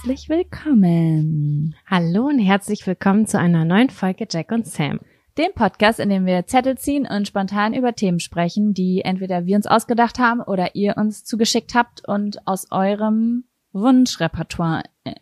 herzlich 0.00 0.30
willkommen. 0.30 1.76
Hallo 1.84 2.28
und 2.28 2.38
herzlich 2.38 2.86
willkommen 2.86 3.26
zu 3.26 3.38
einer 3.38 3.66
neuen 3.66 3.90
Folge 3.90 4.26
Jack 4.30 4.50
und 4.50 4.66
Sam. 4.66 4.98
Dem 5.36 5.52
Podcast, 5.54 6.00
in 6.00 6.08
dem 6.08 6.24
wir 6.24 6.46
Zettel 6.46 6.78
ziehen 6.78 7.06
und 7.06 7.28
spontan 7.28 7.74
über 7.74 7.94
Themen 7.94 8.18
sprechen, 8.18 8.72
die 8.72 9.02
entweder 9.02 9.44
wir 9.44 9.56
uns 9.56 9.66
ausgedacht 9.66 10.18
haben 10.18 10.40
oder 10.40 10.74
ihr 10.74 10.96
uns 10.96 11.24
zugeschickt 11.24 11.74
habt 11.74 12.08
und 12.08 12.46
aus 12.46 12.68
eurem 12.70 13.44
Wunschrepertoire 13.72 14.84
äh, 15.04 15.16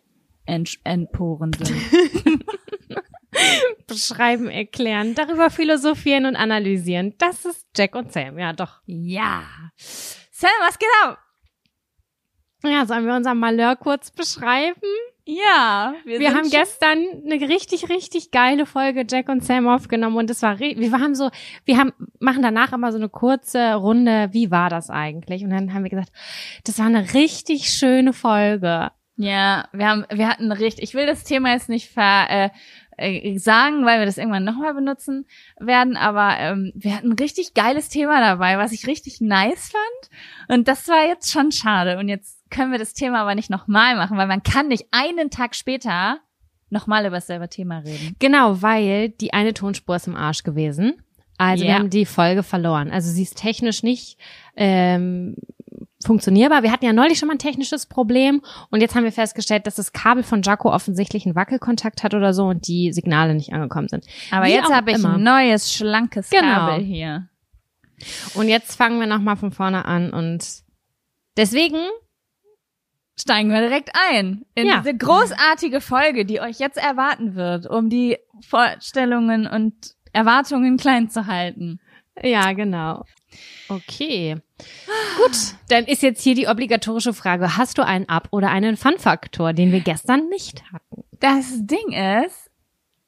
entporen 0.45 1.51
sind. 1.51 2.41
Beschreiben, 3.87 4.47
erklären, 4.47 5.13
darüber 5.13 5.49
philosophieren 5.49 6.25
und 6.25 6.37
analysieren. 6.37 7.15
Das 7.17 7.43
ist 7.43 7.67
Jack 7.75 7.95
und 7.95 8.13
Sam, 8.13 8.39
ja 8.39 8.53
doch. 8.53 8.79
Ja. 8.85 9.43
Sam, 9.75 10.49
was 10.61 10.79
geht 10.79 10.87
ab? 11.03 11.17
Ja, 12.63 12.85
sollen 12.85 13.05
wir 13.05 13.15
unser 13.15 13.33
Malheur 13.33 13.75
kurz 13.75 14.11
beschreiben? 14.11 14.81
Ja, 15.25 15.93
wir, 16.05 16.19
wir 16.19 16.33
haben 16.33 16.49
gestern 16.49 17.05
eine 17.23 17.47
richtig, 17.47 17.87
richtig 17.87 18.31
geile 18.31 18.65
Folge 18.65 19.05
Jack 19.07 19.29
und 19.29 19.43
Sam 19.43 19.67
aufgenommen 19.67 20.17
und 20.17 20.29
es 20.29 20.41
war, 20.41 20.59
wir 20.59 20.91
haben 20.91 21.13
so, 21.13 21.29
wir 21.65 21.77
haben, 21.77 21.93
machen 22.19 22.41
danach 22.41 22.73
immer 22.73 22.91
so 22.91 22.97
eine 22.97 23.09
kurze 23.09 23.75
Runde, 23.75 24.29
wie 24.31 24.49
war 24.49 24.69
das 24.69 24.89
eigentlich? 24.89 25.43
Und 25.43 25.51
dann 25.51 25.73
haben 25.73 25.83
wir 25.83 25.91
gesagt, 25.91 26.11
das 26.63 26.79
war 26.79 26.87
eine 26.87 27.13
richtig 27.13 27.69
schöne 27.69 28.11
Folge. 28.11 28.89
Ja, 29.17 29.67
wir 29.71 29.87
haben, 29.87 30.05
wir 30.11 30.27
hatten 30.27 30.51
richtig, 30.51 30.83
ich 30.83 30.93
will 30.95 31.05
das 31.05 31.23
Thema 31.23 31.51
jetzt 31.51 31.69
nicht 31.69 31.91
ver, 31.91 32.27
äh, 32.29 32.49
äh, 32.99 33.37
sagen, 33.37 33.85
weil 33.85 33.99
wir 33.99 34.05
das 34.05 34.17
irgendwann 34.17 34.43
nochmal 34.43 34.73
benutzen 34.73 35.25
werden. 35.59 35.95
Aber 35.95 36.37
ähm, 36.37 36.71
wir 36.75 36.95
hatten 36.95 37.11
ein 37.11 37.19
richtig 37.19 37.53
geiles 37.53 37.89
Thema 37.89 38.19
dabei, 38.19 38.57
was 38.57 38.71
ich 38.71 38.87
richtig 38.87 39.21
nice 39.21 39.71
fand. 39.71 40.57
Und 40.57 40.67
das 40.67 40.87
war 40.87 41.07
jetzt 41.07 41.31
schon 41.31 41.51
schade. 41.51 41.97
Und 41.97 42.09
jetzt 42.09 42.38
können 42.49 42.71
wir 42.71 42.79
das 42.79 42.93
Thema 42.93 43.21
aber 43.21 43.35
nicht 43.35 43.49
nochmal 43.49 43.95
machen, 43.95 44.17
weil 44.17 44.27
man 44.27 44.43
kann 44.43 44.67
nicht 44.67 44.87
einen 44.91 45.29
Tag 45.29 45.55
später 45.55 46.19
nochmal 46.69 47.05
über 47.05 47.17
dasselbe 47.17 47.49
Thema 47.49 47.79
reden. 47.79 48.15
Genau, 48.19 48.61
weil 48.61 49.09
die 49.09 49.33
eine 49.33 49.53
Tonspur 49.53 49.95
ist 49.95 50.07
im 50.07 50.15
Arsch 50.15 50.43
gewesen. 50.43 51.01
Also 51.37 51.63
yeah. 51.63 51.73
wir 51.73 51.79
haben 51.79 51.89
die 51.89 52.05
Folge 52.05 52.43
verloren. 52.43 52.91
Also 52.91 53.09
sie 53.09 53.23
ist 53.23 53.37
technisch 53.37 53.81
nicht 53.81 54.17
ähm, 54.55 55.35
funktionierbar. 56.03 56.63
Wir 56.63 56.71
hatten 56.71 56.85
ja 56.85 56.93
neulich 56.93 57.17
schon 57.17 57.27
mal 57.27 57.35
ein 57.35 57.39
technisches 57.39 57.85
Problem 57.85 58.41
und 58.69 58.81
jetzt 58.81 58.95
haben 58.95 59.03
wir 59.03 59.11
festgestellt, 59.11 59.65
dass 59.65 59.75
das 59.75 59.93
Kabel 59.93 60.23
von 60.23 60.41
Jaco 60.41 60.71
offensichtlich 60.71 61.25
einen 61.25 61.35
Wackelkontakt 61.35 62.03
hat 62.03 62.13
oder 62.13 62.33
so 62.33 62.47
und 62.47 62.67
die 62.67 62.91
Signale 62.93 63.33
nicht 63.33 63.53
angekommen 63.53 63.87
sind. 63.87 64.05
Aber 64.31 64.45
Wie 64.45 64.51
jetzt 64.51 64.71
habe 64.71 64.91
ich 64.91 64.97
immer. 64.97 65.15
ein 65.15 65.23
neues, 65.23 65.73
schlankes 65.73 66.29
genau. 66.29 66.41
Kabel 66.43 66.83
hier. 66.83 67.29
Und 68.35 68.47
jetzt 68.47 68.75
fangen 68.75 68.99
wir 68.99 69.07
nochmal 69.07 69.35
von 69.35 69.51
vorne 69.51 69.85
an 69.85 70.11
und 70.11 70.45
deswegen 71.35 71.79
steigen 73.21 73.51
wir 73.51 73.61
direkt 73.61 73.91
ein 74.11 74.45
in 74.55 74.67
ja. 74.67 74.77
diese 74.77 74.95
großartige 74.95 75.81
Folge, 75.81 76.25
die 76.25 76.41
euch 76.41 76.59
jetzt 76.59 76.77
erwarten 76.77 77.35
wird, 77.35 77.67
um 77.67 77.89
die 77.89 78.17
Vorstellungen 78.47 79.47
und 79.47 79.73
Erwartungen 80.13 80.77
klein 80.77 81.09
zu 81.09 81.27
halten. 81.27 81.79
Ja, 82.21 82.53
genau. 82.53 83.05
Okay. 83.67 84.37
Gut, 85.17 85.37
dann 85.69 85.85
ist 85.85 86.01
jetzt 86.01 86.21
hier 86.21 86.35
die 86.35 86.47
obligatorische 86.47 87.13
Frage. 87.13 87.57
Hast 87.57 87.77
du 87.77 87.85
einen 87.85 88.09
Up- 88.09 88.29
oder 88.31 88.49
einen 88.49 88.75
Fun-Faktor, 88.75 89.53
den 89.53 89.71
wir 89.71 89.81
gestern 89.81 90.27
nicht 90.29 90.63
hatten? 90.73 91.03
Das 91.19 91.45
Ding 91.65 91.91
ist, 92.25 92.48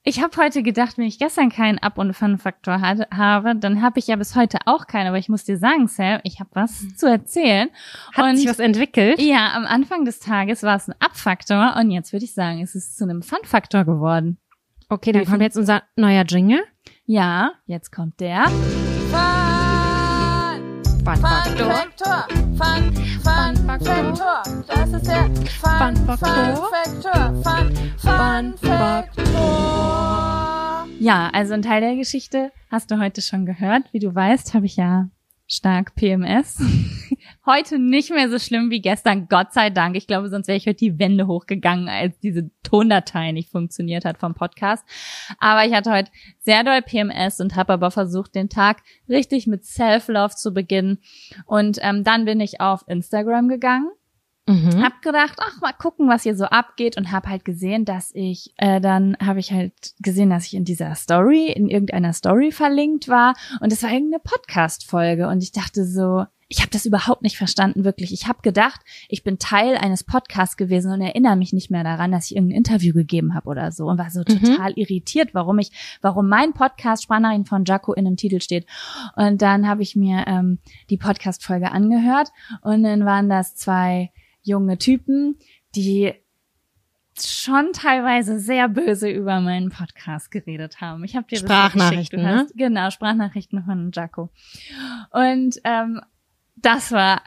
ich 0.04 0.22
habe 0.22 0.36
heute 0.38 0.64
gedacht, 0.64 0.98
wenn 0.98 1.06
ich 1.06 1.20
gestern 1.20 1.50
keinen 1.50 1.78
Up- 1.78 2.00
und 2.00 2.14
Fun-Faktor 2.14 2.82
habe, 2.82 3.56
dann 3.56 3.82
habe 3.82 4.00
ich 4.00 4.08
ja 4.08 4.16
bis 4.16 4.36
heute 4.36 4.58
auch 4.66 4.88
keinen. 4.88 5.08
Aber 5.08 5.18
ich 5.18 5.30
muss 5.30 5.44
dir 5.44 5.58
sagen, 5.58 5.88
Sam, 5.88 6.20
ich 6.24 6.40
habe 6.40 6.50
was 6.54 6.96
zu 6.96 7.08
erzählen. 7.08 7.70
Hat 8.14 8.26
und 8.26 8.38
sich 8.38 8.48
was 8.48 8.60
entwickelt? 8.60 9.22
Ja, 9.22 9.54
am 9.54 9.66
Anfang 9.66 10.06
des 10.06 10.20
Tages 10.20 10.64
war 10.64 10.76
es 10.76 10.88
ein 10.88 10.96
Up-Faktor 11.00 11.76
und 11.80 11.92
jetzt 11.92 12.14
würde 12.14 12.26
ich 12.26 12.34
sagen, 12.34 12.62
es 12.62 12.74
ist 12.74 12.98
zu 12.98 13.04
einem 13.04 13.22
Fun-Faktor 13.22 13.86
geworden. 13.86 14.38
Okay, 14.90 15.12
dann 15.12 15.26
kommt 15.26 15.42
jetzt 15.42 15.58
unser 15.58 15.84
neuer 15.96 16.26
Jingle. 16.26 16.64
Ja, 17.06 17.54
jetzt 17.66 17.92
kommt 17.92 18.20
der. 18.20 18.46
Fun 21.04 21.16
Fun 21.16 21.26
Faktor. 21.26 22.28
Fun, 22.58 22.94
Fun 23.24 23.56
Faktor. 23.66 24.44
Das 24.68 24.94
ist 24.94 25.08
der 25.08 25.26
Fun 25.60 25.96
Faktor. 26.06 26.70
Fun, 27.42 27.72
Fun 27.98 28.54
Faktor. 28.58 30.12
Ja, 31.00 31.32
also 31.34 31.56
ein 31.56 31.64
Teil 31.64 31.82
der 31.82 31.96
Geschichte 31.96 32.52
hast 32.70 32.92
du 32.92 33.00
heute 33.00 33.24
schon 33.24 33.48
gehört. 33.48 33.92
Wie 33.92 33.98
du 33.98 34.14
weißt, 34.14 34.54
habe 34.54 34.68
ich 34.68 34.76
ja 34.76 35.10
stark 35.48 35.96
PMS. 35.96 36.62
Heute 37.46 37.80
nicht 37.80 38.12
mehr 38.12 38.30
so 38.30 38.40
schlimm 38.40 38.70
wie 38.70 38.82
gestern, 38.82 39.28
Gott 39.28 39.54
sei 39.54 39.70
Dank. 39.70 39.96
Ich 39.96 40.08
glaube, 40.08 40.30
sonst 40.30 40.48
wäre 40.48 40.58
ich 40.58 40.68
heute 40.68 40.78
die 40.78 41.00
Wände 41.00 41.28
hochgegangen, 41.28 41.90
als 41.90 42.20
diese 42.20 42.50
Tondatei 42.64 43.32
nicht 43.32 43.50
funktioniert 43.50 44.06
hat 44.06 44.18
vom 44.18 44.34
Podcast. 44.34 44.86
Aber 45.40 45.66
ich 45.66 45.74
hatte 45.74 45.92
heute 45.92 46.12
sehr 46.40 46.64
doll 46.64 46.82
PMS 46.82 47.40
und 47.40 47.56
habe 47.56 47.74
aber 47.74 47.92
versucht, 47.92 48.36
den 48.36 48.50
Tag 48.50 48.84
richtig 49.10 49.48
mit 49.48 49.66
Self-Love 49.66 50.36
zu 50.36 50.54
beginnen. 50.54 51.00
Und 51.46 51.78
ähm, 51.82 52.04
dann 52.04 52.26
bin 52.26 52.40
ich 52.40 52.62
auf 52.62 52.84
Instagram 52.88 53.48
gegangen 53.48 53.92
Mhm. 54.48 54.84
Hab 54.84 55.02
gedacht, 55.02 55.38
ach, 55.40 55.62
mal 55.62 55.74
gucken, 55.74 56.10
was 56.10 56.24
hier 56.24 56.36
so 56.36 56.46
abgeht 56.46 56.98
und 56.98 57.12
hab 57.12 57.28
halt 57.28 57.46
gesehen, 57.46 57.86
dass 57.86 58.12
ich, 58.14 58.54
äh, 58.58 58.82
dann 58.82 59.16
habe 59.24 59.40
ich 59.40 59.52
halt 59.52 59.94
gesehen, 60.00 60.30
dass 60.30 60.48
ich 60.48 60.56
in 60.56 60.66
dieser 60.66 60.96
Story, 60.96 61.52
in 61.52 61.70
irgendeiner 61.70 62.14
Story 62.14 62.52
verlinkt 62.52 63.08
war 63.08 63.36
und 63.60 63.72
es 63.72 63.84
war 63.84 63.92
irgendeine 63.92 64.22
Podcast-Folge 64.24 65.28
und 65.28 65.44
ich 65.44 65.52
dachte 65.52 65.86
so, 65.86 66.26
ich 66.52 66.60
habe 66.60 66.70
das 66.70 66.86
überhaupt 66.86 67.22
nicht 67.22 67.38
verstanden, 67.38 67.86
wirklich. 67.86 68.12
Ich 68.12 68.28
habe 68.28 68.42
gedacht, 68.42 68.82
ich 69.08 69.24
bin 69.24 69.40
Teil 69.40 69.78
eines 69.78 70.04
Podcasts 70.04 70.58
gewesen 70.58 70.92
und 70.92 71.00
erinnere 71.00 71.38
mich 71.38 71.54
nicht 71.54 71.72
mehr 71.72 71.86
daran, 71.86 72.12
dass 72.12 72.26
ich 72.26 72.36
irgendein 72.36 72.58
Interview 72.58 72.94
gegeben 72.94 73.34
habe 73.34 73.48
oder 73.48 73.72
so 73.72 73.86
und 73.86 73.98
war 73.98 74.10
so 74.10 74.20
mhm. 74.20 74.44
total 74.44 74.74
irritiert, 74.74 75.34
warum 75.34 75.60
ich, 75.60 75.72
warum 76.02 76.28
mein 76.28 76.52
Podcast 76.52 77.04
Sprachnachrichten 77.04 77.46
von 77.46 77.64
Jaco 77.64 77.94
in 77.94 78.04
dem 78.04 78.18
Titel 78.18 78.42
steht. 78.42 78.66
Und 79.16 79.42
dann 79.42 79.66
habe 79.66 79.82
ich 79.82 79.96
mir 79.96 80.26
ähm, 80.28 80.60
die 80.90 80.98
Podcast-Folge 80.98 81.72
angehört 81.72 82.32
und 82.62 82.84
dann 82.84 83.06
waren 83.06 83.30
das 83.30 83.56
zwei 83.56 84.12
junge 84.44 84.78
Typen, 84.78 85.38
die 85.74 86.14
schon 87.18 87.72
teilweise 87.72 88.40
sehr 88.40 88.68
böse 88.68 89.10
über 89.10 89.40
meinen 89.40 89.70
Podcast 89.70 90.32
geredet 90.32 90.82
haben. 90.82 91.06
Ich 91.06 91.16
habe 91.16 91.28
dir 91.28 91.38
Sprachnachrichten, 91.38 92.24
das 92.24 92.42
hast, 92.42 92.56
ne? 92.56 92.68
Genau, 92.68 92.90
Sprachnachrichten 92.90 93.64
von 93.64 93.92
Jaco. 93.94 94.32
Und 95.12 95.62
ähm, 95.64 96.02
das 96.56 96.92
war 96.92 97.22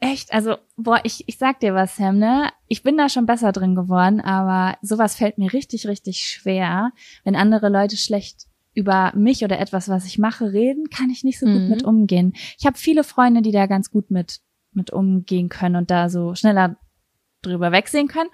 echt, 0.00 0.32
also 0.32 0.56
boah, 0.76 1.00
ich 1.04 1.24
ich 1.26 1.38
sag 1.38 1.60
dir 1.60 1.74
was, 1.74 1.96
Sam, 1.96 2.18
ne? 2.18 2.50
Ich 2.66 2.82
bin 2.82 2.96
da 2.96 3.08
schon 3.08 3.26
besser 3.26 3.52
drin 3.52 3.74
geworden, 3.74 4.20
aber 4.20 4.78
sowas 4.82 5.14
fällt 5.14 5.38
mir 5.38 5.52
richtig 5.52 5.86
richtig 5.86 6.20
schwer, 6.20 6.92
wenn 7.24 7.36
andere 7.36 7.68
Leute 7.68 7.96
schlecht 7.96 8.46
über 8.72 9.12
mich 9.14 9.44
oder 9.44 9.58
etwas, 9.58 9.88
was 9.88 10.06
ich 10.06 10.18
mache, 10.18 10.52
reden, 10.52 10.88
kann 10.90 11.10
ich 11.10 11.24
nicht 11.24 11.38
so 11.38 11.46
gut 11.46 11.62
mhm. 11.62 11.68
mit 11.68 11.84
umgehen. 11.84 12.32
Ich 12.58 12.66
habe 12.66 12.78
viele 12.78 13.04
Freunde, 13.04 13.42
die 13.42 13.52
da 13.52 13.66
ganz 13.66 13.90
gut 13.90 14.10
mit 14.10 14.40
mit 14.72 14.92
umgehen 14.92 15.48
können 15.48 15.76
und 15.76 15.90
da 15.90 16.08
so 16.08 16.34
schneller 16.34 16.76
drüber 17.42 17.72
wegsehen 17.72 18.08
können. 18.08 18.30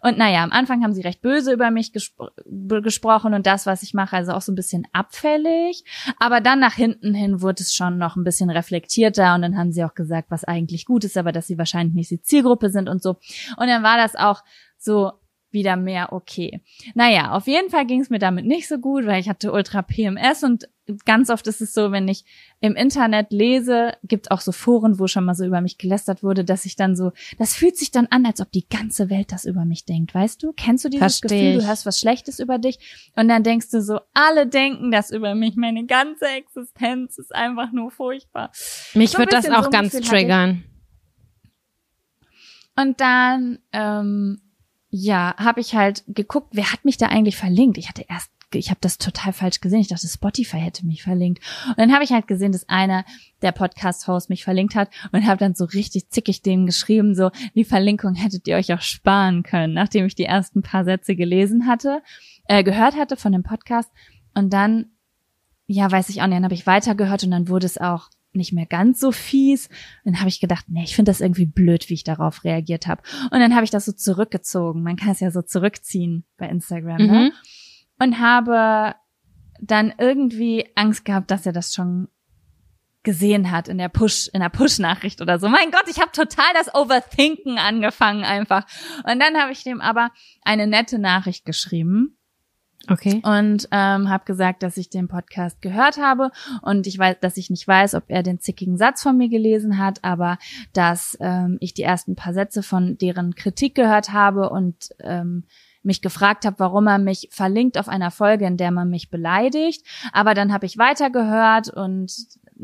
Und 0.00 0.18
naja, 0.18 0.42
am 0.42 0.52
Anfang 0.52 0.82
haben 0.82 0.94
sie 0.94 1.02
recht 1.02 1.20
böse 1.20 1.52
über 1.52 1.70
mich 1.70 1.92
gespro 1.92 2.28
gesprochen 2.46 3.34
und 3.34 3.46
das, 3.46 3.66
was 3.66 3.82
ich 3.82 3.94
mache, 3.94 4.16
also 4.16 4.32
auch 4.32 4.42
so 4.42 4.52
ein 4.52 4.56
bisschen 4.56 4.86
abfällig. 4.92 5.84
Aber 6.18 6.40
dann 6.40 6.60
nach 6.60 6.74
hinten 6.74 7.14
hin 7.14 7.40
wurde 7.42 7.62
es 7.62 7.74
schon 7.74 7.98
noch 7.98 8.16
ein 8.16 8.24
bisschen 8.24 8.50
reflektierter 8.50 9.34
und 9.34 9.42
dann 9.42 9.56
haben 9.56 9.72
sie 9.72 9.84
auch 9.84 9.94
gesagt, 9.94 10.30
was 10.30 10.44
eigentlich 10.44 10.86
gut 10.86 11.04
ist, 11.04 11.16
aber 11.16 11.32
dass 11.32 11.46
sie 11.46 11.58
wahrscheinlich 11.58 11.94
nicht 11.94 12.10
die 12.10 12.22
Zielgruppe 12.22 12.70
sind 12.70 12.88
und 12.88 13.02
so. 13.02 13.16
Und 13.56 13.68
dann 13.68 13.82
war 13.82 13.96
das 13.96 14.16
auch 14.16 14.42
so 14.78 15.12
wieder 15.50 15.76
mehr 15.76 16.12
okay. 16.12 16.60
Naja, 16.94 17.30
auf 17.32 17.46
jeden 17.46 17.70
Fall 17.70 17.86
ging 17.86 18.00
es 18.00 18.10
mir 18.10 18.18
damit 18.18 18.44
nicht 18.44 18.68
so 18.68 18.78
gut, 18.78 19.06
weil 19.06 19.20
ich 19.20 19.28
hatte 19.30 19.52
ultra 19.52 19.80
PMS 19.82 20.42
und 20.42 20.68
ganz 21.04 21.30
oft 21.30 21.46
ist 21.46 21.60
es 21.60 21.72
so, 21.72 21.92
wenn 21.92 22.08
ich 22.08 22.24
im 22.60 22.76
Internet 22.76 23.32
lese, 23.32 23.92
gibt 24.02 24.30
auch 24.30 24.40
so 24.40 24.52
Foren, 24.52 24.98
wo 24.98 25.06
schon 25.06 25.24
mal 25.24 25.34
so 25.34 25.44
über 25.44 25.60
mich 25.60 25.78
gelästert 25.78 26.22
wurde, 26.22 26.44
dass 26.44 26.64
ich 26.64 26.76
dann 26.76 26.96
so, 26.96 27.12
das 27.38 27.54
fühlt 27.54 27.76
sich 27.76 27.90
dann 27.90 28.06
an, 28.06 28.26
als 28.26 28.40
ob 28.40 28.52
die 28.52 28.68
ganze 28.68 29.10
Welt 29.10 29.32
das 29.32 29.44
über 29.44 29.64
mich 29.64 29.84
denkt, 29.84 30.14
weißt 30.14 30.42
du? 30.42 30.52
Kennst 30.52 30.84
du 30.84 30.88
dieses 30.88 31.18
Versteh 31.18 31.28
Gefühl, 31.28 31.58
ich. 31.58 31.64
du 31.64 31.66
hast 31.66 31.86
was 31.86 31.98
Schlechtes 31.98 32.38
über 32.38 32.58
dich 32.58 32.78
und 33.16 33.28
dann 33.28 33.42
denkst 33.42 33.70
du 33.70 33.80
so, 33.80 34.00
alle 34.12 34.46
denken 34.46 34.90
das 34.90 35.10
über 35.10 35.34
mich, 35.34 35.56
meine 35.56 35.86
ganze 35.86 36.26
Existenz 36.26 37.18
ist 37.18 37.34
einfach 37.34 37.72
nur 37.72 37.90
furchtbar. 37.90 38.50
Mich 38.94 39.12
so 39.12 39.18
wird 39.18 39.32
das 39.32 39.48
auch 39.50 39.64
so 39.64 39.70
ganz 39.70 39.92
Gefühl 39.92 40.08
triggern. 40.08 40.64
Und 42.76 43.00
dann 43.00 43.60
ähm, 43.72 44.40
ja, 44.96 45.34
habe 45.38 45.60
ich 45.60 45.74
halt 45.74 46.04
geguckt, 46.06 46.50
wer 46.52 46.70
hat 46.70 46.84
mich 46.84 46.96
da 46.96 47.06
eigentlich 47.06 47.36
verlinkt? 47.36 47.78
Ich 47.78 47.88
hatte 47.88 48.04
erst 48.08 48.30
ich 48.58 48.70
habe 48.70 48.78
das 48.80 48.98
total 48.98 49.32
falsch 49.32 49.60
gesehen. 49.60 49.80
Ich 49.80 49.88
dachte, 49.88 50.06
Spotify 50.06 50.58
hätte 50.58 50.86
mich 50.86 51.02
verlinkt. 51.02 51.42
Und 51.68 51.78
dann 51.78 51.92
habe 51.92 52.04
ich 52.04 52.12
halt 52.12 52.26
gesehen, 52.26 52.52
dass 52.52 52.68
einer 52.68 53.04
der 53.42 53.52
Podcast-Host 53.52 54.30
mich 54.30 54.44
verlinkt 54.44 54.74
hat 54.74 54.90
und 55.12 55.26
habe 55.26 55.38
dann 55.38 55.54
so 55.54 55.64
richtig 55.64 56.10
zickig 56.10 56.42
denen 56.42 56.66
geschrieben, 56.66 57.14
so, 57.14 57.30
die 57.54 57.64
Verlinkung 57.64 58.14
hättet 58.14 58.46
ihr 58.48 58.56
euch 58.56 58.72
auch 58.72 58.80
sparen 58.80 59.42
können, 59.42 59.74
nachdem 59.74 60.06
ich 60.06 60.14
die 60.14 60.24
ersten 60.24 60.62
paar 60.62 60.84
Sätze 60.84 61.16
gelesen 61.16 61.66
hatte, 61.66 62.02
äh, 62.46 62.64
gehört 62.64 62.96
hatte 62.96 63.16
von 63.16 63.32
dem 63.32 63.42
Podcast. 63.42 63.90
Und 64.34 64.52
dann, 64.52 64.86
ja, 65.66 65.90
weiß 65.90 66.08
ich 66.08 66.22
auch 66.22 66.26
nicht, 66.26 66.36
dann 66.36 66.44
habe 66.44 66.54
ich 66.54 66.66
weitergehört 66.66 67.24
und 67.24 67.30
dann 67.30 67.48
wurde 67.48 67.66
es 67.66 67.78
auch 67.78 68.08
nicht 68.34 68.52
mehr 68.52 68.66
ganz 68.66 69.00
so 69.00 69.12
fies. 69.12 69.68
Dann 70.04 70.18
habe 70.18 70.28
ich 70.28 70.40
gedacht, 70.40 70.66
nee, 70.68 70.84
ich 70.84 70.96
finde 70.96 71.10
das 71.10 71.20
irgendwie 71.20 71.46
blöd, 71.46 71.88
wie 71.88 71.94
ich 71.94 72.04
darauf 72.04 72.44
reagiert 72.44 72.86
habe. 72.86 73.02
Und 73.30 73.40
dann 73.40 73.54
habe 73.54 73.64
ich 73.64 73.70
das 73.70 73.84
so 73.84 73.92
zurückgezogen. 73.92 74.82
Man 74.82 74.96
kann 74.96 75.10
es 75.10 75.20
ja 75.20 75.30
so 75.30 75.42
zurückziehen 75.42 76.24
bei 76.36 76.48
Instagram, 76.48 76.98
ne? 76.98 77.06
mhm. 77.06 77.12
ne? 77.12 77.32
Und 77.98 78.18
habe 78.18 78.94
dann 79.60 79.94
irgendwie 79.98 80.68
Angst 80.74 81.04
gehabt, 81.04 81.30
dass 81.30 81.46
er 81.46 81.52
das 81.52 81.72
schon 81.72 82.08
gesehen 83.02 83.50
hat 83.50 83.68
in 83.68 83.78
der 83.78 83.90
Push, 83.90 84.28
in 84.32 84.40
der 84.40 84.48
Push-Nachricht 84.48 85.20
oder 85.20 85.38
so. 85.38 85.48
Mein 85.48 85.70
Gott, 85.70 85.84
ich 85.88 86.00
habe 86.00 86.10
total 86.10 86.52
das 86.54 86.74
Overthinken 86.74 87.58
angefangen 87.58 88.24
einfach. 88.24 88.66
Und 89.04 89.20
dann 89.20 89.36
habe 89.40 89.52
ich 89.52 89.62
dem 89.62 89.80
aber 89.80 90.10
eine 90.42 90.66
nette 90.66 90.98
Nachricht 90.98 91.44
geschrieben. 91.44 92.16
Okay. 92.90 93.22
Und 93.24 93.68
ähm, 93.70 94.10
habe 94.10 94.24
gesagt, 94.24 94.62
dass 94.62 94.76
ich 94.76 94.90
den 94.90 95.08
Podcast 95.08 95.62
gehört 95.62 95.96
habe 95.96 96.30
und 96.60 96.86
ich 96.86 96.98
weiß, 96.98 97.16
dass 97.20 97.38
ich 97.38 97.48
nicht 97.48 97.66
weiß, 97.66 97.94
ob 97.94 98.04
er 98.08 98.22
den 98.22 98.40
zickigen 98.40 98.76
Satz 98.76 99.02
von 99.02 99.16
mir 99.16 99.28
gelesen 99.28 99.78
hat, 99.78 100.04
aber 100.04 100.38
dass 100.74 101.16
ähm, 101.20 101.56
ich 101.60 101.72
die 101.72 101.82
ersten 101.82 102.14
paar 102.14 102.34
Sätze 102.34 102.62
von 102.62 102.98
deren 102.98 103.34
Kritik 103.34 103.74
gehört 103.74 104.12
habe 104.12 104.50
und 104.50 104.90
ähm, 105.00 105.44
mich 105.84 106.02
gefragt 106.02 106.44
habe, 106.44 106.58
warum 106.58 106.86
er 106.86 106.98
mich 106.98 107.28
verlinkt 107.30 107.78
auf 107.78 107.88
einer 107.88 108.10
Folge, 108.10 108.46
in 108.46 108.56
der 108.56 108.70
man 108.70 108.88
mich 108.88 109.10
beleidigt. 109.10 109.86
Aber 110.12 110.34
dann 110.34 110.52
habe 110.52 110.66
ich 110.66 110.78
weitergehört 110.78 111.68
und 111.68 112.12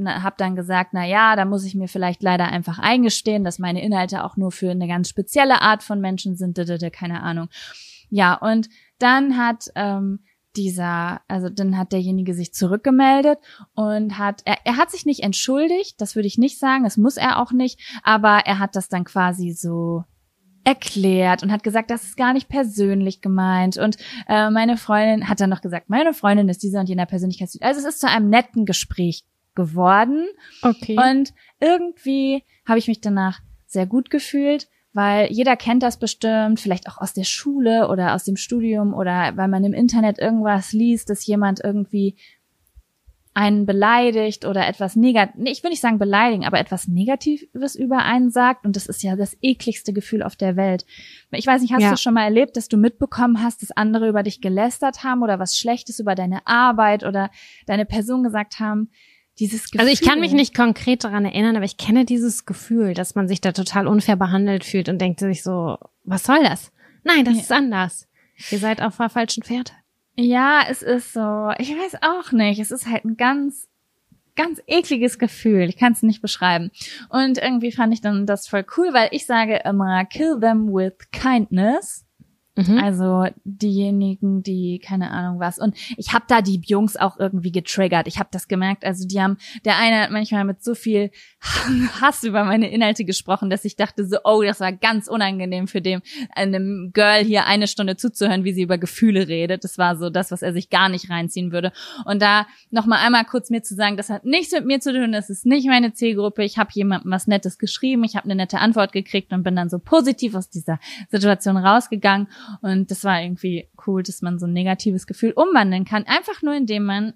habe 0.07 0.37
dann 0.39 0.57
gesagt, 0.57 0.91
na 0.93 1.05
ja, 1.05 1.37
da 1.37 1.45
muss 1.45 1.65
ich 1.65 1.75
mir 1.75 1.89
vielleicht 1.89 2.23
leider 2.23 2.47
einfach 2.47 2.79
eingestehen, 2.79 3.45
dass 3.45 3.59
meine 3.59 3.83
Inhalte 3.83 4.25
auch 4.25 4.37
nur 4.37 4.53
für 4.53 4.71
eine 4.71 4.89
ganz 4.89 5.09
spezielle 5.09 5.63
Art 5.63 5.83
von 5.83 6.01
Menschen 6.01 6.37
sind, 6.37 6.59
keine 6.93 7.23
Ahnung. 7.23 7.49
Ja, 8.09 8.35
und 8.35 8.69
dann 8.99 9.37
hat 9.37 9.71
ähm, 9.75 10.21
dieser, 10.57 11.21
also 11.29 11.49
dann 11.49 11.77
hat 11.77 11.93
derjenige 11.93 12.35
sich 12.35 12.53
zurückgemeldet 12.53 13.39
und 13.75 14.19
hat, 14.19 14.43
er, 14.45 14.59
er 14.65 14.77
hat 14.77 14.91
sich 14.91 15.07
nicht 15.07 15.23
entschuldigt, 15.23 16.01
das 16.01 16.17
würde 16.17 16.27
ich 16.27 16.39
nicht 16.39 16.59
sagen, 16.59 16.85
das 16.85 16.97
muss 16.97 17.17
er 17.17 17.41
auch 17.41 17.53
nicht, 17.53 17.79
aber 18.03 18.41
er 18.47 18.59
hat 18.59 18.77
das 18.77 18.89
dann 18.89 19.05
quasi 19.05 19.53
so 19.53 20.05
erklärt 20.65 21.43
und 21.43 21.53
hat 21.53 21.63
gesagt, 21.63 21.91
das 21.91 22.05
ist 22.05 22.17
gar 22.17 22.33
nicht 22.33 22.49
persönlich 22.49 23.21
gemeint. 23.21 23.77
Und 23.77 23.97
äh, 24.29 24.51
meine 24.51 24.77
Freundin 24.77 25.29
hat 25.29 25.41
dann 25.41 25.51
noch 25.51 25.63
gesagt, 25.63 25.89
meine 25.89 26.13
Freundin 26.13 26.49
ist 26.49 26.63
dieser 26.63 26.81
und 26.81 26.89
jener 26.89 27.07
Persönlichkeitstyp. 27.07 27.65
Also 27.65 27.81
es 27.81 27.87
ist 27.87 28.01
zu 28.01 28.09
einem 28.09 28.29
netten 28.29 28.67
Gespräch 28.67 29.25
geworden. 29.55 30.27
Okay. 30.63 30.97
Und 30.97 31.33
irgendwie 31.61 32.45
habe 32.67 32.79
ich 32.79 32.89
mich 32.89 33.01
danach 33.01 33.41
sehr 33.67 33.87
gut 33.87 34.11
gefühlt, 34.11 34.69
weil 34.93 35.31
jeder 35.33 35.57
kennt 35.57 35.83
das 35.83 35.99
bestimmt, 35.99 36.61
vielleicht 36.61 36.89
auch 36.89 36.99
aus 36.99 37.15
der 37.15 37.25
Schule 37.25 37.89
oder 37.89 38.15
aus 38.15 38.25
dem 38.25 38.37
Studium 38.37 38.93
oder 38.93 39.37
weil 39.37 39.49
man 39.49 39.65
im 39.65 39.73
Internet 39.73 40.19
irgendwas 40.19 40.73
liest, 40.73 41.11
dass 41.11 41.27
jemand 41.27 41.61
irgendwie 41.63 42.17
einen 43.33 43.65
beleidigt 43.65 44.45
oder 44.45 44.67
etwas 44.67 44.97
negativ, 44.97 45.41
ich 45.45 45.63
will 45.63 45.71
nicht 45.71 45.81
sagen 45.81 45.99
beleidigen, 45.99 46.45
aber 46.45 46.59
etwas 46.59 46.89
Negatives 46.89 47.77
über 47.77 47.99
einen 47.99 48.31
sagt. 48.31 48.67
Und 48.67 48.75
das 48.75 48.87
ist 48.87 49.03
ja 49.03 49.15
das 49.15 49.37
ekligste 49.41 49.93
Gefühl 49.93 50.23
auf 50.23 50.35
der 50.35 50.57
Welt. 50.57 50.85
Ich 51.31 51.47
weiß 51.47 51.63
nicht, 51.63 51.73
hast 51.73 51.83
ja. 51.83 51.91
du 51.91 51.97
schon 51.97 52.15
mal 52.15 52.25
erlebt, 52.25 52.57
dass 52.57 52.69
du 52.69 52.77
mitbekommen 52.77 53.43
hast, 53.43 53.63
dass 53.63 53.71
andere 53.71 54.09
über 54.09 54.25
dich 54.25 54.41
gelästert 54.41 55.05
haben 55.05 55.23
oder 55.23 55.39
was 55.39 55.57
Schlechtes 55.57 56.01
über 56.01 56.17
deine 56.17 56.47
Arbeit 56.47 57.05
oder 57.05 57.31
deine 57.67 57.87
Person 57.87 58.25
gesagt 58.25 58.59
haben? 58.59 58.91
Dieses 59.39 59.71
Gefühl. 59.71 59.81
Also 59.81 59.93
ich 59.93 60.07
kann 60.07 60.21
mich 60.21 60.33
nicht 60.33 60.55
konkret 60.55 61.05
daran 61.05 61.25
erinnern, 61.25 61.57
aber 61.57 61.65
ich 61.65 61.77
kenne 61.77 62.05
dieses 62.05 62.45
Gefühl, 62.45 62.95
dass 62.95 63.15
man 63.15 63.29
sich 63.29 63.41
da 63.41 63.53
total 63.53 63.87
unfair 63.87 64.17
behandelt 64.17 64.65
fühlt 64.65 64.89
und 64.89 65.01
denkt 65.01 65.21
sich 65.21 65.43
so, 65.43 65.79
was 66.05 66.25
soll 66.25 66.43
das? 66.43 66.73
Nein, 67.05 67.25
das 67.25 67.37
ja. 67.37 67.41
ist 67.41 67.53
anders. 67.53 68.09
Ihr 68.51 68.59
seid 68.59 68.83
auf 68.83 68.97
der 68.97 69.09
falschen 69.09 69.43
Pferde. 69.43 69.73
Ja, 70.17 70.63
es 70.69 70.83
ist 70.83 71.13
so. 71.13 71.53
Ich 71.59 71.71
weiß 71.71 72.03
auch 72.03 72.33
nicht. 72.33 72.61
Es 72.61 72.71
ist 72.71 72.87
halt 72.87 73.05
ein 73.05 73.17
ganz, 73.17 73.69
ganz 74.37 74.61
ekliges 74.67 75.19
Gefühl. 75.19 75.63
Ich 75.63 75.77
kann 75.77 75.93
es 75.93 76.03
nicht 76.03 76.23
beschreiben. 76.23 76.71
Und 77.09 77.39
irgendwie 77.39 77.73
fand 77.73 77.93
ich 77.93 78.01
dann 78.01 78.27
das 78.27 78.49
voll 78.49 78.65
cool, 78.77 78.93
weil 78.93 79.09
ich 79.13 79.27
sage 79.27 79.61
immer, 79.65 80.05
kill 80.05 80.39
them 80.41 80.73
with 80.73 80.95
kindness. 81.13 82.05
Mhm. 82.69 82.79
Also 82.79 83.27
diejenigen, 83.45 84.43
die 84.43 84.81
keine 84.85 85.11
Ahnung 85.11 85.41
was. 85.41 85.59
Und 85.59 85.77
ich 85.97 86.13
habe 86.13 86.25
da 86.29 86.43
die 86.43 86.61
Jungs 86.65 86.97
auch 86.97 87.19
irgendwie 87.19 87.53
getriggert. 87.53 88.07
Ich 88.07 88.19
habe 88.19 88.29
das 88.33 88.49
gemerkt. 88.49 88.85
Also 88.85 89.07
die 89.07 89.21
haben, 89.21 89.37
der 89.65 89.79
eine 89.79 90.03
hat 90.03 90.11
manchmal 90.11 90.45
mit 90.45 90.63
so 90.63 90.75
viel 90.75 91.11
Hass 92.01 92.23
über 92.25 92.45
meine 92.45 92.71
Inhalte 92.71 93.05
gesprochen, 93.05 93.51
dass 93.51 93.65
ich 93.65 93.77
dachte 93.77 94.07
so, 94.07 94.19
oh, 94.25 94.43
das 94.43 94.61
war 94.61 94.73
ganz 94.73 95.09
unangenehm 95.09 95.69
für 95.69 95.81
dem 95.81 96.03
einem 96.35 96.91
Girl 96.93 97.25
hier 97.25 97.47
eine 97.47 97.67
Stunde 97.67 97.97
zuzuhören, 97.97 98.45
wie 98.45 98.53
sie 98.53 98.63
über 98.63 98.79
Gefühle 98.79 99.29
redet. 99.29 99.65
Das 99.65 99.79
war 99.79 99.97
so 99.97 100.11
das, 100.11 100.31
was 100.31 100.43
er 100.43 100.53
sich 100.53 100.71
gar 100.71 100.89
nicht 100.89 101.11
reinziehen 101.11 101.53
würde. 101.53 101.73
Und 102.05 102.21
da 102.23 102.47
noch 102.71 102.87
mal 102.87 102.99
einmal 102.99 103.25
kurz 103.25 103.51
mir 103.51 103.63
zu 103.63 103.75
sagen, 103.75 103.97
das 103.97 104.11
hat 104.11 104.25
nichts 104.25 104.53
mit 104.53 104.67
mir 104.67 104.81
zu 104.81 104.93
tun. 104.93 105.13
Das 105.13 105.31
ist 105.31 105.47
nicht 105.47 105.67
meine 105.67 105.93
Zielgruppe. 105.93 106.45
Ich 106.45 106.59
habe 106.59 106.71
jemandem 106.73 107.11
was 107.11 107.27
Nettes 107.27 107.59
geschrieben. 107.59 108.05
Ich 108.05 108.17
habe 108.17 108.25
eine 108.25 108.35
nette 108.35 108.59
Antwort 108.59 108.93
gekriegt 108.93 109.33
und 109.33 109.43
bin 109.43 109.57
dann 109.57 109.69
so 109.69 109.79
positiv 109.79 110.35
aus 110.35 110.51
dieser 110.51 110.79
Situation 111.11 111.57
rausgegangen. 111.57 112.29
Und 112.63 112.91
das 112.91 113.05
war 113.05 113.23
irgendwie 113.23 113.69
cool, 113.87 114.03
dass 114.03 114.23
man 114.23 114.39
so 114.39 114.47
ein 114.47 114.53
negatives 114.53 115.07
Gefühl 115.07 115.33
umwandeln 115.33 115.85
kann, 115.85 116.05
einfach 116.07 116.43
nur 116.43 116.55
indem 116.55 116.85
man 116.85 117.15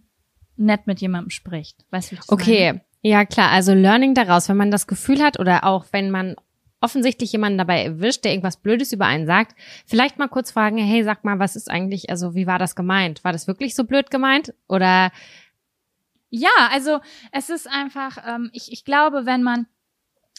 nett 0.57 0.87
mit 0.87 1.01
jemandem 1.01 1.31
spricht. 1.31 1.85
Weißt 1.91 2.13
du, 2.13 2.17
Okay, 2.29 2.67
meine? 2.73 2.81
ja 3.03 3.25
klar, 3.25 3.51
also 3.51 3.75
Learning 3.75 4.15
daraus, 4.15 4.49
wenn 4.49 4.57
man 4.57 4.71
das 4.71 4.87
Gefühl 4.87 5.23
hat 5.23 5.39
oder 5.39 5.65
auch 5.65 5.87
wenn 5.93 6.11
man 6.11 6.37
offensichtlich 6.81 7.33
jemanden 7.33 7.57
dabei 7.59 7.83
erwischt, 7.83 8.25
der 8.25 8.33
irgendwas 8.33 8.59
Blödes 8.59 8.93
über 8.93 9.07
einen 9.07 9.27
sagt, 9.27 9.57
vielleicht 9.87 10.19
mal 10.19 10.29
kurz 10.29 10.51
fragen, 10.51 10.77
hey, 10.77 11.03
sag 11.03 11.25
mal, 11.25 11.39
was 11.39 11.57
ist 11.57 11.71
eigentlich, 11.71 12.11
also 12.11 12.35
wie 12.35 12.47
war 12.47 12.59
das 12.59 12.77
gemeint? 12.77 13.25
War 13.25 13.33
das 13.33 13.47
wirklich 13.47 13.75
so 13.75 13.85
blöd 13.85 14.11
gemeint? 14.11 14.53
Oder 14.69 15.11
ja, 16.29 16.51
also 16.71 17.01
es 17.33 17.49
ist 17.49 17.69
einfach, 17.71 18.19
ähm, 18.29 18.51
ich, 18.53 18.71
ich 18.71 18.85
glaube, 18.85 19.25
wenn 19.25 19.43
man 19.43 19.67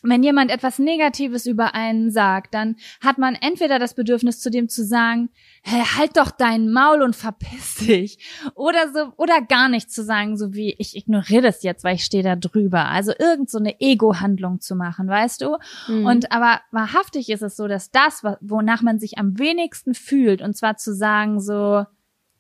wenn 0.04 0.24
jemand 0.24 0.52
etwas 0.52 0.78
Negatives 0.78 1.46
über 1.46 1.74
einen 1.74 2.12
sagt, 2.12 2.54
dann 2.54 2.76
hat 3.02 3.18
man 3.18 3.36
entweder 3.36 3.80
das 3.80 3.96
Bedürfnis 3.96 4.40
zu 4.40 4.52
dem 4.52 4.70
zu 4.70 4.84
sagen, 4.84 5.30
hey, 5.64 5.84
halt 5.98 6.18
doch 6.18 6.32
deinen 6.32 6.72
Maul 6.72 7.02
und 7.02 7.16
verpiss 7.16 7.76
dich. 7.76 8.20
Oder 8.56 8.92
so, 8.94 9.14
oder 9.18 9.42
gar 9.42 9.70
nicht 9.70 9.92
zu 9.92 10.04
sagen, 10.04 10.38
so 10.38 10.54
wie, 10.54 10.76
ich 10.78 10.96
ignoriere 10.96 11.42
das 11.42 11.64
jetzt, 11.64 11.84
weil 11.84 11.96
ich 11.96 12.06
stehe 12.06 12.24
da 12.24 12.36
drüber. 12.36 12.86
Also 12.86 13.14
irgend 13.18 13.50
so 13.50 13.58
eine 13.58 13.80
Ego-Handlung 13.80 14.60
zu 14.60 14.76
machen, 14.76 15.08
weißt 15.08 15.42
du? 15.42 15.58
Mhm. 15.88 16.06
Und 16.06 16.32
aber 16.32 16.62
wahrhaftig 16.72 17.30
ist 17.30 17.42
es 17.42 17.56
so, 17.56 17.68
dass 17.68 17.92
das, 17.92 18.24
wonach 18.42 18.82
man 18.82 19.00
sich 19.00 19.18
am 19.18 19.40
wenigsten 19.40 19.94
fühlt, 19.94 20.42
und 20.42 20.56
zwar 20.56 20.78
zu 20.78 20.94
sagen 20.94 21.40
so, 21.40 21.86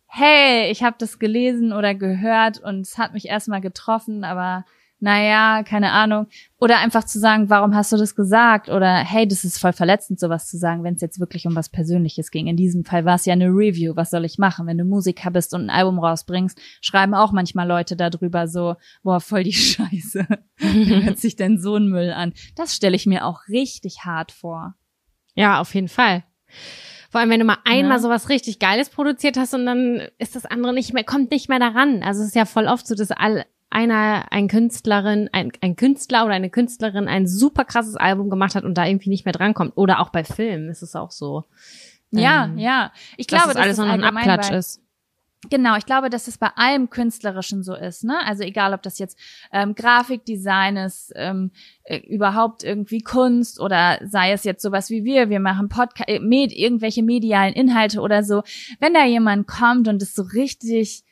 hey, 0.07 0.71
ich 0.71 0.83
habe 0.83 0.95
das 0.99 1.19
gelesen 1.19 1.73
oder 1.73 1.95
gehört 1.95 2.59
und 2.59 2.81
es 2.81 2.97
hat 2.97 3.13
mich 3.13 3.27
erstmal 3.27 3.61
getroffen, 3.61 4.23
aber 4.23 4.65
naja, 4.99 5.63
keine 5.63 5.91
Ahnung. 5.91 6.27
Oder 6.57 6.79
einfach 6.79 7.03
zu 7.03 7.19
sagen, 7.19 7.49
warum 7.49 7.75
hast 7.75 7.91
du 7.91 7.97
das 7.97 8.15
gesagt? 8.15 8.69
Oder 8.69 8.95
hey, 8.95 9.27
das 9.27 9.43
ist 9.43 9.59
voll 9.59 9.73
verletzend, 9.73 10.19
sowas 10.19 10.47
zu 10.47 10.57
sagen, 10.57 10.83
wenn 10.83 10.95
es 10.95 11.01
jetzt 11.01 11.19
wirklich 11.19 11.45
um 11.47 11.55
was 11.55 11.69
Persönliches 11.69 12.31
ging. 12.31 12.47
In 12.47 12.57
diesem 12.57 12.85
Fall 12.85 13.05
war 13.05 13.15
es 13.15 13.25
ja 13.25 13.33
eine 13.33 13.49
Review. 13.49 13.95
Was 13.95 14.09
soll 14.09 14.25
ich 14.25 14.37
machen? 14.37 14.67
Wenn 14.67 14.77
du 14.77 14.85
Musiker 14.85 15.31
bist 15.31 15.53
und 15.53 15.65
ein 15.65 15.69
Album 15.69 15.99
rausbringst, 15.99 16.59
schreiben 16.81 17.13
auch 17.13 17.33
manchmal 17.33 17.67
Leute 17.67 17.95
darüber 17.95 18.47
so, 18.47 18.75
boah, 19.03 19.19
voll 19.19 19.43
die 19.43 19.53
Scheiße. 19.53 20.25
Wie 20.57 21.03
hört 21.03 21.19
sich 21.19 21.35
denn 21.35 21.59
so 21.59 21.75
ein 21.75 21.87
Müll 21.87 22.11
an? 22.11 22.33
Das 22.55 22.75
stelle 22.75 22.95
ich 22.95 23.05
mir 23.05 23.25
auch 23.25 23.47
richtig 23.49 24.05
hart 24.05 24.31
vor. 24.31 24.75
Ja, 25.35 25.59
auf 25.59 25.75
jeden 25.75 25.89
Fall. 25.89 26.23
Vor 27.15 27.21
allem, 27.21 27.29
wenn 27.29 27.39
du 27.39 27.45
mal 27.45 27.59
einmal 27.63 27.97
ja. 27.97 27.99
sowas 27.99 28.27
richtig 28.27 28.59
Geiles 28.59 28.89
produziert 28.89 29.37
hast 29.37 29.53
und 29.53 29.65
dann 29.65 30.01
ist 30.17 30.35
das 30.35 30.45
andere 30.45 30.73
nicht 30.73 30.93
mehr, 30.93 31.03
kommt 31.03 31.31
nicht 31.31 31.47
mehr 31.47 31.59
daran. 31.59 32.03
Also 32.03 32.21
es 32.21 32.27
ist 32.27 32.35
ja 32.35 32.43
voll 32.43 32.67
oft 32.67 32.87
so, 32.87 32.95
dass 32.95 33.11
all, 33.11 33.45
einer, 33.75 34.31
ein 34.31 34.47
Künstlerin, 34.47 35.29
ein, 35.33 35.51
ein 35.59 35.75
Künstler 35.75 36.23
oder 36.23 36.33
eine 36.33 36.49
Künstlerin 36.49 37.09
ein 37.09 37.27
super 37.27 37.65
krasses 37.65 37.97
Album 37.97 38.29
gemacht 38.29 38.55
hat 38.55 38.63
und 38.63 38.77
da 38.77 38.85
irgendwie 38.85 39.09
nicht 39.09 39.25
mehr 39.25 39.33
drankommt. 39.33 39.73
Oder 39.75 39.99
auch 39.99 40.09
bei 40.09 40.23
Filmen 40.23 40.69
ist 40.69 40.81
es 40.81 40.95
auch 40.95 41.11
so. 41.11 41.43
Ja, 42.09 42.45
ähm, 42.45 42.57
ja. 42.57 42.93
Ich 43.17 43.27
glaube, 43.27 43.47
dass, 43.47 43.55
dass 43.55 43.63
alles 43.63 43.77
das 43.77 43.85
noch 43.85 43.93
ein 43.93 44.03
Abklatsch 44.05 44.49
ist. 44.49 44.81
Genau, 45.49 45.75
ich 45.75 45.85
glaube, 45.85 46.09
dass 46.09 46.29
es 46.29 46.37
bei 46.37 46.47
allem 46.55 46.89
Künstlerischen 46.89 47.63
so 47.63 47.75
ist, 47.75 48.05
ne? 48.05 48.17
Also 48.25 48.43
egal, 48.43 48.73
ob 48.73 48.81
das 48.81 48.97
jetzt 48.97 49.19
ähm, 49.51 49.75
Grafikdesign 49.75 50.77
ist, 50.77 51.11
ähm, 51.15 51.51
äh, 51.83 51.97
überhaupt 51.97 52.63
irgendwie 52.63 53.01
Kunst 53.01 53.59
oder 53.59 53.99
sei 54.05 54.31
es 54.31 54.45
jetzt 54.45 54.63
sowas 54.63 54.89
wie 54.89 55.03
wir, 55.03 55.29
wir 55.29 55.41
machen 55.41 55.67
Podcast, 55.67 56.09
äh, 56.09 56.19
med 56.19 56.53
irgendwelche 56.53 57.03
medialen 57.03 57.53
Inhalte 57.53 57.99
oder 57.99 58.23
so. 58.23 58.41
Wenn 58.79 58.93
da 58.93 59.05
jemand 59.05 59.47
kommt 59.47 59.89
und 59.89 60.01
es 60.01 60.15
so 60.15 60.23
richtig 60.23 61.03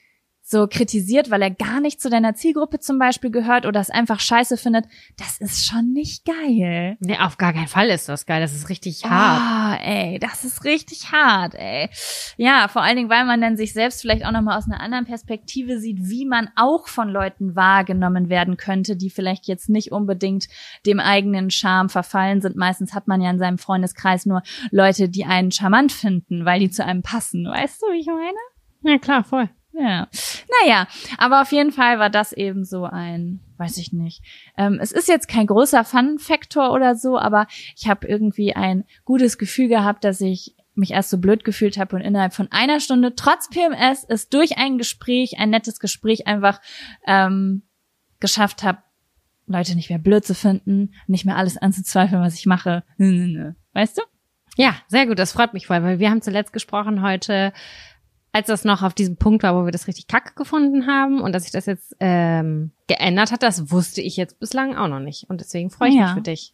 so 0.46 0.68
kritisiert, 0.68 1.32
weil 1.32 1.42
er 1.42 1.52
gar 1.52 1.80
nicht 1.80 2.02
zu 2.02 2.10
deiner 2.10 2.36
Zielgruppe 2.36 2.80
zum 2.80 3.00
Beispiel 3.00 3.32
gehört 3.32 3.66
oder 3.66 3.80
es 3.80 3.90
einfach 3.90 4.20
scheiße 4.20 4.58
findet, 4.58 4.86
das 5.18 5.40
ist 5.40 5.66
schon 5.66 5.94
nicht 5.94 6.26
geil. 6.26 6.98
Nee, 7.00 7.18
auf 7.18 7.38
gar 7.38 7.54
keinen 7.54 7.68
Fall 7.68 7.88
ist 7.88 8.10
das 8.10 8.26
geil. 8.26 8.42
Das 8.42 8.54
ist 8.54 8.68
richtig 8.68 9.06
hart. 9.06 9.42
Ah, 9.42 9.80
ey, 9.82 10.20
das 10.20 10.44
ist 10.44 10.66
richtig 10.66 11.14
hart, 11.14 11.56
ey. 11.56 11.90
Ja, 12.36 12.68
vor 12.68 12.82
allen 12.82 12.98
Dingen, 12.98 13.10
weil 13.10 13.24
man 13.24 13.40
dann 13.40 13.56
sich 13.56 13.72
selbst 13.72 14.02
vielleicht 14.02 14.26
auch 14.26 14.32
nochmal 14.32 14.58
aus 14.58 14.66
einer 14.66 14.82
anderen 14.82 15.06
Perspektive 15.06 15.80
sieht, 15.80 16.10
wie 16.10 16.26
man 16.26 16.50
auch 16.58 16.90
von 16.90 17.08
Leuten 17.08 17.56
wahrgenommen 17.56 18.28
werden 18.28 18.58
könnte, 18.58 18.98
die 18.98 19.10
vielleicht 19.10 19.48
jetzt 19.48 19.70
nicht 19.70 19.94
unbedingt 19.94 20.50
dem 20.86 21.00
eigenen 21.00 21.52
Charme 21.52 21.88
verfallen 21.88 22.42
sind. 22.42 22.58
Meistens 22.58 22.94
hat 22.94 23.08
man 23.08 23.22
ja 23.22 23.30
in 23.30 23.40
seinem 23.40 23.60
Freundeskreis 23.60 24.26
nur 24.26 24.44
Leute, 24.72 25.08
die 25.08 25.24
einen 25.24 25.52
charmant 25.52 25.94
finden, 25.94 26.44
weil 26.44 26.60
die 26.60 26.70
zu 26.70 26.84
einem 26.84 27.02
passen. 27.02 27.46
Weißt 27.46 27.82
du, 27.82 27.88
wie 27.94 28.02
ich 28.02 28.08
meine? 28.08 28.38
Ja, 28.82 28.98
klar, 28.98 29.24
voll. 29.24 29.50
Ja. 29.74 30.08
Naja, 30.62 30.88
aber 31.18 31.42
auf 31.42 31.52
jeden 31.52 31.72
Fall 31.72 31.98
war 32.00 32.10
das 32.10 32.32
eben 32.32 32.64
so 32.64 32.86
ein, 32.86 33.40
weiß 33.58 33.78
ich 33.78 33.92
nicht. 33.92 34.24
Ähm, 34.56 34.80
es 34.80 34.92
ist 34.92 35.08
jetzt 35.08 35.28
kein 35.28 35.48
großer 35.48 35.84
Fun-Faktor 35.84 36.72
oder 36.72 36.96
so, 36.96 37.18
aber 37.18 37.48
ich 37.76 37.88
habe 37.88 38.08
irgendwie 38.08 38.56
ein 38.56 38.86
gutes 39.04 39.38
Gefühl 39.38 39.68
gehabt, 39.68 40.04
dass 40.04 40.22
ich 40.22 40.56
mich 40.76 40.92
erst 40.92 41.10
so 41.10 41.18
blöd 41.18 41.44
gefühlt 41.44 41.78
habe 41.78 41.96
und 41.96 42.02
innerhalb 42.02 42.34
von 42.34 42.52
einer 42.52 42.80
Stunde 42.80 43.16
trotz 43.16 43.50
PMS 43.50 44.06
es 44.08 44.30
durch 44.30 44.58
ein 44.58 44.78
Gespräch, 44.78 45.38
ein 45.38 45.50
nettes 45.50 45.80
Gespräch 45.80 46.28
einfach 46.28 46.62
ähm, 47.06 47.64
geschafft 48.20 48.64
habe, 48.64 48.80
Leute 49.46 49.76
nicht 49.76 49.90
mehr 49.90 50.00
blöd 50.00 50.26
zu 50.26 50.36
finden, 50.36 50.94
nicht 51.08 51.26
mehr 51.26 51.36
alles 51.36 51.58
anzuzweifeln, 51.58 52.22
was 52.22 52.36
ich 52.36 52.46
mache. 52.46 52.84
Weißt 53.74 53.98
du? 53.98 54.02
Ja, 54.56 54.76
sehr 54.88 55.08
gut. 55.08 55.20
Das 55.20 55.34
freut 55.34 55.54
mich 55.54 55.68
voll, 55.68 55.84
weil 55.84 56.00
wir 56.00 56.10
haben 56.10 56.22
zuletzt 56.22 56.54
gesprochen 56.54 57.02
heute, 57.02 57.54
als 58.34 58.48
das 58.48 58.66
noch 58.66 58.82
auf 58.82 58.94
diesem 58.94 59.16
Punkt 59.16 59.44
war, 59.44 59.56
wo 59.56 59.64
wir 59.64 59.72
das 59.72 59.88
richtig 59.88 60.08
kacke 60.08 60.34
gefunden 60.36 60.88
haben 60.88 61.22
und 61.22 61.34
dass 61.34 61.44
sich 61.44 61.52
das 61.52 61.68
jetzt 61.68 61.96
ähm, 62.00 62.72
geändert 62.88 63.32
hat, 63.32 63.44
das 63.44 63.72
wusste 63.72 64.02
ich 64.02 64.18
jetzt 64.18 64.40
bislang 64.40 64.76
auch 64.76 64.88
noch 64.88 65.00
nicht. 65.00 65.30
Und 65.30 65.40
deswegen 65.40 65.70
freue 65.70 65.90
ich 65.90 65.96
ja. 65.96 66.08
mich 66.08 66.14
für 66.16 66.22
dich. 66.22 66.54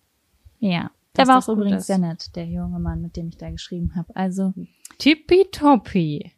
Ja. 0.60 0.92
Der 1.16 1.28
war 1.28 1.40
auch 1.40 1.50
übrigens 1.50 1.88
sehr 1.88 1.98
nett, 1.98 2.36
der 2.36 2.46
junge 2.46 2.80
Mann, 2.80 3.02
mit 3.02 3.16
dem 3.16 3.30
ich 3.30 3.38
da 3.38 3.50
geschrieben 3.50 3.94
habe. 3.96 4.14
Also 4.16 4.54
tippitoppi. 5.00 6.34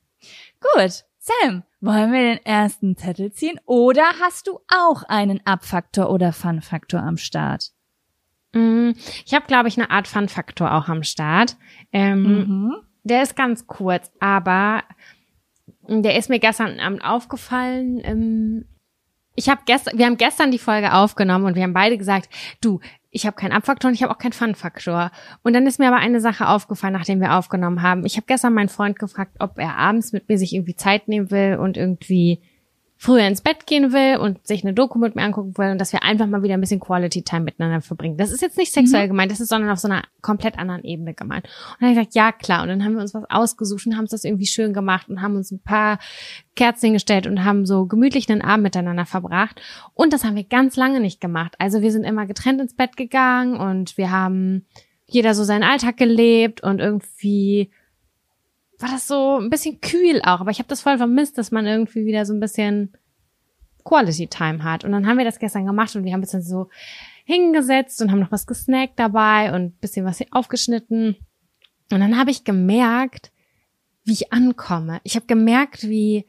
Gut. 0.60 1.04
Sam, 1.24 1.64
wollen 1.82 2.12
wir 2.12 2.36
den 2.36 2.46
ersten 2.46 2.98
Zettel 2.98 3.32
ziehen 3.32 3.60
oder 3.66 4.04
hast 4.20 4.48
du 4.48 4.60
auch 4.68 5.04
einen 5.04 5.46
Abfaktor 5.46 6.10
oder 6.10 6.34
Fun-Faktor 6.34 7.00
am 7.00 7.18
Start? 7.18 7.72
Mm, 8.54 8.92
ich 9.26 9.34
habe, 9.36 9.46
glaube 9.46 9.68
ich, 9.68 9.78
eine 9.78 9.92
Art 9.92 10.08
Fun-Faktor 10.08 10.74
auch 10.74 10.88
am 10.88 11.04
Start. 11.04 11.58
Ähm, 11.92 12.24
mhm. 12.24 12.76
Der 13.04 13.22
ist 13.22 13.36
ganz 13.36 13.68
kurz, 13.68 14.12
aber 14.20 14.84
der 15.88 16.18
ist 16.18 16.30
mir 16.30 16.40
gestern 16.40 16.80
Abend 16.80 17.04
aufgefallen. 17.04 18.02
Ähm, 18.04 18.66
ich 19.36 19.50
habe 19.50 19.62
gestern, 19.66 19.98
wir 19.98 20.06
haben 20.06 20.18
gestern 20.18 20.52
die 20.52 20.60
Folge 20.60 20.94
aufgenommen 20.94 21.46
und 21.46 21.56
wir 21.56 21.64
haben 21.64 21.74
beide 21.74 21.98
gesagt, 21.98 22.30
du, 22.60 22.80
ich 23.12 23.26
habe 23.26 23.36
keinen 23.36 23.52
Abfaktor 23.52 23.90
und 23.90 23.96
ich 23.96 24.04
habe 24.04 24.14
auch 24.14 24.18
keinen 24.18 24.34
Fun-Faktor. 24.34 25.12
Und 25.44 25.54
dann 25.54 25.68
ist 25.68 25.80
mir 25.80 25.88
aber 25.88 25.98
eine 25.98 26.22
Sache 26.22 26.48
aufgefallen, 26.48 26.94
nachdem 26.94 27.20
wir 27.20 27.36
aufgenommen 27.36 27.82
haben. 27.82 28.06
Ich 28.06 28.16
habe 28.16 28.26
gestern 28.26 28.54
meinen 28.54 28.70
Freund 28.70 28.98
gefragt, 28.98 29.36
ob 29.40 29.58
er 29.58 29.76
abends 29.78 30.14
mit 30.14 30.30
mir 30.30 30.38
sich 30.38 30.54
irgendwie 30.54 30.76
Zeit 30.76 31.08
nehmen 31.08 31.30
will 31.30 31.58
und 31.60 31.76
irgendwie 31.76 32.42
früher 33.02 33.26
ins 33.26 33.42
Bett 33.42 33.66
gehen 33.66 33.94
will 33.94 34.18
und 34.18 34.46
sich 34.46 34.64
eine 34.64 34.76
Doku 34.76 35.00
mit 35.00 35.16
mir 35.16 35.24
angucken 35.24 35.58
will 35.58 35.72
und 35.72 35.82
dass 35.82 35.92
wir 35.92 36.04
einfach 36.04 36.28
mal 36.28 36.44
wieder 36.44 36.54
ein 36.54 36.62
bisschen 36.62 36.80
Quality 36.80 37.24
Time 37.24 37.42
miteinander 37.42 37.82
verbringen. 37.82 38.16
Das 38.16 38.32
ist 38.32 38.44
jetzt 38.44 38.60
nicht 38.60 38.72
sexuell 38.72 39.06
mhm. 39.06 39.10
gemeint, 39.10 39.32
das 39.32 39.40
ist 39.40 39.50
sondern 39.50 39.72
auf 39.72 39.80
so 39.80 39.88
einer 39.88 40.04
komplett 40.22 40.60
anderen 40.60 40.84
Ebene 40.84 41.16
gemeint. 41.16 41.46
Und 41.46 41.82
dann 41.82 41.90
habe 41.90 42.00
ich 42.00 42.10
gesagt, 42.10 42.16
ja 42.16 42.32
klar. 42.32 42.62
Und 42.62 42.68
dann 42.68 42.86
haben 42.86 42.94
wir 42.94 43.02
uns 43.02 43.16
was 43.16 43.28
ausgesucht 43.28 43.88
und 43.88 43.98
haben 43.98 44.04
es 44.04 44.12
das 44.12 44.24
irgendwie 44.24 44.46
schön 44.46 44.72
gemacht 44.72 45.10
und 45.10 45.24
haben 45.24 45.36
uns 45.36 45.50
ein 45.50 45.64
paar 45.64 45.98
Kerzen 46.56 46.86
hingestellt 46.86 47.26
und 47.26 47.44
haben 47.44 47.66
so 47.66 47.88
gemütlich 47.88 48.30
einen 48.30 48.44
Abend 48.44 48.66
miteinander 48.66 49.08
verbracht. 49.08 49.60
Und 49.96 50.14
das 50.14 50.24
haben 50.24 50.36
wir 50.36 50.44
ganz 50.44 50.76
lange 50.76 51.00
nicht 51.00 51.20
gemacht. 51.20 51.56
Also 51.58 51.82
wir 51.82 51.92
sind 51.92 52.04
immer 52.04 52.28
getrennt 52.28 52.62
ins 52.62 52.76
Bett 52.76 52.98
gegangen 52.98 53.56
und 53.56 53.98
wir 53.98 54.12
haben 54.12 54.68
jeder 55.08 55.34
so 55.34 55.44
seinen 55.44 55.64
Alltag 55.64 55.98
gelebt 55.98 56.62
und 56.62 56.80
irgendwie 56.80 57.72
war 58.82 58.90
das 58.90 59.08
so 59.08 59.40
ein 59.40 59.50
bisschen 59.50 59.82
kühl 59.82 60.22
auch. 60.24 60.42
Aber 60.42 60.52
ich 60.52 60.60
habe 60.60 60.70
das 60.70 60.82
voll 60.82 60.98
vermisst, 60.98 61.38
dass 61.38 61.52
man 61.52 61.66
irgendwie 61.66 62.06
wieder 62.06 62.26
so 62.26 62.34
ein 62.34 62.40
bisschen 62.40 62.94
Quality 63.84 64.28
Time 64.28 64.64
hat. 64.64 64.84
Und 64.84 64.92
dann 64.92 65.08
haben 65.08 65.18
wir 65.18 65.26
das 65.26 65.40
gestern 65.40 65.66
gemacht 65.66 65.96
und 65.96 66.04
wir 66.04 66.14
haben 66.14 66.22
uns 66.22 66.32
dann 66.32 66.42
so 66.42 66.70
hingesetzt 67.26 68.02
und 68.02 68.12
haben 68.12 68.20
noch 68.20 68.32
was 68.32 68.48
gesnackt 68.48 69.00
dabei 69.00 69.54
und 69.54 69.80
bisschen 69.80 70.06
was 70.06 70.20
aufgeschnitten. 70.32 71.16
Und 71.92 72.00
dann 72.00 72.18
habe 72.18 72.32
ich 72.32 72.44
gemerkt, 72.44 73.32
wie 74.04 74.14
ich 74.14 74.34
ankomme. 74.34 75.00
Ich 75.04 75.16
habe 75.16 75.26
gemerkt, 75.26 75.84
wie 75.84 76.26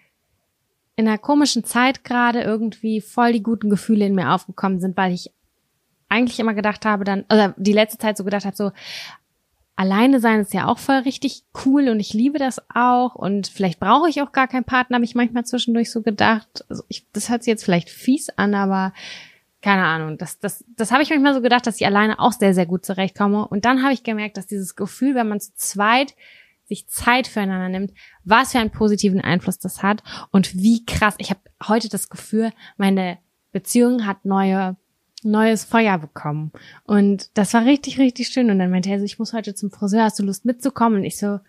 in 0.97 1.09
einer 1.09 1.19
komischen 1.19 1.65
Zeit 1.65 2.05
gerade 2.05 2.43
irgendwie 2.43 3.01
voll 3.01 3.33
die 3.33 3.43
guten 3.43 3.71
Gefühle 3.71 4.07
in 4.07 4.15
mir 4.15 4.33
aufgekommen 4.33 4.81
sind, 4.81 4.97
weil 4.97 5.13
ich 5.13 5.33
eigentlich 6.09 6.39
immer 6.39 6.53
gedacht 6.53 6.85
habe 6.85 7.05
dann, 7.05 7.25
oder 7.33 7.55
die 7.57 7.73
letzte 7.73 7.99
Zeit 7.99 8.19
so 8.19 8.25
gedacht 8.25 8.45
habe, 8.45 8.57
so, 8.57 8.71
alleine 9.77 10.21
sein 10.21 10.41
ist 10.41 10.55
ja 10.55 10.67
auch 10.67 10.79
voll 10.79 10.97
richtig 10.97 11.45
cool 11.65 11.89
und 11.89 12.01
ich 12.01 12.13
liebe 12.13 12.39
das 12.39 12.61
auch 12.75 13.15
und 13.15 13.49
vielleicht 13.49 13.81
brauche 13.81 14.09
ich 14.09 14.23
auch 14.23 14.33
gar 14.33 14.49
keinen 14.49 14.65
Partner, 14.65 14.97
habe 14.97 15.05
ich 15.05 15.15
manchmal 15.15 15.45
zwischendurch 15.45 15.91
so 15.91 16.03
gedacht. 16.03 16.65
Also 16.69 16.85
ich, 16.89 17.07
das 17.13 17.31
hört 17.31 17.43
sich 17.43 17.51
jetzt 17.51 17.65
vielleicht 17.65 17.91
fies 17.91 18.29
an, 18.31 18.55
aber 18.55 18.93
keine 19.63 19.85
Ahnung, 19.85 20.19
das, 20.19 20.41
das, 20.41 20.65
das 20.77 20.91
habe 20.91 21.03
ich 21.03 21.11
manchmal 21.11 21.35
so 21.35 21.41
gedacht, 21.41 21.67
dass 21.67 21.81
ich 21.81 21.87
alleine 21.87 22.19
auch 22.19 22.33
sehr, 22.33 22.53
sehr 22.53 22.67
gut 22.67 22.85
zurechtkomme. 22.85 23.47
Und 23.47 23.65
dann 23.65 23.83
habe 23.83 23.95
ich 23.95 24.03
gemerkt, 24.03 24.37
dass 24.37 24.49
dieses 24.49 24.75
Gefühl, 24.75 25.15
wenn 25.15 25.29
man 25.29 25.41
zu 25.41 25.55
zweit 25.55 26.15
sich 26.65 26.89
Zeit 26.89 27.29
füreinander 27.29 27.69
nimmt, 27.69 27.93
was 28.25 28.53
für 28.53 28.59
einen 28.59 28.71
positiven 28.71 29.21
Einfluss 29.21 29.59
das 29.59 29.83
hat 29.83 30.03
und 30.31 30.57
wie 30.57 30.85
krass. 30.85 31.15
Ich 31.19 31.31
habe 31.31 31.41
heute 31.67 31.89
das 31.89 32.09
Gefühl, 32.09 32.51
meine 32.77 33.19
Beziehung 33.53 34.07
hat 34.07 34.25
neue 34.25 34.77
neues 35.25 35.65
Feuer 35.65 35.99
bekommen. 35.99 36.53
Und 36.85 37.37
das 37.37 37.55
war 37.55 37.65
richtig, 37.65 37.99
richtig 37.99 38.29
schön. 38.29 38.51
Und 38.51 38.59
dann 38.59 38.71
meinte 38.71 38.91
er 38.91 38.99
so, 38.99 39.05
ich 39.05 39.19
muss 39.19 39.33
heute 39.33 39.55
zum 39.55 39.71
Friseur, 39.71 40.05
hast 40.05 40.19
du 40.19 40.25
Lust 40.25 40.45
mitzukommen? 40.45 40.99
Und 40.99 41.05
ich 41.05 41.19
so, 41.19 41.41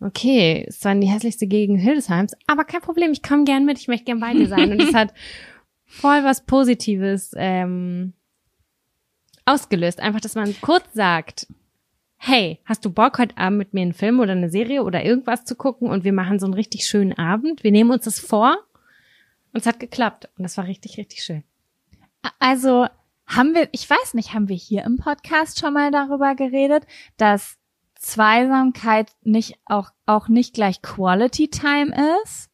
okay, 0.00 0.64
ist 0.66 0.82
zwar 0.82 0.92
in 0.92 1.00
die 1.00 1.08
hässlichste 1.08 1.46
Gegend 1.46 1.80
Hildesheims, 1.80 2.34
aber 2.46 2.64
kein 2.64 2.80
Problem, 2.80 3.12
ich 3.12 3.22
komme 3.22 3.44
gern 3.44 3.64
mit, 3.64 3.78
ich 3.78 3.88
möchte 3.88 4.06
gern 4.06 4.20
bei 4.20 4.32
dir 4.32 4.48
sein. 4.48 4.72
Und 4.72 4.82
es 4.82 4.94
hat 4.94 5.12
voll 5.84 6.24
was 6.24 6.44
Positives 6.44 7.32
ähm, 7.36 8.14
ausgelöst. 9.44 10.00
Einfach, 10.00 10.20
dass 10.20 10.34
man 10.34 10.54
kurz 10.60 10.84
sagt, 10.94 11.46
hey, 12.16 12.60
hast 12.64 12.84
du 12.84 12.90
Bock, 12.90 13.18
heute 13.18 13.36
Abend 13.38 13.58
mit 13.58 13.74
mir 13.74 13.82
einen 13.82 13.94
Film 13.94 14.20
oder 14.20 14.32
eine 14.32 14.50
Serie 14.50 14.84
oder 14.84 15.04
irgendwas 15.04 15.44
zu 15.44 15.54
gucken 15.54 15.88
und 15.88 16.04
wir 16.04 16.12
machen 16.12 16.38
so 16.38 16.46
einen 16.46 16.54
richtig 16.54 16.86
schönen 16.86 17.14
Abend. 17.14 17.64
Wir 17.64 17.72
nehmen 17.72 17.90
uns 17.90 18.04
das 18.04 18.20
vor 18.20 18.58
und 19.52 19.60
es 19.60 19.66
hat 19.66 19.80
geklappt. 19.80 20.28
Und 20.36 20.42
das 20.42 20.56
war 20.56 20.66
richtig, 20.66 20.98
richtig 20.98 21.22
schön. 21.22 21.44
Also 22.38 22.86
haben 23.30 23.54
wir, 23.54 23.68
ich 23.72 23.88
weiß 23.88 24.14
nicht, 24.14 24.34
haben 24.34 24.48
wir 24.48 24.56
hier 24.56 24.84
im 24.84 24.96
Podcast 24.96 25.60
schon 25.60 25.74
mal 25.74 25.90
darüber 25.90 26.34
geredet, 26.34 26.84
dass 27.16 27.56
Zweisamkeit 27.94 29.12
nicht 29.22 29.58
auch, 29.66 29.90
auch 30.06 30.28
nicht 30.28 30.54
gleich 30.54 30.82
Quality 30.82 31.48
Time 31.48 31.94
ist? 32.24 32.48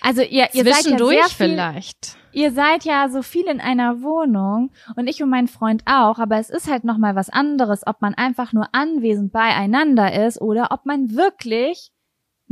Also 0.00 0.22
ihr, 0.22 0.48
ihr 0.52 0.64
seid 0.64 0.86
ja 0.86 0.98
sehr 0.98 1.24
viel, 1.24 1.28
vielleicht. 1.28 2.16
Ihr 2.32 2.52
seid 2.52 2.84
ja 2.84 3.08
so 3.08 3.22
viel 3.22 3.46
in 3.46 3.60
einer 3.60 4.02
Wohnung 4.02 4.72
und 4.96 5.06
ich 5.06 5.22
und 5.22 5.30
mein 5.30 5.48
Freund 5.48 5.82
auch, 5.86 6.18
aber 6.18 6.38
es 6.38 6.50
ist 6.50 6.68
halt 6.68 6.84
noch 6.84 6.98
mal 6.98 7.14
was 7.14 7.30
anderes, 7.30 7.86
ob 7.86 8.02
man 8.02 8.14
einfach 8.14 8.52
nur 8.52 8.68
anwesend 8.72 9.32
beieinander 9.32 10.26
ist 10.26 10.40
oder 10.40 10.68
ob 10.70 10.84
man 10.84 11.14
wirklich 11.14 11.92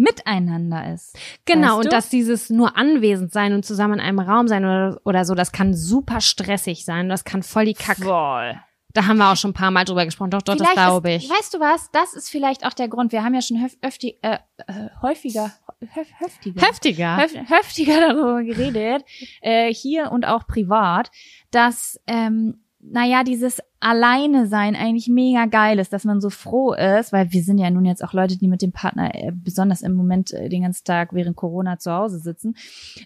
miteinander 0.02 0.92
ist. 0.92 1.16
Genau, 1.44 1.62
weißt 1.62 1.72
du? 1.74 1.78
und 1.78 1.92
dass 1.92 2.08
dieses 2.08 2.50
nur 2.50 2.76
anwesend 2.76 3.32
sein 3.32 3.52
und 3.52 3.64
zusammen 3.64 3.94
in 3.94 4.00
einem 4.00 4.18
Raum 4.18 4.48
sein 4.48 4.64
oder, 4.64 5.00
oder 5.04 5.24
so, 5.24 5.34
das 5.34 5.52
kann 5.52 5.74
super 5.74 6.20
stressig 6.20 6.84
sein. 6.84 7.08
Das 7.08 7.24
kann 7.24 7.42
voll 7.42 7.66
die 7.66 7.74
Kacke. 7.74 8.02
Voll. 8.02 8.60
Da 8.94 9.06
haben 9.06 9.16
wir 9.16 9.32
auch 9.32 9.36
schon 9.36 9.52
ein 9.52 9.54
paar 9.54 9.70
Mal 9.70 9.84
drüber 9.84 10.04
gesprochen. 10.04 10.30
Doch, 10.30 10.42
doch, 10.42 10.54
vielleicht 10.54 10.76
das 10.76 10.84
glaube 10.84 11.12
ich. 11.12 11.24
Ist, 11.24 11.30
weißt 11.30 11.54
du 11.54 11.60
was? 11.60 11.90
Das 11.92 12.12
ist 12.12 12.28
vielleicht 12.28 12.66
auch 12.66 12.74
der 12.74 12.88
Grund. 12.88 13.12
Wir 13.12 13.24
haben 13.24 13.34
ja 13.34 13.40
schon 13.40 13.62
höf, 13.62 13.76
öfti, 13.80 14.18
äh, 14.20 14.38
äh, 14.66 14.72
häufiger, 15.00 15.50
höf, 15.80 16.08
höftiger, 16.18 16.60
heftiger, 16.60 17.16
höf, 17.16 17.32
höftiger 17.48 18.00
darüber 18.00 18.42
geredet, 18.42 19.04
äh, 19.40 19.72
hier 19.72 20.12
und 20.12 20.26
auch 20.26 20.46
privat, 20.46 21.10
dass 21.50 21.98
ähm, 22.06 22.61
naja, 22.84 23.22
dieses 23.22 23.60
Alleine 23.78 24.48
sein 24.48 24.74
eigentlich 24.74 25.08
mega 25.08 25.46
geil 25.46 25.78
ist, 25.78 25.92
dass 25.92 26.04
man 26.04 26.20
so 26.20 26.30
froh 26.30 26.72
ist, 26.72 27.12
weil 27.12 27.32
wir 27.32 27.42
sind 27.42 27.58
ja 27.58 27.70
nun 27.70 27.84
jetzt 27.84 28.02
auch 28.02 28.12
Leute, 28.12 28.36
die 28.36 28.48
mit 28.48 28.60
dem 28.60 28.72
Partner 28.72 29.14
äh, 29.14 29.30
besonders 29.32 29.82
im 29.82 29.94
Moment 29.94 30.32
äh, 30.32 30.48
den 30.48 30.62
ganzen 30.62 30.84
Tag 30.84 31.12
während 31.12 31.36
Corona 31.36 31.78
zu 31.78 31.92
Hause 31.92 32.18
sitzen, 32.18 32.54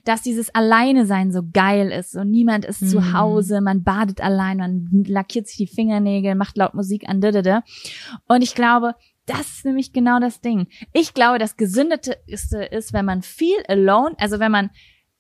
dass 0.05 0.23
dieses 0.23 0.55
Alleine 0.55 1.05
sein 1.05 1.31
so 1.31 1.43
geil 1.53 1.93
ist 1.93 2.17
und 2.17 2.31
niemand 2.31 2.65
ist 2.65 2.83
mhm. 2.83 2.89
zu 2.89 3.13
Hause, 3.13 3.61
man 3.61 3.83
badet 3.83 4.23
allein, 4.23 4.57
man 4.57 5.05
lackiert 5.07 5.47
sich 5.47 5.57
die 5.57 5.67
Fingernägel, 5.67 6.35
macht 6.35 6.57
laut 6.57 6.75
Musik 6.75 7.09
an, 7.09 7.21
didede. 7.21 7.63
und 8.29 8.43
ich 8.43 8.55
glaube, 8.55 8.95
das 9.27 9.41
ist 9.41 9.65
nämlich 9.65 9.93
genau 9.93 10.21
das 10.21 10.41
Ding. 10.41 10.69
Ich 10.93 11.13
glaube, 11.13 11.39
das 11.39 11.57
Gesündete 11.57 12.17
ist, 12.27 12.53
wenn 12.93 13.05
man 13.05 13.23
viel 13.23 13.59
alone, 13.67 14.15
also 14.19 14.39
wenn 14.39 14.53
man 14.53 14.71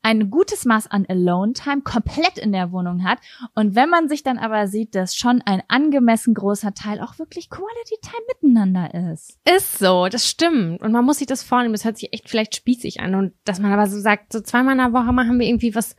ein 0.06 0.30
gutes 0.30 0.64
Maß 0.64 0.88
an 0.88 1.04
Alone-Time 1.08 1.82
komplett 1.82 2.38
in 2.38 2.52
der 2.52 2.70
Wohnung 2.70 3.02
hat. 3.02 3.18
Und 3.56 3.74
wenn 3.74 3.90
man 3.90 4.08
sich 4.08 4.22
dann 4.22 4.38
aber 4.38 4.68
sieht, 4.68 4.94
dass 4.94 5.16
schon 5.16 5.42
ein 5.44 5.64
angemessen 5.66 6.32
großer 6.32 6.74
Teil 6.74 7.00
auch 7.00 7.18
wirklich 7.18 7.50
Quality-Time 7.50 8.22
miteinander 8.28 9.12
ist. 9.12 9.36
Ist 9.44 9.80
so, 9.80 10.06
das 10.06 10.30
stimmt. 10.30 10.80
Und 10.80 10.92
man 10.92 11.04
muss 11.04 11.18
sich 11.18 11.26
das 11.26 11.42
vornehmen. 11.42 11.72
Das 11.72 11.84
hört 11.84 11.98
sich 11.98 12.12
echt 12.12 12.30
vielleicht 12.30 12.54
spießig 12.54 13.00
an. 13.00 13.16
Und 13.16 13.32
dass 13.44 13.58
man 13.58 13.72
aber 13.72 13.88
so 13.88 13.98
sagt, 13.98 14.32
so 14.32 14.40
zweimal 14.40 14.74
in 14.74 14.78
der 14.78 14.92
Woche 14.92 15.12
machen 15.12 15.40
wir 15.40 15.48
irgendwie 15.48 15.74
was 15.74 15.96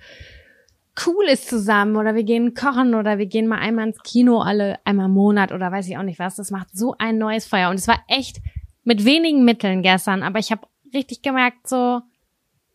Cooles 0.96 1.46
zusammen 1.46 1.98
oder 1.98 2.16
wir 2.16 2.24
gehen 2.24 2.54
kochen 2.54 2.96
oder 2.96 3.18
wir 3.18 3.26
gehen 3.26 3.46
mal 3.46 3.60
einmal 3.60 3.88
ins 3.88 4.02
Kino 4.04 4.40
alle 4.40 4.80
einmal 4.86 5.08
im 5.08 5.12
Monat 5.12 5.52
oder 5.52 5.70
weiß 5.70 5.86
ich 5.90 5.98
auch 5.98 6.04
nicht 6.04 6.20
was. 6.20 6.38
Das 6.38 6.50
macht 6.50 6.70
so 6.72 6.96
ein 6.98 7.18
neues 7.18 7.46
Feuer. 7.46 7.70
Und 7.70 7.76
es 7.76 7.90
war 7.90 8.00
echt 8.08 8.38
mit 8.86 9.04
wenigen 9.04 9.44
Mitteln 9.44 9.82
gestern, 9.82 10.24
aber 10.24 10.40
ich 10.40 10.50
habe 10.50 10.66
richtig 10.94 11.22
gemerkt, 11.24 11.68
so, 11.68 12.04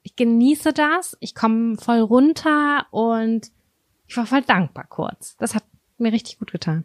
ich 0.02 0.16
genieße 0.16 0.72
das, 0.72 1.16
ich 1.20 1.34
komme 1.34 1.76
voll 1.76 2.00
runter 2.00 2.86
und 2.90 3.50
ich 4.06 4.16
war 4.16 4.26
voll 4.26 4.42
dankbar 4.42 4.86
kurz. 4.88 5.36
Das 5.36 5.54
hat 5.54 5.64
mir 5.98 6.12
richtig 6.12 6.38
gut 6.38 6.52
getan. 6.52 6.84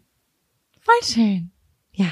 Voll 0.80 1.04
schön. 1.04 1.52
Ja. 1.92 2.12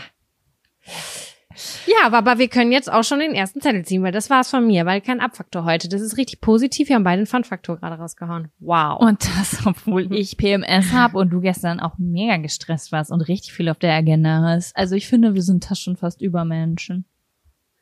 Ja, 1.88 2.06
aber, 2.06 2.18
aber 2.18 2.38
wir 2.38 2.50
können 2.50 2.72
jetzt 2.72 2.92
auch 2.92 3.04
schon 3.04 3.20
den 3.20 3.34
ersten 3.34 3.62
Zettel 3.62 3.86
ziehen, 3.86 4.04
weil 4.04 4.12
das 4.12 4.30
war's 4.30 4.50
von 4.50 4.68
mir, 4.68 4.86
weil 4.86 5.00
kein 5.00 5.22
Abfaktor 5.22 5.64
heute. 5.64 5.88
Das 5.88 6.02
ist 6.02 6.18
richtig 6.18 6.42
positiv. 6.42 6.90
Wir 6.90 6.96
haben 6.96 7.06
beide 7.06 7.20
einen 7.20 7.28
Fun-Faktor 7.28 7.78
gerade 7.78 7.96
rausgehauen. 7.96 8.52
Wow. 8.60 9.00
Und 9.00 9.26
das, 9.26 9.66
obwohl 9.66 10.14
ich 10.14 10.36
PMS 10.36 10.92
habe 10.92 11.18
und 11.18 11.30
du 11.30 11.40
gestern 11.40 11.80
auch 11.80 11.98
mega 11.98 12.38
gestresst 12.38 12.92
warst 12.92 13.12
und 13.12 13.22
richtig 13.22 13.54
viel 13.54 13.70
auf 13.70 13.80
der 13.80 13.94
Agenda 13.94 14.42
hast. 14.42 14.76
Also 14.76 14.96
ich 14.96 15.08
finde, 15.08 15.34
wir 15.34 15.44
sind 15.44 15.70
da 15.70 15.76
schon 15.76 15.96
fast 15.96 16.22
Übermenschen. 16.22 17.06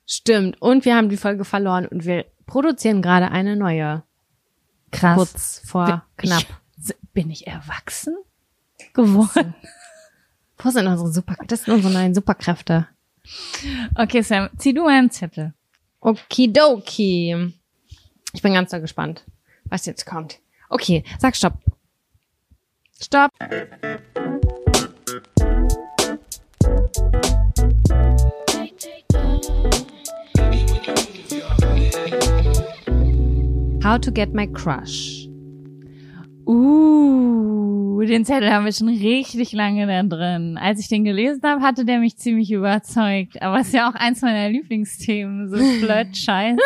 Stimmt. 0.06 0.62
Und 0.62 0.86
wir 0.86 0.96
haben 0.96 1.10
die 1.10 1.18
Folge 1.18 1.46
verloren 1.46 1.88
und 1.88 2.06
wir 2.06 2.26
produzieren 2.46 3.02
gerade 3.02 3.30
eine 3.32 3.56
neue. 3.56 4.04
Krass. 4.92 5.16
Kurz 5.16 5.62
vor 5.66 6.04
Ich- 6.22 6.28
knapp. 6.30 6.46
Bin 7.14 7.30
ich 7.30 7.46
erwachsen 7.48 8.16
geworden? 8.94 9.54
Wo 10.58 10.70
sind 10.70 10.88
unsere 10.88 11.12
Super, 11.12 11.36
das 11.48 11.64
sind 11.64 11.74
unsere 11.76 11.94
neuen 11.94 12.16
Superkräfte. 12.16 12.88
Okay, 13.96 14.22
Sam, 14.22 14.50
zieh 14.58 14.74
du 14.74 14.86
einen 14.88 15.12
Zettel. 15.12 15.54
Okidoki. 16.00 17.54
Ich 18.34 18.42
bin 18.42 18.54
ganz 18.54 18.72
doll 18.72 18.82
gespannt, 18.82 19.24
was 19.66 19.86
jetzt 19.86 20.06
kommt. 20.06 20.40
Okay, 20.70 21.04
sag 21.20 21.36
Stopp. 21.36 21.54
Stopp. 23.02 23.32
How 33.84 34.00
to 34.00 34.14
get 34.14 34.34
my 34.34 34.48
crush. 34.48 35.28
Uh, 36.48 38.02
den 38.06 38.24
Zettel 38.24 38.50
haben 38.50 38.64
wir 38.64 38.72
schon 38.72 38.88
richtig 38.88 39.52
lange 39.52 39.86
da 39.88 40.04
drin. 40.04 40.58
Als 40.58 40.80
ich 40.80 40.88
den 40.88 41.04
gelesen 41.04 41.42
habe, 41.44 41.62
hatte 41.62 41.84
der 41.84 42.00
mich 42.00 42.16
ziemlich 42.16 42.50
überzeugt. 42.50 43.42
Aber 43.42 43.60
es 43.60 43.68
ist 43.68 43.74
ja 43.74 43.90
auch 43.90 43.96
eins 43.96 44.22
meiner 44.22 44.48
Lieblingsthemen, 44.50 45.50
so 45.50 45.58
Flirt-Scheiß. 45.80 46.58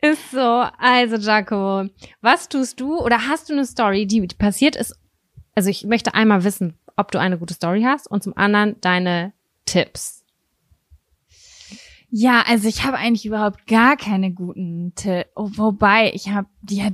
Ist 0.00 0.32
so. 0.32 0.64
Also, 0.78 1.14
Jaco, 1.16 1.88
was 2.20 2.48
tust 2.48 2.80
du 2.80 2.98
oder 2.98 3.28
hast 3.28 3.48
du 3.48 3.52
eine 3.52 3.64
Story, 3.64 4.06
die 4.06 4.26
passiert 4.26 4.74
ist? 4.74 4.98
Also, 5.54 5.70
ich 5.70 5.84
möchte 5.84 6.14
einmal 6.14 6.42
wissen, 6.42 6.74
ob 6.96 7.12
du 7.12 7.20
eine 7.20 7.38
gute 7.38 7.54
Story 7.54 7.82
hast 7.82 8.10
und 8.10 8.24
zum 8.24 8.36
anderen 8.36 8.80
deine 8.80 9.32
Tipps. 9.64 10.21
Ja, 12.14 12.44
also 12.46 12.68
ich 12.68 12.84
habe 12.84 12.98
eigentlich 12.98 13.24
überhaupt 13.24 13.66
gar 13.66 13.96
keine 13.96 14.32
guten 14.32 14.92
Tipps. 14.94 15.30
Oh, 15.34 15.48
wobei, 15.54 16.12
ich 16.12 16.28
habe 16.28 16.46
die 16.60 16.82
hat, 16.82 16.92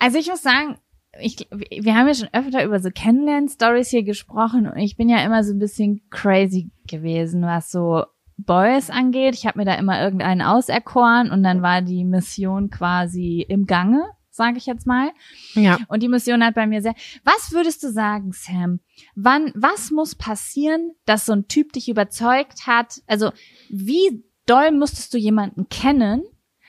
also 0.00 0.18
ich 0.18 0.26
muss 0.28 0.42
sagen, 0.42 0.76
ich, 1.20 1.46
wir 1.50 1.94
haben 1.94 2.08
ja 2.08 2.14
schon 2.14 2.28
öfter 2.32 2.64
über 2.64 2.80
so 2.80 2.90
Kennenlern-Stories 2.90 3.90
hier 3.90 4.02
gesprochen 4.02 4.66
und 4.66 4.76
ich 4.78 4.96
bin 4.96 5.08
ja 5.08 5.24
immer 5.24 5.44
so 5.44 5.52
ein 5.52 5.60
bisschen 5.60 6.02
crazy 6.10 6.72
gewesen, 6.88 7.42
was 7.42 7.70
so 7.70 8.06
Boys 8.38 8.90
angeht. 8.90 9.36
Ich 9.36 9.46
habe 9.46 9.60
mir 9.60 9.64
da 9.64 9.74
immer 9.74 10.02
irgendeinen 10.02 10.42
auserkoren 10.42 11.30
und 11.30 11.44
dann 11.44 11.62
war 11.62 11.80
die 11.80 12.04
Mission 12.04 12.68
quasi 12.68 13.46
im 13.48 13.66
Gange, 13.66 14.02
sage 14.30 14.58
ich 14.58 14.66
jetzt 14.66 14.84
mal. 14.84 15.10
Ja. 15.54 15.78
Und 15.86 16.02
die 16.02 16.08
Mission 16.08 16.44
hat 16.44 16.56
bei 16.56 16.66
mir 16.66 16.82
sehr. 16.82 16.94
Was 17.22 17.52
würdest 17.52 17.84
du 17.84 17.92
sagen, 17.92 18.32
Sam? 18.32 18.80
Wann, 19.14 19.52
was 19.54 19.92
muss 19.92 20.16
passieren, 20.16 20.90
dass 21.06 21.24
so 21.24 21.34
ein 21.34 21.46
Typ 21.46 21.72
dich 21.72 21.88
überzeugt 21.88 22.66
hat? 22.66 23.00
Also, 23.06 23.30
wie 23.70 24.25
doll 24.46 24.72
musstest 24.72 25.12
du 25.14 25.18
jemanden 25.18 25.68
kennen, 25.68 26.22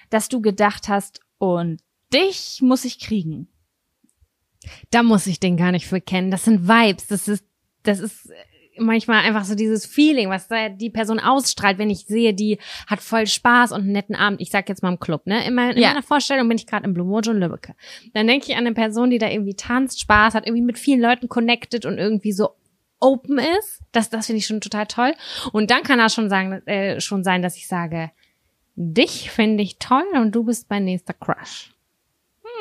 dass 0.10 0.29
du 0.29 0.41
gedacht 0.41 0.88
hast, 0.88 1.22
und 1.39 1.79
dich 2.13 2.60
muss 2.62 2.84
ich 2.86 3.00
kriegen? 3.00 3.48
Da 4.89 5.03
muss 5.03 5.27
ich 5.27 5.39
den 5.39 5.55
gar 5.57 5.72
nicht 5.72 5.86
für 5.88 6.02
kennen. 6.02 6.32
Das 6.32 6.45
sind 6.45 6.67
Vibes. 6.67 7.08
Das 7.08 7.28
ist, 7.28 7.45
das 7.84 7.99
ist 7.99 8.30
manchmal 8.80 9.23
einfach 9.23 9.45
so 9.45 9.56
dieses 9.56 9.86
Feeling, 9.86 10.30
was 10.30 10.47
da 10.47 10.69
die 10.69 10.89
Person 10.89 11.19
ausstrahlt, 11.19 11.78
wenn 11.78 11.89
ich 11.89 12.06
sehe, 12.06 12.34
die 12.34 12.58
hat 12.88 13.02
voll 13.02 13.28
Spaß 13.28 13.71
und 13.71 13.82
einen 13.82 13.91
netten 13.91 14.15
Abend. 14.15 14.41
Ich 14.41 14.49
sag 14.52 14.67
jetzt 14.69 14.84
mal 14.84 14.89
im 14.91 14.99
Club, 14.99 15.25
ne? 15.28 15.45
In, 15.45 15.54
mein, 15.56 15.71
in 15.75 15.82
Ja. 15.82 15.89
meiner 15.89 16.04
Vorstellung 16.04 16.47
bin 16.47 16.58
ich 16.58 16.67
gerade 16.67 16.86
im 16.86 16.93
Blue 16.93 17.06
Mojo 17.06 17.32
in 17.32 17.38
Lübbecke. 17.39 17.75
Dann 18.13 18.28
denke 18.28 18.47
ich 18.47 18.54
an 18.58 18.65
eine 18.65 18.73
Person, 18.73 19.10
die 19.10 19.17
da 19.19 19.30
irgendwie 19.30 19.56
tanzt, 19.56 19.99
Spaß 20.02 20.34
hat, 20.34 20.45
irgendwie 20.45 20.63
mit 20.65 20.78
vielen 20.80 21.02
Leuten 21.02 21.28
connected 21.30 21.86
und 21.86 21.97
irgendwie 21.97 22.32
so 22.32 22.49
open 22.99 23.39
ist. 23.39 23.81
Das, 23.91 24.10
das 24.10 24.25
finde 24.27 24.39
ich 24.39 24.47
schon 24.47 24.62
total 24.62 24.88
toll. 24.88 25.13
Und 25.51 25.71
dann 25.71 25.83
kann 25.83 25.99
das 25.99 26.13
schon 26.13 26.29
sagen, 26.29 26.65
äh, 26.67 26.99
schon 26.99 27.23
sein, 27.23 27.41
dass 27.41 27.57
ich 27.57 27.67
sage, 27.67 28.12
dich 28.75 29.31
finde 29.31 29.63
ich 29.63 29.79
toll 29.79 30.05
und 30.13 30.33
du 30.33 30.43
bist 30.43 30.69
mein 30.69 30.86
nächster 30.86 31.13
Crush. 31.13 31.73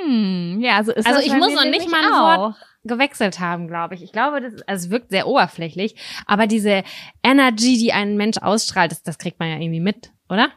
Hm, 0.03 0.61
ja, 0.61 0.77
also 0.77 0.93
ist 0.93 1.07
Also 1.07 1.21
ich 1.21 1.33
muss 1.35 1.55
noch 1.55 1.65
nicht 1.65 1.91
mal 1.91 2.05
ein. 2.05 2.39
Wort 2.41 2.57
gewechselt 2.85 3.41
haben, 3.41 3.67
glaube 3.67 3.95
ich. 3.95 4.03
Ich 4.03 4.13
glaube, 4.13 4.41
das 4.41 4.63
also 4.63 4.87
es 4.87 4.91
wirkt 4.91 5.11
sehr 5.11 5.27
oberflächlich, 5.27 5.97
aber 6.27 6.47
diese 6.47 6.85
Energy, 7.23 7.79
die 7.79 7.93
ein 7.93 8.17
Mensch 8.17 8.39
ausstrahlt, 8.39 8.93
das, 8.93 9.03
das 9.03 9.19
kriegt 9.19 9.41
man 9.41 9.49
ja 9.49 9.57
irgendwie 9.57 9.81
mit, 9.81 10.13
oder? 10.29 10.51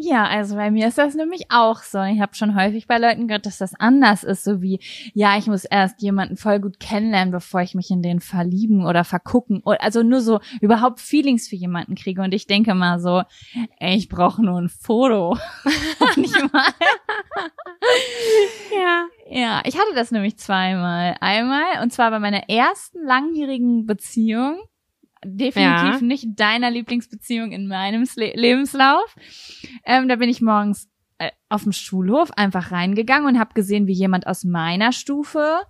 Ja, 0.00 0.26
also 0.26 0.54
bei 0.54 0.70
mir 0.70 0.86
ist 0.86 0.96
das 0.96 1.16
nämlich 1.16 1.46
auch 1.50 1.82
so. 1.82 2.00
Ich 2.02 2.20
habe 2.20 2.36
schon 2.36 2.54
häufig 2.54 2.86
bei 2.86 2.98
Leuten 2.98 3.26
gehört, 3.26 3.46
dass 3.46 3.58
das 3.58 3.74
anders 3.74 4.22
ist, 4.22 4.44
so 4.44 4.62
wie, 4.62 4.78
ja, 5.12 5.36
ich 5.36 5.48
muss 5.48 5.64
erst 5.64 6.00
jemanden 6.02 6.36
voll 6.36 6.60
gut 6.60 6.78
kennenlernen, 6.78 7.32
bevor 7.32 7.62
ich 7.62 7.74
mich 7.74 7.90
in 7.90 8.00
den 8.00 8.20
verlieben 8.20 8.86
oder 8.86 9.02
vergucken. 9.02 9.60
Also 9.64 10.04
nur 10.04 10.20
so 10.20 10.38
überhaupt 10.60 11.00
Feelings 11.00 11.48
für 11.48 11.56
jemanden 11.56 11.96
kriege. 11.96 12.22
Und 12.22 12.32
ich 12.32 12.46
denke 12.46 12.74
mal 12.74 13.00
so, 13.00 13.24
ey, 13.80 13.96
ich 13.96 14.08
brauche 14.08 14.40
nur 14.40 14.60
ein 14.60 14.68
Foto. 14.68 15.36
Nicht 16.16 16.52
mal. 16.52 16.62
Ja. 18.72 19.06
Ja, 19.30 19.62
ich 19.64 19.76
hatte 19.76 19.94
das 19.96 20.12
nämlich 20.12 20.38
zweimal. 20.38 21.16
Einmal, 21.20 21.82
und 21.82 21.92
zwar 21.92 22.12
bei 22.12 22.20
meiner 22.20 22.48
ersten 22.48 23.04
langjährigen 23.04 23.84
Beziehung. 23.84 24.60
Definitiv 25.24 25.94
Ja. 25.94 26.00
nicht 26.00 26.26
deiner 26.38 26.70
Lieblingsbeziehung 26.70 27.52
in 27.52 27.66
meinem 27.68 28.06
Sle 28.06 28.32
Lebenslauf. 28.34 29.14
Ähm, 29.84 30.08
da 30.08 30.16
bin 30.16 30.28
ich 30.28 30.40
morgens 30.40 30.88
äh, 31.18 31.30
auf 31.48 31.64
dem 31.64 31.72
Schulhof 31.72 32.30
einfach 32.32 32.70
reingegangen 32.70 33.26
und 33.28 33.38
habe 33.38 33.54
gesehen, 33.54 33.86
wie 33.86 33.92
jemand 33.92 34.26
aus 34.26 34.44
meiner 34.44 34.92
Stufe 34.92 35.60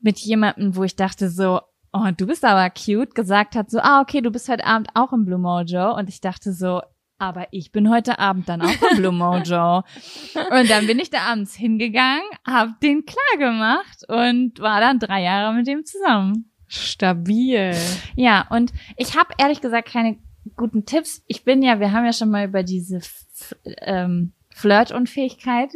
mit 0.00 0.18
jemandem, 0.18 0.76
wo 0.76 0.84
ich 0.84 0.96
dachte 0.96 1.28
so, 1.30 1.60
oh, 1.92 2.08
du 2.16 2.26
bist 2.26 2.44
aber 2.44 2.70
cute, 2.70 3.14
gesagt 3.14 3.56
hat 3.56 3.70
so, 3.70 3.80
ah, 3.80 4.00
okay, 4.00 4.20
du 4.20 4.30
bist 4.30 4.48
heute 4.48 4.64
Abend 4.66 4.88
auch 4.94 5.12
im 5.12 5.24
Blue 5.24 5.38
Mojo. 5.38 5.96
Und 5.96 6.08
ich 6.08 6.20
dachte 6.20 6.52
so, 6.52 6.82
aber 7.18 7.48
ich 7.50 7.72
bin 7.72 7.90
heute 7.90 8.18
Abend 8.20 8.48
dann 8.48 8.62
auch 8.62 8.90
im 8.92 8.96
Blue 8.98 9.12
Mojo. 9.12 9.78
Und 10.50 10.70
dann 10.70 10.86
bin 10.86 10.98
ich 11.00 11.10
da 11.10 11.22
abends 11.22 11.54
hingegangen, 11.54 12.22
hab 12.46 12.78
den 12.80 13.04
klar 13.06 13.38
gemacht 13.38 14.04
und 14.08 14.60
war 14.60 14.80
dann 14.80 15.00
drei 15.00 15.22
Jahre 15.22 15.52
mit 15.52 15.66
dem 15.66 15.84
zusammen. 15.84 16.52
Stabil. 16.68 17.74
Ja, 18.14 18.46
und 18.50 18.72
ich 18.96 19.16
habe 19.16 19.34
ehrlich 19.38 19.60
gesagt 19.60 19.88
keine 19.88 20.18
guten 20.56 20.84
Tipps. 20.86 21.24
Ich 21.26 21.44
bin 21.44 21.62
ja, 21.62 21.80
wir 21.80 21.92
haben 21.92 22.04
ja 22.04 22.12
schon 22.12 22.30
mal 22.30 22.46
über 22.46 22.62
diese 22.62 22.98
F 22.98 23.54
ähm, 23.64 24.32
Flirt-Unfähigkeit, 24.50 25.70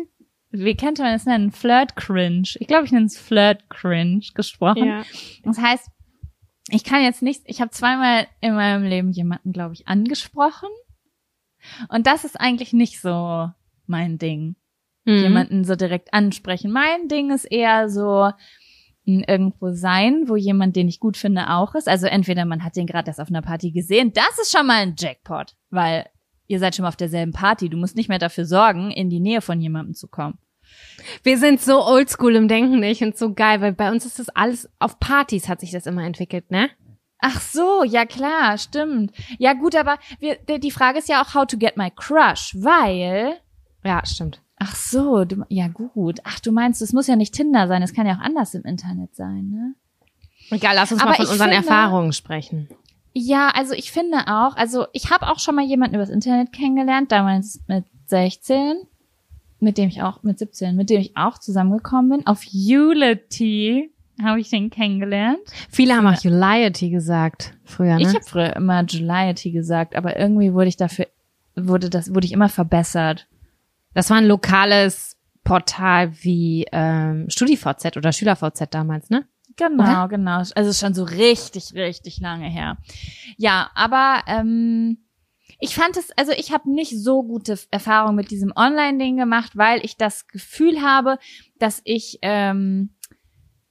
wie 0.53 0.77
könnte 0.77 1.03
man 1.03 1.15
es 1.15 1.25
nennen? 1.25 1.51
Flirt-Cringe. 1.51 2.49
Ich 2.61 2.67
glaube, 2.67 2.85
ich 2.85 2.93
nenne 2.93 3.07
es 3.07 3.17
Flirt-Cringe 3.17 4.27
gesprochen. 4.35 4.87
Ja. 4.87 5.03
Das 5.45 5.59
heißt, 5.59 5.89
ich 6.69 6.85
kann 6.85 7.03
jetzt 7.03 7.23
nicht, 7.23 7.43
ich 7.47 7.61
habe 7.61 7.71
zweimal 7.71 8.27
in 8.41 8.55
meinem 8.55 8.85
Leben 8.85 9.13
jemanden, 9.13 9.53
glaube 9.53 9.73
ich, 9.73 9.89
angesprochen. 9.89 10.69
Und 11.89 12.07
das 12.07 12.25
ist 12.25 12.39
eigentlich 12.39 12.75
nicht 12.75 13.01
so 13.01 13.51
mein 13.87 14.19
Ding. 14.19 14.57
Mhm. 15.05 15.23
Jemanden 15.23 15.65
so 15.65 15.75
direkt 15.75 16.13
ansprechen. 16.13 16.71
Mein 16.71 17.09
Ding 17.09 17.31
ist 17.31 17.47
eher 17.47 17.89
so 17.89 18.31
irgendwo 19.05 19.73
sein, 19.73 20.25
wo 20.27 20.37
jemand, 20.37 20.77
den 20.77 20.89
ich 20.89 21.01
gut 21.01 21.17
finde, 21.17 21.51
auch 21.51 21.75
ist. 21.75 21.89
Also 21.89 22.07
entweder 22.07 22.45
man 22.45 22.63
hat 22.65 22.77
den 22.77 22.87
gerade 22.87 23.09
erst 23.09 23.21
auf 23.21 23.29
einer 23.29 23.43
Party 23.43 23.73
gesehen. 23.73 24.13
Das 24.13 24.39
ist 24.41 24.53
schon 24.57 24.67
mal 24.67 24.83
ein 24.83 24.95
Jackpot, 24.97 25.57
weil 25.71 26.07
ihr 26.47 26.59
seid 26.59 26.77
schon 26.77 26.85
mal 26.85 26.89
auf 26.89 26.97
derselben 26.97 27.33
Party. 27.33 27.69
Du 27.69 27.77
musst 27.77 27.97
nicht 27.97 28.09
mehr 28.09 28.19
dafür 28.19 28.45
sorgen, 28.45 28.91
in 28.91 29.11
die 29.11 29.21
Nähe 29.21 29.41
von 29.41 29.61
jemandem 29.61 29.95
zu 29.95 30.09
kommen. 30.09 30.39
Wir 31.23 31.39
sind 31.39 31.61
so 31.61 31.85
oldschool 31.85 32.37
im 32.37 32.49
Denken, 32.49 32.83
ich 32.83 32.99
finde 32.99 33.17
so 33.17 33.35
geil, 33.35 33.61
weil 33.61 33.73
bei 33.73 33.91
uns 33.91 34.07
ist 34.07 34.19
das 34.19 34.29
alles, 34.31 34.71
auf 34.79 34.99
Partys 35.01 35.49
hat 35.49 35.61
sich 35.61 35.71
das 35.71 35.87
immer 35.87 36.05
entwickelt, 36.05 36.51
ne? 36.51 36.71
Ach 37.19 37.41
so, 37.41 37.85
ja 37.85 38.05
klar, 38.05 38.59
stimmt. 38.59 39.13
Ja 39.39 39.53
gut, 39.53 39.77
aber 39.77 39.99
wir, 40.19 40.37
die 40.37 40.59
die 40.59 40.71
Frage 40.71 40.99
ist 40.99 41.09
ja 41.09 41.23
auch, 41.23 41.35
how 41.35 41.47
to 41.47 41.57
get 41.57 41.77
my 41.77 41.91
crush, 41.95 42.55
weil 42.59 43.35
Ja, 43.85 44.05
stimmt. 44.05 44.43
Ach 44.65 44.77
so, 44.77 45.25
du, 45.25 45.45
ja 45.49 45.67
gut. 45.67 46.21
Ach, 46.23 46.39
du 46.39 46.53
meinst, 46.53 46.83
es 46.83 46.93
muss 46.93 47.09
ja 47.09 47.17
nicht 47.17 47.35
Tinder 47.35 47.67
sein, 47.67 47.83
es 47.83 47.93
kann 47.95 48.07
ja 48.07 48.15
auch 48.15 48.21
anders 48.21 48.55
im 48.55 48.63
Internet 48.63 49.17
sein, 49.17 49.51
ne? 49.51 49.75
Egal, 50.51 50.77
lass 50.77 50.93
uns 50.93 51.01
Aber 51.01 51.11
mal 51.11 51.17
von 51.17 51.27
unseren 51.27 51.51
finde- 51.51 51.57
Erfahrungen 51.69 52.13
sprechen. 52.13 52.69
Ja, 53.13 53.49
also 53.55 53.75
ich 53.75 53.91
finde 53.91 54.19
auch, 54.29 54.57
also 54.57 54.87
ich 54.93 55.11
habe 55.11 55.29
auch 55.29 55.39
schon 55.41 55.57
mal 55.57 55.65
jemanden 55.65 55.97
übers 55.97 56.11
Internet 56.11 56.53
kennengelernt, 56.53 57.11
damals 57.11 57.61
mit 57.67 57.85
16, 58.07 58.77
mit 59.59 59.79
dem 59.79 59.89
ich 59.89 60.03
auch, 60.03 60.23
mit 60.23 60.39
17, 60.39 60.77
mit 60.77 60.91
dem 60.91 61.01
ich 61.01 61.17
auch 61.17 61.39
zusammengekommen 61.39 62.11
bin. 62.11 62.27
Auf 62.27 62.45
Unity 62.55 63.91
habe 64.23 64.41
ich 64.41 64.49
den 64.51 64.71
kennengelernt. 64.71 65.41
Viele 65.71 65.97
haben 65.97 66.07
auch 66.07 66.25
Uliety 66.25 66.91
gesagt 66.91 67.55
früher, 67.65 67.97
ne? 67.97 68.03
Ich 68.03 68.09
habe 68.09 68.25
früher 68.25 68.55
immer 68.57 68.85
Juliety 68.85 69.51
gesagt, 69.51 69.97
aber 69.97 70.19
irgendwie 70.19 70.53
wurde 70.53 70.69
ich 70.69 70.77
dafür, 70.77 71.07
wurde 71.57 71.91
das, 71.91 72.15
wurde 72.15 72.27
ich 72.27 72.33
immer 72.33 72.49
verbessert. 72.49 73.27
Das 73.95 74.11
war 74.11 74.19
ein 74.19 74.27
lokales 74.27 75.17
Portal 75.45 76.13
wie 76.23 76.67
ähm, 76.73 77.29
StudiVZ 77.29 77.97
oder 77.97 78.13
SchülerVZ 78.13 78.69
damals, 78.71 79.11
ne? 79.11 79.27
Genau, 79.57 79.83
Oder? 79.83 80.09
genau. 80.09 80.43
Also 80.55 80.73
schon 80.73 80.95
so 80.95 81.05
richtig, 81.05 81.75
richtig 81.75 82.21
lange 82.21 82.49
her. 82.49 82.79
Ja, 83.37 83.71
aber 83.75 84.23
ähm, 84.27 85.05
ich 85.61 85.75
fand 85.75 85.97
es, 85.97 86.11
also 86.17 86.33
ich 86.33 86.53
habe 86.53 86.73
nicht 86.73 86.99
so 86.99 87.23
gute 87.23 87.59
Erfahrungen 87.71 88.17
mit 88.17 88.31
diesem 88.31 88.53
Online-Ding 88.55 89.17
gemacht, 89.17 89.53
weil 89.57 89.85
ich 89.85 89.97
das 89.97 90.27
Gefühl 90.27 90.83
habe, 90.83 91.19
dass 91.59 91.81
ich 91.85 92.19
ähm, 92.23 92.95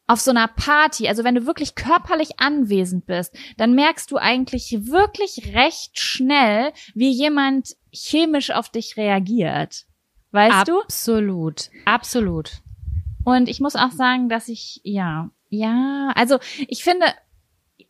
auf 0.08 0.20
so 0.20 0.32
einer 0.32 0.48
Party, 0.48 1.08
also 1.08 1.24
wenn 1.24 1.36
du 1.36 1.46
wirklich 1.46 1.76
körperlich 1.76 2.40
anwesend 2.40 3.06
bist, 3.06 3.34
dann 3.58 3.74
merkst 3.74 4.12
du 4.12 4.18
eigentlich 4.18 4.88
wirklich 4.88 5.54
recht 5.56 6.00
schnell, 6.00 6.74
wie 6.94 7.12
jemand 7.12 7.76
chemisch 7.92 8.52
auf 8.52 8.70
dich 8.70 8.98
reagiert. 8.98 9.86
Weißt 10.32 10.54
absolut, 10.54 10.84
du? 10.84 10.86
Absolut, 10.86 11.70
absolut. 11.86 12.52
Und 13.24 13.50
ich 13.50 13.60
muss 13.60 13.76
auch 13.76 13.91
sagen, 13.91 14.30
dass 14.30 14.48
ich, 14.48 14.82
ja, 14.84 15.30
ja, 15.50 16.12
also 16.15 16.39
ich 16.67 16.84
finde, 16.84 17.06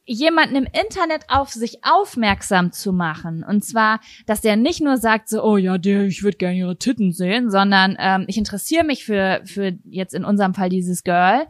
jemanden 0.03 0.55
im 0.55 0.65
Internet 0.65 1.25
auf 1.29 1.49
sich 1.51 1.83
aufmerksam 1.83 2.71
zu 2.71 2.91
machen. 2.91 3.43
Und 3.43 3.63
zwar, 3.63 4.01
dass 4.25 4.41
der 4.41 4.55
nicht 4.55 4.81
nur 4.81 4.97
sagt 4.97 5.29
so, 5.29 5.43
oh 5.43 5.57
ja, 5.57 5.77
der, 5.77 6.05
ich 6.05 6.23
würde 6.23 6.37
gerne 6.37 6.57
ihre 6.57 6.77
Titten 6.77 7.13
sehen, 7.13 7.49
sondern 7.49 7.95
ähm, 7.99 8.25
ich 8.27 8.37
interessiere 8.37 8.83
mich 8.83 9.05
für, 9.05 9.41
für 9.45 9.77
jetzt 9.85 10.13
in 10.13 10.25
unserem 10.25 10.53
Fall 10.53 10.69
dieses 10.69 11.03
Girl 11.03 11.47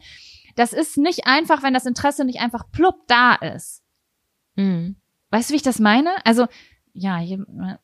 das 0.56 0.74
ist 0.74 0.98
nicht 0.98 1.26
einfach, 1.26 1.64
wenn 1.64 1.74
das 1.74 1.86
Interesse 1.86 2.26
nicht 2.26 2.40
einfach 2.40 2.70
plupp 2.72 3.08
da 3.08 3.36
ist. 3.36 3.84
Mhm. 4.56 4.98
Weißt 5.30 5.50
du, 5.50 5.54
wie 5.54 5.58
ich 5.58 5.64
das 5.64 5.80
meine? 5.80 6.10
Also, 6.26 6.48
ja, 6.94 7.22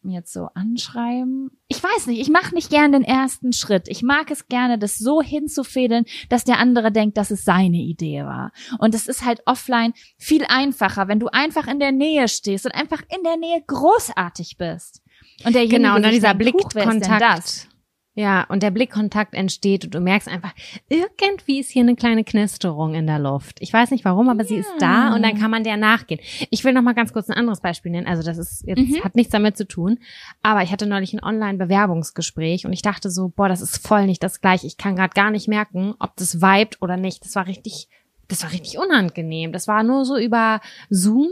jetzt 0.03 0.33
so 0.33 0.49
anschreiben. 0.53 1.51
Ich 1.67 1.81
weiß 1.81 2.07
nicht, 2.07 2.19
ich 2.19 2.29
mache 2.29 2.53
nicht 2.53 2.69
gern 2.69 2.91
den 2.91 3.03
ersten 3.03 3.53
Schritt. 3.53 3.87
Ich 3.87 4.03
mag 4.03 4.31
es 4.31 4.47
gerne, 4.47 4.77
das 4.77 4.97
so 4.97 5.21
hinzufädeln, 5.21 6.05
dass 6.29 6.43
der 6.43 6.59
andere 6.59 6.91
denkt, 6.91 7.17
dass 7.17 7.31
es 7.31 7.43
seine 7.43 7.77
Idee 7.77 8.23
war. 8.23 8.51
Und 8.79 8.95
es 8.95 9.07
ist 9.07 9.25
halt 9.25 9.41
offline 9.45 9.93
viel 10.17 10.45
einfacher, 10.47 11.07
wenn 11.07 11.19
du 11.19 11.27
einfach 11.27 11.67
in 11.67 11.79
der 11.79 11.91
Nähe 11.91 12.27
stehst 12.27 12.65
und 12.65 12.73
einfach 12.73 13.01
in 13.15 13.23
der 13.23 13.37
Nähe 13.37 13.63
großartig 13.65 14.57
bist. 14.57 15.01
Und 15.43 15.55
der 15.55 15.67
genau, 15.67 15.95
und 15.95 16.03
dann 16.03 16.11
dieser 16.11 16.33
Blickkontakt. 16.33 17.66
Ja, 18.17 18.45
und 18.49 18.63
der 18.63 18.71
Blickkontakt 18.71 19.35
entsteht 19.35 19.85
und 19.85 19.93
du 19.93 19.99
merkst 19.99 20.27
einfach, 20.27 20.51
irgendwie 20.89 21.59
ist 21.59 21.69
hier 21.69 21.83
eine 21.83 21.95
kleine 21.95 22.23
Knisterung 22.23 22.95
in 22.95 23.05
der 23.05 23.19
Luft. 23.19 23.57
Ich 23.59 23.71
weiß 23.71 23.91
nicht 23.91 24.05
warum, 24.05 24.27
aber 24.27 24.41
ja. 24.41 24.47
sie 24.47 24.55
ist 24.55 24.73
da 24.79 25.13
und 25.13 25.21
dann 25.21 25.37
kann 25.37 25.51
man 25.51 25.63
der 25.63 25.77
nachgehen. 25.77 26.19
Ich 26.49 26.63
will 26.63 26.73
noch 26.73 26.81
mal 26.81 26.95
ganz 26.95 27.13
kurz 27.13 27.29
ein 27.29 27.37
anderes 27.37 27.61
Beispiel 27.61 27.91
nennen. 27.91 28.07
Also 28.07 28.23
das 28.23 28.39
ist 28.39 28.63
jetzt 28.65 28.79
mhm. 28.79 29.03
hat 29.03 29.15
nichts 29.15 29.31
damit 29.31 29.55
zu 29.55 29.67
tun, 29.67 29.99
aber 30.41 30.63
ich 30.63 30.71
hatte 30.71 30.87
neulich 30.87 31.13
ein 31.13 31.23
Online-Bewerbungsgespräch 31.23 32.65
und 32.65 32.73
ich 32.73 32.81
dachte 32.81 33.11
so, 33.11 33.29
boah, 33.29 33.49
das 33.49 33.61
ist 33.61 33.85
voll 33.87 34.07
nicht 34.07 34.23
das 34.23 34.41
gleiche. 34.41 34.65
Ich 34.65 34.77
kann 34.77 34.95
gerade 34.95 35.13
gar 35.13 35.29
nicht 35.29 35.47
merken, 35.47 35.93
ob 35.99 36.15
das 36.15 36.41
vibet 36.41 36.81
oder 36.81 36.97
nicht. 36.97 37.23
Das 37.23 37.35
war 37.35 37.45
richtig, 37.45 37.87
das 38.29 38.41
war 38.41 38.51
richtig 38.51 38.79
unangenehm. 38.79 39.51
Das 39.51 39.67
war 39.67 39.83
nur 39.83 40.05
so 40.05 40.17
über 40.17 40.59
Zoom 40.89 41.27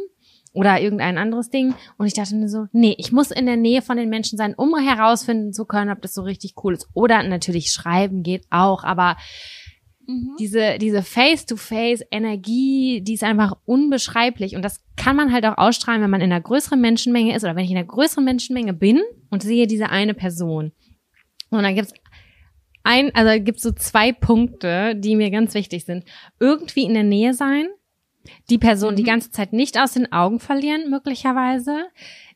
oder 0.55 0.81
irgendein 0.81 1.17
anderes 1.17 1.49
Ding. 1.49 1.75
Und 1.97 2.07
ich 2.07 2.13
dachte 2.13 2.35
mir 2.35 2.49
so, 2.49 2.65
nee, 2.71 2.95
ich 2.97 3.11
muss 3.11 3.31
in 3.31 3.45
der 3.45 3.57
Nähe 3.57 3.81
von 3.81 3.97
den 3.97 4.09
Menschen 4.09 4.37
sein, 4.37 4.55
um 4.55 4.75
herausfinden 4.77 5.53
zu 5.53 5.65
können, 5.65 5.91
ob 5.91 6.01
das 6.01 6.13
so 6.13 6.23
richtig 6.23 6.55
cool 6.63 6.73
ist. 6.73 6.87
Oder 6.93 7.21
natürlich 7.23 7.71
schreiben 7.71 8.23
geht 8.23 8.45
auch, 8.49 8.83
aber 8.83 9.17
mhm. 10.07 10.35
diese, 10.39 10.77
diese 10.79 11.03
Face-to-Face-Energie, 11.03 13.01
die 13.01 13.13
ist 13.13 13.23
einfach 13.23 13.57
unbeschreiblich. 13.65 14.55
Und 14.55 14.63
das 14.63 14.81
kann 14.95 15.15
man 15.15 15.31
halt 15.31 15.45
auch 15.45 15.57
ausstrahlen, 15.57 16.01
wenn 16.01 16.09
man 16.09 16.21
in 16.21 16.31
einer 16.31 16.41
größeren 16.41 16.79
Menschenmenge 16.79 17.35
ist 17.35 17.43
oder 17.43 17.55
wenn 17.55 17.65
ich 17.65 17.71
in 17.71 17.77
einer 17.77 17.87
größeren 17.87 18.23
Menschenmenge 18.23 18.73
bin 18.73 19.01
und 19.29 19.43
sehe 19.43 19.67
diese 19.67 19.89
eine 19.89 20.13
Person. 20.13 20.71
Und 21.49 21.63
dann 21.63 21.75
gibt's 21.75 21.93
ein, 22.83 23.13
also 23.13 23.43
gibt's 23.43 23.63
so 23.63 23.71
zwei 23.71 24.11
Punkte, 24.11 24.95
die 24.95 25.15
mir 25.15 25.31
ganz 25.31 25.53
wichtig 25.53 25.85
sind. 25.85 26.05
Irgendwie 26.39 26.83
in 26.83 26.93
der 26.93 27.03
Nähe 27.03 27.33
sein, 27.33 27.67
die 28.49 28.57
Person 28.57 28.93
mhm. 28.93 28.97
die 28.97 29.03
ganze 29.03 29.31
Zeit 29.31 29.53
nicht 29.53 29.79
aus 29.79 29.93
den 29.93 30.11
Augen 30.11 30.39
verlieren, 30.39 30.89
möglicherweise. 30.89 31.85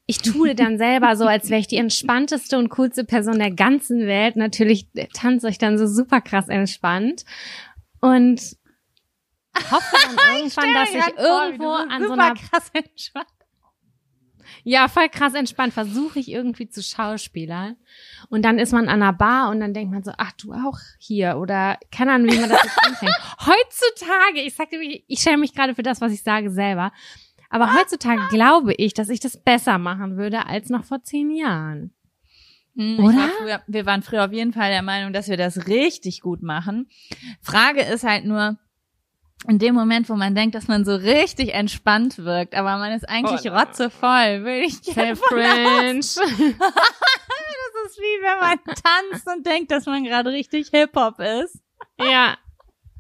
Ich 0.06 0.20
tue 0.20 0.56
dann 0.56 0.80
selber 0.80 1.16
so, 1.16 1.26
als 1.26 1.50
wäre 1.50 1.60
ich 1.60 1.68
die 1.68 1.78
entspannteste 1.78 2.58
und 2.58 2.70
coolste 2.70 3.04
Person 3.04 3.38
der 3.38 3.52
ganzen 3.52 4.08
Welt. 4.08 4.36
Natürlich 4.36 4.88
tanze 5.14 5.50
ich 5.50 5.60
dann 5.60 5.78
so 5.78 5.86
super 5.86 6.20
krass 6.20 6.48
entspannt 6.48 7.26
und 8.02 8.42
hoffe 9.70 9.96
dann 10.02 10.18
irgendwann, 10.36 10.74
dass 10.74 10.90
ich 10.90 11.18
irgendwo 11.18 11.64
vor, 11.64 11.92
an 11.92 12.08
so 12.08 12.14
einer 12.14 12.34
krass 12.34 12.72
entspannt. 12.74 13.28
Ja, 14.64 14.88
voll 14.88 15.10
krass 15.10 15.34
entspannt. 15.34 15.74
Versuche 15.74 16.20
ich 16.20 16.30
irgendwie 16.30 16.70
zu 16.70 16.82
schauspielern. 16.82 17.76
Und 18.30 18.44
dann 18.44 18.60
ist 18.60 18.74
man 18.74 18.88
an 18.88 19.02
einer 19.02 19.14
Bar 19.14 19.50
und 19.50 19.60
dann 19.60 19.74
denkt 19.74 19.92
man 19.92 20.04
so, 20.04 20.12
ach, 20.18 20.32
du 20.34 20.54
auch 20.54 20.80
hier. 21.00 21.38
Oder 21.38 21.78
keine 21.92 22.14
Ahnung, 22.14 22.32
wie 22.32 22.40
man 22.40 22.50
das 22.50 22.64
jetzt 22.64 22.78
anfängt. 22.86 23.16
Heutzutage, 23.40 24.42
ich 24.42 24.56
sagte, 24.56 24.78
ich 24.82 25.20
schäme 25.20 25.38
mich 25.38 25.54
gerade 25.54 25.76
für 25.76 25.84
das, 25.84 26.02
was 26.02 26.12
ich 26.12 26.24
sage 26.24 26.52
selber. 26.52 26.92
Aber 27.50 27.74
heutzutage 27.74 28.22
glaube 28.30 28.74
ich, 28.76 28.94
dass 28.94 29.10
ich 29.10 29.20
das 29.20 29.42
besser 29.42 29.78
machen 29.78 30.18
würde 30.18 30.46
als 30.46 30.70
noch 30.70 30.86
vor 30.86 31.02
zehn 31.04 31.32
Jahren. 31.32 31.94
Hm, 32.76 33.00
Oder? 33.00 33.18
War 33.18 33.30
früher, 33.30 33.62
wir 33.68 33.86
waren 33.86 34.04
früher 34.04 34.26
auf 34.26 34.32
jeden 34.32 34.54
Fall 34.54 34.70
der 34.70 34.84
Meinung, 34.84 35.14
dass 35.14 35.28
wir 35.28 35.38
das 35.38 35.68
richtig 35.68 36.22
gut 36.22 36.44
machen. 36.44 36.88
Frage 37.42 37.82
ist 37.82 38.04
halt 38.04 38.26
nur, 38.26 38.58
in 39.48 39.58
dem 39.58 39.74
Moment, 39.74 40.10
wo 40.10 40.16
man 40.16 40.36
denkt, 40.36 40.56
dass 40.56 40.68
man 40.68 40.84
so 40.84 40.96
richtig 40.96 41.54
entspannt 41.54 42.18
wirkt, 42.18 42.56
aber 42.56 42.78
man 42.78 42.92
ist 42.92 43.08
eigentlich 43.08 43.50
oh, 43.52 43.56
rotzevoll, 43.56 44.44
will 44.44 44.64
ich 44.64 44.76
Self-Cringe. 44.76 46.00
das 46.00 46.16
ist 47.86 47.98
wie 47.98 48.22
wenn 48.22 48.40
man 48.40 48.60
tanzt 48.66 49.28
und 49.28 49.46
denkt, 49.46 49.72
dass 49.72 49.86
man 49.86 50.04
gerade 50.04 50.32
richtig 50.32 50.70
Hip-Hop 50.72 51.20
ist. 51.20 51.60
Ja. 52.00 52.38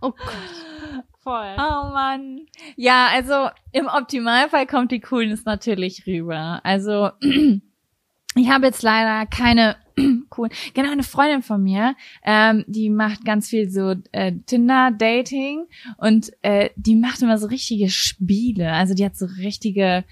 Oh 0.01 0.11
Gott. 0.11 1.03
Voll. 1.21 1.55
Oh 1.57 1.89
Mann. 1.91 2.47
Ja, 2.77 3.07
also 3.11 3.49
im 3.73 3.87
Optimalfall 3.87 4.65
kommt 4.65 4.91
die 4.91 5.01
Coolness 5.01 5.43
natürlich 5.43 6.07
rüber. 6.07 6.61
Also 6.63 7.11
ich 8.35 8.49
habe 8.49 8.67
jetzt 8.67 8.81
leider 8.81 9.25
keine 9.25 9.75
cool. 10.37 10.49
Genau, 10.73 10.91
eine 10.91 11.03
Freundin 11.03 11.41
von 11.41 11.63
mir, 11.63 11.95
ähm, 12.23 12.63
die 12.67 12.89
macht 12.89 13.25
ganz 13.25 13.49
viel 13.49 13.69
so 13.69 13.95
äh, 14.11 14.33
Tinder-Dating 14.45 15.65
und 15.97 16.31
äh, 16.41 16.69
die 16.75 16.95
macht 16.95 17.21
immer 17.21 17.37
so 17.37 17.47
richtige 17.47 17.89
Spiele. 17.89 18.71
Also 18.71 18.93
die 18.93 19.05
hat 19.05 19.15
so 19.15 19.25
richtige 19.25 20.03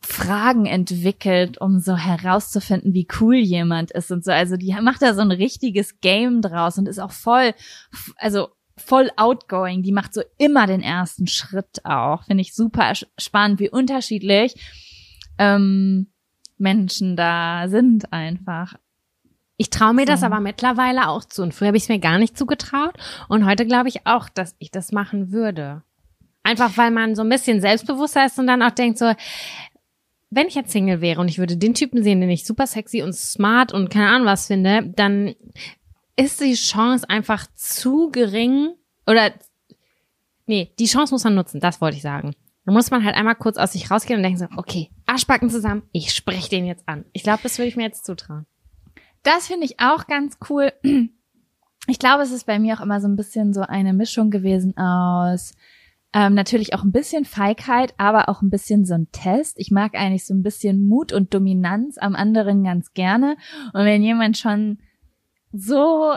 Fragen 0.00 0.66
entwickelt, 0.66 1.60
um 1.60 1.80
so 1.80 1.96
herauszufinden, 1.96 2.94
wie 2.94 3.08
cool 3.20 3.36
jemand 3.36 3.90
ist 3.90 4.10
und 4.10 4.24
so. 4.24 4.32
Also 4.32 4.56
die 4.56 4.74
macht 4.80 5.02
da 5.02 5.14
so 5.14 5.20
ein 5.20 5.30
richtiges 5.30 6.00
Game 6.00 6.40
draus 6.40 6.78
und 6.78 6.86
ist 6.88 6.98
auch 6.98 7.12
voll, 7.12 7.54
also 8.16 8.48
voll 8.76 9.10
outgoing. 9.16 9.82
Die 9.82 9.92
macht 9.92 10.14
so 10.14 10.22
immer 10.38 10.66
den 10.66 10.82
ersten 10.82 11.26
Schritt 11.26 11.84
auch. 11.84 12.24
Finde 12.24 12.42
ich 12.42 12.54
super 12.54 12.92
spannend, 13.18 13.60
wie 13.60 13.70
unterschiedlich 13.70 14.54
ähm, 15.38 16.08
Menschen 16.56 17.16
da 17.16 17.68
sind 17.68 18.12
einfach. 18.12 18.74
Ich 19.60 19.70
traue 19.70 19.92
mir 19.92 20.06
das 20.06 20.22
aber 20.22 20.38
mittlerweile 20.38 21.08
auch 21.08 21.24
zu. 21.24 21.42
Und 21.42 21.52
früher 21.52 21.68
habe 21.68 21.76
ich 21.76 21.82
es 21.82 21.88
mir 21.88 21.98
gar 21.98 22.18
nicht 22.18 22.38
zugetraut. 22.38 22.94
Und 23.28 23.44
heute 23.44 23.66
glaube 23.66 23.88
ich 23.88 24.06
auch, 24.06 24.28
dass 24.28 24.54
ich 24.58 24.70
das 24.70 24.92
machen 24.92 25.32
würde. 25.32 25.82
Einfach 26.44 26.76
weil 26.76 26.92
man 26.92 27.16
so 27.16 27.22
ein 27.22 27.28
bisschen 27.28 27.60
selbstbewusster 27.60 28.24
ist 28.24 28.38
und 28.38 28.46
dann 28.46 28.62
auch 28.62 28.70
denkt 28.70 28.98
so, 28.98 29.12
wenn 30.30 30.46
ich 30.46 30.54
jetzt 30.54 30.70
Single 30.70 31.00
wäre 31.00 31.20
und 31.20 31.28
ich 31.28 31.38
würde 31.38 31.56
den 31.56 31.74
Typen 31.74 32.04
sehen, 32.04 32.20
den 32.20 32.30
ich 32.30 32.44
super 32.44 32.68
sexy 32.68 33.02
und 33.02 33.14
smart 33.14 33.72
und 33.72 33.90
keine 33.90 34.08
Ahnung 34.08 34.26
was 34.26 34.46
finde, 34.46 34.92
dann 34.94 35.34
ist 36.16 36.40
die 36.40 36.54
Chance 36.54 37.08
einfach 37.10 37.46
zu 37.54 38.10
gering 38.10 38.74
oder 39.06 39.32
nee, 40.46 40.72
die 40.78 40.86
Chance 40.86 41.12
muss 41.12 41.24
man 41.24 41.34
nutzen, 41.34 41.60
das 41.60 41.80
wollte 41.80 41.96
ich 41.96 42.02
sagen. 42.02 42.32
Da 42.64 42.72
muss 42.72 42.90
man 42.90 43.04
halt 43.04 43.16
einmal 43.16 43.34
kurz 43.34 43.56
aus 43.56 43.72
sich 43.72 43.90
rausgehen 43.90 44.18
und 44.18 44.22
denken 44.22 44.38
so, 44.38 44.46
okay, 44.56 44.90
Arschbacken 45.06 45.50
zusammen, 45.50 45.82
ich 45.90 46.12
spreche 46.12 46.50
den 46.50 46.66
jetzt 46.66 46.86
an. 46.86 47.06
Ich 47.12 47.22
glaube, 47.22 47.40
das 47.42 47.58
würde 47.58 47.68
ich 47.68 47.76
mir 47.76 47.84
jetzt 47.84 48.04
zutrauen. 48.04 48.46
Das 49.28 49.46
finde 49.46 49.66
ich 49.66 49.78
auch 49.78 50.06
ganz 50.06 50.38
cool. 50.48 50.72
Ich 51.90 51.98
glaube, 51.98 52.22
es 52.22 52.32
ist 52.32 52.44
bei 52.44 52.58
mir 52.58 52.76
auch 52.76 52.82
immer 52.82 53.00
so 53.00 53.08
ein 53.08 53.16
bisschen 53.16 53.54
so 53.54 53.62
eine 53.62 53.94
Mischung 53.94 54.30
gewesen 54.30 54.76
aus 54.76 55.54
ähm, 56.14 56.34
natürlich 56.34 56.74
auch 56.74 56.84
ein 56.84 56.92
bisschen 56.92 57.24
Feigheit, 57.24 57.92
aber 57.98 58.28
auch 58.28 58.40
ein 58.40 58.50
bisschen 58.50 58.86
so 58.86 58.94
ein 58.94 59.08
Test. 59.12 59.58
Ich 59.58 59.70
mag 59.70 59.94
eigentlich 59.94 60.24
so 60.24 60.32
ein 60.32 60.42
bisschen 60.42 60.86
Mut 60.86 61.12
und 61.12 61.34
Dominanz 61.34 61.98
am 61.98 62.14
anderen 62.14 62.64
ganz 62.64 62.94
gerne. 62.94 63.36
Und 63.74 63.84
wenn 63.84 64.02
jemand 64.02 64.38
schon 64.38 64.78
so, 65.52 66.14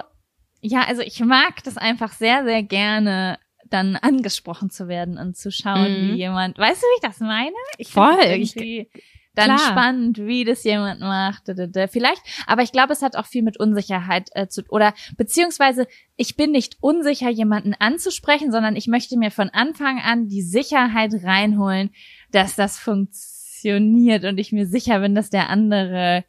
ja, 0.62 0.84
also 0.88 1.02
ich 1.02 1.20
mag 1.20 1.64
das 1.64 1.78
einfach 1.78 2.14
sehr, 2.14 2.46
sehr 2.46 2.64
gerne, 2.64 3.38
dann 3.70 3.98
angesprochen 3.98 4.70
zu 4.70 4.88
werden 4.88 5.18
und 5.18 5.36
zu 5.36 5.52
schauen, 5.52 5.92
mhm. 5.92 6.08
wie 6.14 6.18
jemand, 6.18 6.58
weißt 6.58 6.82
du, 6.82 6.86
wie 6.86 6.96
ich 6.96 7.10
das 7.10 7.20
meine? 7.20 7.52
Ich 7.78 7.92
Voll. 7.92 8.18
Irgendwie, 8.24 8.90
dann 9.34 9.56
Klar. 9.56 9.60
spannend, 9.60 10.18
wie 10.18 10.44
das 10.44 10.64
jemand 10.64 11.00
macht. 11.00 11.44
Vielleicht, 11.90 12.22
aber 12.48 12.64
ich 12.64 12.72
glaube, 12.72 12.94
es 12.94 13.02
hat 13.02 13.16
auch 13.16 13.26
viel 13.26 13.44
mit 13.44 13.58
Unsicherheit 13.58 14.30
äh, 14.34 14.48
zu 14.48 14.64
oder 14.70 14.94
beziehungsweise 15.18 15.88
ich 16.18 16.36
bin 16.36 16.52
nicht 16.52 16.78
unsicher, 16.82 17.30
jemanden 17.30 17.74
anzusprechen, 17.74 18.52
sondern 18.52 18.76
ich 18.76 18.88
möchte 18.88 19.18
mir 19.18 19.32
von 19.32 19.50
Anfang 19.50 20.00
an 20.00 20.28
die 20.28 20.42
Sicherheit 20.42 21.14
reinholen, 21.24 21.92
dass 22.32 22.56
das 22.56 22.78
funktioniert 22.78 24.26
und 24.26 24.38
ich 24.38 24.52
mir 24.52 24.68
sicher 24.68 25.00
bin, 25.00 25.16
dass 25.16 25.30
der 25.30 25.50
andere 25.50 26.26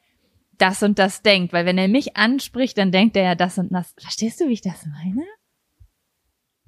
das 0.59 0.83
und 0.85 0.99
das 1.01 1.23
denkt, 1.23 1.53
weil 1.53 1.67
wenn 1.67 1.79
er 1.79 1.89
mich 1.89 2.17
anspricht, 2.17 2.79
dann 2.79 2.93
denkt 2.93 3.17
er 3.17 3.25
ja 3.25 3.35
das 3.35 3.59
und 3.59 3.73
das. 3.73 3.95
Verstehst 3.99 4.41
du, 4.41 4.47
wie 4.47 4.53
ich 4.53 4.61
das 4.61 4.87
meine? 4.87 5.27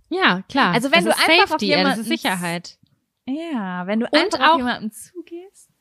Ja, 0.08 0.42
klar. 0.48 0.74
Also 0.74 0.90
wenn 0.90 1.04
das 1.04 1.16
du 1.16 1.22
einfach 1.22 1.48
Safety, 1.48 1.72
auf 1.72 1.78
jemanden 1.78 2.04
Sicherheit. 2.04 2.78
Ja, 3.26 3.86
wenn 3.86 4.00
du 4.00 4.06
und 4.06 4.14
einfach 4.14 4.52
auf 4.52 4.58
jemanden 4.58 4.90
zugehst 4.90 5.73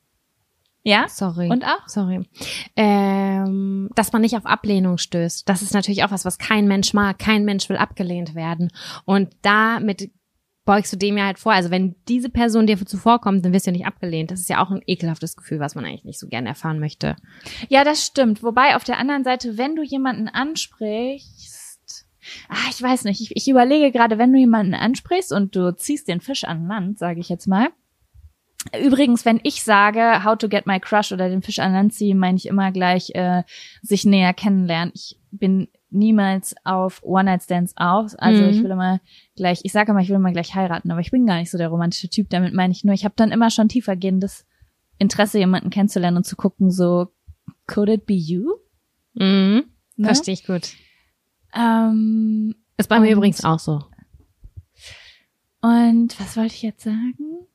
Ja? 0.83 1.07
Sorry. 1.07 1.49
Und 1.49 1.63
auch? 1.63 1.87
Sorry. 1.87 2.27
Ähm, 2.75 3.89
dass 3.95 4.11
man 4.11 4.21
nicht 4.21 4.35
auf 4.35 4.45
Ablehnung 4.45 4.97
stößt. 4.97 5.47
Das 5.47 5.61
ist 5.61 5.73
natürlich 5.73 6.03
auch 6.03 6.11
was, 6.11 6.25
was 6.25 6.37
kein 6.37 6.67
Mensch 6.67 6.93
mag. 6.93 7.19
Kein 7.19 7.45
Mensch 7.45 7.69
will 7.69 7.77
abgelehnt 7.77 8.35
werden. 8.35 8.69
Und 9.05 9.29
damit 9.41 10.11
beugst 10.65 10.93
du 10.93 10.97
dem 10.97 11.17
ja 11.17 11.25
halt 11.25 11.39
vor. 11.39 11.53
Also 11.53 11.71
wenn 11.71 11.95
diese 12.07 12.29
Person 12.29 12.67
dir 12.67 12.77
zuvorkommt, 12.85 13.43
dann 13.43 13.53
wirst 13.53 13.65
du 13.65 13.71
ja 13.71 13.77
nicht 13.77 13.85
abgelehnt. 13.85 14.31
Das 14.31 14.39
ist 14.39 14.49
ja 14.49 14.63
auch 14.63 14.71
ein 14.71 14.81
ekelhaftes 14.85 15.35
Gefühl, 15.35 15.59
was 15.59 15.75
man 15.75 15.85
eigentlich 15.85 16.05
nicht 16.05 16.19
so 16.19 16.27
gerne 16.27 16.49
erfahren 16.49 16.79
möchte. 16.79 17.15
Ja, 17.69 17.83
das 17.83 18.05
stimmt. 18.05 18.43
Wobei 18.43 18.75
auf 18.75 18.83
der 18.83 18.97
anderen 18.97 19.23
Seite, 19.23 19.57
wenn 19.57 19.75
du 19.75 19.83
jemanden 19.83 20.27
ansprichst, 20.27 22.05
ah, 22.49 22.69
ich 22.69 22.81
weiß 22.81 23.05
nicht, 23.05 23.21
ich, 23.21 23.35
ich 23.35 23.49
überlege 23.49 23.91
gerade, 23.91 24.17
wenn 24.17 24.31
du 24.31 24.39
jemanden 24.39 24.73
ansprichst 24.73 25.31
und 25.31 25.55
du 25.55 25.75
ziehst 25.75 26.07
den 26.07 26.21
Fisch 26.21 26.43
an 26.43 26.67
Land, 26.67 26.99
sage 26.99 27.19
ich 27.19 27.29
jetzt 27.29 27.47
mal, 27.47 27.69
Übrigens, 28.81 29.25
wenn 29.25 29.39
ich 29.43 29.63
sage, 29.63 30.23
how 30.23 30.37
to 30.37 30.47
get 30.47 30.65
my 30.65 30.79
crush 30.79 31.11
oder 31.11 31.29
den 31.29 31.41
Fisch 31.41 31.59
an 31.59 31.73
Land 31.73 31.93
ziehen, 31.93 32.17
meine 32.17 32.37
ich 32.37 32.47
immer 32.47 32.71
gleich 32.71 33.11
äh, 33.13 33.43
sich 33.81 34.05
näher 34.05 34.33
kennenlernen. 34.33 34.91
Ich 34.95 35.19
bin 35.31 35.67
niemals 35.89 36.55
auf 36.63 37.03
One-Night-Stands 37.03 37.73
aus. 37.75 38.15
Also 38.15 38.43
mhm. 38.43 38.49
ich 38.49 38.63
will 38.63 38.71
immer 38.71 38.99
gleich, 39.35 39.59
ich 39.63 39.71
sage 39.71 39.91
immer, 39.91 40.01
ich 40.01 40.09
will 40.09 40.15
immer 40.15 40.31
gleich 40.31 40.55
heiraten, 40.55 40.91
aber 40.91 41.01
ich 41.01 41.11
bin 41.11 41.25
gar 41.25 41.37
nicht 41.37 41.51
so 41.51 41.57
der 41.57 41.69
romantische 41.69 42.09
Typ. 42.09 42.29
Damit 42.29 42.53
meine 42.53 42.71
ich 42.71 42.83
nur, 42.83 42.93
ich 42.93 43.05
habe 43.05 43.15
dann 43.15 43.31
immer 43.31 43.49
schon 43.49 43.69
tiefergehendes 43.69 44.45
Interesse, 44.97 45.39
jemanden 45.39 45.69
kennenzulernen 45.69 46.17
und 46.17 46.25
zu 46.25 46.35
gucken, 46.35 46.71
so, 46.71 47.09
could 47.67 47.89
it 47.89 48.05
be 48.05 48.13
you? 48.13 48.55
Mhm. 49.13 49.65
Ne? 49.95 50.05
Verstehe 50.05 50.33
ich 50.33 50.45
gut. 50.45 50.69
Ähm, 51.53 52.55
Ist 52.77 52.89
bei 52.89 52.99
mir 52.99 53.11
übrigens 53.11 53.43
auch 53.43 53.59
so. 53.59 53.83
Und 55.61 56.19
was 56.19 56.35
wollte 56.35 56.55
ich 56.55 56.61
jetzt 56.61 56.83
sagen? 56.83 57.47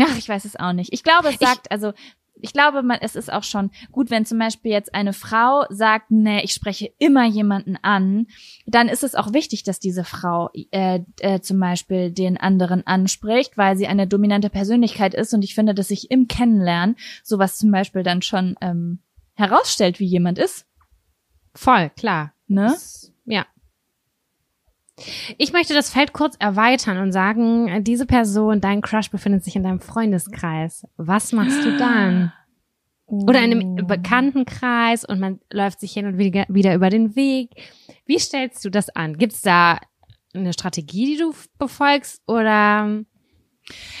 Ach, 0.00 0.16
ich 0.16 0.28
weiß 0.28 0.44
es 0.44 0.56
auch 0.56 0.72
nicht. 0.72 0.92
Ich 0.92 1.02
glaube, 1.02 1.28
es 1.28 1.38
sagt, 1.38 1.66
ich, 1.66 1.72
also 1.72 1.92
ich 2.40 2.52
glaube, 2.52 2.82
man, 2.82 2.98
es 3.00 3.16
ist 3.16 3.32
auch 3.32 3.42
schon 3.42 3.70
gut, 3.90 4.10
wenn 4.10 4.24
zum 4.24 4.38
Beispiel 4.38 4.70
jetzt 4.70 4.94
eine 4.94 5.12
Frau 5.12 5.64
sagt, 5.70 6.10
nee, 6.10 6.42
ich 6.42 6.52
spreche 6.52 6.92
immer 6.98 7.26
jemanden 7.26 7.76
an, 7.82 8.26
dann 8.66 8.88
ist 8.88 9.02
es 9.02 9.14
auch 9.14 9.32
wichtig, 9.32 9.64
dass 9.64 9.80
diese 9.80 10.04
Frau 10.04 10.50
äh, 10.70 11.00
äh, 11.20 11.40
zum 11.40 11.58
Beispiel 11.58 12.10
den 12.10 12.36
anderen 12.36 12.86
anspricht, 12.86 13.56
weil 13.56 13.76
sie 13.76 13.86
eine 13.86 14.06
dominante 14.06 14.50
Persönlichkeit 14.50 15.14
ist 15.14 15.34
und 15.34 15.42
ich 15.42 15.54
finde, 15.54 15.74
dass 15.74 15.88
sich 15.88 16.10
im 16.10 16.28
Kennenlernen 16.28 16.96
sowas 17.22 17.58
zum 17.58 17.70
Beispiel 17.70 18.02
dann 18.02 18.22
schon 18.22 18.56
ähm, 18.60 19.00
herausstellt, 19.34 20.00
wie 20.00 20.06
jemand 20.06 20.38
ist. 20.38 20.66
Voll, 21.54 21.90
klar. 21.90 22.32
Ne? 22.46 22.66
Das, 22.66 23.12
ja. 23.24 23.46
Ich 25.36 25.52
möchte 25.52 25.74
das 25.74 25.90
Feld 25.90 26.12
kurz 26.12 26.36
erweitern 26.38 26.98
und 26.98 27.12
sagen, 27.12 27.84
diese 27.84 28.06
Person, 28.06 28.60
dein 28.60 28.80
Crush 28.80 29.10
befindet 29.10 29.44
sich 29.44 29.56
in 29.56 29.62
deinem 29.62 29.80
Freundeskreis. 29.80 30.86
Was 30.96 31.32
machst 31.32 31.64
du 31.64 31.76
dann? 31.76 32.32
Oder 33.06 33.42
in 33.42 33.52
einem 33.52 33.78
oh. 33.80 33.86
Bekanntenkreis 33.86 35.04
und 35.04 35.18
man 35.18 35.40
läuft 35.50 35.80
sich 35.80 35.92
hin 35.92 36.06
und 36.06 36.18
wieder 36.18 36.74
über 36.74 36.90
den 36.90 37.16
Weg. 37.16 37.50
Wie 38.04 38.18
stellst 38.18 38.64
du 38.64 38.70
das 38.70 38.90
an? 38.90 39.16
Gibt 39.16 39.32
es 39.32 39.42
da 39.42 39.78
eine 40.34 40.52
Strategie, 40.52 41.06
die 41.06 41.16
du 41.16 41.32
befolgst 41.58 42.22
oder 42.26 43.02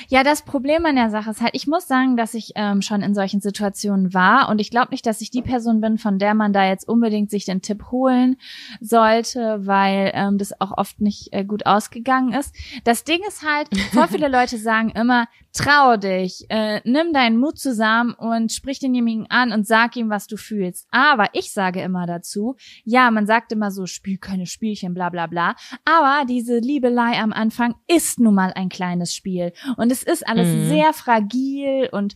ja, 0.08 0.22
das 0.22 0.42
Problem 0.42 0.86
an 0.86 0.96
der 0.96 1.10
Sache 1.10 1.30
ist 1.30 1.40
halt, 1.40 1.54
ich 1.54 1.66
muss 1.66 1.86
sagen, 1.86 2.16
dass 2.16 2.34
ich 2.34 2.52
ähm, 2.54 2.82
schon 2.82 3.02
in 3.02 3.14
solchen 3.14 3.40
Situationen 3.40 4.14
war 4.14 4.48
und 4.48 4.60
ich 4.60 4.70
glaube 4.70 4.88
nicht, 4.90 5.04
dass 5.06 5.20
ich 5.20 5.30
die 5.30 5.42
Person 5.42 5.80
bin, 5.80 5.98
von 5.98 6.18
der 6.18 6.34
man 6.34 6.52
da 6.52 6.66
jetzt 6.66 6.88
unbedingt 6.88 7.30
sich 7.30 7.44
den 7.44 7.62
Tipp 7.62 7.90
holen 7.90 8.36
sollte, 8.80 9.66
weil 9.66 10.12
ähm, 10.14 10.38
das 10.38 10.58
auch 10.60 10.76
oft 10.76 11.00
nicht 11.00 11.32
äh, 11.32 11.44
gut 11.44 11.66
ausgegangen 11.66 12.32
ist. 12.32 12.54
Das 12.84 13.04
Ding 13.04 13.20
ist 13.26 13.42
halt, 13.42 13.68
voll 13.92 14.08
viele 14.08 14.28
Leute 14.28 14.56
sagen 14.56 14.90
immer, 14.90 15.26
trau 15.52 15.96
dich, 15.96 16.46
äh, 16.48 16.80
nimm 16.84 17.12
deinen 17.12 17.38
Mut 17.38 17.58
zusammen 17.58 18.14
und 18.14 18.52
sprich 18.52 18.78
denjenigen 18.78 19.26
an 19.30 19.52
und 19.52 19.66
sag 19.66 19.96
ihm, 19.96 20.10
was 20.10 20.26
du 20.26 20.36
fühlst. 20.36 20.86
Aber 20.90 21.28
ich 21.32 21.52
sage 21.52 21.80
immer 21.80 22.06
dazu, 22.06 22.56
ja, 22.84 23.10
man 23.10 23.26
sagt 23.26 23.52
immer 23.52 23.70
so, 23.70 23.86
spiel 23.86 24.18
keine 24.18 24.46
Spielchen, 24.46 24.94
bla 24.94 25.08
bla 25.08 25.26
bla. 25.26 25.56
Aber 25.84 26.24
diese 26.26 26.58
Liebelei 26.58 27.18
am 27.18 27.32
Anfang 27.32 27.74
ist 27.86 28.20
nun 28.20 28.34
mal 28.34 28.52
ein 28.54 28.68
kleines 28.68 29.14
Spiel. 29.14 29.52
Und 29.76 29.92
es 29.92 30.02
ist 30.02 30.26
alles 30.26 30.48
mhm. 30.48 30.68
sehr 30.68 30.92
fragil 30.92 31.88
und 31.92 32.14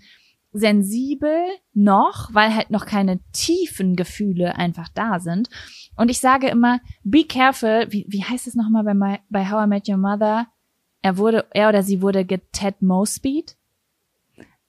sensibel 0.52 1.46
noch, 1.72 2.32
weil 2.32 2.54
halt 2.54 2.70
noch 2.70 2.84
keine 2.84 3.20
tiefen 3.32 3.96
Gefühle 3.96 4.56
einfach 4.56 4.88
da 4.88 5.18
sind. 5.18 5.48
Und 5.96 6.10
ich 6.10 6.20
sage 6.20 6.48
immer, 6.48 6.80
be 7.04 7.24
careful, 7.24 7.86
wie, 7.90 8.06
wie 8.08 8.22
heißt 8.22 8.46
es 8.46 8.54
nochmal 8.54 8.84
bei, 8.84 8.94
my, 8.94 9.18
bei 9.30 9.50
How 9.50 9.64
I 9.64 9.68
Met 9.68 9.88
Your 9.88 9.96
Mother? 9.96 10.46
Er 11.00 11.16
wurde, 11.16 11.46
er 11.50 11.68
oder 11.68 11.82
sie 11.82 12.02
wurde 12.02 12.24
geted 12.24 12.76
Speed. 13.06 13.56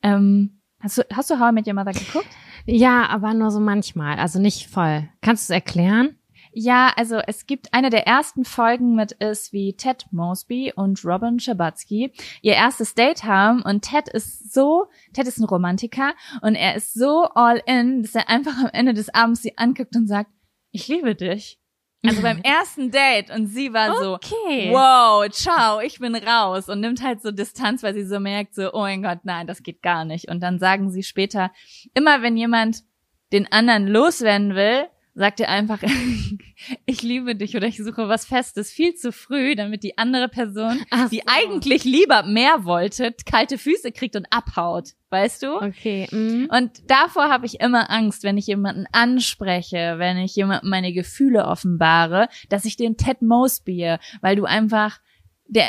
Ähm, 0.02 0.62
hast 0.80 0.98
du, 0.98 1.04
hast 1.14 1.30
du 1.30 1.40
How 1.40 1.52
I 1.52 1.54
Met 1.54 1.68
Your 1.68 1.74
Mother 1.74 1.92
geguckt? 1.92 2.30
Ja, 2.66 3.08
aber 3.08 3.34
nur 3.34 3.52
so 3.52 3.60
manchmal, 3.60 4.20
also 4.20 4.40
nicht 4.40 4.68
voll. 4.70 5.10
Kannst 5.22 5.50
du 5.50 5.54
es 5.54 5.56
erklären? 5.56 6.16
Ja, 6.54 6.94
also 6.96 7.18
es 7.18 7.48
gibt 7.48 7.74
eine 7.74 7.90
der 7.90 8.06
ersten 8.06 8.46
Folgen 8.46 8.96
mit 8.96 9.12
ist, 9.14 9.54
wie 9.54 9.74
Ted 9.74 10.06
Mosby 10.12 10.74
und 10.76 11.04
Robin 11.04 11.40
Schabatsky 11.40 12.12
ihr 12.42 12.54
erstes 12.54 12.94
Date 12.94 13.24
haben 13.24 13.62
und 13.64 13.82
Ted 13.82 14.08
ist 14.10 14.54
so, 14.54 14.86
Ted 15.14 15.28
ist 15.28 15.40
ein 15.40 15.46
Romantiker 15.46 16.14
und 16.42 16.56
er 16.56 16.76
ist 16.76 16.94
so 16.94 17.24
all 17.34 17.62
in, 17.66 18.04
dass 18.04 18.16
er 18.16 18.30
einfach 18.30 18.58
am 18.58 18.70
Ende 18.72 18.94
des 18.94 19.14
Abends 19.14 19.42
sie 19.42 19.58
anguckt 19.58 19.96
und 19.96 20.08
sagt, 20.08 20.30
ich 20.72 20.88
liebe 20.88 21.16
dich. 21.16 21.60
Also 22.06 22.22
beim 22.22 22.40
ersten 22.44 22.92
Date 22.92 23.32
und 23.32 23.48
sie 23.48 23.74
war 23.74 24.02
so, 24.02 24.14
okay. 24.16 24.70
wow, 24.72 25.28
ciao, 25.30 25.80
ich 25.80 26.00
bin 26.00 26.16
raus 26.16 26.70
und 26.70 26.82
nimmt 26.82 27.02
halt 27.02 27.22
so 27.22 27.32
Distanz, 27.32 27.82
weil 27.82 27.94
sie 27.94 28.06
so 28.06 28.20
merkt, 28.20 28.54
so, 28.56 28.74
oh 28.74 28.82
mein 28.82 29.02
Gott, 29.02 29.20
nein, 29.24 29.48
das 29.48 29.64
geht 29.64 29.82
gar 29.82 30.06
nicht. 30.06 30.30
Und 30.30 30.42
dann 30.42 30.60
sagen 30.60 30.92
sie 30.92 31.04
später, 31.04 31.52
immer 31.94 32.22
wenn 32.22 32.38
jemand 32.38 32.84
den 33.32 33.52
anderen 33.52 33.88
loswerden 33.88 34.54
will, 34.54 34.88
sagt 35.16 35.40
ihr 35.40 35.50
einfach, 35.50 35.80
ich 36.86 37.02
liebe 37.04 37.36
dich 37.36 37.56
oder 37.56 37.68
ich 37.68 37.78
suche 37.78 38.08
was 38.08 38.26
Festes 38.26 38.72
viel 38.72 38.96
zu 38.96 39.12
früh, 39.12 39.56
damit 39.56 39.84
die 39.84 39.98
andere 39.98 40.28
Person, 40.28 40.84
Ach 40.90 41.10
die 41.10 41.18
so. 41.18 41.24
eigentlich 41.28 41.84
lieber 41.84 42.24
mehr 42.24 42.66
wollte, 42.66 43.16
kalte 43.26 43.58
Füße 43.58 43.92
kriegt 43.92 44.16
und 44.16 44.26
abhaut. 44.32 44.90
Weißt 45.10 45.44
du? 45.44 45.58
Okay. 45.58 46.08
Mhm. 46.10 46.50
Und 46.52 46.90
davor 46.90 47.30
habe 47.30 47.46
ich 47.46 47.60
immer 47.60 47.92
Angst, 47.92 48.24
wenn 48.24 48.38
ich 48.38 48.48
jemanden 48.48 48.86
anspreche, 48.92 49.96
wenn 50.00 50.18
ich 50.18 50.36
jemandem 50.36 50.72
meine 50.72 50.92
Gefühle 50.92 51.46
offenbare, 51.46 52.30
dass 52.50 52.66
ich 52.66 52.78
den 52.78 52.98
Ted 52.98 53.22
Mosby, 53.22 53.98
weil 54.22 54.36
du 54.36 54.46
einfach 54.46 55.00
der 55.46 55.68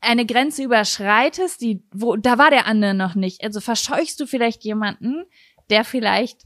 eine 0.00 0.24
Grenze 0.24 0.62
überschreitest, 0.62 1.60
die 1.60 1.82
wo 1.92 2.14
da 2.14 2.38
war 2.38 2.50
der 2.50 2.66
andere 2.66 2.94
noch 2.94 3.16
nicht. 3.16 3.42
Also 3.42 3.60
verscheuchst 3.60 4.20
du 4.20 4.26
vielleicht 4.26 4.62
jemanden, 4.62 5.24
der 5.70 5.82
vielleicht 5.82 6.42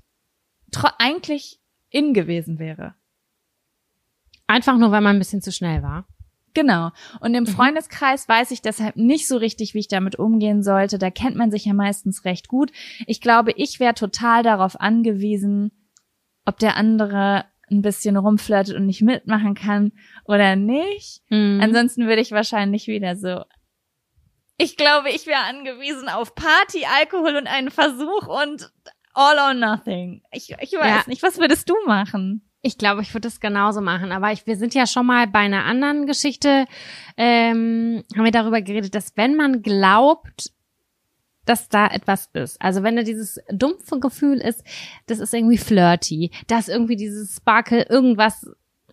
eigentlich 0.99 1.61
in 1.93 2.15
gewesen 2.15 2.59
wäre. 2.59 2.95
Einfach 4.47 4.77
nur, 4.77 4.91
weil 4.91 5.01
man 5.01 5.17
ein 5.17 5.19
bisschen 5.21 5.43
zu 5.43 5.53
schnell 5.53 5.83
war. 5.83 6.07
Genau. 6.55 6.91
Und 7.21 7.35
im 7.35 7.45
mhm. 7.45 7.49
Freundeskreis 7.49 8.29
weiß 8.29 8.51
ich 8.51 8.61
deshalb 8.61 8.97
nicht 8.97 9.27
so 9.27 9.37
richtig, 9.37 9.75
wie 9.75 9.79
ich 9.79 9.89
damit 9.89 10.17
umgehen 10.19 10.63
sollte. 10.63 10.99
Da 10.99 11.11
kennt 11.11 11.37
man 11.37 11.51
sich 11.51 11.65
ja 11.65 11.73
meistens 11.73 12.25
recht 12.25 12.49
gut. 12.49 12.73
Ich 13.07 13.21
glaube, 13.21 13.53
ich 13.53 13.81
wäre 13.81 13.95
total 13.95 14.43
darauf 14.43 14.81
angewiesen, 14.81 15.71
ob 16.45 16.59
der 16.59 16.77
andere 16.77 17.47
ein 17.71 17.83
bisschen 17.83 18.17
rumflirtet 18.17 18.77
und 18.77 18.87
nicht 18.87 19.01
mitmachen 19.01 19.55
kann 19.55 19.93
oder 20.27 20.57
nicht. 20.57 21.23
Mhm. 21.31 21.61
Ansonsten 21.63 22.07
würde 22.07 22.21
ich 22.21 22.33
wahrscheinlich 22.33 22.87
wieder 22.87 23.17
so. 23.17 23.45
Ich 24.59 24.77
glaube, 24.77 25.09
ich 25.11 25.27
wäre 25.27 25.41
angewiesen 25.41 26.09
auf 26.09 26.35
Party, 26.35 26.85
Alkohol 27.01 27.37
und 27.37 27.47
einen 27.47 27.71
Versuch 27.71 28.29
und 28.29 28.71
all 29.15 29.39
or 29.39 29.55
nothing. 29.55 30.23
Ich, 30.33 30.51
ich 30.51 30.73
weiß 30.73 30.87
ja. 30.87 31.03
nicht, 31.07 31.23
was 31.23 31.39
würdest 31.39 31.69
du 31.69 31.75
machen? 31.87 32.43
Ich 32.63 32.79
glaube, 32.79 33.03
ich 33.03 33.13
würde 33.13 33.29
es 33.29 33.41
genauso 33.41 33.81
machen. 33.81 34.13
Aber 34.13 34.33
ich, 34.33 34.47
wir 34.47 34.57
sind 34.57 34.75
ja 34.75 34.87
schon 34.87 35.07
mal 35.07 35.27
bei 35.27 35.41
einer 35.41 35.65
anderen 35.65 36.07
Geschichte, 36.07 36.67
ähm, 37.17 38.05
haben 38.17 38.25
wir 38.25 38.31
darüber 38.31 38.63
geredet, 38.63 38.95
dass 38.95 39.17
wenn 39.17 39.35
man 39.35 39.63
glaubt, 39.63 40.53
dass 41.45 41.69
da 41.69 41.89
etwas 41.89 42.31
ist. 42.35 42.61
Also 42.63 42.83
wenn 42.83 42.97
da 42.97 43.03
dieses 43.03 43.41
dumpfe 43.51 43.99
Gefühl 43.99 44.39
ist, 44.39 44.63
das 45.07 45.19
ist 45.19 45.35
irgendwie 45.35 45.59
flirty, 45.59 46.31
dass 46.47 46.69
irgendwie 46.69 46.95
dieses 46.95 47.37
Sparkle, 47.37 47.87
irgendwas, 47.89 48.47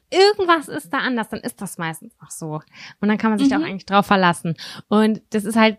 irgendwas 0.09 0.67
ist 0.67 0.91
da 0.91 0.97
anders, 0.97 1.29
dann 1.29 1.41
ist 1.41 1.61
das 1.61 1.77
meistens 1.77 2.15
auch 2.19 2.31
so. 2.31 2.61
Und 3.01 3.07
dann 3.07 3.19
kann 3.19 3.29
man 3.29 3.37
sich 3.37 3.49
mhm. 3.49 3.51
da 3.51 3.59
auch 3.59 3.65
eigentlich 3.65 3.85
drauf 3.85 4.07
verlassen. 4.07 4.55
Und 4.87 5.21
das 5.29 5.45
ist 5.45 5.55
halt 5.55 5.77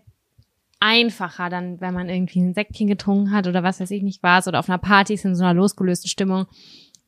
einfacher 0.81 1.49
dann, 1.49 1.79
wenn 1.79 1.93
man 1.93 2.09
irgendwie 2.09 2.41
ein 2.41 2.53
Säckchen 2.53 2.87
getrunken 2.87 3.31
hat 3.31 3.47
oder 3.47 3.63
was 3.63 3.79
weiß 3.79 3.91
ich 3.91 4.03
nicht 4.03 4.21
was 4.23 4.47
oder 4.47 4.59
auf 4.59 4.67
einer 4.67 4.79
Party 4.79 5.13
ist 5.13 5.23
in 5.23 5.35
so 5.35 5.43
einer 5.43 5.53
losgelösten 5.53 6.09
Stimmung, 6.09 6.47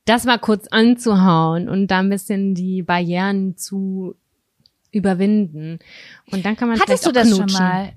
das 0.05 0.25
mal 0.25 0.37
kurz 0.37 0.67
anzuhauen 0.67 1.67
und 1.67 1.87
da 1.87 1.99
ein 1.99 2.09
bisschen 2.09 2.55
die 2.55 2.83
Barrieren 2.83 3.57
zu 3.57 4.15
überwinden. 4.91 5.79
Und 6.31 6.45
dann 6.45 6.55
kann 6.55 6.69
man 6.69 6.79
Hattest 6.79 7.05
du 7.05 7.11
das 7.11 7.27
knutschen. 7.27 7.49
schon 7.49 7.59
mal 7.59 7.93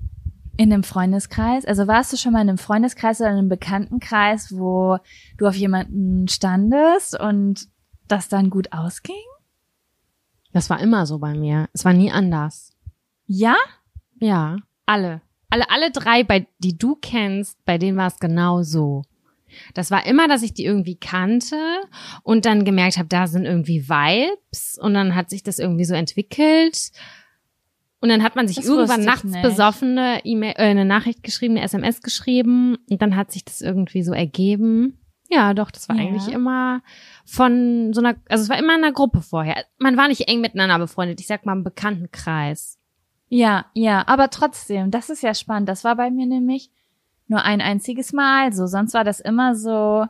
in 0.57 0.73
einem 0.73 0.83
Freundeskreis? 0.83 1.65
Also 1.65 1.85
warst 1.87 2.11
du 2.11 2.17
schon 2.17 2.33
mal 2.33 2.41
in 2.41 2.49
einem 2.49 2.57
Freundeskreis 2.57 3.21
oder 3.21 3.29
in 3.29 3.37
einem 3.37 3.49
Bekanntenkreis, 3.49 4.57
wo 4.57 4.97
du 5.37 5.47
auf 5.47 5.55
jemanden 5.55 6.27
standest 6.27 7.19
und 7.19 7.67
das 8.07 8.29
dann 8.29 8.49
gut 8.49 8.73
ausging? 8.73 9.15
Das 10.53 10.71
war 10.71 10.79
immer 10.79 11.05
so 11.05 11.19
bei 11.19 11.35
mir. 11.35 11.69
Es 11.73 11.85
war 11.85 11.93
nie 11.93 12.11
anders. 12.11 12.71
Ja? 13.27 13.55
Ja, 14.19 14.57
alle. 14.87 15.21
Alle, 15.49 15.69
alle 15.69 15.91
drei, 15.91 16.23
bei, 16.23 16.47
die 16.59 16.77
du 16.77 16.95
kennst, 16.95 17.63
bei 17.65 17.77
denen 17.77 17.97
war 17.97 18.07
es 18.07 18.19
genau 18.19 18.63
so. 18.63 19.03
Das 19.73 19.91
war 19.91 20.05
immer, 20.05 20.27
dass 20.27 20.43
ich 20.43 20.53
die 20.53 20.65
irgendwie 20.65 20.97
kannte 20.97 21.55
und 22.23 22.45
dann 22.45 22.65
gemerkt 22.65 22.97
habe, 22.97 23.07
da 23.07 23.27
sind 23.27 23.45
irgendwie 23.45 23.87
Vibes 23.87 24.77
und 24.81 24.93
dann 24.93 25.15
hat 25.15 25.29
sich 25.29 25.43
das 25.43 25.59
irgendwie 25.59 25.85
so 25.85 25.93
entwickelt. 25.93 26.91
Und 27.99 28.09
dann 28.09 28.21
hat 28.21 28.35
man 28.35 28.47
sich 28.47 28.57
das 28.57 28.67
irgendwann 28.67 29.05
nachts 29.05 29.23
nicht. 29.23 29.41
besoffene 29.41 30.21
E-Mail, 30.23 30.53
äh, 30.57 30.65
eine 30.65 30.85
Nachricht 30.85 31.23
geschrieben, 31.23 31.55
eine 31.55 31.65
SMS 31.65 32.01
geschrieben 32.01 32.77
und 32.89 33.01
dann 33.01 33.15
hat 33.15 33.31
sich 33.31 33.43
das 33.43 33.61
irgendwie 33.61 34.03
so 34.03 34.13
ergeben. 34.13 34.99
Ja, 35.29 35.53
doch, 35.53 35.71
das 35.71 35.89
war 35.89 35.95
ja. 35.95 36.03
eigentlich 36.03 36.31
immer 36.31 36.81
von 37.25 37.91
so 37.93 38.01
einer, 38.01 38.15
also 38.29 38.43
es 38.43 38.49
war 38.49 38.59
immer 38.59 38.75
in 38.75 38.83
einer 38.83 38.93
Gruppe 38.93 39.21
vorher. 39.21 39.65
Man 39.79 39.97
war 39.97 40.07
nicht 40.07 40.27
eng 40.27 40.41
miteinander 40.41 40.77
befreundet, 40.77 41.19
ich 41.19 41.27
sag 41.27 41.45
mal 41.45 41.53
im 41.53 41.63
Bekanntenkreis. 41.63 42.76
Ja, 43.29 43.65
ja, 43.73 44.07
aber 44.07 44.29
trotzdem, 44.29 44.91
das 44.91 45.09
ist 45.09 45.21
ja 45.21 45.33
spannend. 45.33 45.67
Das 45.67 45.83
war 45.83 45.95
bei 45.95 46.09
mir 46.09 46.25
nämlich 46.25 46.71
nur 47.27 47.43
ein 47.43 47.61
einziges 47.61 48.13
Mal 48.13 48.53
so. 48.53 48.67
Sonst 48.67 48.93
war 48.93 49.03
das 49.03 49.19
immer 49.19 49.55
so. 49.55 50.05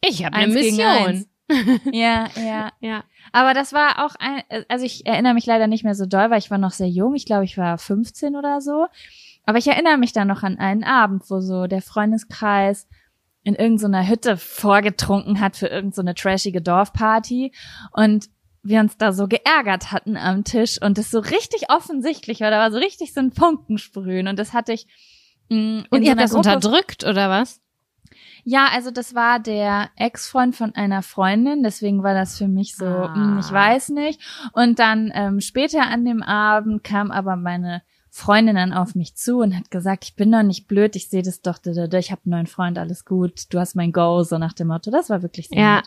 Ich 0.00 0.24
habe 0.24 0.36
eine 0.36 0.52
Mission. 0.52 1.26
ja, 1.92 2.28
ja, 2.36 2.72
ja. 2.80 3.04
Aber 3.32 3.52
das 3.52 3.72
war 3.72 4.04
auch 4.04 4.14
ein, 4.18 4.42
also 4.68 4.84
ich 4.84 5.06
erinnere 5.06 5.34
mich 5.34 5.46
leider 5.46 5.66
nicht 5.66 5.84
mehr 5.84 5.94
so 5.94 6.06
doll, 6.06 6.30
weil 6.30 6.38
ich 6.38 6.50
war 6.50 6.58
noch 6.58 6.72
sehr 6.72 6.88
jung. 6.88 7.14
Ich 7.14 7.26
glaube, 7.26 7.44
ich 7.44 7.58
war 7.58 7.76
15 7.76 8.36
oder 8.36 8.60
so. 8.60 8.86
Aber 9.44 9.58
ich 9.58 9.66
erinnere 9.66 9.98
mich 9.98 10.12
da 10.12 10.24
noch 10.24 10.42
an 10.42 10.58
einen 10.58 10.84
Abend, 10.84 11.24
wo 11.30 11.40
so 11.40 11.66
der 11.66 11.82
Freundeskreis 11.82 12.86
in 13.42 13.54
irgendeiner 13.54 14.06
Hütte 14.06 14.36
vorgetrunken 14.36 15.40
hat 15.40 15.56
für 15.56 15.68
irgendeine 15.68 16.10
so 16.10 16.22
trashige 16.22 16.60
Dorfparty 16.60 17.52
und 17.92 18.28
wir 18.68 18.80
uns 18.80 18.96
da 18.96 19.12
so 19.12 19.26
geärgert 19.28 19.92
hatten 19.92 20.16
am 20.16 20.44
Tisch 20.44 20.80
und 20.80 20.98
es 20.98 21.10
so 21.10 21.18
richtig 21.18 21.70
offensichtlich 21.70 22.40
war, 22.40 22.50
da 22.50 22.58
war 22.58 22.70
so 22.70 22.78
richtig 22.78 23.12
so 23.12 23.20
ein 23.20 23.32
Funkensprühen 23.32 24.28
und 24.28 24.38
das 24.38 24.52
hatte 24.52 24.72
ich 24.72 24.86
mh, 25.48 25.58
mm, 25.58 25.84
Und 25.90 26.02
ihr 26.02 26.10
habt 26.10 26.20
das 26.20 26.32
Gruppe 26.32 26.54
unterdrückt 26.54 27.04
oder 27.04 27.28
was? 27.28 27.60
Ja, 28.44 28.68
also 28.72 28.90
das 28.90 29.14
war 29.14 29.40
der 29.40 29.90
Ex-Freund 29.96 30.56
von 30.56 30.74
einer 30.74 31.02
Freundin, 31.02 31.62
deswegen 31.62 32.02
war 32.02 32.14
das 32.14 32.38
für 32.38 32.48
mich 32.48 32.76
so, 32.76 32.86
ah. 32.86 33.14
mh, 33.14 33.40
ich 33.40 33.52
weiß 33.52 33.90
nicht. 33.90 34.20
Und 34.52 34.78
dann 34.78 35.10
ähm, 35.14 35.40
später 35.40 35.82
an 35.82 36.04
dem 36.04 36.22
Abend 36.22 36.82
kam 36.84 37.10
aber 37.10 37.36
meine 37.36 37.82
Freundin 38.10 38.56
dann 38.56 38.72
auf 38.72 38.94
mich 38.94 39.14
zu 39.16 39.38
und 39.38 39.54
hat 39.54 39.70
gesagt, 39.70 40.04
ich 40.04 40.16
bin 40.16 40.32
doch 40.32 40.42
nicht 40.42 40.66
blöd, 40.66 40.96
ich 40.96 41.08
sehe 41.08 41.22
das 41.22 41.42
doch, 41.42 41.58
ich 41.64 42.10
habe 42.10 42.22
einen 42.24 42.30
neuen 42.30 42.46
Freund, 42.46 42.78
alles 42.78 43.04
gut, 43.04 43.52
du 43.52 43.58
hast 43.58 43.76
mein 43.76 43.92
Go, 43.92 44.22
so 44.22 44.38
nach 44.38 44.54
dem 44.54 44.68
Motto. 44.68 44.90
Das 44.90 45.10
war 45.10 45.22
wirklich 45.22 45.48
sehr 45.48 45.58
ja. 45.58 45.76
Nett. 45.76 45.86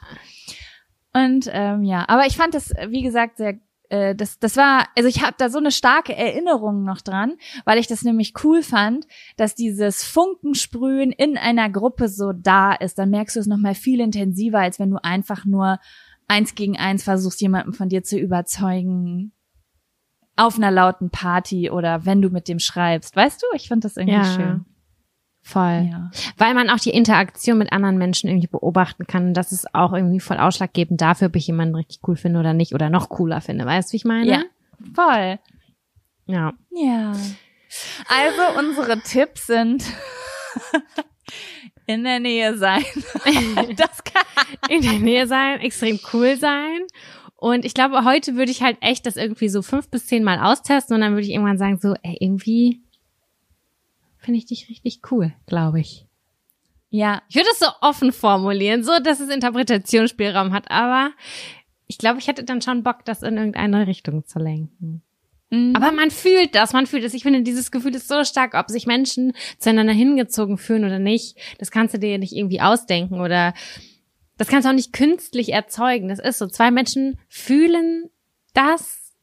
Und 1.13 1.49
ähm, 1.51 1.83
ja, 1.83 2.05
aber 2.07 2.25
ich 2.25 2.37
fand 2.37 2.53
das, 2.53 2.73
wie 2.87 3.01
gesagt, 3.01 3.37
sehr 3.37 3.59
äh, 3.91 4.15
das, 4.15 4.39
das 4.39 4.55
war, 4.55 4.87
also 4.95 5.07
ich 5.09 5.21
habe 5.21 5.35
da 5.37 5.49
so 5.49 5.57
eine 5.57 5.71
starke 5.71 6.15
Erinnerung 6.15 6.83
noch 6.83 7.01
dran, 7.01 7.35
weil 7.65 7.77
ich 7.77 7.87
das 7.87 8.03
nämlich 8.03 8.33
cool 8.43 8.63
fand, 8.63 9.05
dass 9.35 9.53
dieses 9.53 10.03
Funkensprühen 10.03 11.11
in 11.11 11.37
einer 11.37 11.69
Gruppe 11.69 12.07
so 12.07 12.31
da 12.31 12.73
ist. 12.73 12.97
Dann 12.97 13.09
merkst 13.09 13.35
du 13.35 13.41
es 13.41 13.47
nochmal 13.47 13.75
viel 13.75 13.99
intensiver, 13.99 14.59
als 14.59 14.79
wenn 14.79 14.91
du 14.91 15.03
einfach 15.03 15.45
nur 15.45 15.79
eins 16.27 16.55
gegen 16.55 16.77
eins 16.77 17.03
versuchst, 17.03 17.41
jemanden 17.41 17.73
von 17.73 17.89
dir 17.89 18.03
zu 18.03 18.17
überzeugen 18.17 19.33
auf 20.37 20.55
einer 20.55 20.71
lauten 20.71 21.09
Party 21.09 21.69
oder 21.69 22.05
wenn 22.05 22.21
du 22.21 22.29
mit 22.29 22.47
dem 22.47 22.59
schreibst. 22.59 23.15
Weißt 23.15 23.43
du, 23.43 23.45
ich 23.53 23.67
fand 23.67 23.83
das 23.83 23.97
irgendwie 23.97 24.15
ja. 24.15 24.23
schön. 24.23 24.65
Voll. 25.43 25.89
Ja. 25.89 26.11
Weil 26.37 26.53
man 26.53 26.69
auch 26.69 26.79
die 26.79 26.91
Interaktion 26.91 27.57
mit 27.57 27.71
anderen 27.71 27.97
Menschen 27.97 28.29
irgendwie 28.29 28.47
beobachten 28.47 29.07
kann. 29.07 29.33
das 29.33 29.51
ist 29.51 29.73
auch 29.73 29.93
irgendwie 29.93 30.19
voll 30.19 30.37
ausschlaggebend 30.37 31.01
dafür, 31.01 31.27
ob 31.27 31.35
ich 31.35 31.47
jemanden 31.47 31.75
richtig 31.75 31.99
cool 32.07 32.15
finde 32.15 32.39
oder 32.39 32.53
nicht 32.53 32.73
oder 32.73 32.89
noch 32.89 33.09
cooler 33.09 33.41
finde. 33.41 33.65
Weißt 33.65 33.89
du, 33.89 33.93
wie 33.93 33.97
ich 33.97 34.05
meine? 34.05 34.29
Ja, 34.29 34.43
voll. 34.93 35.39
Ja. 36.27 36.53
Ja. 36.71 37.11
Also 38.07 38.59
unsere 38.59 38.99
Tipps 38.99 39.47
sind 39.47 39.83
in 41.87 42.03
der 42.03 42.19
Nähe 42.19 42.57
sein. 42.57 42.83
das 43.75 44.03
kann 44.03 44.25
in 44.69 44.81
der 44.81 44.99
Nähe 44.99 45.27
sein, 45.27 45.59
extrem 45.61 45.99
cool 46.13 46.37
sein. 46.37 46.81
Und 47.35 47.65
ich 47.65 47.73
glaube, 47.73 48.05
heute 48.05 48.35
würde 48.35 48.51
ich 48.51 48.61
halt 48.61 48.77
echt 48.81 49.07
das 49.07 49.15
irgendwie 49.15 49.49
so 49.49 49.63
fünf 49.63 49.89
bis 49.89 50.05
zehn 50.05 50.23
Mal 50.23 50.39
austesten 50.39 50.95
und 50.95 51.01
dann 51.01 51.13
würde 51.13 51.25
ich 51.25 51.31
irgendwann 51.31 51.57
sagen 51.57 51.79
so, 51.79 51.95
ey, 52.03 52.17
irgendwie 52.19 52.83
finde 54.21 54.37
ich 54.37 54.45
dich 54.45 54.69
richtig 54.69 55.01
cool, 55.11 55.33
glaube 55.47 55.81
ich. 55.81 56.07
Ja. 56.89 57.21
Ich 57.29 57.35
würde 57.35 57.49
es 57.51 57.59
so 57.59 57.67
offen 57.81 58.11
formulieren, 58.11 58.83
so 58.83 58.91
dass 59.03 59.19
es 59.19 59.29
Interpretationsspielraum 59.29 60.53
hat, 60.53 60.69
aber 60.69 61.11
ich 61.87 61.97
glaube, 61.97 62.19
ich 62.19 62.27
hätte 62.27 62.43
dann 62.43 62.61
schon 62.61 62.83
Bock, 62.83 63.03
das 63.03 63.23
in 63.23 63.37
irgendeine 63.37 63.87
Richtung 63.87 64.25
zu 64.25 64.39
lenken. 64.39 65.01
Mhm. 65.49 65.75
Aber 65.75 65.91
man 65.91 66.09
fühlt 66.09 66.55
das, 66.55 66.71
man 66.71 66.87
fühlt 66.87 67.03
es. 67.03 67.13
Ich 67.13 67.23
finde, 67.23 67.41
dieses 67.41 67.71
Gefühl 67.71 67.95
ist 67.95 68.07
so 68.07 68.23
stark, 68.23 68.53
ob 68.53 68.69
sich 68.69 68.85
Menschen 68.87 69.33
zueinander 69.57 69.93
hingezogen 69.93 70.57
fühlen 70.57 70.85
oder 70.85 70.99
nicht. 70.99 71.37
Das 71.59 71.71
kannst 71.71 71.93
du 71.93 71.99
dir 71.99 72.11
ja 72.11 72.17
nicht 72.17 72.33
irgendwie 72.33 72.61
ausdenken 72.61 73.19
oder 73.19 73.53
das 74.37 74.47
kannst 74.47 74.65
du 74.65 74.69
auch 74.69 74.75
nicht 74.75 74.93
künstlich 74.93 75.51
erzeugen. 75.51 76.07
Das 76.07 76.19
ist 76.19 76.39
so. 76.39 76.47
Zwei 76.47 76.71
Menschen 76.71 77.19
fühlen 77.27 78.09
das 78.53 79.13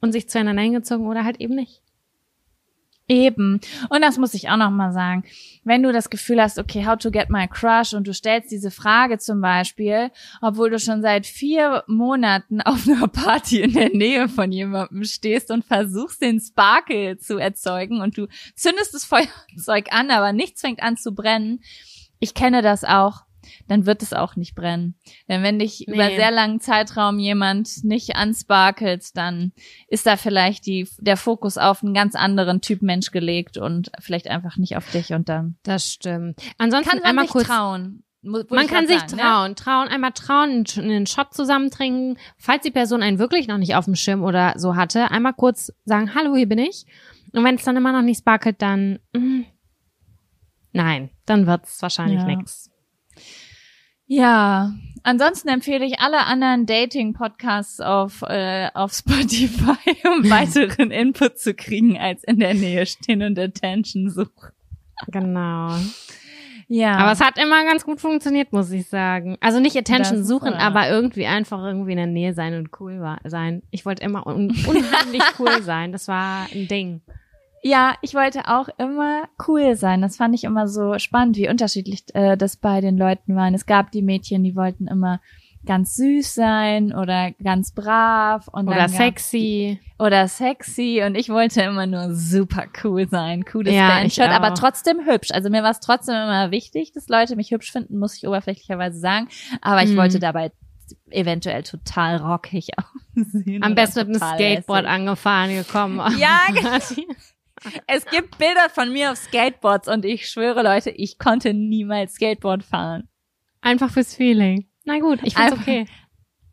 und 0.00 0.12
sich 0.12 0.28
zueinander 0.28 0.62
hingezogen 0.62 1.06
oder 1.06 1.24
halt 1.24 1.40
eben 1.40 1.54
nicht. 1.54 1.83
Eben. 3.06 3.60
Und 3.90 4.00
das 4.00 4.16
muss 4.16 4.32
ich 4.32 4.48
auch 4.48 4.56
noch 4.56 4.70
mal 4.70 4.92
sagen. 4.92 5.24
Wenn 5.62 5.82
du 5.82 5.92
das 5.92 6.08
Gefühl 6.08 6.40
hast, 6.40 6.58
okay, 6.58 6.86
how 6.86 6.96
to 6.96 7.10
get 7.10 7.28
my 7.28 7.46
crush 7.46 7.92
und 7.92 8.06
du 8.06 8.14
stellst 8.14 8.50
diese 8.50 8.70
Frage 8.70 9.18
zum 9.18 9.42
Beispiel, 9.42 10.10
obwohl 10.40 10.70
du 10.70 10.78
schon 10.78 11.02
seit 11.02 11.26
vier 11.26 11.84
Monaten 11.86 12.62
auf 12.62 12.88
einer 12.88 13.08
Party 13.08 13.60
in 13.60 13.74
der 13.74 13.90
Nähe 13.90 14.28
von 14.28 14.50
jemandem 14.50 15.04
stehst 15.04 15.50
und 15.50 15.66
versuchst, 15.66 16.22
den 16.22 16.40
Sparkle 16.40 17.18
zu 17.18 17.36
erzeugen 17.36 18.00
und 18.00 18.16
du 18.16 18.26
zündest 18.56 18.94
das 18.94 19.04
Feuerzeug 19.04 19.92
an, 19.92 20.10
aber 20.10 20.32
nichts 20.32 20.62
fängt 20.62 20.82
an 20.82 20.96
zu 20.96 21.14
brennen. 21.14 21.60
Ich 22.20 22.32
kenne 22.32 22.62
das 22.62 22.84
auch 22.84 23.24
dann 23.68 23.86
wird 23.86 24.02
es 24.02 24.12
auch 24.12 24.36
nicht 24.36 24.54
brennen. 24.54 24.94
Denn 25.28 25.42
wenn 25.42 25.58
dich 25.58 25.84
nee. 25.86 25.94
über 25.94 26.06
sehr 26.06 26.30
langen 26.30 26.60
Zeitraum 26.60 27.18
jemand 27.18 27.84
nicht 27.84 28.16
ansparkelt, 28.16 29.16
dann 29.16 29.52
ist 29.88 30.06
da 30.06 30.16
vielleicht 30.16 30.66
die, 30.66 30.88
der 30.98 31.16
Fokus 31.16 31.58
auf 31.58 31.82
einen 31.82 31.94
ganz 31.94 32.14
anderen 32.14 32.60
Typ 32.60 32.82
Mensch 32.82 33.10
gelegt 33.10 33.56
und 33.56 33.90
vielleicht 34.00 34.28
einfach 34.28 34.56
nicht 34.56 34.76
auf 34.76 34.90
dich 34.90 35.12
und 35.12 35.28
dann. 35.28 35.56
Das 35.62 35.92
stimmt. 35.92 36.40
Ansonsten 36.58 36.90
kann 36.90 36.98
man 37.00 37.08
einmal 37.08 37.24
sich 37.24 37.32
kurz 37.32 37.46
trauen. 37.46 38.04
Man 38.24 38.66
kann 38.66 38.86
sich 38.86 39.00
sagen, 39.00 39.16
ne? 39.16 39.22
trauen, 39.22 39.48
ne? 39.50 39.54
trauen, 39.54 39.88
einmal 39.88 40.12
trauen, 40.12 40.64
einen 40.78 41.06
Shot 41.06 41.34
zusammen 41.34 41.70
trinken. 41.70 42.18
Falls 42.38 42.62
die 42.62 42.70
Person 42.70 43.02
einen 43.02 43.18
wirklich 43.18 43.48
noch 43.48 43.58
nicht 43.58 43.74
auf 43.74 43.84
dem 43.84 43.94
Schirm 43.94 44.22
oder 44.22 44.54
so 44.56 44.76
hatte, 44.76 45.10
einmal 45.10 45.34
kurz 45.34 45.72
sagen, 45.84 46.14
hallo, 46.14 46.34
hier 46.34 46.48
bin 46.48 46.58
ich. 46.58 46.86
Und 47.32 47.44
wenn 47.44 47.56
es 47.56 47.64
dann 47.64 47.76
immer 47.76 47.92
noch 47.92 48.02
nicht 48.02 48.18
sparkelt, 48.18 48.62
dann 48.62 49.00
mm, 49.12 49.42
nein, 50.72 51.10
dann 51.26 51.46
wird's 51.46 51.82
wahrscheinlich 51.82 52.20
ja. 52.20 52.26
nix. 52.26 52.70
Ja, 54.06 54.74
ansonsten 55.02 55.48
empfehle 55.48 55.84
ich 55.84 56.00
alle 56.00 56.26
anderen 56.26 56.66
Dating-Podcasts 56.66 57.80
auf, 57.80 58.22
äh, 58.22 58.68
auf 58.74 58.92
Spotify, 58.94 59.76
um 60.04 60.30
weiteren 60.30 60.90
Input 60.90 61.38
zu 61.38 61.54
kriegen, 61.54 61.98
als 61.98 62.24
in 62.24 62.38
der 62.38 62.54
Nähe 62.54 62.86
stehen 62.86 63.22
und 63.22 63.38
Attention 63.38 64.10
suchen. 64.10 64.52
Genau. 65.08 65.76
Ja. 66.68 66.96
Aber 66.96 67.12
es 67.12 67.20
hat 67.20 67.38
immer 67.38 67.64
ganz 67.64 67.84
gut 67.84 68.00
funktioniert, 68.00 68.52
muss 68.52 68.70
ich 68.70 68.88
sagen. 68.88 69.36
Also 69.40 69.60
nicht 69.60 69.76
Attention 69.76 70.24
suchen, 70.24 70.52
wahr. 70.52 70.60
aber 70.60 70.88
irgendwie 70.88 71.26
einfach 71.26 71.62
irgendwie 71.62 71.92
in 71.92 71.98
der 71.98 72.06
Nähe 72.06 72.32
sein 72.32 72.54
und 72.54 72.70
cool 72.80 73.00
sein. 73.24 73.62
Ich 73.70 73.84
wollte 73.84 74.02
immer 74.02 74.26
un 74.26 74.50
unheimlich 74.66 75.22
cool 75.38 75.62
sein. 75.62 75.92
Das 75.92 76.08
war 76.08 76.46
ein 76.52 76.68
Ding. 76.68 77.02
Ja, 77.66 77.94
ich 78.02 78.12
wollte 78.12 78.46
auch 78.48 78.68
immer 78.76 79.22
cool 79.48 79.74
sein. 79.74 80.02
Das 80.02 80.18
fand 80.18 80.34
ich 80.34 80.44
immer 80.44 80.68
so 80.68 80.98
spannend, 80.98 81.38
wie 81.38 81.48
unterschiedlich 81.48 82.04
äh, 82.14 82.36
das 82.36 82.56
bei 82.56 82.82
den 82.82 82.98
Leuten 82.98 83.36
war. 83.36 83.50
Es 83.54 83.64
gab 83.64 83.90
die 83.90 84.02
Mädchen, 84.02 84.44
die 84.44 84.54
wollten 84.54 84.86
immer 84.86 85.20
ganz 85.64 85.96
süß 85.96 86.34
sein 86.34 86.94
oder 86.94 87.32
ganz 87.42 87.72
brav 87.72 88.48
und 88.48 88.68
oder 88.68 88.86
sexy 88.90 89.80
oder 89.98 90.28
sexy 90.28 91.02
und 91.06 91.14
ich 91.14 91.30
wollte 91.30 91.62
immer 91.62 91.86
nur 91.86 92.14
super 92.14 92.66
cool 92.82 93.08
sein, 93.08 93.46
cooles 93.46 93.72
ja, 93.72 93.88
Bandshirt, 93.88 94.28
aber 94.28 94.52
trotzdem 94.52 95.06
hübsch. 95.06 95.30
Also 95.32 95.48
mir 95.48 95.62
war 95.62 95.70
es 95.70 95.80
trotzdem 95.80 96.16
immer 96.16 96.50
wichtig, 96.50 96.92
dass 96.92 97.08
Leute 97.08 97.34
mich 97.34 97.50
hübsch 97.50 97.72
finden, 97.72 97.98
muss 97.98 98.14
ich 98.14 98.28
oberflächlicherweise 98.28 98.98
sagen, 98.98 99.28
aber 99.62 99.82
ich 99.82 99.92
mhm. 99.92 99.96
wollte 99.96 100.18
dabei 100.18 100.52
eventuell 101.10 101.62
total 101.62 102.16
rockig 102.16 102.68
aussehen. 103.16 103.62
Am 103.62 103.74
besten 103.74 104.00
mit 104.00 104.22
einem 104.22 104.34
Skateboard 104.34 104.82
lässig. 104.82 104.94
angefahren 104.94 105.54
gekommen. 105.54 106.00
Ja, 106.18 106.40
genau. 106.48 106.78
Es 107.86 108.06
gibt 108.06 108.38
Bilder 108.38 108.68
von 108.70 108.92
mir 108.92 109.12
auf 109.12 109.18
Skateboards 109.18 109.88
und 109.88 110.04
ich 110.04 110.28
schwöre, 110.28 110.62
Leute, 110.62 110.90
ich 110.90 111.18
konnte 111.18 111.54
niemals 111.54 112.14
Skateboard 112.14 112.62
fahren. 112.62 113.08
Einfach 113.60 113.90
fürs 113.90 114.14
Feeling. 114.14 114.68
Na 114.84 114.98
gut, 114.98 115.20
ich 115.22 115.34
find's 115.34 115.52
einfach, 115.52 115.62
okay. 115.62 115.86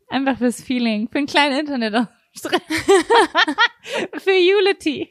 Einfach 0.08 0.38
fürs 0.38 0.62
Feeling. 0.62 1.08
Für 1.10 1.18
einen 1.18 1.26
kleinen 1.26 1.58
Internet. 1.58 2.08
Für 4.18 4.30
Unity. 4.30 5.10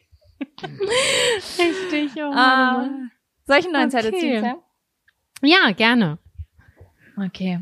Richtig, 1.60 2.12
oh 2.18 2.32
Mann. 2.32 2.90
Uh, 2.90 3.10
soll 3.46 3.58
ich 3.58 3.66
einen 3.66 3.74
neuen 3.74 3.90
okay. 3.90 4.02
Zettel 4.02 4.20
ziehen, 4.20 4.42
Sam? 4.42 4.62
Ja, 5.44 5.72
gerne. 5.72 6.18
Okay. 7.18 7.60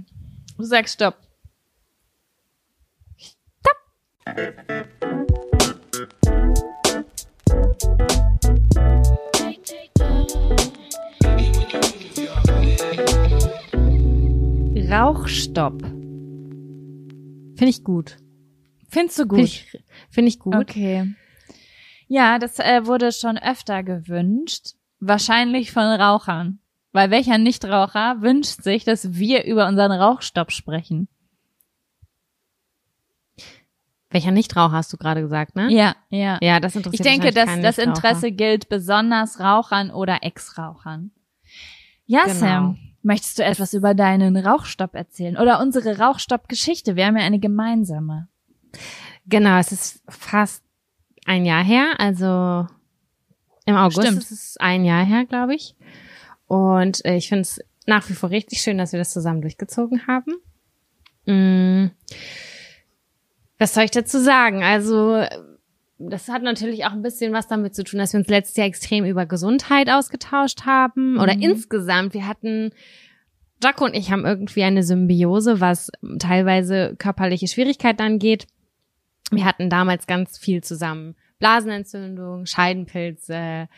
Du 0.58 0.64
sagst 0.64 0.96
Stopp. 0.96 1.18
Stopp. 3.18 3.78
Rauchstopp. 14.90 15.82
Finde 15.84 17.70
ich 17.70 17.84
gut. 17.84 18.18
Findest 18.90 19.20
du 19.20 19.28
gut? 19.28 19.38
Finde 19.38 19.46
ich, 19.46 19.84
find 20.10 20.28
ich 20.28 20.40
gut. 20.40 20.56
Okay. 20.56 21.14
Ja, 22.08 22.40
das 22.40 22.58
äh, 22.58 22.88
wurde 22.88 23.12
schon 23.12 23.38
öfter 23.38 23.84
gewünscht. 23.84 24.74
Wahrscheinlich 25.00 25.72
von 25.72 25.84
Rauchern. 25.84 26.60
Weil 26.92 27.12
welcher 27.12 27.38
Nichtraucher 27.38 28.22
wünscht 28.22 28.64
sich, 28.64 28.84
dass 28.84 29.14
wir 29.14 29.44
über 29.46 29.68
unseren 29.68 29.92
Rauchstopp 29.92 30.52
sprechen? 30.52 31.08
Welcher 34.10 34.32
Nichtraucher 34.32 34.72
hast 34.72 34.92
du 34.92 34.98
gerade 34.98 35.22
gesagt, 35.22 35.56
ne? 35.56 35.72
Ja, 35.72 35.96
ja. 36.10 36.40
Ja, 36.42 36.60
das 36.60 36.76
interessiert 36.76 37.06
Ich 37.06 37.12
denke, 37.12 37.32
dass 37.32 37.62
das. 37.62 37.78
Interesse 37.78 38.32
gilt 38.32 38.70
besonders 38.70 39.40
Rauchern 39.40 39.92
oder 39.92 40.24
Ex-Rauchern. 40.24 41.12
Ja, 42.08 42.24
Genau. 42.26 42.34
Sam, 42.40 42.80
möchtest 43.10 43.40
du 43.40 43.44
etwas 43.44 43.74
über 43.74 43.96
deinen 43.96 44.38
Rauchstopp 44.38 44.94
erzählen? 44.94 45.36
Oder 45.36 45.60
unsere 45.60 45.98
Rauchstopp-Geschichte? 45.98 46.96
Wir 46.96 47.08
haben 47.08 47.18
ja 47.18 47.24
eine 47.24 47.40
gemeinsame. 47.40 48.28
Genau, 49.26 49.58
es 49.58 49.72
ist 49.72 50.04
fast 50.08 50.64
ein 51.26 51.44
Jahr 51.44 51.64
her, 51.64 51.96
also 51.98 52.68
im 53.66 53.76
August 53.76 54.02
Stimmt. 54.02 54.20
ist 54.20 54.32
es 54.32 54.58
ein 54.58 54.86
Jahr 54.86 55.04
her, 55.04 55.26
glaube 55.26 55.56
ich. 55.56 55.76
Und 56.46 57.04
äh, 57.04 57.16
ich 57.16 57.30
finde 57.30 57.42
es 57.42 57.60
nach 57.88 58.08
wie 58.10 58.14
vor 58.14 58.30
richtig 58.30 58.62
schön, 58.62 58.78
dass 58.78 58.92
wir 58.92 59.00
das 59.00 59.12
zusammen 59.12 59.42
durchgezogen 59.42 60.06
haben. 60.06 60.36
Mm. 61.26 61.92
Was 63.58 63.74
soll 63.74 63.86
ich 63.86 63.92
dazu 63.92 64.20
sagen? 64.20 64.64
Also, 64.64 65.26
das 66.00 66.30
hat 66.30 66.42
natürlich 66.44 66.86
auch 66.86 66.94
ein 66.94 67.02
bisschen 67.02 67.34
was 67.34 67.48
damit 67.48 67.76
zu 67.76 67.84
tun, 67.84 68.00
dass 68.00 68.14
wir 68.14 68.20
uns 68.20 68.30
letztes 68.30 68.56
Jahr 68.56 68.68
extrem 68.68 69.06
über 69.06 69.26
Gesundheit 69.26 69.90
ausgetauscht 69.90 70.66
haben. 70.66 71.20
Oder 71.20 71.36
Mhm. 71.36 71.42
insgesamt, 71.42 72.14
wir 72.14 72.26
hatten, 72.28 72.72
Jaco 73.62 73.84
und 73.86 73.94
ich 73.94 74.12
haben 74.12 74.26
irgendwie 74.26 74.64
eine 74.64 74.84
Symbiose, 74.84 75.60
was 75.60 75.92
teilweise 76.20 76.96
körperliche 76.98 77.48
Schwierigkeiten 77.48 78.02
angeht. 78.02 78.48
Wir 79.32 79.46
hatten 79.46 79.70
damals 79.70 80.08
ganz 80.08 80.38
viel 80.38 80.64
zusammen. 80.64 81.16
Blasenentzündung, 81.40 82.46
Scheidenpilze, 82.46 83.70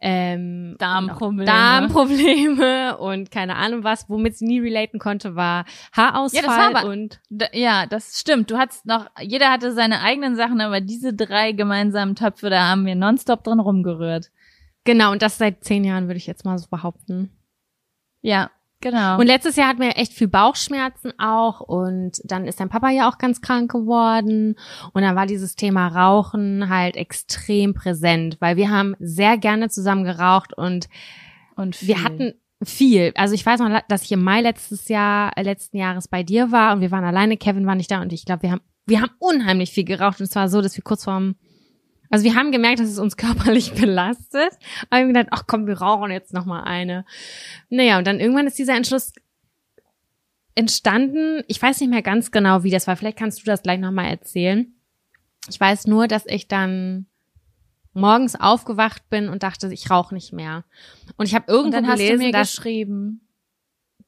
ähm, 0.00 0.76
Darmprobleme. 0.78 1.44
Darmprobleme 1.46 2.98
und 2.98 3.30
keine 3.30 3.56
Ahnung 3.56 3.84
was, 3.84 4.08
womit 4.08 4.36
sie 4.36 4.46
nie 4.46 4.60
relaten 4.60 4.98
konnte, 4.98 5.34
war 5.34 5.64
Haarausfall 5.92 6.42
Ja, 6.42 6.72
das 6.72 6.82
war 6.82 6.90
und 6.90 7.20
ja, 7.52 7.86
das 7.86 8.20
stimmt. 8.20 8.50
Du 8.50 8.58
hattest 8.58 8.84
noch, 8.84 9.06
jeder 9.20 9.50
hatte 9.50 9.72
seine 9.72 10.02
eigenen 10.02 10.36
Sachen, 10.36 10.60
aber 10.60 10.80
diese 10.80 11.14
drei 11.14 11.52
gemeinsamen 11.52 12.14
Töpfe, 12.14 12.50
da 12.50 12.68
haben 12.68 12.84
wir 12.84 12.94
nonstop 12.94 13.42
drin 13.44 13.60
rumgerührt. 13.60 14.30
genau, 14.84 15.12
und 15.12 15.22
das 15.22 15.38
seit 15.38 15.64
zehn 15.64 15.84
Jahren, 15.84 16.08
würde 16.08 16.18
ich 16.18 16.26
jetzt 16.26 16.44
mal 16.44 16.58
so 16.58 16.68
behaupten. 16.68 17.30
Ja, 18.20 18.50
genau. 18.90 19.18
Und 19.18 19.26
letztes 19.26 19.56
Jahr 19.56 19.68
hatten 19.68 19.80
wir 19.80 19.96
echt 19.96 20.12
viel 20.12 20.28
Bauchschmerzen 20.28 21.12
auch 21.18 21.60
und 21.60 22.20
dann 22.24 22.46
ist 22.46 22.60
dein 22.60 22.68
Papa 22.68 22.90
ja 22.90 23.08
auch 23.08 23.18
ganz 23.18 23.40
krank 23.40 23.70
geworden 23.70 24.56
und 24.92 25.02
dann 25.02 25.16
war 25.16 25.26
dieses 25.26 25.56
Thema 25.56 25.88
Rauchen 25.88 26.68
halt 26.68 26.96
extrem 26.96 27.74
präsent, 27.74 28.36
weil 28.40 28.56
wir 28.56 28.70
haben 28.70 28.94
sehr 28.98 29.38
gerne 29.38 29.68
zusammen 29.68 30.04
geraucht 30.04 30.56
und 30.56 30.88
und 31.56 31.80
wir 31.86 31.96
viel. 31.96 32.04
hatten 32.04 32.34
viel. 32.62 33.12
Also 33.16 33.34
ich 33.34 33.44
weiß 33.44 33.60
noch, 33.60 33.80
dass 33.88 34.02
ich 34.02 34.12
im 34.12 34.22
Mai 34.22 34.40
letztes 34.40 34.88
Jahr, 34.88 35.32
äh, 35.36 35.42
letzten 35.42 35.76
Jahres 35.76 36.08
bei 36.08 36.22
dir 36.22 36.52
war 36.52 36.74
und 36.74 36.80
wir 36.80 36.90
waren 36.90 37.04
alleine, 37.04 37.36
Kevin 37.36 37.66
war 37.66 37.74
nicht 37.74 37.90
da 37.90 38.00
und 38.00 38.12
ich 38.12 38.24
glaube, 38.24 38.42
wir 38.42 38.52
haben, 38.52 38.60
wir 38.86 39.00
haben 39.00 39.12
unheimlich 39.18 39.72
viel 39.72 39.84
geraucht 39.84 40.20
und 40.20 40.26
es 40.26 40.36
war 40.36 40.48
so, 40.48 40.62
dass 40.62 40.76
wir 40.76 40.84
kurz 40.84 41.04
vorm, 41.04 41.36
also 42.16 42.24
wir 42.24 42.34
haben 42.34 42.50
gemerkt, 42.50 42.80
dass 42.80 42.88
es 42.88 42.98
uns 42.98 43.16
körperlich 43.18 43.74
belastet, 43.74 44.52
aber 44.88 45.00
wir 45.00 45.00
haben 45.00 45.08
gedacht, 45.08 45.28
ach 45.32 45.42
komm, 45.46 45.66
wir 45.66 45.78
rauchen 45.78 46.10
jetzt 46.10 46.32
noch 46.32 46.46
mal 46.46 46.62
eine. 46.62 47.04
Naja, 47.68 47.98
und 47.98 48.06
dann 48.06 48.20
irgendwann 48.20 48.46
ist 48.46 48.58
dieser 48.58 48.74
Entschluss 48.74 49.12
entstanden. 50.54 51.44
Ich 51.46 51.60
weiß 51.60 51.78
nicht 51.80 51.90
mehr 51.90 52.00
ganz 52.00 52.30
genau, 52.30 52.62
wie 52.62 52.70
das 52.70 52.86
war. 52.86 52.96
Vielleicht 52.96 53.18
kannst 53.18 53.40
du 53.40 53.44
das 53.44 53.62
gleich 53.62 53.78
noch 53.78 53.90
mal 53.90 54.06
erzählen. 54.06 54.72
Ich 55.50 55.60
weiß 55.60 55.88
nur, 55.88 56.08
dass 56.08 56.24
ich 56.24 56.48
dann 56.48 57.04
morgens 57.92 58.34
aufgewacht 58.34 59.10
bin 59.10 59.28
und 59.28 59.42
dachte, 59.42 59.70
ich 59.70 59.90
rauche 59.90 60.14
nicht 60.14 60.32
mehr. 60.32 60.64
Und 61.18 61.26
ich 61.26 61.34
habe 61.34 61.52
und 61.52 61.54
irgendwo 61.54 61.76
dann 61.76 61.86
hast 61.86 61.98
gelesen, 61.98 62.20
du 62.20 62.26
mir 62.26 62.32
dass 62.32 62.56
geschrieben. 62.56 63.25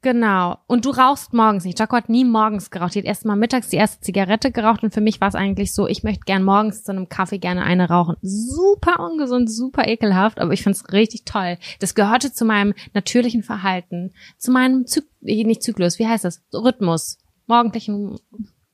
Genau. 0.01 0.59
Und 0.69 0.85
du 0.85 0.91
rauchst 0.91 1.33
morgens 1.33 1.65
nicht. 1.65 1.79
Jaco 1.81 1.97
hat 1.97 2.09
nie 2.09 2.25
morgens 2.25 2.71
geraucht. 2.71 2.95
Die 2.95 3.01
hat 3.01 3.07
erst 3.07 3.25
mal 3.25 3.35
mittags 3.35 3.69
die 3.69 3.77
erste 3.77 4.01
Zigarette 4.01 4.53
geraucht 4.53 4.85
und 4.85 4.95
für 4.95 5.01
mich 5.01 5.21
war 5.21 5.29
es 5.29 5.35
eigentlich 5.35 5.75
so, 5.75 5.89
ich 5.89 6.05
möchte 6.05 6.21
gern 6.25 6.45
morgens 6.45 6.85
zu 6.85 6.93
einem 6.93 7.09
Kaffee 7.09 7.39
gerne 7.39 7.65
eine 7.65 7.89
rauchen. 7.89 8.17
Super 8.23 9.01
ungesund, 9.01 9.51
super 9.51 9.89
ekelhaft, 9.89 10.39
aber 10.41 10.53
ich 10.53 10.63
find's 10.63 10.93
richtig 10.93 11.25
toll. 11.25 11.59
Das 11.81 11.97
gehörte 11.97 12.33
zu 12.33 12.45
meinem 12.45 12.75
natürlichen 12.95 13.43
Verhalten, 13.43 14.13
zu 14.37 14.53
meinem 14.53 14.87
Zyk 14.87 15.05
äh, 15.23 15.43
nicht 15.43 15.65
Zyklus, 15.65 15.99
wie 15.99 16.07
heißt 16.07 16.25
das? 16.25 16.45
Rhythmus. 16.53 17.19
Morgendlichen 17.47 18.19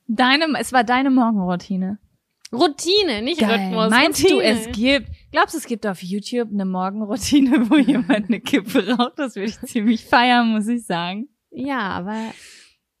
Deine, 0.07 0.45
es 0.59 0.71
war 0.71 0.83
deine 0.83 1.09
Morgenroutine. 1.09 1.97
Routine, 2.53 3.21
nicht 3.21 3.39
Geil. 3.39 3.59
Rhythmus. 3.59 3.89
Meinst 3.89 4.23
Routine. 4.23 4.41
du, 4.41 4.47
es 4.47 4.71
gibt, 4.71 5.09
glaubst 5.31 5.53
du, 5.53 5.57
es 5.57 5.65
gibt 5.65 5.85
auf 5.87 6.01
YouTube 6.01 6.49
eine 6.51 6.65
Morgenroutine, 6.65 7.65
wo 7.69 7.77
jemand 7.77 8.27
eine 8.27 8.39
Kippe 8.39 8.95
raucht? 8.95 9.13
Das 9.17 9.35
würde 9.35 9.49
ich 9.49 9.59
ziemlich 9.61 10.05
feiern, 10.05 10.49
muss 10.49 10.67
ich 10.67 10.85
sagen. 10.85 11.29
Ja, 11.51 11.79
aber 11.79 12.31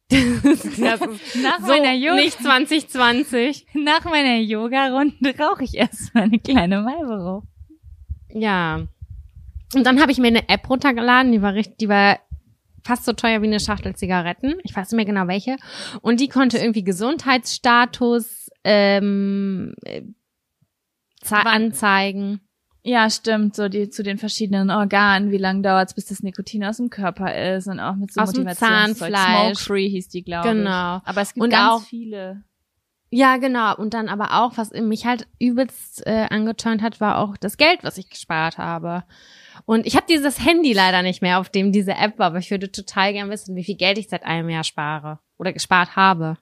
Nach 0.11 1.59
so 1.59 1.67
meiner 1.67 1.93
Yoga, 1.93 2.15
nicht 2.15 2.41
2020. 2.41 3.65
nach 3.73 4.05
meiner 4.05 4.37
Yoga-Runde 4.37 5.33
rauche 5.39 5.63
ich 5.63 5.75
erstmal 5.75 6.25
eine 6.25 6.39
kleine 6.39 6.81
Marlboro. 6.81 7.43
Ja. 8.29 8.85
Und 9.73 9.83
dann 9.83 9.99
habe 9.99 10.11
ich 10.11 10.19
mir 10.19 10.27
eine 10.27 10.47
App 10.47 10.69
runtergeladen, 10.69 11.31
die 11.31 11.41
war 11.41 11.55
richtig, 11.55 11.77
die 11.79 11.89
war 11.89 12.19
fast 12.83 13.03
so 13.05 13.13
teuer 13.13 13.41
wie 13.41 13.47
eine 13.47 13.59
Schachtel 13.59 13.95
Zigaretten. 13.95 14.55
Ich 14.63 14.75
weiß 14.75 14.91
nicht 14.91 14.95
mehr 14.95 15.05
genau 15.05 15.27
welche. 15.27 15.57
Und 16.01 16.19
die 16.19 16.27
konnte 16.27 16.59
irgendwie 16.59 16.83
Gesundheitsstatus 16.83 18.44
ähm, 18.65 19.73
äh, 19.83 20.01
anzeigen. 21.31 22.41
Ja, 22.83 23.09
stimmt, 23.09 23.55
so 23.55 23.67
die 23.67 23.89
zu 23.89 24.03
den 24.03 24.19
verschiedenen 24.19 24.69
Organen, 24.69 25.31
wie 25.31 25.37
lange 25.37 25.61
dauert's, 25.63 25.95
bis 25.95 26.05
das 26.05 26.21
Nikotin 26.21 26.63
aus 26.63 26.77
dem 26.77 26.91
Körper 26.91 27.55
ist 27.55 27.67
und 27.67 27.79
auch 27.79 27.95
mit 27.95 28.13
so 28.13 28.21
Aus 28.21 28.29
Motivationszeug. 28.33 29.11
Zahnfleisch. 29.11 29.57
Smoke-free 29.57 29.89
hieß 29.89 30.09
die, 30.09 30.23
glaube 30.23 30.49
ich. 30.49 30.53
Genau. 30.53 31.01
Aber 31.03 31.21
es 31.21 31.33
gibt 31.33 31.43
Und 31.43 31.49
ganz 31.49 31.81
auch- 31.81 31.87
viele. 31.87 32.43
Ja, 33.09 33.37
genau. 33.37 33.75
Und 33.77 33.93
dann 33.93 34.09
aber 34.09 34.41
auch, 34.41 34.57
was 34.57 34.71
mich 34.71 35.05
halt 35.05 35.25
übelst 35.39 36.05
äh, 36.05 36.27
angeturnt 36.29 36.81
hat, 36.81 36.99
war 36.99 37.17
auch 37.19 37.37
das 37.37 37.57
Geld, 37.57 37.79
was 37.83 37.97
ich 37.97 38.09
gespart 38.09 38.57
habe. 38.57 39.03
Und 39.65 39.85
ich 39.87 39.95
habe 39.95 40.05
dieses 40.09 40.45
Handy 40.45 40.73
leider 40.73 41.01
nicht 41.01 41.21
mehr, 41.21 41.39
auf 41.39 41.49
dem 41.49 41.71
diese 41.71 41.93
App 41.93 42.19
war, 42.19 42.27
aber 42.27 42.39
ich 42.39 42.51
würde 42.51 42.71
total 42.71 43.13
gern 43.13 43.29
wissen, 43.29 43.55
wie 43.55 43.63
viel 43.63 43.77
Geld 43.77 43.97
ich 43.97 44.09
seit 44.09 44.23
einem 44.23 44.49
Jahr 44.49 44.63
spare 44.65 45.19
oder 45.37 45.53
gespart 45.53 45.95
habe. 45.95 46.37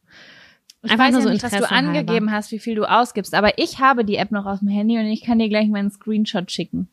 Ich 0.84 0.92
Einfach 0.92 1.06
weiß 1.06 1.12
nur 1.14 1.22
ja 1.22 1.24
so 1.24 1.30
nicht, 1.30 1.44
was 1.44 1.52
du 1.52 1.58
Interesse 1.58 1.76
halber. 1.76 1.90
angegeben 1.90 2.32
hast, 2.32 2.52
wie 2.52 2.60
viel 2.60 2.76
du 2.76 2.84
ausgibst, 2.84 3.34
aber 3.34 3.58
ich 3.58 3.80
habe 3.80 4.04
die 4.04 4.18
App 4.18 4.32
noch 4.32 4.46
auf 4.46 4.60
dem 4.60 4.68
Handy 4.68 4.98
und 4.98 5.06
ich 5.06 5.24
kann 5.24 5.40
dir 5.40 5.48
gleich 5.50 5.70
meinen 5.70 5.90
Screenshot 5.90 6.52
schicken. 6.52 6.90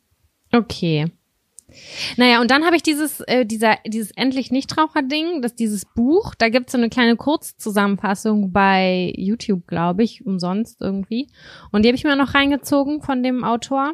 Okay. 0.53 1.11
Naja, 2.17 2.41
und 2.41 2.51
dann 2.51 2.65
habe 2.65 2.75
ich 2.75 2.83
dieses, 2.83 3.21
äh, 3.21 3.45
dieser, 3.45 3.77
dieses 3.85 4.11
endlich 4.11 4.51
Nichtraucher-Ding, 4.51 5.41
das 5.41 5.55
dieses 5.55 5.85
Buch, 5.85 6.35
da 6.35 6.49
gibt's 6.49 6.73
so 6.73 6.77
eine 6.77 6.89
kleine 6.89 7.15
Kurzzusammenfassung 7.15 8.51
bei 8.51 9.13
YouTube, 9.15 9.67
glaube 9.67 10.03
ich, 10.03 10.25
umsonst 10.25 10.81
irgendwie. 10.81 11.29
Und 11.71 11.83
die 11.83 11.89
habe 11.89 11.95
ich 11.95 12.03
mir 12.03 12.15
noch 12.15 12.33
reingezogen 12.33 13.01
von 13.01 13.23
dem 13.23 13.43
Autor. 13.43 13.93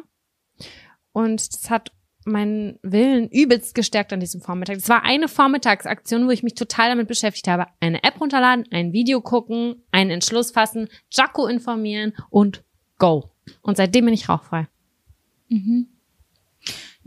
Und 1.12 1.52
das 1.54 1.70
hat 1.70 1.92
meinen 2.24 2.78
Willen 2.82 3.28
übelst 3.28 3.74
gestärkt 3.74 4.12
an 4.12 4.20
diesem 4.20 4.40
Vormittag. 4.40 4.76
Es 4.76 4.88
war 4.88 5.02
eine 5.04 5.28
Vormittagsaktion, 5.28 6.26
wo 6.26 6.30
ich 6.30 6.42
mich 6.42 6.54
total 6.54 6.90
damit 6.90 7.08
beschäftigt 7.08 7.48
habe. 7.48 7.66
Eine 7.80 8.02
App 8.04 8.20
runterladen, 8.20 8.66
ein 8.70 8.92
Video 8.92 9.20
gucken, 9.20 9.82
einen 9.90 10.10
Entschluss 10.10 10.50
fassen, 10.50 10.88
Jaco 11.10 11.46
informieren 11.46 12.12
und 12.30 12.64
go. 12.98 13.30
Und 13.62 13.76
seitdem 13.76 14.04
bin 14.04 14.14
ich 14.14 14.28
rauchfrei. 14.28 14.68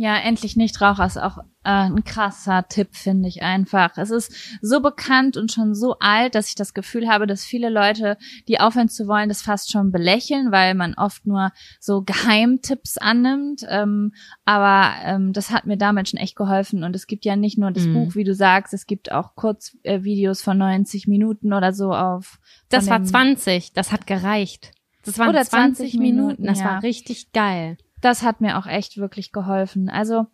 Ja, 0.02 0.18
endlich 0.18 0.56
Nichtraucher 0.56 1.06
ist 1.06 1.20
auch 1.20 1.38
äh, 1.64 1.70
ein 1.70 2.04
krasser 2.04 2.66
Tipp, 2.68 2.96
finde 2.96 3.30
ich 3.30 3.44
einfach. 3.44 3.96
Es 3.98 4.10
ist 4.10 4.34
so 4.60 4.82
bekannt 4.82 5.38
und 5.38 5.52
schon 5.52 5.76
so 5.76 5.98
alt, 6.00 6.34
dass 6.34 6.50
ich 6.50 6.56
das 6.56 6.74
Gefühl 6.74 7.08
habe, 7.08 7.28
dass 7.28 7.44
viele 7.46 7.70
Leute, 7.70 8.18
die 8.48 8.60
aufhören 8.60 8.90
zu 8.90 9.06
wollen, 9.08 9.30
das 9.30 9.44
fast 9.44 9.72
schon 9.72 9.92
belächeln, 9.92 10.52
weil 10.52 10.74
man 10.74 10.96
oft 10.96 11.28
nur 11.28 11.52
so 11.80 12.02
Geheimtipps 12.02 12.98
annimmt. 12.98 13.62
Ähm, 13.70 14.14
aber 14.44 14.92
ähm, 15.04 15.34
das 15.34 15.52
hat 15.52 15.68
mir 15.68 15.78
damals 15.78 16.10
schon 16.10 16.20
echt 16.20 16.36
geholfen. 16.36 16.84
Und 16.84 16.96
es 16.96 17.06
gibt 17.06 17.24
ja 17.24 17.36
nicht 17.36 17.60
nur 17.60 17.70
das 17.70 17.86
Mhm. 17.86 17.94
Buch, 17.94 18.16
wie 18.16 18.24
du 18.24 18.34
sagst, 18.34 18.74
es 18.74 18.88
gibt 18.88 19.12
auch 19.12 19.36
Kurzvideos 19.36 20.42
von 20.42 20.58
90 20.58 21.06
Minuten 21.08 21.54
oder 21.54 21.74
so 21.74 21.94
auf. 21.94 22.40
Das 22.70 22.88
war 22.90 22.98
dem- 22.98 23.06
20, 23.06 23.74
das 23.74 23.92
hat 23.92 24.08
gereicht. 24.08 24.72
Das 25.06 25.20
waren 25.20 25.30
Oder 25.30 25.44
20 25.46 25.92
20 25.92 26.00
Minuten, 26.00 26.18
Minuten, 26.28 26.44
das 26.46 26.60
ja. 26.60 26.66
war 26.66 26.84
richtig 26.84 27.32
geil. 27.34 27.78
Das 28.02 28.24
hat 28.24 28.42
mir 28.42 28.58
auch 28.58 28.66
echt 28.66 28.98
wirklich 28.98 29.32
geholfen. 29.32 29.90
Also 29.90 30.28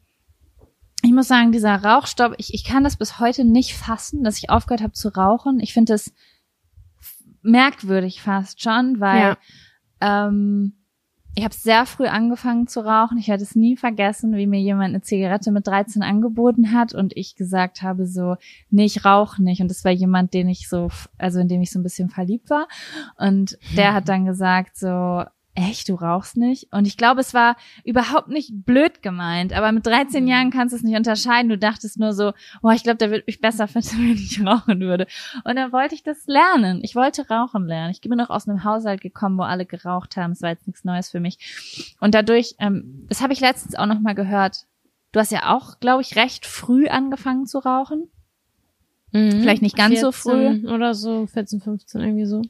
ich 1.04 1.12
muss 1.12 1.28
sagen, 1.28 1.52
dieser 1.52 1.76
Rauchstopp, 1.76 2.34
ich, 2.38 2.54
ich 2.54 2.64
kann 2.64 2.84
das 2.84 2.98
bis 2.98 3.20
heute 3.20 3.46
nicht 3.46 3.76
fassen, 3.76 4.24
dass 4.24 4.38
ich 4.38 4.50
aufgehört 4.50 4.82
habe 4.82 4.94
zu 4.94 5.10
rauchen. 5.10 5.60
Ich 5.60 5.74
finde 5.74 5.94
es 5.94 6.14
merkwürdig 7.42 8.22
fast 8.22 8.62
schon, 8.62 9.00
weil 9.00 9.38
ähm, 10.02 10.74
ich 11.38 11.44
habe 11.44 11.54
sehr 11.54 11.86
früh 11.86 12.08
angefangen 12.08 12.66
zu 12.66 12.84
rauchen. 12.84 13.20
Ich 13.20 13.28
werde 13.28 13.44
es 13.44 13.56
nie 13.56 13.78
vergessen, 13.78 14.36
wie 14.36 14.48
mir 14.48 14.60
jemand 14.60 14.90
eine 14.90 15.02
Zigarette 15.04 15.52
mit 15.52 15.68
13 15.68 16.02
angeboten 16.02 16.74
hat 16.74 16.96
und 16.96 17.16
ich 17.16 17.36
gesagt 17.36 17.84
habe 17.84 18.08
so, 18.08 18.38
nee, 18.72 18.86
ich 18.86 19.06
rauche 19.06 19.44
nicht. 19.44 19.62
Und 19.62 19.70
das 19.70 19.86
war 19.86 19.92
jemand, 19.92 20.34
den 20.34 20.50
ich 20.50 20.68
so, 20.68 20.90
also 21.20 21.40
in 21.40 21.48
dem 21.48 21.62
ich 21.62 21.72
so 21.72 21.78
ein 21.78 21.84
bisschen 21.84 22.10
verliebt 22.10 22.50
war. 22.50 22.68
Und 23.18 23.60
der 23.76 23.94
hat 23.94 24.10
dann 24.10 24.26
gesagt 24.26 24.78
so, 24.78 25.26
echt, 25.58 25.90
du 25.90 25.96
rauchst 25.96 26.38
nicht? 26.38 26.72
Und 26.72 26.86
ich 26.86 26.98
glaube, 26.98 27.20
es 27.20 27.34
war 27.34 27.58
überhaupt 27.84 28.30
nicht 28.30 28.66
blöd 28.66 29.02
gemeint, 29.02 29.54
aber 29.54 29.72
mit 29.72 29.86
13 29.86 30.24
mhm. 30.24 30.30
Jahren 30.30 30.52
kannst 30.52 30.74
du 30.74 30.78
es 30.78 30.84
nicht 30.84 30.96
unterscheiden. 30.96 31.50
Du 31.50 31.58
dachtest 31.58 32.00
nur 32.00 32.14
so, 32.14 32.34
oh, 32.62 32.70
ich 32.70 32.84
glaube, 32.84 32.98
der 32.98 33.10
würde 33.10 33.24
mich 33.26 33.42
besser 33.42 33.68
finden, 33.68 33.98
wenn 33.98 34.16
ich 34.16 34.46
rauchen 34.46 34.80
würde. 34.80 35.08
Und 35.44 35.56
dann 35.56 35.72
wollte 35.72 35.96
ich 35.96 36.04
das 36.04 36.28
lernen. 36.28 36.82
Ich 36.84 36.96
wollte 36.96 37.28
rauchen 37.28 37.66
lernen. 37.66 37.92
Ich 37.92 38.02
bin 38.02 38.18
noch 38.18 38.30
aus 38.30 38.48
einem 38.48 38.64
Haushalt 38.64 39.02
gekommen, 39.02 39.38
wo 39.38 39.44
alle 39.44 39.66
geraucht 39.66 40.16
haben. 40.16 40.32
Es 40.32 40.42
war 40.42 40.50
jetzt 40.50 40.68
nichts 40.68 40.84
Neues 40.84 41.10
für 41.10 41.20
mich. 41.20 41.96
Und 42.00 42.14
dadurch, 42.14 42.56
ähm, 42.60 43.06
das 43.10 43.22
habe 43.22 43.34
ich 43.34 43.40
letztens 43.40 43.76
auch 43.76 43.88
noch 43.88 44.00
mal 44.00 44.16
gehört. 44.16 44.66
Du 45.12 45.20
hast 45.20 45.32
ja 45.32 45.56
auch, 45.56 45.80
glaube 45.80 46.04
ich, 46.04 46.16
recht 46.16 46.46
früh 46.46 46.88
angefangen 46.88 47.48
zu 47.48 47.58
rauchen. 47.60 48.10
Mhm. 49.12 49.42
Vielleicht 49.42 49.64
nicht 49.64 49.78
ganz 49.78 50.00
so 50.00 50.12
früh. 50.12 50.68
Oder 50.68 50.94
so, 50.94 51.26
14, 51.26 51.62
15, 51.62 52.02
irgendwie 52.02 52.26
so. 52.26 52.44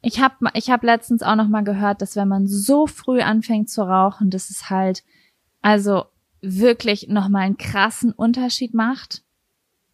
Ich 0.00 0.20
habe 0.20 0.34
ich 0.54 0.70
hab 0.70 0.84
letztens 0.84 1.22
auch 1.22 1.34
noch 1.34 1.48
mal 1.48 1.64
gehört, 1.64 2.02
dass 2.02 2.16
wenn 2.16 2.28
man 2.28 2.46
so 2.46 2.86
früh 2.86 3.20
anfängt 3.20 3.68
zu 3.68 3.82
rauchen, 3.82 4.30
dass 4.30 4.50
es 4.50 4.70
halt 4.70 5.02
also 5.60 6.04
wirklich 6.40 7.08
noch 7.08 7.28
mal 7.28 7.40
einen 7.40 7.56
krassen 7.56 8.12
Unterschied 8.12 8.74
macht, 8.74 9.22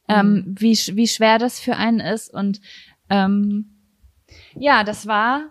ähm, 0.08 0.30
mhm. 0.30 0.36
ähm, 0.36 0.54
wie 0.58 0.76
wie 0.96 1.08
schwer 1.08 1.38
das 1.38 1.58
für 1.58 1.76
einen 1.76 2.00
ist 2.00 2.32
und 2.32 2.60
ähm, 3.08 3.70
ja, 4.54 4.84
das 4.84 5.06
war 5.06 5.50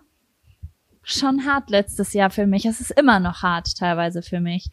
schon 1.02 1.46
hart 1.46 1.70
letztes 1.70 2.12
Jahr 2.12 2.30
für 2.30 2.46
mich. 2.46 2.64
Es 2.64 2.80
ist 2.80 2.90
immer 2.90 3.20
noch 3.20 3.42
hart 3.42 3.76
teilweise 3.76 4.22
für 4.22 4.40
mich. 4.40 4.70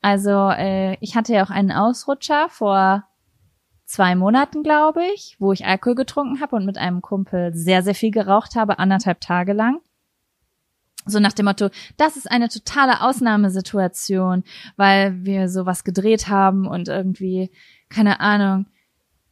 Also 0.00 0.50
äh, 0.50 0.96
ich 1.00 1.16
hatte 1.16 1.34
ja 1.34 1.44
auch 1.44 1.50
einen 1.50 1.72
Ausrutscher 1.72 2.48
vor 2.50 3.04
zwei 3.94 4.16
Monaten, 4.16 4.64
glaube 4.64 5.02
ich, 5.14 5.36
wo 5.38 5.52
ich 5.52 5.64
Alkohol 5.64 5.94
getrunken 5.94 6.40
habe 6.40 6.56
und 6.56 6.66
mit 6.66 6.78
einem 6.78 7.00
Kumpel 7.00 7.54
sehr, 7.54 7.82
sehr 7.82 7.94
viel 7.94 8.10
geraucht 8.10 8.56
habe, 8.56 8.80
anderthalb 8.80 9.20
Tage 9.20 9.52
lang. 9.52 9.80
So 11.06 11.20
nach 11.20 11.32
dem 11.32 11.44
Motto, 11.44 11.68
das 11.96 12.16
ist 12.16 12.28
eine 12.28 12.48
totale 12.48 13.02
Ausnahmesituation, 13.02 14.42
weil 14.76 15.24
wir 15.24 15.48
sowas 15.48 15.84
gedreht 15.84 16.28
haben 16.28 16.66
und 16.66 16.88
irgendwie, 16.88 17.52
keine 17.88 18.18
Ahnung, 18.18 18.66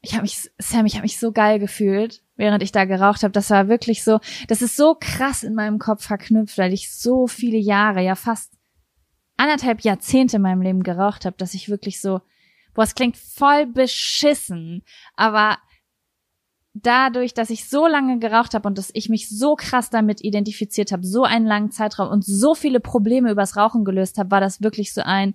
ich 0.01 0.13
habe 0.13 0.23
mich, 0.23 0.51
Sam, 0.59 0.87
ich 0.87 0.95
habe 0.95 1.03
mich 1.03 1.19
so 1.19 1.33
geil 1.33 1.59
gefühlt, 1.59 2.23
während 2.37 2.63
ich 2.63 2.71
da 2.71 2.85
geraucht 2.85 3.25
habe. 3.25 3.33
Das 3.33 3.51
war 3.51 3.69
wirklich 3.69 4.05
so, 4.05 4.21
das 4.47 4.63
ist 4.63 4.77
so 4.77 4.97
krass 4.99 5.43
in 5.43 5.55
meinem 5.55 5.81
Kopf 5.81 6.05
verknüpft, 6.05 6.57
weil 6.59 6.73
ich 6.73 6.93
so 6.93 7.27
viele 7.27 7.59
Jahre, 7.59 8.03
ja 8.03 8.15
fast 8.15 8.53
anderthalb 9.37 9.81
Jahrzehnte 9.81 10.37
in 10.37 10.43
meinem 10.43 10.63
Leben 10.63 10.83
geraucht 10.85 11.25
habe, 11.25 11.37
dass 11.37 11.55
ich 11.55 11.69
wirklich 11.69 12.01
so 12.01 12.21
boah, 12.75 12.83
es 12.83 12.95
klingt 12.95 13.17
voll 13.17 13.67
beschissen, 13.67 14.83
aber 15.17 15.59
dadurch, 16.75 17.35
dass 17.35 17.51
ich 17.51 17.69
so 17.69 17.87
lange 17.87 18.19
geraucht 18.19 18.55
habe 18.55 18.67
und 18.67 18.79
dass 18.79 18.91
ich 18.95 19.09
mich 19.09 19.29
so 19.29 19.57
krass 19.57 19.91
damit 19.91 20.25
identifiziert 20.25 20.93
habe, 20.93 21.07
so 21.07 21.25
einen 21.25 21.47
langen 21.47 21.71
Zeitraum 21.71 22.09
und 22.09 22.25
so 22.25 22.55
viele 22.55 22.81
Probleme 22.81 23.31
übers 23.31 23.57
Rauchen 23.57 23.85
gelöst 23.85 24.19
habe, 24.19 24.31
war 24.31 24.41
das 24.41 24.63
wirklich 24.63 24.95
so 24.95 25.03
ein, 25.03 25.35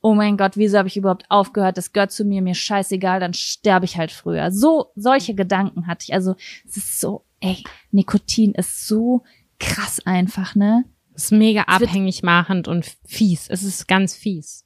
oh 0.00 0.14
mein 0.14 0.36
Gott, 0.36 0.56
wieso 0.56 0.78
habe 0.78 0.88
ich 0.88 0.96
überhaupt 0.96 1.24
aufgehört? 1.30 1.78
Das 1.78 1.92
gehört 1.92 2.12
zu 2.12 2.24
mir, 2.24 2.42
mir 2.42 2.54
scheißegal, 2.54 3.20
dann 3.20 3.34
sterbe 3.34 3.86
ich 3.86 3.96
halt 3.96 4.12
früher. 4.12 4.50
So, 4.50 4.92
solche 4.96 5.34
Gedanken 5.34 5.86
hatte 5.86 6.04
ich. 6.06 6.12
Also, 6.12 6.34
es 6.66 6.76
ist 6.76 7.00
so, 7.00 7.24
ey, 7.40 7.62
Nikotin 7.90 8.52
ist 8.52 8.86
so 8.86 9.22
krass 9.58 10.00
einfach, 10.04 10.54
ne? 10.54 10.84
Es 11.14 11.24
ist 11.24 11.30
mega 11.32 11.62
abhängig 11.62 12.22
machend 12.22 12.66
und 12.68 12.84
fies. 13.06 13.48
Es 13.48 13.62
ist 13.62 13.86
ganz 13.86 14.14
fies. 14.14 14.63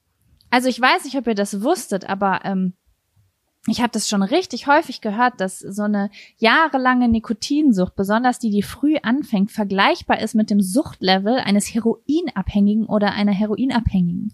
Also 0.49 0.67
ich 0.67 0.79
weiß 0.79 1.03
nicht, 1.05 1.15
ob 1.15 1.27
ihr 1.27 1.35
das 1.35 1.61
wusstet, 1.61 2.09
aber 2.09 2.41
ähm, 2.43 2.73
ich 3.67 3.81
habe 3.81 3.91
das 3.91 4.07
schon 4.07 4.23
richtig 4.23 4.67
häufig 4.67 5.01
gehört, 5.01 5.41
dass 5.41 5.59
so 5.59 5.83
eine 5.83 6.09
jahrelange 6.37 7.09
Nikotinsucht, 7.09 7.95
besonders 7.95 8.39
die, 8.39 8.49
die 8.49 8.63
früh 8.63 8.95
anfängt, 9.01 9.51
vergleichbar 9.51 10.19
ist 10.19 10.33
mit 10.33 10.49
dem 10.49 10.61
Suchtlevel 10.61 11.37
eines 11.39 11.73
Heroinabhängigen 11.73 12.85
oder 12.85 13.11
einer 13.11 13.33
Heroinabhängigen. 13.33 14.33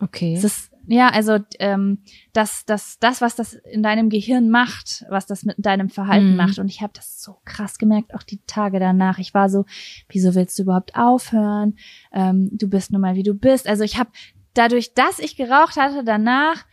Okay. 0.00 0.34
Das 0.34 0.44
ist, 0.44 0.72
ja, 0.86 1.08
also 1.08 1.38
ähm, 1.58 1.98
das, 2.32 2.64
das, 2.64 2.98
das, 3.00 3.20
was 3.20 3.34
das 3.34 3.54
in 3.54 3.82
deinem 3.82 4.10
Gehirn 4.10 4.48
macht, 4.50 5.04
was 5.08 5.26
das 5.26 5.44
mit 5.44 5.56
deinem 5.58 5.88
Verhalten 5.88 6.30
mhm. 6.30 6.36
macht. 6.36 6.58
Und 6.58 6.68
ich 6.68 6.80
habe 6.82 6.92
das 6.94 7.20
so 7.20 7.38
krass 7.44 7.78
gemerkt, 7.78 8.14
auch 8.14 8.22
die 8.22 8.40
Tage 8.46 8.78
danach. 8.78 9.18
Ich 9.18 9.34
war 9.34 9.48
so, 9.48 9.64
wieso 10.08 10.34
willst 10.34 10.58
du 10.58 10.62
überhaupt 10.62 10.94
aufhören? 10.94 11.76
Ähm, 12.12 12.50
du 12.52 12.68
bist 12.68 12.92
nun 12.92 13.00
mal 13.00 13.16
wie 13.16 13.22
du 13.22 13.34
bist. 13.34 13.66
Also 13.66 13.82
ich 13.82 13.98
habe 13.98 14.10
dadurch, 14.58 14.94
dass 14.94 15.18
ich 15.18 15.36
geraucht 15.36 15.76
hatte 15.76 16.04
danach, 16.04 16.64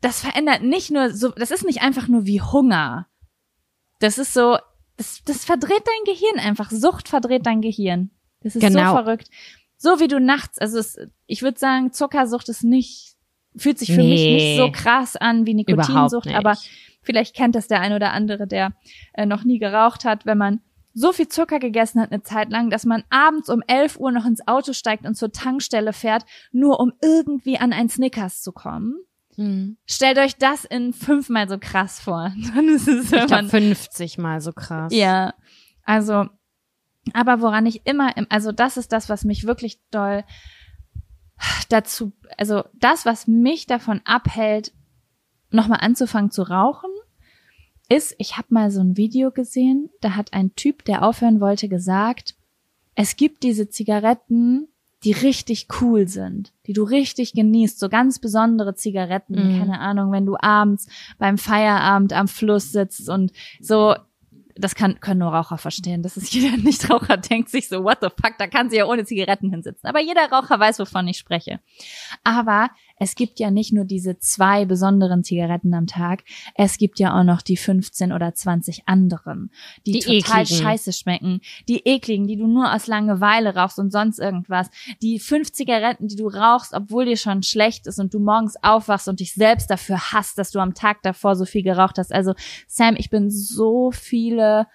das 0.00 0.20
verändert 0.20 0.62
nicht 0.62 0.90
nur 0.90 1.10
so, 1.10 1.30
das 1.30 1.50
ist 1.50 1.64
nicht 1.64 1.82
einfach 1.82 2.08
nur 2.08 2.26
wie 2.26 2.40
Hunger. 2.40 3.06
Das 4.00 4.18
ist 4.18 4.34
so, 4.34 4.58
das, 4.96 5.22
das 5.24 5.44
verdreht 5.44 5.84
dein 5.84 6.14
Gehirn 6.14 6.38
einfach. 6.38 6.70
Sucht 6.70 7.08
verdreht 7.08 7.46
dein 7.46 7.60
Gehirn. 7.60 8.10
Das 8.40 8.56
ist 8.56 8.62
genau. 8.62 8.90
so 8.90 9.02
verrückt. 9.02 9.28
So 9.78 10.00
wie 10.00 10.08
du 10.08 10.20
nachts, 10.20 10.58
also 10.58 10.78
es, 10.78 10.98
ich 11.26 11.42
würde 11.42 11.58
sagen, 11.58 11.92
Zuckersucht 11.92 12.48
ist 12.48 12.64
nicht, 12.64 13.16
fühlt 13.56 13.78
sich 13.78 13.92
für 13.92 14.00
nee, 14.00 14.10
mich 14.10 14.20
nicht 14.20 14.56
so 14.56 14.70
krass 14.70 15.16
an 15.16 15.46
wie 15.46 15.54
Nikotinsucht, 15.54 16.28
aber 16.28 16.56
vielleicht 17.02 17.34
kennt 17.34 17.54
das 17.54 17.68
der 17.68 17.80
ein 17.80 17.92
oder 17.92 18.12
andere, 18.12 18.46
der 18.46 18.72
äh, 19.14 19.26
noch 19.26 19.44
nie 19.44 19.58
geraucht 19.58 20.04
hat, 20.04 20.24
wenn 20.24 20.38
man 20.38 20.60
so 20.96 21.12
viel 21.12 21.28
Zucker 21.28 21.58
gegessen 21.58 22.00
hat 22.00 22.10
eine 22.10 22.22
Zeit 22.22 22.50
lang, 22.50 22.70
dass 22.70 22.86
man 22.86 23.04
abends 23.10 23.50
um 23.50 23.62
11 23.66 23.98
Uhr 23.98 24.10
noch 24.12 24.24
ins 24.24 24.48
Auto 24.48 24.72
steigt 24.72 25.04
und 25.04 25.14
zur 25.14 25.30
Tankstelle 25.30 25.92
fährt, 25.92 26.24
nur 26.52 26.80
um 26.80 26.92
irgendwie 27.02 27.58
an 27.58 27.74
ein 27.74 27.90
Snickers 27.90 28.40
zu 28.40 28.50
kommen. 28.50 28.96
Mhm. 29.36 29.76
Stellt 29.84 30.16
euch 30.16 30.36
das 30.36 30.64
in 30.64 30.94
fünfmal 30.94 31.50
so 31.50 31.58
krass 31.58 32.00
vor. 32.00 32.32
Dann 32.54 32.68
ist 32.68 32.88
es 32.88 33.12
ich 33.12 33.26
glaube 33.26 33.46
50 33.46 34.16
mal 34.16 34.40
so 34.40 34.52
krass. 34.52 34.90
Ja, 34.94 35.34
also, 35.84 36.30
aber 37.12 37.42
woran 37.42 37.66
ich 37.66 37.86
immer, 37.86 38.14
also 38.30 38.50
das 38.50 38.78
ist 38.78 38.90
das, 38.90 39.10
was 39.10 39.24
mich 39.24 39.46
wirklich 39.46 39.78
doll 39.90 40.24
dazu, 41.68 42.14
also 42.38 42.64
das, 42.72 43.04
was 43.04 43.26
mich 43.26 43.66
davon 43.66 44.00
abhält, 44.06 44.72
nochmal 45.50 45.80
anzufangen 45.82 46.30
zu 46.30 46.42
rauchen, 46.42 46.90
ist, 47.88 48.14
ich 48.18 48.36
habe 48.36 48.48
mal 48.50 48.70
so 48.70 48.80
ein 48.80 48.96
Video 48.96 49.30
gesehen, 49.30 49.90
da 50.00 50.16
hat 50.16 50.32
ein 50.32 50.54
Typ, 50.56 50.84
der 50.84 51.02
aufhören 51.02 51.40
wollte, 51.40 51.68
gesagt, 51.68 52.34
es 52.94 53.16
gibt 53.16 53.42
diese 53.42 53.68
Zigaretten, 53.68 54.68
die 55.04 55.12
richtig 55.12 55.68
cool 55.80 56.08
sind, 56.08 56.52
die 56.66 56.72
du 56.72 56.82
richtig 56.82 57.32
genießt, 57.32 57.78
so 57.78 57.88
ganz 57.88 58.18
besondere 58.18 58.74
Zigaretten, 58.74 59.34
mm. 59.34 59.58
keine 59.58 59.78
Ahnung, 59.78 60.10
wenn 60.10 60.26
du 60.26 60.36
abends 60.40 60.88
beim 61.18 61.38
Feierabend 61.38 62.12
am 62.12 62.26
Fluss 62.28 62.72
sitzt 62.72 63.08
und 63.08 63.32
so 63.60 63.94
das 64.58 64.74
kann, 64.74 65.00
können 65.00 65.20
nur 65.20 65.32
Raucher 65.34 65.58
verstehen. 65.58 66.02
Das 66.02 66.16
ist 66.16 66.32
jeder 66.34 66.56
Nichtraucher 66.56 67.16
denkt 67.16 67.50
sich 67.50 67.68
so, 67.68 67.84
what 67.84 67.98
the 68.00 68.08
fuck, 68.08 68.38
da 68.38 68.46
kann 68.46 68.70
sie 68.70 68.76
ja 68.76 68.86
ohne 68.86 69.04
Zigaretten 69.04 69.50
hinsitzen. 69.50 69.88
Aber 69.88 70.00
jeder 70.00 70.30
Raucher 70.30 70.58
weiß, 70.58 70.78
wovon 70.78 71.06
ich 71.08 71.18
spreche. 71.18 71.60
Aber 72.24 72.70
es 72.98 73.14
gibt 73.14 73.38
ja 73.38 73.50
nicht 73.50 73.72
nur 73.72 73.84
diese 73.84 74.18
zwei 74.18 74.64
besonderen 74.64 75.22
Zigaretten 75.22 75.74
am 75.74 75.86
Tag, 75.86 76.24
es 76.54 76.78
gibt 76.78 76.98
ja 76.98 77.18
auch 77.18 77.24
noch 77.24 77.42
die 77.42 77.56
15 77.56 78.12
oder 78.12 78.34
20 78.34 78.82
anderen, 78.86 79.50
die, 79.86 79.92
die 79.92 80.00
total 80.00 80.42
ekligen. 80.42 80.62
scheiße 80.62 80.92
schmecken, 80.92 81.40
die 81.68 81.86
ekligen, 81.86 82.26
die 82.26 82.36
du 82.36 82.46
nur 82.46 82.72
aus 82.72 82.86
Langeweile 82.86 83.54
rauchst 83.54 83.78
und 83.78 83.92
sonst 83.92 84.18
irgendwas, 84.18 84.70
die 85.02 85.18
fünf 85.18 85.52
Zigaretten, 85.52 86.08
die 86.08 86.16
du 86.16 86.28
rauchst, 86.28 86.72
obwohl 86.72 87.04
dir 87.04 87.16
schon 87.16 87.42
schlecht 87.42 87.86
ist 87.86 87.98
und 87.98 88.14
du 88.14 88.18
morgens 88.18 88.56
aufwachst 88.62 89.08
und 89.08 89.20
dich 89.20 89.34
selbst 89.34 89.70
dafür 89.70 90.12
hasst, 90.12 90.38
dass 90.38 90.50
du 90.50 90.58
am 90.58 90.74
Tag 90.74 91.02
davor 91.02 91.36
so 91.36 91.44
viel 91.44 91.62
geraucht 91.62 91.98
hast. 91.98 92.12
Also 92.12 92.34
Sam, 92.66 92.96
ich 92.96 93.10
bin 93.10 93.30
so 93.30 93.90
viele 93.92 94.66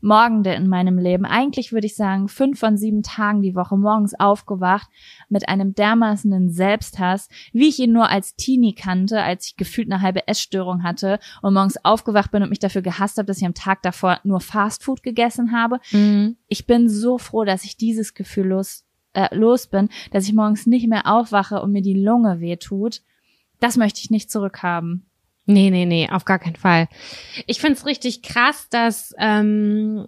Morgende 0.00 0.54
in 0.54 0.68
meinem 0.68 0.98
Leben. 0.98 1.24
Eigentlich 1.24 1.72
würde 1.72 1.86
ich 1.86 1.96
sagen, 1.96 2.28
fünf 2.28 2.58
von 2.58 2.76
sieben 2.76 3.02
Tagen 3.02 3.42
die 3.42 3.54
Woche 3.54 3.76
morgens 3.76 4.18
aufgewacht 4.18 4.88
mit 5.28 5.48
einem 5.48 5.74
dermaßenen 5.74 6.50
Selbsthass, 6.50 7.28
wie 7.52 7.68
ich 7.68 7.78
ihn 7.78 7.92
nur 7.92 8.08
als 8.08 8.34
Teenie 8.36 8.74
kannte, 8.74 9.22
als 9.22 9.48
ich 9.48 9.56
gefühlt 9.56 9.90
eine 9.90 10.02
halbe 10.02 10.26
Essstörung 10.26 10.82
hatte 10.82 11.18
und 11.42 11.54
morgens 11.54 11.84
aufgewacht 11.84 12.30
bin 12.30 12.42
und 12.42 12.48
mich 12.48 12.58
dafür 12.58 12.82
gehasst 12.82 13.18
habe, 13.18 13.26
dass 13.26 13.38
ich 13.38 13.46
am 13.46 13.54
Tag 13.54 13.82
davor 13.82 14.20
nur 14.24 14.40
Fastfood 14.40 15.02
gegessen 15.02 15.52
habe. 15.52 15.80
Mhm. 15.92 16.36
Ich 16.48 16.66
bin 16.66 16.88
so 16.88 17.18
froh, 17.18 17.44
dass 17.44 17.64
ich 17.64 17.76
dieses 17.76 18.14
Gefühl 18.14 18.48
los, 18.48 18.84
äh, 19.12 19.34
los 19.34 19.66
bin, 19.66 19.88
dass 20.10 20.26
ich 20.26 20.32
morgens 20.32 20.66
nicht 20.66 20.88
mehr 20.88 21.06
aufwache 21.06 21.60
und 21.60 21.72
mir 21.72 21.82
die 21.82 22.00
Lunge 22.00 22.40
wehtut. 22.40 23.02
Das 23.60 23.76
möchte 23.76 24.00
ich 24.00 24.10
nicht 24.10 24.30
zurückhaben. 24.30 25.09
Nee, 25.50 25.70
nee, 25.70 25.84
nee, 25.84 26.08
auf 26.08 26.24
gar 26.24 26.38
keinen 26.38 26.54
Fall. 26.54 26.88
Ich 27.46 27.60
find's 27.60 27.84
richtig 27.84 28.22
krass, 28.22 28.68
dass, 28.70 29.12
ähm, 29.18 30.06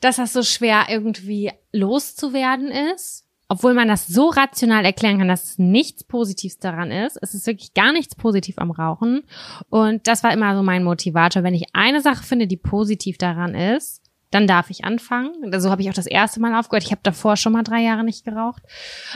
dass 0.00 0.16
das 0.16 0.32
so 0.32 0.42
schwer 0.42 0.86
irgendwie 0.88 1.52
loszuwerden 1.72 2.68
ist. 2.68 3.24
Obwohl 3.48 3.74
man 3.74 3.86
das 3.86 4.06
so 4.06 4.28
rational 4.30 4.84
erklären 4.84 5.18
kann, 5.18 5.28
dass 5.28 5.58
nichts 5.58 6.04
Positives 6.04 6.58
daran 6.58 6.90
ist. 6.90 7.18
Es 7.20 7.34
ist 7.34 7.46
wirklich 7.46 7.74
gar 7.74 7.92
nichts 7.92 8.16
positiv 8.16 8.56
am 8.56 8.70
Rauchen. 8.70 9.24
Und 9.68 10.08
das 10.08 10.24
war 10.24 10.32
immer 10.32 10.56
so 10.56 10.62
mein 10.62 10.82
Motivator. 10.82 11.42
Wenn 11.42 11.54
ich 11.54 11.66
eine 11.74 12.00
Sache 12.00 12.24
finde, 12.24 12.46
die 12.46 12.56
positiv 12.56 13.18
daran 13.18 13.54
ist, 13.54 14.01
dann 14.32 14.46
darf 14.46 14.70
ich 14.70 14.84
anfangen. 14.84 15.32
So 15.60 15.70
habe 15.70 15.82
ich 15.82 15.90
auch 15.90 15.94
das 15.94 16.06
erste 16.06 16.40
Mal 16.40 16.58
aufgehört. 16.58 16.84
Ich 16.84 16.90
habe 16.90 17.02
davor 17.04 17.36
schon 17.36 17.52
mal 17.52 17.62
drei 17.62 17.82
Jahre 17.82 18.02
nicht 18.02 18.24
geraucht. 18.24 18.62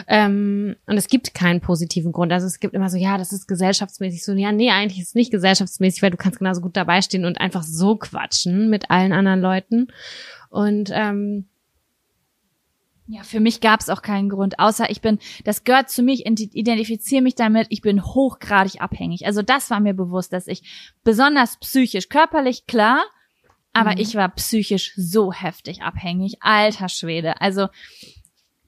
Ähm, 0.06 0.76
und 0.86 0.96
es 0.96 1.08
gibt 1.08 1.34
keinen 1.34 1.60
positiven 1.60 2.12
Grund. 2.12 2.32
Also 2.32 2.46
es 2.46 2.60
gibt 2.60 2.74
immer 2.74 2.90
so, 2.90 2.98
ja, 2.98 3.18
das 3.18 3.32
ist 3.32 3.48
gesellschaftsmäßig 3.48 4.24
so. 4.24 4.32
Ja, 4.32 4.52
nee, 4.52 4.70
eigentlich 4.70 5.00
ist 5.00 5.08
es 5.08 5.14
nicht 5.14 5.30
gesellschaftsmäßig, 5.30 6.02
weil 6.02 6.10
du 6.10 6.18
kannst 6.18 6.38
genauso 6.38 6.60
gut 6.60 6.76
dabei 6.76 7.00
stehen 7.02 7.24
und 7.24 7.40
einfach 7.40 7.62
so 7.62 7.96
quatschen 7.96 8.68
mit 8.68 8.90
allen 8.90 9.12
anderen 9.12 9.40
Leuten. 9.40 9.88
Und 10.50 10.90
ähm, 10.92 11.46
ja, 13.08 13.22
für 13.22 13.40
mich 13.40 13.60
gab 13.60 13.80
es 13.80 13.88
auch 13.88 14.02
keinen 14.02 14.28
Grund, 14.28 14.58
außer 14.58 14.90
ich 14.90 15.00
bin, 15.00 15.18
das 15.44 15.62
gehört 15.64 15.90
zu 15.90 16.02
mich, 16.02 16.26
identifiziere 16.26 17.22
mich 17.22 17.36
damit, 17.36 17.68
ich 17.70 17.80
bin 17.80 18.04
hochgradig 18.04 18.80
abhängig. 18.80 19.26
Also 19.26 19.42
das 19.42 19.70
war 19.70 19.80
mir 19.80 19.94
bewusst, 19.94 20.32
dass 20.32 20.48
ich 20.48 20.94
besonders 21.04 21.56
psychisch, 21.58 22.08
körperlich 22.08 22.66
klar, 22.66 23.04
aber 23.76 23.92
mhm. 23.92 23.98
ich 23.98 24.14
war 24.14 24.30
psychisch 24.30 24.94
so 24.96 25.34
heftig 25.34 25.82
abhängig. 25.82 26.38
Alter 26.40 26.88
Schwede. 26.88 27.40
Also 27.42 27.68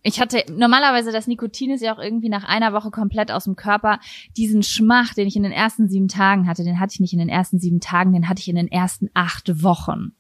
ich 0.03 0.21
hatte 0.21 0.45
normalerweise 0.51 1.13
das 1.13 1.27
Nikotin 1.27 1.71
ist 1.71 1.83
ja 1.83 1.95
auch 1.95 1.99
irgendwie 1.99 2.29
nach 2.29 2.45
einer 2.45 2.75
Woche 2.75 2.91
komplett 2.91 3.31
aus 3.31 3.45
dem 3.45 3.57
Körper. 3.57 4.01
Diesen 4.37 4.63
Schmach, 4.63 5.15
den 5.15 5.27
ich 5.27 5.35
in 5.35 5.45
den 5.45 5.53
ersten 5.53 5.89
sieben 5.89 6.09
Tagen 6.09 6.47
hatte, 6.47 6.63
den 6.63 6.79
hatte 6.79 6.93
ich 6.93 7.01
nicht 7.01 7.15
in 7.15 7.21
den 7.21 7.31
ersten 7.31 7.59
sieben 7.59 7.81
Tagen, 7.81 8.13
den 8.13 8.29
hatte 8.29 8.41
ich 8.41 8.49
in 8.49 8.57
den 8.57 8.71
ersten 8.71 9.09
acht 9.15 9.63
Wochen. 9.63 10.13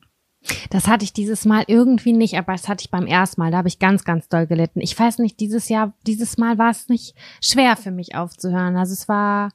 Das 0.70 0.88
hatte 0.88 1.04
ich 1.04 1.12
dieses 1.12 1.44
Mal 1.44 1.64
irgendwie 1.66 2.14
nicht, 2.14 2.38
aber 2.38 2.52
das 2.52 2.66
hatte 2.66 2.82
ich 2.82 2.90
beim 2.90 3.06
ersten 3.06 3.42
Mal. 3.42 3.50
Da 3.50 3.58
habe 3.58 3.68
ich 3.68 3.78
ganz, 3.78 4.04
ganz 4.04 4.28
doll 4.28 4.46
gelitten. 4.46 4.80
Ich 4.80 4.98
weiß 4.98 5.18
nicht, 5.18 5.38
dieses 5.38 5.68
Jahr, 5.68 5.92
dieses 6.06 6.38
Mal 6.38 6.56
war 6.56 6.70
es 6.70 6.88
nicht 6.88 7.14
schwer 7.42 7.76
für 7.76 7.90
mich 7.90 8.14
aufzuhören. 8.14 8.76
Also 8.76 8.94
es 8.94 9.06
war 9.06 9.50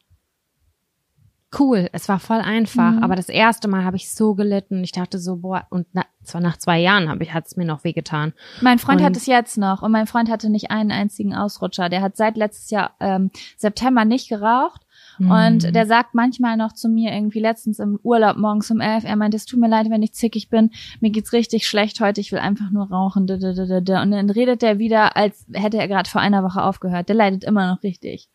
cool, 1.59 1.89
es 1.91 2.09
war 2.09 2.19
voll 2.19 2.39
einfach. 2.39 2.93
Mhm. 2.93 3.03
Aber 3.03 3.15
das 3.15 3.29
erste 3.29 3.67
Mal 3.67 3.83
habe 3.83 3.97
ich 3.97 4.09
so 4.09 4.35
gelitten. 4.35 4.83
Ich 4.83 4.91
dachte 4.91 5.19
so, 5.19 5.37
boah, 5.37 5.65
und 5.69 5.87
na, 5.93 6.05
zwar 6.23 6.41
nach 6.41 6.57
zwei 6.57 6.79
Jahren 6.79 7.09
habe 7.09 7.23
ich, 7.23 7.33
hat 7.33 7.47
es 7.47 7.57
mir 7.57 7.65
noch 7.65 7.83
wehgetan. 7.83 8.33
Mein 8.61 8.79
Freund 8.79 9.01
und, 9.01 9.05
hat 9.05 9.17
es 9.17 9.25
jetzt 9.25 9.57
noch 9.57 9.81
und 9.81 9.91
mein 9.91 10.07
Freund 10.07 10.29
hatte 10.29 10.49
nicht 10.49 10.71
einen 10.71 10.91
einzigen 10.91 11.35
Ausrutscher. 11.35 11.89
Der 11.89 12.01
hat 12.01 12.17
seit 12.17 12.37
letztes 12.37 12.69
Jahr 12.69 12.91
ähm, 12.99 13.31
September 13.57 14.05
nicht 14.05 14.29
geraucht 14.29 14.81
und 15.19 15.63
mhm. 15.63 15.73
der 15.73 15.85
sagt 15.85 16.15
manchmal 16.15 16.57
noch 16.57 16.73
zu 16.73 16.89
mir 16.89 17.11
irgendwie 17.11 17.39
letztens 17.39 17.79
im 17.79 17.99
Urlaub 18.03 18.37
morgens 18.37 18.71
um 18.71 18.79
elf, 18.79 19.03
er 19.03 19.15
meint, 19.15 19.33
es 19.33 19.45
tut 19.45 19.59
mir 19.59 19.69
leid, 19.69 19.89
wenn 19.89 20.01
ich 20.01 20.13
zickig 20.13 20.49
bin, 20.49 20.71
mir 21.01 21.11
geht's 21.11 21.33
richtig 21.33 21.67
schlecht 21.67 21.99
heute, 21.99 22.19
ich 22.19 22.31
will 22.31 22.39
einfach 22.39 22.71
nur 22.71 22.89
rauchen. 22.89 23.29
Und 23.29 23.89
dann 23.89 24.29
redet 24.29 24.61
der 24.61 24.79
wieder, 24.79 25.15
als 25.15 25.45
hätte 25.53 25.77
er 25.77 25.87
gerade 25.87 26.09
vor 26.09 26.21
einer 26.21 26.43
Woche 26.43 26.63
aufgehört. 26.63 27.09
Der 27.09 27.15
leidet 27.15 27.43
immer 27.43 27.67
noch 27.67 27.83
richtig. 27.83 28.29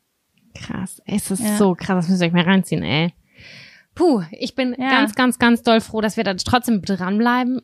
Krass, 0.59 1.03
es 1.07 1.31
ist 1.31 1.43
ja. 1.43 1.57
so 1.57 1.75
krass, 1.75 2.05
das 2.05 2.09
müsst 2.09 2.23
ihr 2.23 2.27
euch 2.27 2.33
mal 2.33 2.43
reinziehen, 2.43 2.83
ey. 2.83 3.15
Puh, 3.95 4.23
ich 4.33 4.55
bin 4.55 4.77
ja. 4.79 4.91
ganz, 4.91 5.15
ganz, 5.15 5.39
ganz 5.39 5.63
doll 5.63 5.81
froh, 5.81 6.01
dass 6.01 6.17
wir 6.17 6.25
da 6.25 6.35
trotzdem 6.35 6.83
dranbleiben 6.83 7.61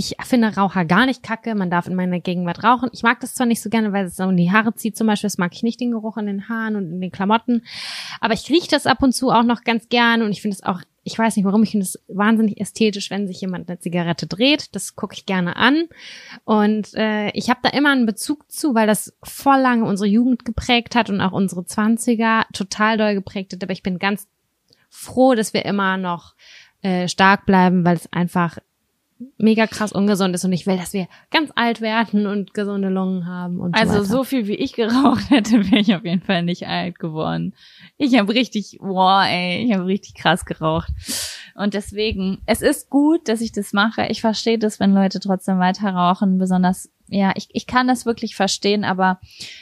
ich 0.00 0.14
finde 0.22 0.54
Raucher 0.54 0.84
gar 0.84 1.06
nicht 1.06 1.24
kacke. 1.24 1.56
Man 1.56 1.70
darf 1.70 1.88
in 1.88 1.96
meiner 1.96 2.20
Gegenwart 2.20 2.62
rauchen. 2.62 2.88
Ich 2.92 3.02
mag 3.02 3.18
das 3.18 3.34
zwar 3.34 3.48
nicht 3.48 3.60
so 3.60 3.68
gerne, 3.68 3.92
weil 3.92 4.06
es 4.06 4.14
so 4.14 4.30
in 4.30 4.36
die 4.36 4.52
Haare 4.52 4.72
zieht 4.74 4.96
zum 4.96 5.08
Beispiel. 5.08 5.26
Das 5.26 5.38
mag 5.38 5.52
ich 5.52 5.64
nicht, 5.64 5.80
den 5.80 5.90
Geruch 5.90 6.16
in 6.16 6.26
den 6.26 6.48
Haaren 6.48 6.76
und 6.76 6.92
in 6.92 7.00
den 7.00 7.10
Klamotten. 7.10 7.64
Aber 8.20 8.32
ich 8.32 8.48
rieche 8.48 8.68
das 8.70 8.86
ab 8.86 9.02
und 9.02 9.12
zu 9.12 9.30
auch 9.30 9.42
noch 9.42 9.64
ganz 9.64 9.88
gerne 9.88 10.24
und 10.24 10.30
ich 10.30 10.40
finde 10.40 10.54
es 10.54 10.62
auch, 10.62 10.82
ich 11.08 11.18
weiß 11.18 11.36
nicht 11.36 11.46
warum, 11.46 11.62
ich 11.62 11.70
finde 11.70 11.84
es 11.84 11.98
wahnsinnig 12.06 12.60
ästhetisch, 12.60 13.10
wenn 13.10 13.26
sich 13.26 13.40
jemand 13.40 13.66
eine 13.68 13.78
Zigarette 13.78 14.26
dreht. 14.26 14.74
Das 14.74 14.94
gucke 14.94 15.14
ich 15.14 15.24
gerne 15.24 15.56
an. 15.56 15.88
Und 16.44 16.94
äh, 16.94 17.30
ich 17.30 17.48
habe 17.48 17.60
da 17.62 17.70
immer 17.70 17.92
einen 17.92 18.04
Bezug 18.04 18.52
zu, 18.52 18.74
weil 18.74 18.86
das 18.86 19.16
voll 19.22 19.58
lange 19.58 19.86
unsere 19.86 20.06
Jugend 20.06 20.44
geprägt 20.44 20.94
hat 20.94 21.08
und 21.08 21.22
auch 21.22 21.32
unsere 21.32 21.64
Zwanziger 21.64 22.44
total 22.52 22.98
doll 22.98 23.14
geprägt 23.14 23.54
hat. 23.54 23.62
Aber 23.62 23.72
ich 23.72 23.82
bin 23.82 23.98
ganz 23.98 24.28
froh, 24.90 25.34
dass 25.34 25.54
wir 25.54 25.64
immer 25.64 25.96
noch 25.96 26.34
äh, 26.82 27.08
stark 27.08 27.46
bleiben, 27.46 27.86
weil 27.86 27.96
es 27.96 28.12
einfach 28.12 28.58
mega 29.36 29.66
krass 29.66 29.92
ungesund 29.92 30.34
ist 30.34 30.44
und 30.44 30.52
ich 30.52 30.66
will, 30.66 30.76
dass 30.76 30.92
wir 30.92 31.08
ganz 31.30 31.50
alt 31.56 31.80
werden 31.80 32.26
und 32.26 32.54
gesunde 32.54 32.88
Lungen 32.88 33.26
haben 33.26 33.58
und 33.58 33.74
Also 33.74 34.04
so, 34.04 34.18
so 34.18 34.24
viel 34.24 34.46
wie 34.46 34.54
ich 34.54 34.74
geraucht 34.74 35.30
hätte, 35.30 35.70
wäre 35.70 35.80
ich 35.80 35.94
auf 35.94 36.04
jeden 36.04 36.22
Fall 36.22 36.42
nicht 36.42 36.66
alt 36.66 36.98
geworden. 36.98 37.54
Ich 37.96 38.16
habe 38.18 38.32
richtig, 38.32 38.78
wow, 38.80 39.24
ey, 39.26 39.64
ich 39.64 39.74
habe 39.74 39.86
richtig 39.86 40.14
krass 40.14 40.44
geraucht. 40.44 40.88
Und 41.58 41.74
deswegen, 41.74 42.38
es 42.46 42.62
ist 42.62 42.88
gut, 42.88 43.28
dass 43.28 43.40
ich 43.40 43.50
das 43.50 43.72
mache. 43.72 44.06
Ich 44.10 44.20
verstehe 44.20 44.58
das, 44.58 44.78
wenn 44.78 44.94
Leute 44.94 45.18
trotzdem 45.18 45.58
weiter 45.58 45.90
rauchen, 45.90 46.38
besonders 46.38 46.88
ja, 47.10 47.32
ich, 47.36 47.48
ich 47.52 47.66
kann 47.66 47.88
das 47.88 48.04
wirklich 48.06 48.36
verstehen, 48.36 48.84
aber 48.84 49.18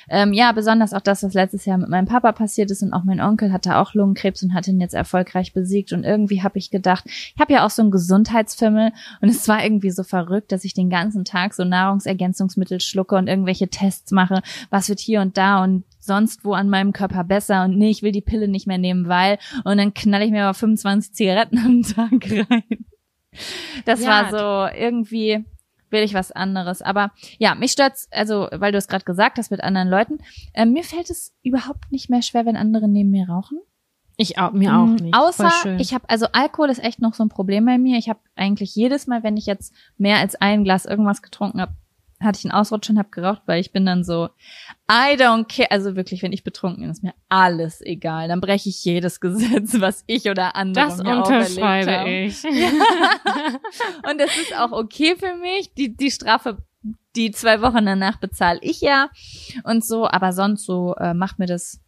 ähm, 0.08 0.32
ja, 0.32 0.50
besonders 0.52 0.92
auch 0.92 1.00
das, 1.00 1.22
was 1.22 1.32
letztes 1.32 1.64
Jahr 1.64 1.78
mit 1.78 1.88
meinem 1.88 2.06
Papa 2.06 2.32
passiert 2.32 2.70
ist 2.70 2.82
und 2.82 2.92
auch 2.92 3.04
mein 3.04 3.20
Onkel 3.20 3.52
hatte 3.52 3.76
auch 3.76 3.94
Lungenkrebs 3.94 4.42
und 4.42 4.52
hat 4.52 4.66
ihn 4.66 4.80
jetzt 4.80 4.94
erfolgreich 4.94 5.52
besiegt. 5.52 5.92
Und 5.92 6.04
irgendwie 6.04 6.42
habe 6.42 6.58
ich 6.58 6.70
gedacht, 6.70 7.04
ich 7.06 7.36
habe 7.38 7.52
ja 7.52 7.64
auch 7.64 7.70
so 7.70 7.82
einen 7.82 7.92
Gesundheitsfimmel. 7.92 8.92
Und 9.20 9.28
es 9.28 9.46
war 9.46 9.62
irgendwie 9.62 9.90
so 9.90 10.02
verrückt, 10.02 10.50
dass 10.50 10.64
ich 10.64 10.74
den 10.74 10.90
ganzen 10.90 11.24
Tag 11.24 11.54
so 11.54 11.64
Nahrungsergänzungsmittel 11.64 12.80
schlucke 12.80 13.14
und 13.14 13.28
irgendwelche 13.28 13.68
Tests 13.68 14.10
mache, 14.10 14.42
was 14.70 14.88
wird 14.88 14.98
hier 14.98 15.20
und 15.20 15.36
da? 15.36 15.62
Und 15.62 15.84
sonst 16.06 16.44
wo 16.44 16.54
an 16.54 16.68
meinem 16.68 16.92
Körper 16.92 17.24
besser 17.24 17.64
und 17.64 17.76
nee, 17.76 17.90
ich 17.90 18.02
will 18.02 18.12
die 18.12 18.22
Pille 18.22 18.48
nicht 18.48 18.66
mehr 18.66 18.78
nehmen, 18.78 19.08
weil 19.08 19.38
und 19.64 19.76
dann 19.76 19.94
knall 19.94 20.22
ich 20.22 20.30
mir 20.30 20.44
aber 20.44 20.54
25 20.54 21.12
Zigaretten 21.12 21.58
am 21.58 21.82
Tag 21.82 22.12
rein. 22.50 22.86
Das 23.84 24.02
ja, 24.02 24.08
war 24.08 24.30
so 24.70 24.76
irgendwie 24.78 25.44
will 25.90 26.02
ich 26.02 26.14
was 26.14 26.32
anderes. 26.32 26.82
Aber 26.82 27.12
ja, 27.38 27.54
mich 27.54 27.72
stört's, 27.72 28.08
also 28.10 28.48
weil 28.52 28.72
du 28.72 28.78
es 28.78 28.88
gerade 28.88 29.04
gesagt 29.04 29.38
hast 29.38 29.50
mit 29.50 29.62
anderen 29.62 29.88
Leuten, 29.88 30.18
äh, 30.52 30.66
mir 30.66 30.82
fällt 30.82 31.10
es 31.10 31.34
überhaupt 31.42 31.92
nicht 31.92 32.10
mehr 32.10 32.22
schwer, 32.22 32.46
wenn 32.46 32.56
andere 32.56 32.88
neben 32.88 33.10
mir 33.10 33.28
rauchen. 33.28 33.58
Ich 34.18 34.38
auch, 34.38 34.52
mir 34.52 34.74
auch 34.74 34.86
mhm. 34.86 34.94
nicht. 34.96 35.14
Außer 35.14 35.76
ich 35.78 35.92
habe, 35.92 36.08
also 36.08 36.26
Alkohol 36.32 36.70
ist 36.70 36.82
echt 36.82 37.00
noch 37.00 37.14
so 37.14 37.22
ein 37.22 37.28
Problem 37.28 37.66
bei 37.66 37.76
mir. 37.76 37.98
Ich 37.98 38.08
habe 38.08 38.20
eigentlich 38.34 38.74
jedes 38.74 39.06
Mal, 39.06 39.22
wenn 39.22 39.36
ich 39.36 39.44
jetzt 39.44 39.74
mehr 39.98 40.16
als 40.16 40.34
ein 40.36 40.64
Glas 40.64 40.86
irgendwas 40.86 41.20
getrunken 41.20 41.60
habe, 41.60 41.74
hatte 42.20 42.38
ich 42.38 42.44
einen 42.44 42.52
Ausrutsch 42.52 42.88
und 42.88 42.98
habe 42.98 43.10
geraucht, 43.10 43.42
weil 43.46 43.60
ich 43.60 43.72
bin 43.72 43.84
dann 43.84 44.02
so, 44.02 44.28
I 44.90 45.16
don't 45.16 45.44
care. 45.44 45.70
Also 45.70 45.96
wirklich, 45.96 46.22
wenn 46.22 46.32
ich 46.32 46.44
betrunken 46.44 46.82
bin, 46.82 46.90
ist 46.90 47.02
mir 47.02 47.14
alles 47.28 47.80
egal. 47.82 48.28
Dann 48.28 48.40
breche 48.40 48.68
ich 48.68 48.84
jedes 48.84 49.20
Gesetz, 49.20 49.80
was 49.80 50.02
ich 50.06 50.28
oder 50.30 50.56
andere 50.56 50.86
das 50.86 51.02
mir 51.02 51.16
unterschreibe 51.16 51.98
haben. 51.98 52.08
ich. 52.08 52.42
und 54.10 54.20
das 54.20 54.36
ist 54.36 54.56
auch 54.58 54.72
okay 54.72 55.16
für 55.16 55.34
mich. 55.36 55.74
Die, 55.74 55.94
die 55.94 56.10
Strafe, 56.10 56.58
die 57.14 57.30
zwei 57.32 57.60
Wochen 57.60 57.84
danach 57.84 58.18
bezahle 58.18 58.60
ich 58.62 58.80
ja 58.80 59.10
und 59.64 59.84
so. 59.84 60.08
Aber 60.08 60.32
sonst 60.32 60.64
so 60.64 60.94
äh, 60.94 61.12
macht 61.12 61.38
mir 61.38 61.46
das 61.46 61.80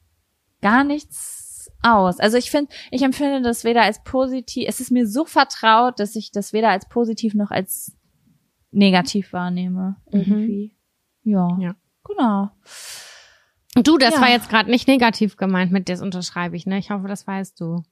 gar 0.61 0.85
nichts 0.85 1.71
aus. 1.83 2.19
Also 2.21 2.37
ich 2.37 2.51
finde, 2.51 2.73
ich 2.91 3.03
empfinde 3.03 3.41
das 3.43 3.65
weder 3.65 3.83
als 3.83 4.03
positiv, 4.03 4.67
es 4.69 4.81
ist 4.81 4.91
mir 4.91 5.07
so 5.07 5.25
vertraut, 5.25 6.01
dass 6.01 6.17
ich 6.17 6.33
das 6.33 6.53
weder 6.53 6.71
als 6.71 6.89
positiv 6.89 7.35
noch 7.35 7.51
als 7.51 7.93
negativ 8.71 9.33
wahrnehme. 9.33 9.97
Mhm. 10.11 10.19
Irgendwie. 10.21 10.77
Mhm. 11.25 11.33
Ja. 11.33 11.59
Ja. 11.61 11.77
Genau. 12.05 12.51
Du, 13.75 13.99
das 13.99 14.15
ja. 14.15 14.21
war 14.21 14.31
jetzt 14.31 14.49
gerade 14.49 14.71
nicht 14.71 14.89
negativ 14.89 15.37
gemeint 15.37 15.73
mit 15.73 15.89
das 15.89 16.01
unterschreibe 16.01 16.57
ich, 16.57 16.67
ne? 16.67 16.79
Ich 16.79 16.91
hoffe, 16.91 17.07
das 17.07 17.27
weißt 17.27 17.61
du. 17.61 17.83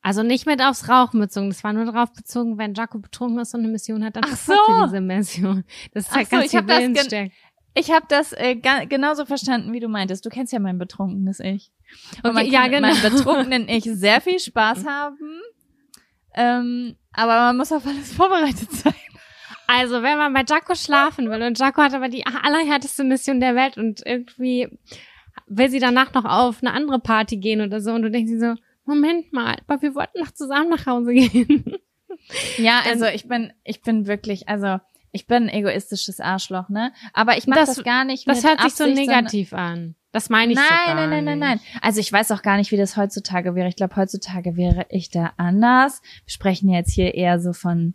Also 0.00 0.24
nicht 0.24 0.46
mit 0.46 0.60
aufs 0.60 0.88
Rauchen 0.88 1.20
bezogen, 1.20 1.50
das 1.50 1.62
war 1.62 1.72
nur 1.72 1.84
darauf 1.84 2.12
bezogen, 2.12 2.58
wenn 2.58 2.74
Jaco 2.74 2.98
betrunken 2.98 3.38
ist 3.38 3.54
und 3.54 3.60
eine 3.60 3.68
Mission 3.68 4.04
hat, 4.04 4.16
dann 4.16 4.24
Ach 4.26 4.36
so. 4.36 4.54
diese 4.84 5.00
Mission. 5.00 5.64
Das 5.92 6.08
zeigt 6.08 6.30
so, 6.30 6.36
ganz 6.36 6.46
ich 6.46 6.58
viel 6.58 7.06
das 7.06 7.30
Ich 7.74 7.92
habe 7.92 8.06
das 8.08 8.32
äh, 8.32 8.56
genauso 8.56 9.26
verstanden, 9.26 9.72
wie 9.72 9.78
du 9.78 9.88
meintest. 9.88 10.26
Du 10.26 10.28
kennst 10.28 10.52
ja 10.52 10.58
mein 10.58 10.78
betrunkenes 10.78 11.38
Ich. 11.38 11.70
Und 12.24 12.30
okay, 12.30 12.34
man 12.34 12.46
ja, 12.46 12.66
genau. 12.66 12.88
mit 12.88 13.02
meinem 13.02 13.12
betrunkenen 13.12 13.68
Ich 13.68 13.84
sehr 13.84 14.20
viel 14.20 14.40
Spaß 14.40 14.84
haben. 14.88 15.40
Ähm, 16.34 16.96
aber 17.12 17.34
man 17.34 17.58
muss 17.58 17.70
auf 17.70 17.86
alles 17.86 18.12
vorbereitet 18.12 18.72
sein. 18.72 18.94
Also, 19.74 20.02
wenn 20.02 20.18
man 20.18 20.34
bei 20.34 20.44
Jaco 20.46 20.74
schlafen 20.74 21.30
will 21.30 21.42
und 21.42 21.58
Jaco 21.58 21.80
hat 21.80 21.94
aber 21.94 22.10
die 22.10 22.26
allerhärteste 22.26 23.04
Mission 23.04 23.40
der 23.40 23.54
Welt 23.54 23.78
und 23.78 24.02
irgendwie 24.04 24.68
will 25.46 25.70
sie 25.70 25.78
danach 25.78 26.12
noch 26.12 26.26
auf 26.26 26.62
eine 26.62 26.74
andere 26.74 26.98
Party 26.98 27.38
gehen 27.38 27.62
oder 27.62 27.80
so 27.80 27.92
und 27.92 28.02
du 28.02 28.10
denkst 28.10 28.32
dir 28.32 28.38
so, 28.38 28.54
Moment 28.84 29.32
mal, 29.32 29.56
aber 29.66 29.80
wir 29.80 29.94
wollten 29.94 30.20
noch 30.20 30.32
zusammen 30.32 30.68
nach 30.68 30.84
Hause 30.84 31.14
gehen. 31.14 31.76
Ja, 32.58 32.82
also 32.84 33.06
ich 33.06 33.26
bin, 33.26 33.52
ich 33.64 33.80
bin 33.80 34.06
wirklich, 34.06 34.46
also 34.46 34.78
ich 35.10 35.26
bin 35.26 35.44
ein 35.44 35.48
egoistisches 35.48 36.20
Arschloch, 36.20 36.68
ne? 36.68 36.92
Aber 37.14 37.38
ich 37.38 37.46
mache 37.46 37.60
das, 37.60 37.76
das, 37.76 37.84
gar 37.84 38.04
nicht. 38.04 38.28
Das 38.28 38.44
hört 38.44 38.60
sich 38.60 38.74
so 38.74 38.86
negativ 38.86 39.54
an. 39.54 39.94
Das 40.12 40.28
meine 40.28 40.52
ich 40.52 40.58
nein, 40.58 40.68
so 40.68 40.94
Nein, 40.94 40.96
nein, 40.96 41.10
nein, 41.10 41.24
nein, 41.24 41.38
nein. 41.38 41.60
Also 41.80 42.00
ich 42.00 42.12
weiß 42.12 42.30
auch 42.32 42.42
gar 42.42 42.58
nicht, 42.58 42.70
wie 42.70 42.76
das 42.76 42.98
heutzutage 42.98 43.54
wäre. 43.54 43.68
Ich 43.68 43.76
glaube, 43.76 43.96
heutzutage 43.96 44.56
wäre 44.56 44.84
ich 44.90 45.08
da 45.08 45.32
anders. 45.38 46.02
Wir 46.26 46.32
sprechen 46.32 46.68
jetzt 46.68 46.92
hier 46.92 47.14
eher 47.14 47.40
so 47.40 47.54
von 47.54 47.94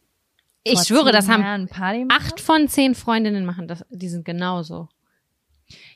ich 0.74 0.80
schwöre, 0.82 1.12
das 1.12 1.28
haben 1.30 1.68
acht 2.10 2.40
von 2.40 2.68
zehn 2.68 2.96
Freundinnen 2.96 3.46
machen 3.46 3.68
das, 3.68 3.86
die 3.90 4.10
sind 4.10 4.26
genauso. 4.26 4.90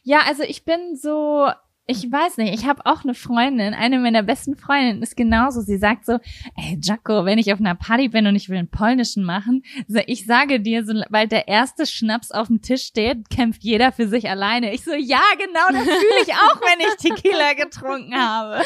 Ja, 0.04 0.22
also 0.28 0.44
ich 0.44 0.66
bin 0.66 0.96
so, 0.96 1.50
Ich 1.92 2.10
weiß 2.10 2.38
nicht, 2.38 2.54
ich 2.54 2.66
habe 2.66 2.86
auch 2.86 3.04
eine 3.04 3.14
Freundin, 3.14 3.74
eine 3.74 4.00
meiner 4.00 4.24
besten 4.24 4.56
Freundinnen 4.56 5.04
ist 5.04 5.18
genauso. 5.18 5.60
Sie 5.60 5.78
sagt 5.78 6.06
so, 6.06 6.20
ey 6.56 6.80
Jaco, 6.82 7.26
wenn 7.26 7.38
ich 7.38 7.52
auf 7.52 7.60
einer 7.60 7.76
Party 7.76 8.08
bin 8.08 8.28
und 8.28 8.36
ich 8.38 8.48
will 8.48 8.58
einen 8.58 8.70
polnischen 8.70 9.26
machen, 9.26 9.64
ich 10.06 10.26
sage 10.26 10.62
dir, 10.62 10.86
sobald 10.86 11.34
der 11.34 11.50
erste 11.50 11.86
Schnaps 11.86 12.32
auf 12.32 12.48
dem 12.48 12.62
Tisch 12.62 12.84
steht, 12.84 13.30
kämpft 13.30 13.66
jeder 13.66 13.92
für 13.92 14.08
sich 14.08 14.30
alleine. 14.30 14.74
Ich 14.74 14.86
so, 14.86 14.94
ja, 14.94 15.22
genau, 15.38 15.68
das 15.70 15.84
fühle 15.84 16.22
ich 16.26 16.34
auch, 16.34 16.62
wenn 16.62 16.80
ich 16.80 16.96
Tequila 16.96 17.54
getrunken 17.56 18.16
habe. 18.16 18.64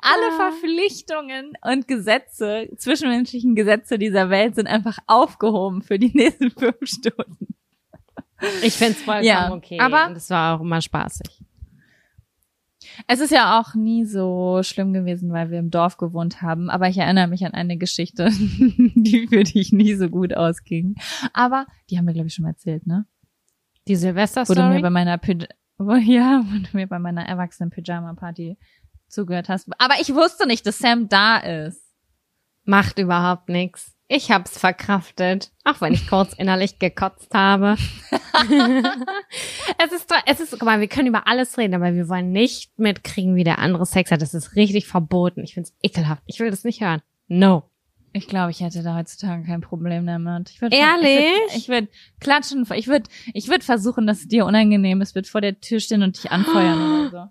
Alle 0.00 0.28
ah. 0.30 0.36
Verpflichtungen 0.36 1.54
und 1.62 1.88
Gesetze, 1.88 2.68
zwischenmenschlichen 2.76 3.56
Gesetze 3.56 3.98
dieser 3.98 4.30
Welt 4.30 4.54
sind 4.54 4.68
einfach 4.68 4.98
aufgehoben 5.08 5.82
für 5.82 5.98
die 5.98 6.12
nächsten 6.14 6.52
fünf 6.52 6.76
Stunden. 6.84 7.56
Ich 8.62 8.74
find's 8.74 9.02
vollkommen 9.02 9.26
ja, 9.26 9.52
okay. 9.52 9.80
Aber 9.80 10.06
und 10.06 10.16
es 10.16 10.30
war 10.30 10.56
auch 10.56 10.60
immer 10.60 10.80
spaßig. 10.80 11.42
Es 13.06 13.20
ist 13.20 13.30
ja 13.30 13.60
auch 13.60 13.74
nie 13.74 14.04
so 14.04 14.60
schlimm 14.62 14.92
gewesen, 14.92 15.32
weil 15.32 15.50
wir 15.50 15.58
im 15.58 15.70
Dorf 15.70 15.96
gewohnt 15.96 16.42
haben. 16.42 16.70
Aber 16.70 16.88
ich 16.88 16.98
erinnere 16.98 17.28
mich 17.28 17.44
an 17.44 17.52
eine 17.52 17.76
Geschichte, 17.76 18.30
die 18.30 19.26
für 19.28 19.44
dich 19.44 19.72
nie 19.72 19.94
so 19.94 20.08
gut 20.08 20.34
ausging. 20.34 20.96
Aber 21.32 21.66
die 21.90 21.98
haben 21.98 22.06
wir, 22.06 22.14
glaube 22.14 22.28
ich, 22.28 22.34
schon 22.34 22.44
mal 22.44 22.50
erzählt, 22.50 22.86
ne? 22.86 23.06
Die 23.88 23.96
Silvester-Story? 23.96 24.58
Wo 24.58 24.62
du 24.62 24.74
mir 24.74 24.82
bei 24.82 24.90
meiner, 24.90 25.18
Py 25.18 25.46
wo, 25.78 25.94
ja, 25.94 26.42
wo 26.44 26.58
du 26.58 26.76
mir 26.76 26.86
bei 26.86 26.98
meiner 26.98 27.26
Erwachsenen-Pyjama-Party 27.26 28.56
zugehört 29.08 29.48
hast. 29.48 29.68
Aber 29.78 29.94
ich 30.00 30.14
wusste 30.14 30.46
nicht, 30.46 30.66
dass 30.66 30.78
Sam 30.78 31.08
da 31.08 31.38
ist. 31.38 31.81
Macht 32.64 32.98
überhaupt 32.98 33.48
nichts. 33.48 33.96
Ich 34.14 34.30
hab's 34.30 34.58
verkraftet, 34.58 35.50
auch 35.64 35.80
wenn 35.80 35.94
ich 35.94 36.06
kurz 36.06 36.34
innerlich 36.34 36.78
gekotzt 36.78 37.32
habe. 37.32 37.76
es 39.78 39.92
ist, 39.92 40.12
es 40.26 40.40
ist, 40.40 40.50
guck 40.50 40.64
mal, 40.64 40.80
wir 40.80 40.88
können 40.88 41.08
über 41.08 41.26
alles 41.26 41.56
reden, 41.56 41.74
aber 41.74 41.94
wir 41.94 42.10
wollen 42.10 42.30
nicht 42.30 42.78
mitkriegen, 42.78 43.36
wie 43.36 43.44
der 43.44 43.58
andere 43.58 43.86
Sex 43.86 44.10
hat. 44.10 44.20
Das 44.20 44.34
ist 44.34 44.54
richtig 44.54 44.86
verboten. 44.86 45.42
Ich 45.42 45.54
find's 45.54 45.74
ekelhaft. 45.82 46.22
Ich 46.26 46.40
will 46.40 46.50
das 46.50 46.62
nicht 46.64 46.82
hören. 46.82 47.00
No. 47.28 47.70
Ich 48.12 48.28
glaube, 48.28 48.50
ich 48.50 48.60
hätte 48.60 48.82
da 48.82 48.96
heutzutage 48.96 49.44
kein 49.44 49.62
Problem 49.62 50.06
damit. 50.06 50.50
Ich 50.50 50.60
würd, 50.60 50.74
Ehrlich? 50.74 51.32
Ich 51.56 51.68
würde 51.68 51.86
würd 51.86 52.20
klatschen. 52.20 52.66
Ich 52.74 52.88
würde 52.88 53.08
ich 53.32 53.48
würd 53.48 53.64
versuchen, 53.64 54.06
dass 54.06 54.18
es 54.18 54.28
dir 54.28 54.44
unangenehm 54.44 55.00
ist, 55.00 55.14
wird 55.14 55.26
vor 55.26 55.40
der 55.40 55.58
Tür 55.60 55.80
stehen 55.80 56.02
und 56.02 56.22
dich 56.22 56.30
anfeuern 56.30 57.06
oder 57.06 57.10
so. 57.10 57.30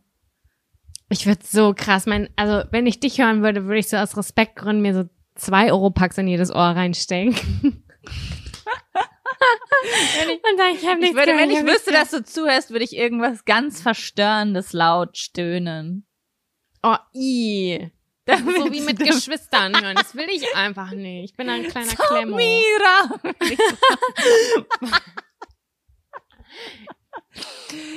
Ich 1.09 1.27
würde 1.27 1.41
so 1.45 1.73
krass, 1.75 2.07
mein, 2.07 2.29
also 2.37 2.67
wenn 2.71 2.87
ich 2.87 2.99
dich 2.99 3.19
hören 3.19 3.43
würde, 3.43 3.65
würde 3.65 3.79
ich 3.79 3.89
so 3.89 3.97
aus 3.97 4.17
Respektgründen 4.17 4.81
mir 4.81 4.95
so 4.95 5.09
zwei 5.41 5.71
Europacks 5.71 6.17
in 6.17 6.27
jedes 6.27 6.51
Ohr 6.51 6.61
reinstecken. 6.61 7.35
ich, 7.63 7.71
und 10.29 10.39
dann, 10.57 10.75
ich, 10.75 10.87
hab 10.87 10.99
ich 10.99 11.13
würde, 11.13 11.37
wenn 11.37 11.49
ich, 11.49 11.59
ich 11.59 11.65
wüsste, 11.65 11.91
dass 11.91 12.11
du 12.11 12.23
zuhörst, 12.23 12.71
würde 12.71 12.85
ich 12.85 12.95
irgendwas 12.95 13.43
ganz 13.45 13.81
Verstörendes 13.81 14.73
laut 14.73 15.17
stöhnen. 15.17 16.05
Oh, 16.83 16.97
i. 17.13 17.91
so 18.27 18.71
wie 18.71 18.81
mit 18.81 18.99
Geschwistern 18.99 19.81
hören. 19.81 19.95
Das 19.95 20.15
will 20.15 20.27
ich 20.29 20.45
einfach 20.55 20.91
nicht. 20.91 21.31
Ich 21.31 21.37
bin 21.37 21.49
ein 21.49 21.67
kleiner 21.67 21.93
Klemmo. 21.93 22.37
Samira! 22.37 23.19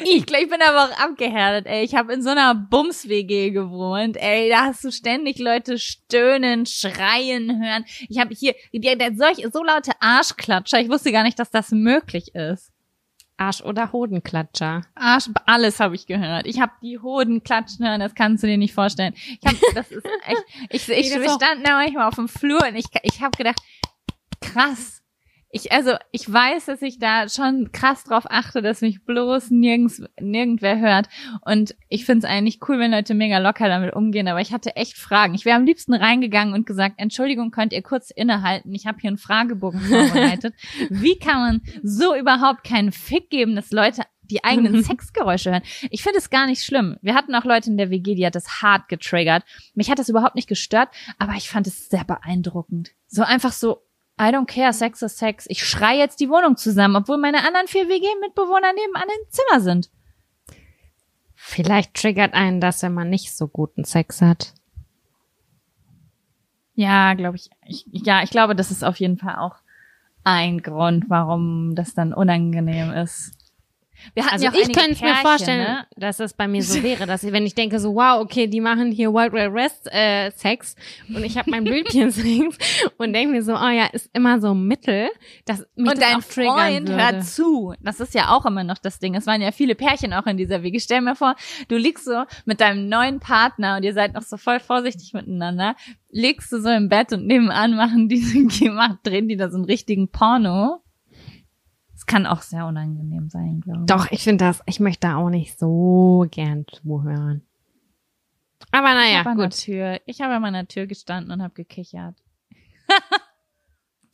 Ich, 0.05 0.31
ich 0.31 0.49
bin 0.49 0.63
aber 0.63 0.85
auch 0.85 0.99
abgehärtet, 0.99 1.67
ey. 1.67 1.85
Ich 1.85 1.95
habe 1.95 2.13
in 2.13 2.23
so 2.23 2.31
einer 2.31 2.55
Bums-WG 2.55 3.51
gewohnt, 3.51 4.17
ey. 4.17 4.49
Da 4.49 4.67
hast 4.67 4.85
du 4.85 4.93
ständig 4.93 5.39
Leute 5.39 5.79
stöhnen, 5.79 6.67
schreien 6.67 7.63
hören. 7.63 7.85
Ich 8.09 8.19
habe 8.19 8.35
hier 8.35 8.55
die, 8.73 8.81
die, 8.81 9.17
solch, 9.17 9.47
so 9.53 9.63
laute 9.65 9.93
Arschklatscher. 10.01 10.81
Ich 10.81 10.89
wusste 10.89 11.13
gar 11.13 11.23
nicht, 11.23 11.39
dass 11.39 11.51
das 11.51 11.71
möglich 11.71 12.35
ist. 12.35 12.71
Arsch- 13.37 13.63
oder 13.63 13.93
Hodenklatscher? 13.93 14.83
Arsch, 14.95 15.29
alles 15.47 15.81
habe 15.81 15.97
ich 15.97 16.07
gehört. 16.07 16.47
Ich 16.47 16.61
habe 16.61 16.73
die 16.83 16.99
Hoden 17.01 17.43
klatschen 17.43 17.87
hören, 17.87 18.01
das 18.01 18.15
kannst 18.15 18.45
du 18.45 18.47
dir 18.47 18.59
nicht 18.59 18.75
vorstellen. 18.75 19.15
Ich 19.17 19.41
hab, 19.45 19.55
das 19.75 19.91
ist 19.91 20.07
echt, 20.27 20.45
ich, 20.71 20.89
ich, 20.89 21.11
ich, 21.11 21.21
wir 21.21 21.31
standen 21.31 21.65
da 21.65 21.73
manchmal 21.73 22.07
auf 22.07 22.15
dem 22.15 22.29
Flur 22.29 22.63
und 22.67 22.77
ich, 22.77 22.87
ich 23.03 23.21
habe 23.21 23.37
gedacht, 23.37 23.61
krass, 24.41 25.03
ich, 25.55 25.71
also, 25.71 25.93
ich 26.11 26.31
weiß, 26.31 26.65
dass 26.65 26.83
ich 26.83 26.99
da 26.99 27.29
schon 27.29 27.71
krass 27.71 28.03
drauf 28.03 28.25
achte, 28.29 28.61
dass 28.61 28.81
mich 28.81 29.05
bloß 29.05 29.53
nirgends, 29.53 30.03
nirgendwer 30.21 30.81
hört. 30.81 31.09
Und 31.43 31.77
ich 31.89 32.05
finde 32.05 32.27
es 32.27 32.33
eigentlich 32.33 32.59
cool, 32.69 32.81
wenn 32.81 32.91
Leute 32.91 33.15
mega 33.15 33.39
locker 33.39 33.69
damit 33.69 33.95
umgehen, 33.95 34.27
aber 34.27 34.41
ich 34.41 34.53
hatte 34.53 34.75
echt 34.75 34.99
Fragen. 34.99 35.33
Ich 35.35 35.45
wäre 35.45 35.57
am 35.57 35.65
liebsten 35.65 35.95
reingegangen 35.95 36.55
und 36.55 36.67
gesagt, 36.67 36.97
Entschuldigung, 36.99 37.53
könnt 37.53 37.73
ihr 37.73 37.83
kurz 37.83 38.11
innehalten? 38.11 38.75
Ich 38.75 38.89
habe 38.89 38.99
hier 39.01 39.07
einen 39.07 39.17
Fragebogen 39.17 39.79
vorbereitet. 39.81 40.55
Wie 40.91 41.21
kann 41.21 41.41
man 41.41 41.63
so 41.85 42.17
überhaupt 42.17 42.65
keinen 42.65 42.91
Fick 42.91 43.31
geben, 43.31 43.55
dass 43.55 43.71
Leute 43.71 44.03
die 44.23 44.43
eigenen 44.43 44.83
Sexgeräusche 44.83 45.53
hören. 45.53 45.63
Ich 45.91 46.03
finde 46.03 46.19
es 46.19 46.31
gar 46.31 46.47
nicht 46.47 46.65
schlimm. 46.65 46.97
Wir 47.01 47.15
hatten 47.15 47.35
auch 47.35 47.45
Leute 47.45 47.71
in 47.71 47.77
der 47.77 47.91
WG, 47.91 48.17
die 48.17 48.27
hat 48.27 48.35
das 48.35 48.61
hart 48.61 48.89
getriggert. 48.89 49.45
Mich 49.75 49.89
hat 49.89 50.01
das 50.01 50.09
überhaupt 50.09 50.35
nicht 50.35 50.49
gestört, 50.49 50.89
aber 51.19 51.35
ich 51.35 51.49
fand 51.49 51.69
es 51.69 51.89
sehr 51.89 52.05
beeindruckend. 52.05 52.91
So 53.07 53.23
einfach 53.23 53.53
so 53.53 53.83
I 54.19 54.31
don't 54.31 54.47
care, 54.47 54.73
Sex 54.73 55.03
is 55.03 55.19
Sex. 55.19 55.47
Ich 55.49 55.67
schrei 55.67 55.97
jetzt 55.97 56.21
die 56.21 56.29
Wohnung 56.29 56.57
zusammen, 56.57 56.97
obwohl 56.97 57.19
meine 57.19 57.47
anderen 57.47 57.67
vier 57.67 57.89
WG-Mitbewohner 57.89 58.73
nebenan 58.73 59.09
im 59.09 59.31
Zimmer 59.31 59.61
sind. 59.61 59.91
Vielleicht 61.35 61.95
triggert 61.95 62.33
einen 62.33 62.61
das, 62.61 62.83
wenn 62.83 62.95
man 62.95 63.11
nicht 63.11 63.37
so 63.37 63.49
guten 63.49 63.85
Sex 63.85 64.23
hat. 64.23 64.55
Ja, 66.75 67.15
glaube 67.15 67.37
ich, 67.37 67.51
ich. 67.67 67.87
Ja, 67.91 68.23
ich 68.23 68.31
glaube, 68.31 68.57
das 68.57 68.71
ist 68.71 68.85
auf 68.85 68.97
jeden 68.97 69.19
Fall 69.19 69.37
auch 69.37 69.57
ein 70.25 70.63
Grund, 70.63 71.11
warum 71.11 71.75
das 71.75 71.95
dann 71.95 72.15
unangenehm 72.15 72.93
ist. 72.93 73.37
Wir 74.15 74.25
hatten 74.25 74.35
also 74.35 74.47
ja 74.47 74.53
ich 74.55 74.73
könnte 74.73 74.93
es 74.93 75.01
mir 75.01 75.15
vorstellen, 75.17 75.63
ne? 75.63 75.87
dass 75.97 76.21
es 76.21 76.35
bei 76.35 76.49
mir 76.49 76.63
so 76.63 76.83
wäre, 76.83 77.07
dass 77.07 77.23
ich, 77.23 77.33
wenn 77.33 77.47
ich 77.47 77.55
denke 77.55 77.79
so, 77.81 77.95
wow, 77.95 78.21
okay, 78.21 78.47
die 78.47 78.61
machen 78.61 78.93
hier 78.93 79.13
Wild 79.13 79.33
Wild 79.33 79.55
West 79.55 79.89
äh, 79.93 80.31
Sex 80.33 80.77
und 81.09 81.25
ich 81.25 81.39
habe 81.39 81.51
mein 81.51 81.65
Blütchen 81.65 82.11
links 82.23 82.59
und 82.99 83.13
denke 83.13 83.33
mir 83.33 83.43
so, 83.43 83.55
oh 83.55 83.69
ja, 83.69 83.87
ist 83.87 84.11
immer 84.13 84.41
so 84.41 84.55
Mittel, 84.55 85.09
dass 85.45 85.61
mich 85.77 85.91
und 85.91 85.99
das 85.99 85.99
dein 85.99 86.17
auch 86.17 86.23
Freund 86.23 86.89
würde. 86.89 87.03
hört 87.03 87.25
zu. 87.25 87.75
Das 87.81 88.01
ist 88.01 88.15
ja 88.15 88.31
auch 88.31 88.47
immer 88.47 88.65
noch 88.65 88.79
das 88.79 88.99
Ding. 88.99 89.15
Es 89.15 89.27
waren 89.27 89.41
ja 89.41 89.53
viele 89.53 89.75
Pärchen 89.75 90.13
auch 90.13 90.27
in 90.27 90.37
dieser 90.37 90.63
Wege. 90.63 90.81
Stell 90.81 91.01
mir 91.01 91.17
vor, 91.17 91.35
du 91.69 91.77
liegst 91.77 92.05
so 92.05 92.25
mit 92.45 92.61
deinem 92.61 92.89
neuen 92.89 93.21
Partner 93.21 93.77
und 93.77 93.83
ihr 93.83 93.95
seid 93.95 94.15
noch 94.15 94.23
so 94.23 94.37
voll 94.37 94.61
vorsichtig 94.61 95.13
miteinander, 95.13 95.77
legst 96.11 96.53
du 96.53 96.61
so 96.61 96.69
im 96.69 96.89
Bett 96.89 97.13
und 97.13 97.27
nebenan 97.27 97.75
machen 97.75 98.09
diese, 98.09 98.35
drehen 99.03 99.29
die 99.29 99.37
da 99.37 99.51
so 99.51 99.57
einen 99.57 99.65
richtigen 99.65 100.09
Porno 100.09 100.84
es 102.05 102.07
kann 102.07 102.27
auch 102.27 102.43
sehr 102.43 102.67
unangenehm 102.67 103.31
sein, 103.31 103.63
glaube 103.63 103.81
ich. 103.81 103.87
Doch, 103.87 104.11
ich 104.11 104.23
finde 104.23 104.45
das, 104.45 104.61
ich 104.67 104.79
möchte 104.79 105.09
da 105.09 105.17
auch 105.17 105.31
nicht 105.31 105.59
so 105.59 106.27
gern 106.31 106.67
zuhören. 106.71 107.43
Aber 108.73 108.93
naja, 108.93 109.25
ich 109.27 109.37
gut. 109.37 109.59
Tür, 109.59 110.01
ich 110.05 110.21
habe 110.21 110.35
an 110.35 110.43
meiner 110.43 110.69
Tür 110.69 110.87
gestanden 110.87 111.33
und 111.33 111.43
habe 111.43 111.55
gekichert. 111.55 112.17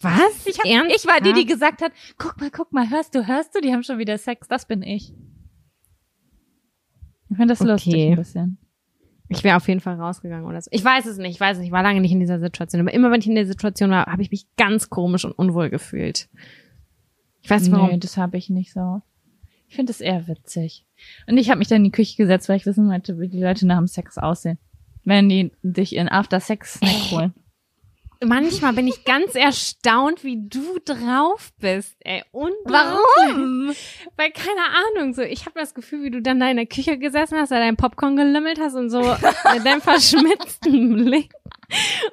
Was? 0.01 0.47
Ich, 0.47 0.59
hab, 0.59 0.87
ich 0.87 1.07
war 1.07 1.21
die, 1.21 1.33
die 1.33 1.47
gesagt 1.47 1.83
hat, 1.83 1.93
guck 2.17 2.41
mal, 2.41 2.51
guck 2.51 2.73
mal, 2.73 2.89
hörst 2.89 3.15
du, 3.15 3.27
hörst 3.27 3.55
du, 3.55 3.61
die 3.61 3.73
haben 3.73 3.83
schon 3.83 3.99
wieder 3.99 4.17
Sex, 4.19 4.47
das 4.47 4.67
bin 4.67 4.83
ich. 4.83 5.13
Ich 7.29 7.37
finde 7.37 7.49
das 7.49 7.61
okay. 7.61 7.71
lustig 7.71 7.95
ein 7.95 8.17
bisschen. 8.17 8.59
Ich 9.29 9.45
wäre 9.45 9.57
auf 9.57 9.69
jeden 9.69 9.81
Fall 9.81 10.01
rausgegangen 10.01 10.47
oder 10.47 10.61
so. 10.63 10.69
Ich 10.73 10.85
weiß 10.85 11.07
es 11.07 11.19
nicht, 11.19 11.31
ich 11.31 11.41
weiß 11.41 11.57
es 11.57 11.59
nicht, 11.59 11.69
ich 11.69 11.73
war 11.73 11.83
lange 11.83 12.01
nicht 12.01 12.13
in 12.13 12.21
dieser 12.21 12.41
Situation. 12.41 12.81
Aber 12.81 12.95
immer 12.95 13.11
wenn 13.11 13.21
ich 13.21 13.27
in 13.27 13.35
der 13.35 13.47
Situation 13.47 13.91
war, 13.91 14.07
habe 14.07 14.23
ich 14.23 14.31
mich 14.31 14.47
ganz 14.57 14.91
komisch 14.91 15.25
und 15.25 15.33
unwohl 15.33 15.71
gefühlt. 15.71 16.29
Ich 17.43 17.51
weiß 17.51 17.63
nicht 17.63 17.73
warum. 17.73 17.91
Nee, 17.91 17.99
das 17.99 18.17
habe 18.17 18.37
ich 18.37 18.51
nicht 18.51 18.73
so. 18.73 19.03
Ich 19.69 19.77
finde 19.77 19.93
es 19.93 20.01
eher 20.01 20.27
witzig. 20.27 20.85
Und 21.27 21.39
ich 21.39 21.49
habe 21.49 21.59
mich 21.59 21.69
dann 21.69 21.79
in 21.79 21.85
die 21.85 21.91
Küche 21.93 22.17
gesetzt, 22.17 22.49
weil 22.49 22.57
ich 22.57 22.67
wissen 22.67 22.89
wollte, 22.89 23.19
wie 23.21 23.29
die 23.29 23.41
Leute 23.41 23.67
nach 23.67 23.79
dem 23.79 23.87
Sex 23.87 24.19
aussehen. 24.19 24.59
Wenn 25.05 25.29
die 25.29 25.53
sich 25.63 25.97
in 25.97 26.09
After-Sex-Snack 26.09 27.11
holen. 27.13 27.35
Manchmal 28.23 28.75
bin 28.75 28.87
ich 28.87 29.05
ganz 29.05 29.35
erstaunt, 29.35 30.25
wie 30.25 30.47
du 30.47 30.79
drauf 30.85 31.53
bist, 31.59 31.97
ey. 32.01 32.23
Und 32.33 32.53
warum? 32.65 33.73
Weil 34.17 34.31
keine 34.31 34.61
Ahnung, 34.95 35.15
so 35.15 35.23
ich 35.23 35.47
habe 35.47 35.59
das 35.59 35.73
Gefühl, 35.73 36.03
wie 36.03 36.11
du 36.11 36.21
dann 36.21 36.39
da 36.39 36.51
in 36.51 36.59
der 36.59 36.67
Küche 36.67 36.99
gesessen 36.99 37.39
hast, 37.39 37.51
da 37.51 37.59
dein 37.59 37.79
Popcorn 37.79 38.17
gelümmelt 38.17 38.61
hast 38.61 38.75
und 38.75 38.91
so 38.91 39.01
mit 39.01 39.65
deinem 39.65 39.81
verschmitzten 39.81 40.97
Blick. 40.97 41.33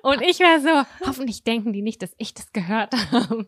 Und 0.02 0.22
ich 0.22 0.40
war 0.40 0.60
so, 0.60 1.08
hoffentlich 1.08 1.44
denken 1.44 1.74
die 1.74 1.82
nicht, 1.82 2.02
dass 2.02 2.14
ich 2.18 2.34
das 2.34 2.52
gehört 2.52 2.94
habe. 3.12 3.48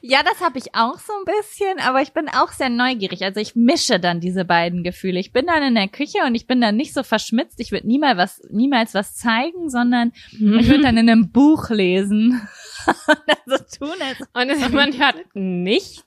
Ja, 0.00 0.22
das 0.22 0.40
habe 0.40 0.58
ich 0.58 0.74
auch 0.74 0.98
so 0.98 1.12
ein 1.12 1.24
bisschen, 1.24 1.78
aber 1.80 2.00
ich 2.00 2.12
bin 2.12 2.28
auch 2.28 2.52
sehr 2.52 2.70
neugierig. 2.70 3.22
Also 3.22 3.40
ich 3.40 3.54
mische 3.54 4.00
dann 4.00 4.20
diese 4.20 4.44
beiden 4.44 4.82
Gefühle. 4.82 5.20
Ich 5.20 5.32
bin 5.32 5.46
dann 5.46 5.62
in 5.62 5.74
der 5.74 5.88
Küche 5.88 6.18
und 6.26 6.34
ich 6.34 6.46
bin 6.46 6.60
dann 6.60 6.76
nicht 6.76 6.94
so 6.94 7.02
verschmitzt. 7.02 7.60
Ich 7.60 7.72
würde 7.72 7.86
niemals 7.86 8.16
was, 8.16 8.42
niemals 8.50 8.94
was 8.94 9.14
zeigen, 9.16 9.68
sondern 9.68 10.12
mhm. 10.32 10.58
ich 10.58 10.68
würde 10.68 10.84
dann 10.84 10.96
in 10.96 11.10
einem 11.10 11.30
Buch 11.30 11.68
lesen. 11.70 12.48
so 13.46 13.56
tun 13.78 13.96
als 14.00 14.20
und 14.32 14.50
es, 14.50 14.72
man 14.72 14.96
hört 14.98 15.16
nichts. 15.34 16.06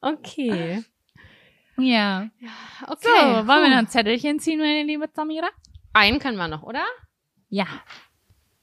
Okay. 0.00 0.82
Ja. 1.78 2.28
Okay. 2.86 2.96
So, 3.02 3.46
wollen 3.46 3.62
wir 3.62 3.68
noch 3.68 3.78
ein 3.78 3.88
Zettelchen 3.88 4.38
ziehen, 4.38 4.58
meine 4.58 4.84
liebe 4.84 5.08
Samira? 5.12 5.48
Einen 5.92 6.18
können 6.18 6.36
wir 6.36 6.48
noch, 6.48 6.62
oder? 6.62 6.84
Ja. 7.48 7.66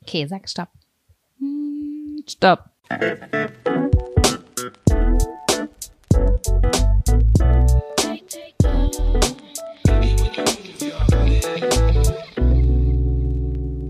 Okay, 0.10 0.26
sag 0.26 0.49
Stopp. 0.49 0.70
Hm, 1.38 2.24
stopp. 2.28 2.66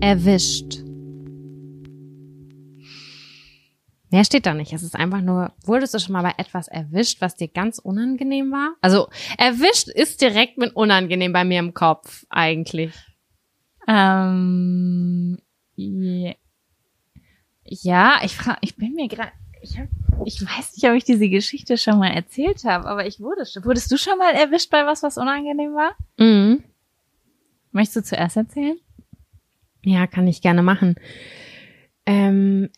erwischt. 0.02 0.82
Mehr 4.10 4.24
steht 4.24 4.44
da 4.44 4.52
nicht. 4.52 4.74
Es 4.74 4.82
ist 4.82 4.96
einfach 4.96 5.22
nur, 5.22 5.54
wurdest 5.64 5.94
du 5.94 6.00
schon 6.00 6.12
mal 6.12 6.22
bei 6.22 6.34
etwas 6.36 6.68
erwischt, 6.68 7.22
was 7.22 7.36
dir 7.36 7.48
ganz 7.48 7.78
unangenehm 7.78 8.50
war? 8.50 8.74
Also, 8.82 9.08
erwischt 9.38 9.88
ist 9.88 10.20
direkt 10.20 10.58
mit 10.58 10.76
unangenehm 10.76 11.32
bei 11.32 11.44
mir 11.44 11.60
im 11.60 11.72
Kopf, 11.72 12.26
eigentlich. 12.28 12.92
Ähm, 13.88 15.38
ja, 17.64 18.20
ich 18.24 18.36
frage, 18.36 18.58
ich 18.62 18.76
bin 18.76 18.94
mir 18.94 19.08
gerade, 19.08 19.32
ich, 19.62 19.78
hab, 19.78 19.86
ich 20.24 20.40
weiß 20.40 20.76
nicht, 20.76 20.84
ob 20.88 20.94
ich 20.94 21.04
diese 21.04 21.28
Geschichte 21.28 21.76
schon 21.76 21.98
mal 21.98 22.10
erzählt 22.10 22.64
habe, 22.64 22.86
aber 22.86 23.06
ich 23.06 23.20
wurde 23.20 23.46
schon. 23.46 23.64
Wurdest 23.64 23.90
du 23.92 23.96
schon 23.96 24.18
mal 24.18 24.32
erwischt 24.34 24.70
bei 24.70 24.86
was, 24.86 25.02
was 25.02 25.18
unangenehm 25.18 25.74
war? 25.74 25.92
Mhm. 26.18 26.64
Möchtest 27.72 27.96
du 27.96 28.02
zuerst 28.02 28.36
erzählen? 28.36 28.78
Ja, 29.84 30.06
kann 30.06 30.26
ich 30.26 30.42
gerne 30.42 30.62
machen. 30.62 30.96
Ähm, 32.06 32.70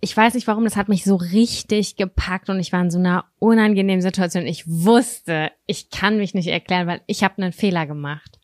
ich 0.00 0.16
weiß 0.16 0.34
nicht 0.34 0.46
warum, 0.46 0.64
das 0.64 0.76
hat 0.76 0.88
mich 0.88 1.04
so 1.04 1.16
richtig 1.16 1.96
gepackt 1.96 2.48
und 2.48 2.60
ich 2.60 2.72
war 2.72 2.80
in 2.80 2.90
so 2.90 2.98
einer 2.98 3.24
unangenehmen 3.38 4.02
Situation. 4.02 4.46
Ich 4.46 4.66
wusste, 4.66 5.50
ich 5.66 5.90
kann 5.90 6.18
mich 6.18 6.34
nicht 6.34 6.48
erklären, 6.48 6.86
weil 6.86 7.00
ich 7.06 7.24
habe 7.24 7.42
einen 7.42 7.52
Fehler 7.52 7.86
gemacht. 7.86 8.35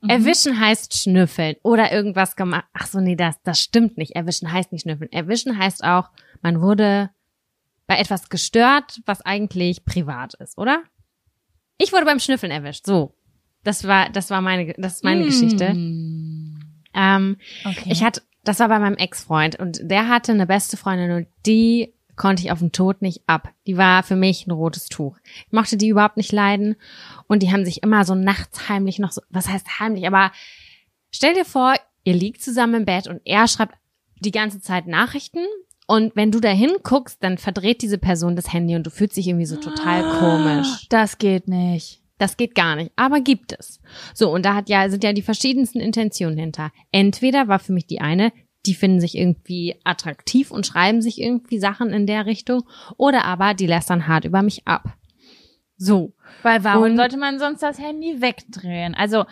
Mhm. 0.00 0.08
Erwischen 0.08 0.60
heißt 0.60 0.96
schnüffeln 0.96 1.56
oder 1.62 1.92
irgendwas 1.92 2.36
gemacht. 2.36 2.64
Ach 2.72 2.86
so, 2.86 3.00
nee, 3.00 3.16
das, 3.16 3.40
das 3.42 3.60
stimmt 3.60 3.98
nicht. 3.98 4.14
Erwischen 4.14 4.52
heißt 4.52 4.72
nicht 4.72 4.82
schnüffeln. 4.82 5.12
Erwischen 5.12 5.58
heißt 5.58 5.84
auch, 5.84 6.10
man 6.40 6.60
wurde 6.60 7.10
bei 7.86 7.98
etwas 7.98 8.28
gestört, 8.28 9.00
was 9.06 9.20
eigentlich 9.22 9.84
privat 9.84 10.34
ist, 10.34 10.56
oder? 10.58 10.82
Ich 11.78 11.92
wurde 11.92 12.04
beim 12.04 12.20
Schnüffeln 12.20 12.52
erwischt. 12.52 12.86
So. 12.86 13.14
Das 13.64 13.86
war, 13.86 14.08
das 14.10 14.30
war 14.30 14.40
meine, 14.40 14.74
das 14.76 14.96
ist 14.96 15.04
meine 15.04 15.24
mm. 15.24 15.26
Geschichte. 15.26 15.64
Ähm, 16.94 17.36
okay. 17.64 17.90
Ich 17.90 18.02
hatte, 18.02 18.22
das 18.44 18.58
war 18.58 18.68
bei 18.68 18.78
meinem 18.78 18.96
Ex-Freund 18.96 19.58
und 19.58 19.80
der 19.82 20.08
hatte 20.08 20.32
eine 20.32 20.46
beste 20.46 20.76
Freundin 20.76 21.12
und 21.12 21.28
die 21.46 21.94
konnte 22.22 22.44
ich 22.44 22.52
auf 22.52 22.60
den 22.60 22.70
Tod 22.70 23.02
nicht 23.02 23.22
ab. 23.26 23.48
Die 23.66 23.76
war 23.76 24.04
für 24.04 24.14
mich 24.14 24.46
ein 24.46 24.52
rotes 24.52 24.86
Tuch. 24.86 25.18
Ich 25.24 25.52
mochte 25.52 25.76
die 25.76 25.88
überhaupt 25.88 26.16
nicht 26.16 26.30
leiden 26.30 26.76
und 27.26 27.42
die 27.42 27.50
haben 27.50 27.64
sich 27.64 27.82
immer 27.82 28.04
so 28.04 28.14
nachts 28.14 28.68
heimlich 28.68 29.00
noch 29.00 29.10
so, 29.10 29.22
was 29.28 29.48
heißt 29.48 29.80
heimlich, 29.80 30.06
aber 30.06 30.30
stell 31.10 31.34
dir 31.34 31.44
vor, 31.44 31.74
ihr 32.04 32.14
liegt 32.14 32.40
zusammen 32.40 32.74
im 32.74 32.84
Bett 32.84 33.08
und 33.08 33.20
er 33.24 33.48
schreibt 33.48 33.74
die 34.20 34.30
ganze 34.30 34.60
Zeit 34.60 34.86
Nachrichten 34.86 35.40
und 35.88 36.14
wenn 36.14 36.30
du 36.30 36.38
da 36.38 36.50
hinguckst, 36.50 37.20
dann 37.24 37.38
verdreht 37.38 37.82
diese 37.82 37.98
Person 37.98 38.36
das 38.36 38.52
Handy 38.52 38.76
und 38.76 38.86
du 38.86 38.90
fühlst 38.90 39.16
dich 39.16 39.26
irgendwie 39.26 39.46
so 39.46 39.56
total 39.56 40.04
komisch. 40.20 40.86
Das 40.90 41.18
geht 41.18 41.48
nicht. 41.48 42.02
Das 42.18 42.36
geht 42.36 42.54
gar 42.54 42.76
nicht, 42.76 42.92
aber 42.94 43.20
gibt 43.20 43.52
es. 43.58 43.80
So, 44.14 44.30
und 44.30 44.46
da 44.46 44.54
hat 44.54 44.68
ja, 44.68 44.88
sind 44.88 45.02
ja 45.02 45.12
die 45.12 45.22
verschiedensten 45.22 45.80
Intentionen 45.80 46.38
hinter. 46.38 46.70
Entweder 46.92 47.48
war 47.48 47.58
für 47.58 47.72
mich 47.72 47.88
die 47.88 48.00
eine, 48.00 48.32
die 48.66 48.74
finden 48.74 49.00
sich 49.00 49.16
irgendwie 49.16 49.76
attraktiv 49.84 50.50
und 50.50 50.66
schreiben 50.66 51.02
sich 51.02 51.20
irgendwie 51.20 51.58
Sachen 51.58 51.90
in 51.90 52.06
der 52.06 52.26
Richtung, 52.26 52.62
oder 52.96 53.24
aber 53.24 53.54
die 53.54 53.66
lästern 53.66 54.06
hart 54.06 54.24
über 54.24 54.42
mich 54.42 54.66
ab. 54.66 54.96
So. 55.76 56.12
Weil 56.42 56.62
warum 56.64 56.84
und, 56.84 56.96
sollte 56.96 57.16
man 57.16 57.38
sonst 57.38 57.62
das 57.62 57.78
Handy 57.78 58.20
wegdrehen? 58.20 58.94
Also, 58.94 59.24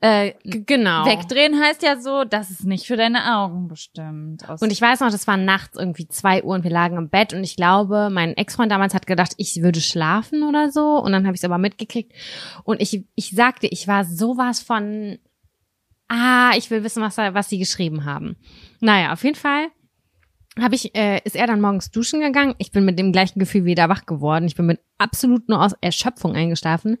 äh, 0.00 0.34
genau. 0.44 1.06
Wegdrehen 1.06 1.58
heißt 1.58 1.82
ja 1.82 1.98
so, 1.98 2.24
das 2.24 2.50
ist 2.50 2.64
nicht 2.64 2.86
für 2.86 2.96
deine 2.96 3.36
Augen 3.36 3.66
bestimmt. 3.66 4.42
Und 4.60 4.70
ich 4.70 4.80
weiß 4.80 5.00
noch, 5.00 5.10
das 5.10 5.26
war 5.26 5.36
nachts 5.36 5.78
irgendwie 5.78 6.06
zwei 6.06 6.44
Uhr 6.44 6.54
und 6.54 6.64
wir 6.64 6.70
lagen 6.70 6.98
im 6.98 7.08
Bett 7.08 7.32
und 7.32 7.42
ich 7.42 7.56
glaube, 7.56 8.10
mein 8.10 8.36
Ex-Freund 8.36 8.70
damals 8.70 8.94
hat 8.94 9.06
gedacht, 9.06 9.32
ich 9.38 9.62
würde 9.62 9.80
schlafen 9.80 10.42
oder 10.42 10.70
so 10.70 10.98
und 10.98 11.12
dann 11.12 11.26
habe 11.26 11.34
ich 11.34 11.40
es 11.40 11.44
aber 11.44 11.58
mitgekriegt 11.58 12.12
und 12.64 12.80
ich, 12.82 13.04
ich 13.14 13.30
sagte, 13.30 13.66
ich 13.68 13.88
war 13.88 14.04
sowas 14.04 14.60
von, 14.60 15.18
ah, 16.08 16.52
ich 16.56 16.70
will 16.70 16.84
wissen, 16.84 17.02
was, 17.02 17.16
was 17.16 17.48
sie 17.48 17.58
geschrieben 17.58 18.04
haben. 18.04 18.36
Naja, 18.80 19.12
auf 19.12 19.24
jeden 19.24 19.36
Fall 19.36 19.68
habe 20.58 20.74
ich, 20.74 20.94
äh, 20.94 21.20
ist 21.24 21.36
er 21.36 21.46
dann 21.46 21.60
morgens 21.60 21.90
duschen 21.90 22.20
gegangen. 22.20 22.54
Ich 22.58 22.72
bin 22.72 22.84
mit 22.84 22.98
dem 22.98 23.12
gleichen 23.12 23.38
Gefühl 23.38 23.64
wieder 23.64 23.88
wach 23.88 24.06
geworden. 24.06 24.46
Ich 24.46 24.54
bin 24.54 24.66
mit 24.66 24.80
absolut 24.98 25.48
nur 25.48 25.62
aus 25.62 25.74
Erschöpfung 25.80 26.34
eingeschlafen. 26.34 26.98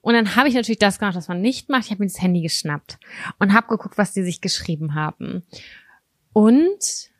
Und 0.00 0.14
dann 0.14 0.36
habe 0.36 0.48
ich 0.48 0.54
natürlich 0.54 0.78
das 0.78 0.98
gemacht, 0.98 1.16
was 1.16 1.28
man 1.28 1.40
nicht 1.40 1.70
macht. 1.70 1.86
Ich 1.86 1.90
habe 1.90 2.02
mir 2.02 2.08
das 2.08 2.20
Handy 2.20 2.42
geschnappt 2.42 2.98
und 3.38 3.54
habe 3.54 3.68
geguckt, 3.68 3.98
was 3.98 4.12
die 4.12 4.22
sich 4.22 4.40
geschrieben 4.40 4.94
haben. 4.94 5.44
Und 6.32 7.10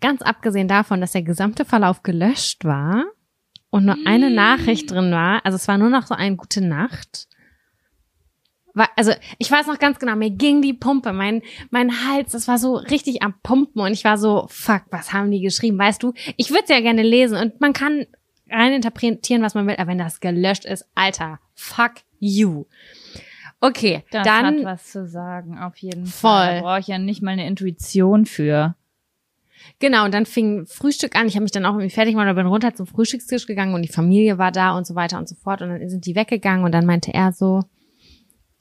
ganz 0.00 0.20
abgesehen 0.20 0.68
davon, 0.68 1.00
dass 1.00 1.12
der 1.12 1.22
gesamte 1.22 1.64
Verlauf 1.64 2.02
gelöscht 2.02 2.64
war 2.64 3.06
und 3.70 3.86
nur 3.86 3.96
eine 4.04 4.28
mm. 4.28 4.34
Nachricht 4.34 4.90
drin 4.90 5.10
war, 5.12 5.44
also 5.46 5.56
es 5.56 5.66
war 5.66 5.78
nur 5.78 5.88
noch 5.88 6.06
so 6.06 6.14
eine 6.14 6.36
gute 6.36 6.60
Nacht. 6.60 7.26
Also 8.96 9.12
ich 9.38 9.50
weiß 9.50 9.66
noch 9.66 9.78
ganz 9.78 9.98
genau, 9.98 10.16
mir 10.16 10.30
ging 10.30 10.60
die 10.60 10.72
Pumpe, 10.72 11.12
mein 11.12 11.42
mein 11.70 12.06
Hals, 12.06 12.32
das 12.32 12.48
war 12.48 12.58
so 12.58 12.74
richtig 12.74 13.22
am 13.22 13.34
Pumpen 13.42 13.80
und 13.80 13.92
ich 13.92 14.04
war 14.04 14.18
so, 14.18 14.46
fuck, 14.48 14.82
was 14.90 15.12
haben 15.12 15.30
die 15.30 15.40
geschrieben, 15.40 15.78
weißt 15.78 16.02
du? 16.02 16.12
Ich 16.36 16.50
würde 16.50 16.64
es 16.64 16.70
ja 16.70 16.80
gerne 16.80 17.02
lesen 17.02 17.38
und 17.38 17.60
man 17.60 17.72
kann 17.72 18.06
reininterpretieren, 18.50 19.42
was 19.42 19.54
man 19.54 19.66
will, 19.66 19.76
aber 19.76 19.88
wenn 19.88 19.98
das 19.98 20.20
gelöscht 20.20 20.64
ist, 20.64 20.86
Alter, 20.94 21.38
fuck 21.54 21.92
you. 22.18 22.64
Okay, 23.60 24.04
das 24.10 24.26
dann 24.26 24.58
hat 24.58 24.64
was 24.64 24.90
zu 24.90 25.06
sagen, 25.06 25.58
auf 25.58 25.76
jeden 25.78 26.06
voll. 26.06 26.30
Fall. 26.30 26.56
Da 26.56 26.62
brauche 26.62 26.80
ich 26.80 26.86
ja 26.88 26.98
nicht 26.98 27.22
mal 27.22 27.30
eine 27.30 27.46
Intuition 27.46 28.26
für. 28.26 28.74
Genau, 29.78 30.04
und 30.04 30.12
dann 30.12 30.26
fing 30.26 30.66
Frühstück 30.66 31.16
an. 31.16 31.26
Ich 31.26 31.34
habe 31.34 31.44
mich 31.44 31.52
dann 31.52 31.64
auch 31.64 31.72
irgendwie 31.72 31.90
fertig 31.90 32.12
gemacht 32.12 32.28
und 32.28 32.36
bin 32.36 32.46
runter 32.46 32.74
zum 32.74 32.86
Frühstückstisch 32.86 33.46
gegangen 33.46 33.74
und 33.74 33.82
die 33.82 33.88
Familie 33.88 34.36
war 34.36 34.52
da 34.52 34.76
und 34.76 34.86
so 34.86 34.94
weiter 34.94 35.18
und 35.18 35.28
so 35.28 35.34
fort. 35.34 35.62
Und 35.62 35.70
dann 35.70 35.88
sind 35.88 36.04
die 36.04 36.14
weggegangen 36.14 36.64
und 36.64 36.72
dann 36.72 36.84
meinte 36.84 37.14
er 37.14 37.32
so, 37.32 37.62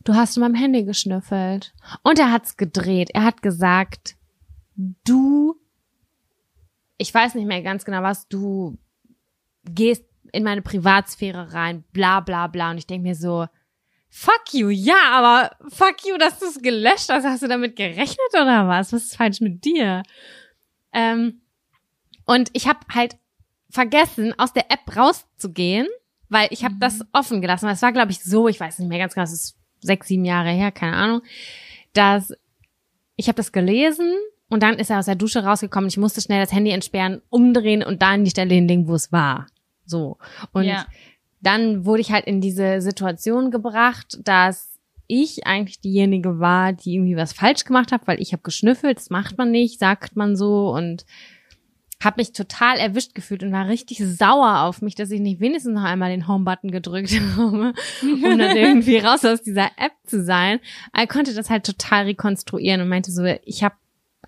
du 0.03 0.15
hast 0.15 0.37
in 0.37 0.41
meinem 0.41 0.55
Handy 0.55 0.83
geschnüffelt. 0.83 1.73
Und 2.03 2.19
er 2.19 2.31
hat's 2.31 2.57
gedreht. 2.57 3.09
Er 3.13 3.23
hat 3.23 3.41
gesagt, 3.41 4.15
du, 4.75 5.55
ich 6.97 7.13
weiß 7.13 7.35
nicht 7.35 7.47
mehr 7.47 7.61
ganz 7.61 7.85
genau 7.85 8.01
was, 8.01 8.27
du 8.27 8.77
gehst 9.65 10.05
in 10.31 10.43
meine 10.43 10.61
Privatsphäre 10.61 11.53
rein, 11.53 11.83
bla 11.93 12.19
bla 12.19 12.47
bla. 12.47 12.71
Und 12.71 12.77
ich 12.77 12.87
denke 12.87 13.07
mir 13.07 13.15
so, 13.15 13.47
fuck 14.09 14.53
you, 14.53 14.69
ja, 14.69 15.11
aber 15.11 15.55
fuck 15.69 16.05
you, 16.05 16.17
dass 16.17 16.39
du 16.39 16.45
es 16.45 16.61
gelöscht 16.61 17.09
hast. 17.09 17.25
Hast 17.25 17.43
du 17.43 17.47
damit 17.47 17.75
gerechnet 17.75 18.19
oder 18.33 18.67
was? 18.67 18.93
Was 18.93 19.05
ist 19.05 19.17
falsch 19.17 19.41
mit 19.41 19.63
dir? 19.63 20.03
Ähm, 20.91 21.41
und 22.25 22.49
ich 22.53 22.67
habe 22.67 22.79
halt 22.93 23.17
vergessen, 23.69 24.37
aus 24.37 24.53
der 24.53 24.71
App 24.71 24.95
rauszugehen, 24.95 25.87
weil 26.29 26.47
ich 26.51 26.63
habe 26.63 26.75
mhm. 26.75 26.79
das 26.79 27.01
offen 27.11 27.41
gelassen. 27.41 27.67
Es 27.69 27.81
war, 27.81 27.91
glaube 27.91 28.11
ich, 28.11 28.23
so, 28.23 28.47
ich 28.47 28.59
weiß 28.59 28.79
nicht 28.79 28.87
mehr 28.87 28.99
ganz 28.99 29.13
genau, 29.13 29.23
es 29.23 29.33
ist 29.33 29.57
sechs, 29.85 30.07
sieben 30.07 30.25
Jahre 30.25 30.49
her, 30.49 30.71
keine 30.71 30.95
Ahnung, 30.95 31.21
dass 31.93 32.33
ich 33.15 33.27
habe 33.27 33.37
das 33.37 33.51
gelesen 33.51 34.11
und 34.49 34.63
dann 34.63 34.77
ist 34.77 34.89
er 34.89 34.99
aus 34.99 35.05
der 35.05 35.15
Dusche 35.15 35.43
rausgekommen. 35.43 35.87
Ich 35.87 35.97
musste 35.97 36.21
schnell 36.21 36.41
das 36.41 36.51
Handy 36.51 36.71
entsperren, 36.71 37.21
umdrehen 37.29 37.83
und 37.83 38.01
da 38.01 38.11
an 38.11 38.23
die 38.23 38.31
Stelle 38.31 38.53
hinlegen, 38.53 38.87
wo 38.87 38.95
es 38.95 39.11
war. 39.11 39.47
So. 39.85 40.17
Und 40.51 40.65
ja. 40.65 40.85
dann 41.41 41.85
wurde 41.85 42.01
ich 42.01 42.11
halt 42.11 42.25
in 42.25 42.41
diese 42.41 42.81
Situation 42.81 43.51
gebracht, 43.51 44.19
dass 44.23 44.79
ich 45.07 45.45
eigentlich 45.45 45.81
diejenige 45.81 46.39
war, 46.39 46.73
die 46.73 46.95
irgendwie 46.95 47.17
was 47.17 47.33
falsch 47.33 47.65
gemacht 47.65 47.91
hat, 47.91 48.07
weil 48.07 48.21
ich 48.21 48.31
habe 48.31 48.43
geschnüffelt, 48.43 48.97
das 48.97 49.09
macht 49.09 49.37
man 49.37 49.51
nicht, 49.51 49.79
sagt 49.79 50.15
man 50.15 50.35
so 50.35 50.69
und 50.73 51.05
habe 52.03 52.19
mich 52.19 52.33
total 52.33 52.77
erwischt 52.77 53.15
gefühlt 53.15 53.43
und 53.43 53.51
war 53.51 53.67
richtig 53.67 53.99
sauer 53.99 54.61
auf 54.61 54.81
mich, 54.81 54.95
dass 54.95 55.11
ich 55.11 55.19
nicht 55.19 55.39
wenigstens 55.39 55.73
noch 55.73 55.83
einmal 55.83 56.09
den 56.09 56.27
Home-Button 56.27 56.71
gedrückt 56.71 57.11
habe, 57.37 57.73
um 58.01 58.37
dann 58.37 58.57
irgendwie 58.57 58.97
raus 58.97 59.25
aus 59.25 59.41
dieser 59.41 59.71
App 59.77 59.93
zu 60.05 60.23
sein. 60.23 60.59
Er 60.93 61.07
konnte 61.07 61.33
das 61.33 61.49
halt 61.49 61.65
total 61.65 62.05
rekonstruieren 62.05 62.81
und 62.81 62.89
meinte 62.89 63.11
so, 63.11 63.23
ich 63.45 63.63
habe 63.63 63.75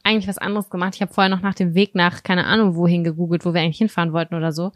eigentlich 0.04 0.28
was 0.28 0.38
anderes 0.38 0.70
gemacht. 0.70 0.96
Ich 0.96 1.02
habe 1.02 1.14
vorher 1.14 1.36
noch 1.36 1.42
nach 1.42 1.56
dem 1.56 1.74
Weg 1.74 1.96
nach, 1.96 2.24
keine 2.24 2.46
Ahnung, 2.46 2.76
wohin 2.76 3.04
gegoogelt, 3.04 3.46
wo 3.46 3.54
wir 3.54 3.62
eigentlich 3.62 3.80
hinfahren 3.80 4.14
wollten 4.14 4.36
oder 4.36 4.52
so. 4.52 4.72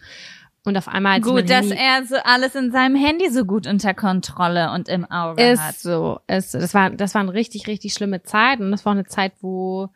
Und 0.65 0.77
auf 0.77 0.87
einmal 0.87 1.13
als 1.13 1.25
gut, 1.25 1.49
dass 1.49 1.71
er 1.71 2.05
so 2.05 2.15
alles 2.23 2.53
in 2.55 2.71
seinem 2.71 2.95
Handy 2.95 3.29
so 3.29 3.45
gut 3.45 3.65
unter 3.65 3.93
Kontrolle 3.93 4.71
und 4.71 4.89
im 4.89 5.09
Auge 5.09 5.41
ist 5.41 5.61
hat. 5.61 5.75
so, 5.75 6.19
ist 6.27 6.51
so. 6.51 6.59
Das 6.59 6.73
war, 6.73 6.89
das 6.89 7.13
war 7.15 7.21
eine 7.21 7.33
richtig, 7.33 7.67
richtig 7.67 7.93
schlimme 7.93 8.23
Zeit 8.23 8.59
und 8.59 8.71
das 8.71 8.85
war 8.85 8.91
auch 8.91 8.97
eine 8.97 9.05
Zeit, 9.05 9.33
wo 9.41 9.89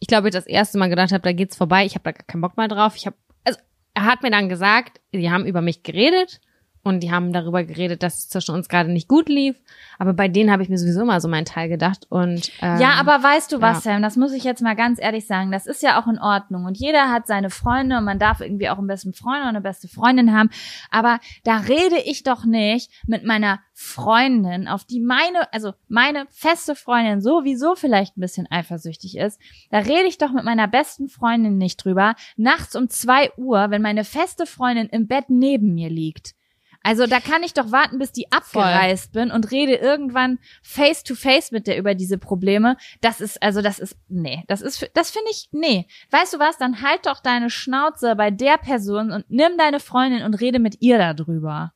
ich 0.00 0.08
glaube, 0.08 0.28
ich 0.28 0.34
das 0.34 0.46
erste 0.46 0.78
Mal 0.78 0.88
gedacht 0.88 1.12
habe, 1.12 1.22
da 1.22 1.32
geht's 1.32 1.56
vorbei. 1.56 1.84
Ich 1.84 1.94
habe 1.94 2.04
da 2.04 2.12
gar 2.12 2.24
keinen 2.26 2.40
Bock 2.40 2.56
mehr 2.56 2.68
drauf. 2.68 2.94
Ich 2.96 3.06
habe, 3.06 3.16
also 3.44 3.58
er 3.94 4.04
hat 4.04 4.22
mir 4.22 4.30
dann 4.30 4.48
gesagt, 4.48 5.00
die 5.12 5.30
haben 5.30 5.46
über 5.46 5.60
mich 5.60 5.82
geredet 5.82 6.40
und 6.88 7.00
die 7.00 7.12
haben 7.12 7.32
darüber 7.32 7.64
geredet, 7.64 8.02
dass 8.02 8.18
es 8.18 8.28
zwischen 8.28 8.54
uns 8.54 8.68
gerade 8.68 8.90
nicht 8.90 9.08
gut 9.08 9.28
lief. 9.28 9.56
Aber 9.98 10.14
bei 10.14 10.28
denen 10.28 10.50
habe 10.50 10.62
ich 10.62 10.68
mir 10.68 10.78
sowieso 10.78 11.04
mal 11.04 11.20
so 11.20 11.28
meinen 11.28 11.44
Teil 11.44 11.68
gedacht. 11.68 12.06
Und 12.08 12.50
ähm, 12.62 12.80
ja, 12.80 12.92
aber 12.98 13.22
weißt 13.22 13.52
du 13.52 13.60
was, 13.60 13.84
ja. 13.84 13.92
Sam? 13.92 14.02
Das 14.02 14.16
muss 14.16 14.32
ich 14.32 14.44
jetzt 14.44 14.62
mal 14.62 14.76
ganz 14.76 15.00
ehrlich 15.00 15.26
sagen. 15.26 15.50
Das 15.50 15.66
ist 15.66 15.82
ja 15.82 16.00
auch 16.00 16.06
in 16.06 16.18
Ordnung. 16.18 16.64
Und 16.64 16.78
jeder 16.78 17.10
hat 17.10 17.26
seine 17.26 17.50
Freunde 17.50 17.98
und 17.98 18.04
man 18.04 18.18
darf 18.18 18.40
irgendwie 18.40 18.68
auch 18.68 18.78
einen 18.78 18.86
besten 18.86 19.12
Freund 19.12 19.40
oder 19.40 19.48
eine 19.48 19.60
beste 19.60 19.88
Freundin 19.88 20.32
haben. 20.32 20.50
Aber 20.90 21.18
da 21.44 21.58
rede 21.58 21.98
ich 22.04 22.22
doch 22.22 22.44
nicht 22.44 22.90
mit 23.06 23.24
meiner 23.24 23.60
Freundin, 23.74 24.66
auf 24.66 24.84
die 24.84 24.98
meine, 24.98 25.52
also 25.52 25.72
meine 25.88 26.26
feste 26.30 26.74
Freundin 26.74 27.20
sowieso 27.20 27.76
vielleicht 27.76 28.16
ein 28.16 28.20
bisschen 28.20 28.50
eifersüchtig 28.50 29.16
ist. 29.16 29.40
Da 29.70 29.78
rede 29.78 30.08
ich 30.08 30.18
doch 30.18 30.32
mit 30.32 30.44
meiner 30.44 30.66
besten 30.66 31.08
Freundin 31.08 31.58
nicht 31.58 31.84
drüber. 31.84 32.16
Nachts 32.36 32.74
um 32.74 32.88
zwei 32.88 33.30
Uhr, 33.36 33.70
wenn 33.70 33.82
meine 33.82 34.02
feste 34.02 34.46
Freundin 34.46 34.88
im 34.88 35.06
Bett 35.06 35.26
neben 35.28 35.74
mir 35.74 35.90
liegt. 35.90 36.34
Also 36.82 37.06
da 37.06 37.20
kann 37.20 37.42
ich 37.42 37.54
doch 37.54 37.72
warten, 37.72 37.98
bis 37.98 38.12
die 38.12 38.30
abgereist 38.30 39.12
Voll. 39.12 39.22
bin 39.22 39.30
und 39.30 39.50
rede 39.50 39.74
irgendwann 39.74 40.38
face 40.62 41.02
to 41.02 41.14
face 41.14 41.50
mit 41.50 41.66
der 41.66 41.76
über 41.76 41.94
diese 41.94 42.18
Probleme. 42.18 42.76
Das 43.00 43.20
ist, 43.20 43.42
also 43.42 43.62
das 43.62 43.78
ist, 43.78 43.96
nee, 44.08 44.44
das 44.46 44.62
ist, 44.62 44.88
das 44.94 45.10
finde 45.10 45.28
ich, 45.30 45.48
nee. 45.52 45.86
Weißt 46.10 46.34
du 46.34 46.38
was, 46.38 46.56
dann 46.56 46.82
halt 46.82 47.04
doch 47.04 47.20
deine 47.20 47.50
Schnauze 47.50 48.14
bei 48.16 48.30
der 48.30 48.58
Person 48.58 49.10
und 49.10 49.26
nimm 49.28 49.58
deine 49.58 49.80
Freundin 49.80 50.22
und 50.22 50.34
rede 50.34 50.60
mit 50.60 50.80
ihr 50.80 50.98
darüber. 50.98 51.72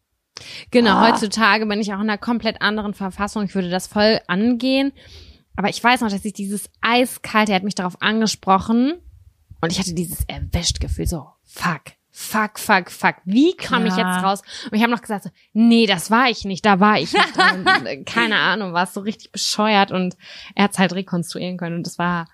Genau, 0.71 0.99
oh. 0.99 1.09
heutzutage 1.09 1.67
bin 1.67 1.81
ich 1.81 1.93
auch 1.93 2.01
in 2.01 2.09
einer 2.09 2.19
komplett 2.19 2.63
anderen 2.63 2.95
Verfassung. 2.95 3.45
Ich 3.45 3.55
würde 3.55 3.71
das 3.71 3.87
voll 3.87 4.21
angehen. 4.29 4.93
Aber 5.57 5.69
ich 5.69 5.83
weiß 5.83 6.01
noch, 6.01 6.11
dass 6.11 6.25
ich 6.25 6.33
dieses 6.33 6.71
eiskalte, 6.81 7.53
er 7.53 7.57
hat 7.57 7.65
mich 7.65 7.75
darauf 7.75 8.01
angesprochen 8.01 8.95
und 9.61 9.71
ich 9.71 9.79
hatte 9.79 9.95
dieses 9.95 10.25
erwischt 10.27 10.81
Gefühl, 10.81 11.07
so, 11.07 11.29
fuck, 11.45 11.83
fuck, 12.13 12.59
fuck, 12.59 12.91
fuck, 12.91 13.17
wie 13.25 13.57
komme 13.57 13.87
ja. 13.87 13.93
ich 13.93 13.97
jetzt 13.97 14.23
raus? 14.23 14.43
Und 14.71 14.77
ich 14.77 14.83
habe 14.83 14.93
noch 14.93 15.01
gesagt, 15.01 15.25
so, 15.25 15.31
nee, 15.55 15.87
das 15.87 16.11
war 16.11 16.29
ich 16.29 16.45
nicht, 16.45 16.65
da 16.65 16.79
war 16.79 16.99
ich 16.99 17.13
nicht. 17.13 17.37
und, 17.37 17.87
äh, 17.87 18.03
keine 18.05 18.37
Ahnung, 18.37 18.75
war 18.75 18.85
es 18.85 18.95
so 18.95 19.01
richtig 19.01 19.33
bescheuert 19.33 19.91
und 19.91 20.17
er 20.55 20.65
hat 20.65 20.73
es 20.73 20.79
halt 20.79 20.93
rekonstruieren 20.93 21.57
können 21.57 21.77
und 21.77 21.87
das 21.87 21.99
war 21.99 22.29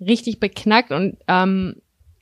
richtig 0.00 0.40
beknackt 0.40 0.92
und 0.92 1.18
ähm, 1.26 1.76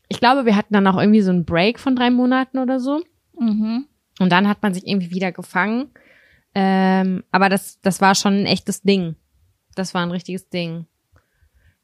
ich 0.09 0.21
glaube, 0.21 0.45
wir 0.45 0.57
hatten 0.57 0.75
dann 0.75 0.87
auch 0.87 0.99
irgendwie 0.99 1.23
so 1.23 1.31
einen 1.31 1.47
Break 1.47 1.79
von 1.79 1.97
drei 1.97 2.11
Monaten 2.11 2.59
oder 2.59 2.81
so. 2.81 3.03
Mhm. 3.39 3.87
Und 4.19 4.31
dann 4.31 4.47
hat 4.47 4.63
man 4.63 4.75
sich 4.75 4.87
irgendwie 4.87 5.11
wieder 5.11 5.33
gefangen. 5.33 5.91
Ähm, 6.55 7.25
aber 7.31 7.49
das, 7.49 7.81
das 7.81 8.03
war 8.03 8.15
schon 8.15 8.43
ein 8.43 8.47
echtes 8.47 8.83
Ding. 8.83 9.17
Das 9.75 9.95
war 9.95 10.03
ein 10.03 10.11
richtiges 10.11 10.51
Ding. 10.51 10.85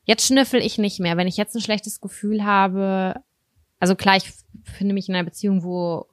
Jetzt 0.04 0.26
schnüffel 0.26 0.60
ich 0.60 0.76
nicht 0.76 1.00
mehr. 1.00 1.16
Wenn 1.16 1.26
ich 1.26 1.38
jetzt 1.38 1.54
ein 1.54 1.62
schlechtes 1.62 2.02
Gefühl 2.02 2.44
habe, 2.44 3.22
also 3.80 3.94
klar, 3.94 4.16
ich 4.16 4.30
finde 4.68 4.94
mich 4.94 5.08
in 5.08 5.14
einer 5.14 5.24
Beziehung, 5.24 5.62
wo 5.62 6.06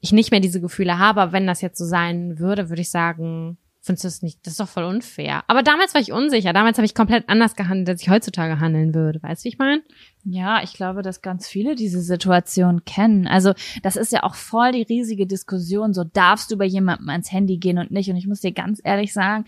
ich 0.00 0.12
nicht 0.12 0.30
mehr 0.30 0.40
diese 0.40 0.60
Gefühle 0.60 0.98
habe, 0.98 1.20
aber 1.20 1.32
wenn 1.32 1.46
das 1.46 1.60
jetzt 1.60 1.78
so 1.78 1.84
sein 1.84 2.38
würde, 2.38 2.68
würde 2.68 2.82
ich 2.82 2.90
sagen, 2.90 3.56
findest 3.82 4.04
du 4.04 4.08
das 4.08 4.22
nicht, 4.22 4.46
das 4.46 4.52
ist 4.52 4.60
doch 4.60 4.68
voll 4.68 4.84
unfair. 4.84 5.42
Aber 5.48 5.62
damals 5.62 5.92
war 5.94 6.00
ich 6.00 6.12
unsicher. 6.12 6.52
Damals 6.52 6.78
habe 6.78 6.86
ich 6.86 6.94
komplett 6.94 7.28
anders 7.28 7.56
gehandelt, 7.56 7.88
als 7.88 8.02
ich 8.02 8.08
heutzutage 8.08 8.60
handeln 8.60 8.94
würde. 8.94 9.20
Weißt 9.22 9.42
du, 9.42 9.44
wie 9.44 9.48
ich 9.50 9.58
meine? 9.58 9.82
Ja, 10.24 10.62
ich 10.62 10.72
glaube, 10.72 11.02
dass 11.02 11.20
ganz 11.20 11.48
viele 11.48 11.74
diese 11.74 12.00
Situation 12.00 12.84
kennen. 12.84 13.26
Also, 13.26 13.54
das 13.82 13.96
ist 13.96 14.12
ja 14.12 14.22
auch 14.22 14.36
voll 14.36 14.70
die 14.72 14.82
riesige 14.82 15.26
Diskussion. 15.26 15.94
So, 15.94 16.04
darfst 16.04 16.50
du 16.50 16.56
bei 16.56 16.64
jemandem 16.64 17.08
ans 17.08 17.32
Handy 17.32 17.58
gehen 17.58 17.78
und 17.78 17.90
nicht? 17.90 18.08
Und 18.08 18.16
ich 18.16 18.28
muss 18.28 18.40
dir 18.40 18.52
ganz 18.52 18.80
ehrlich 18.84 19.12
sagen, 19.12 19.46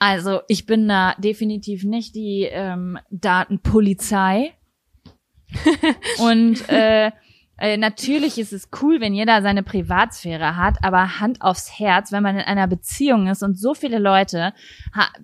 also 0.00 0.40
ich 0.48 0.66
bin 0.66 0.88
da 0.88 1.14
definitiv 1.18 1.84
nicht 1.84 2.16
die 2.16 2.48
ähm, 2.50 2.98
Datenpolizei. 3.10 4.54
und 6.18 6.68
äh, 6.68 7.12
äh, 7.62 7.76
natürlich 7.76 8.38
ist 8.38 8.52
es 8.52 8.70
cool, 8.82 9.00
wenn 9.00 9.14
jeder 9.14 9.40
seine 9.40 9.62
Privatsphäre 9.62 10.56
hat, 10.56 10.78
aber 10.82 11.20
Hand 11.20 11.42
aufs 11.42 11.78
Herz, 11.78 12.10
wenn 12.10 12.24
man 12.24 12.34
in 12.34 12.42
einer 12.42 12.66
Beziehung 12.66 13.28
ist 13.28 13.44
und 13.44 13.56
so 13.56 13.72
viele 13.72 14.00
Leute 14.00 14.52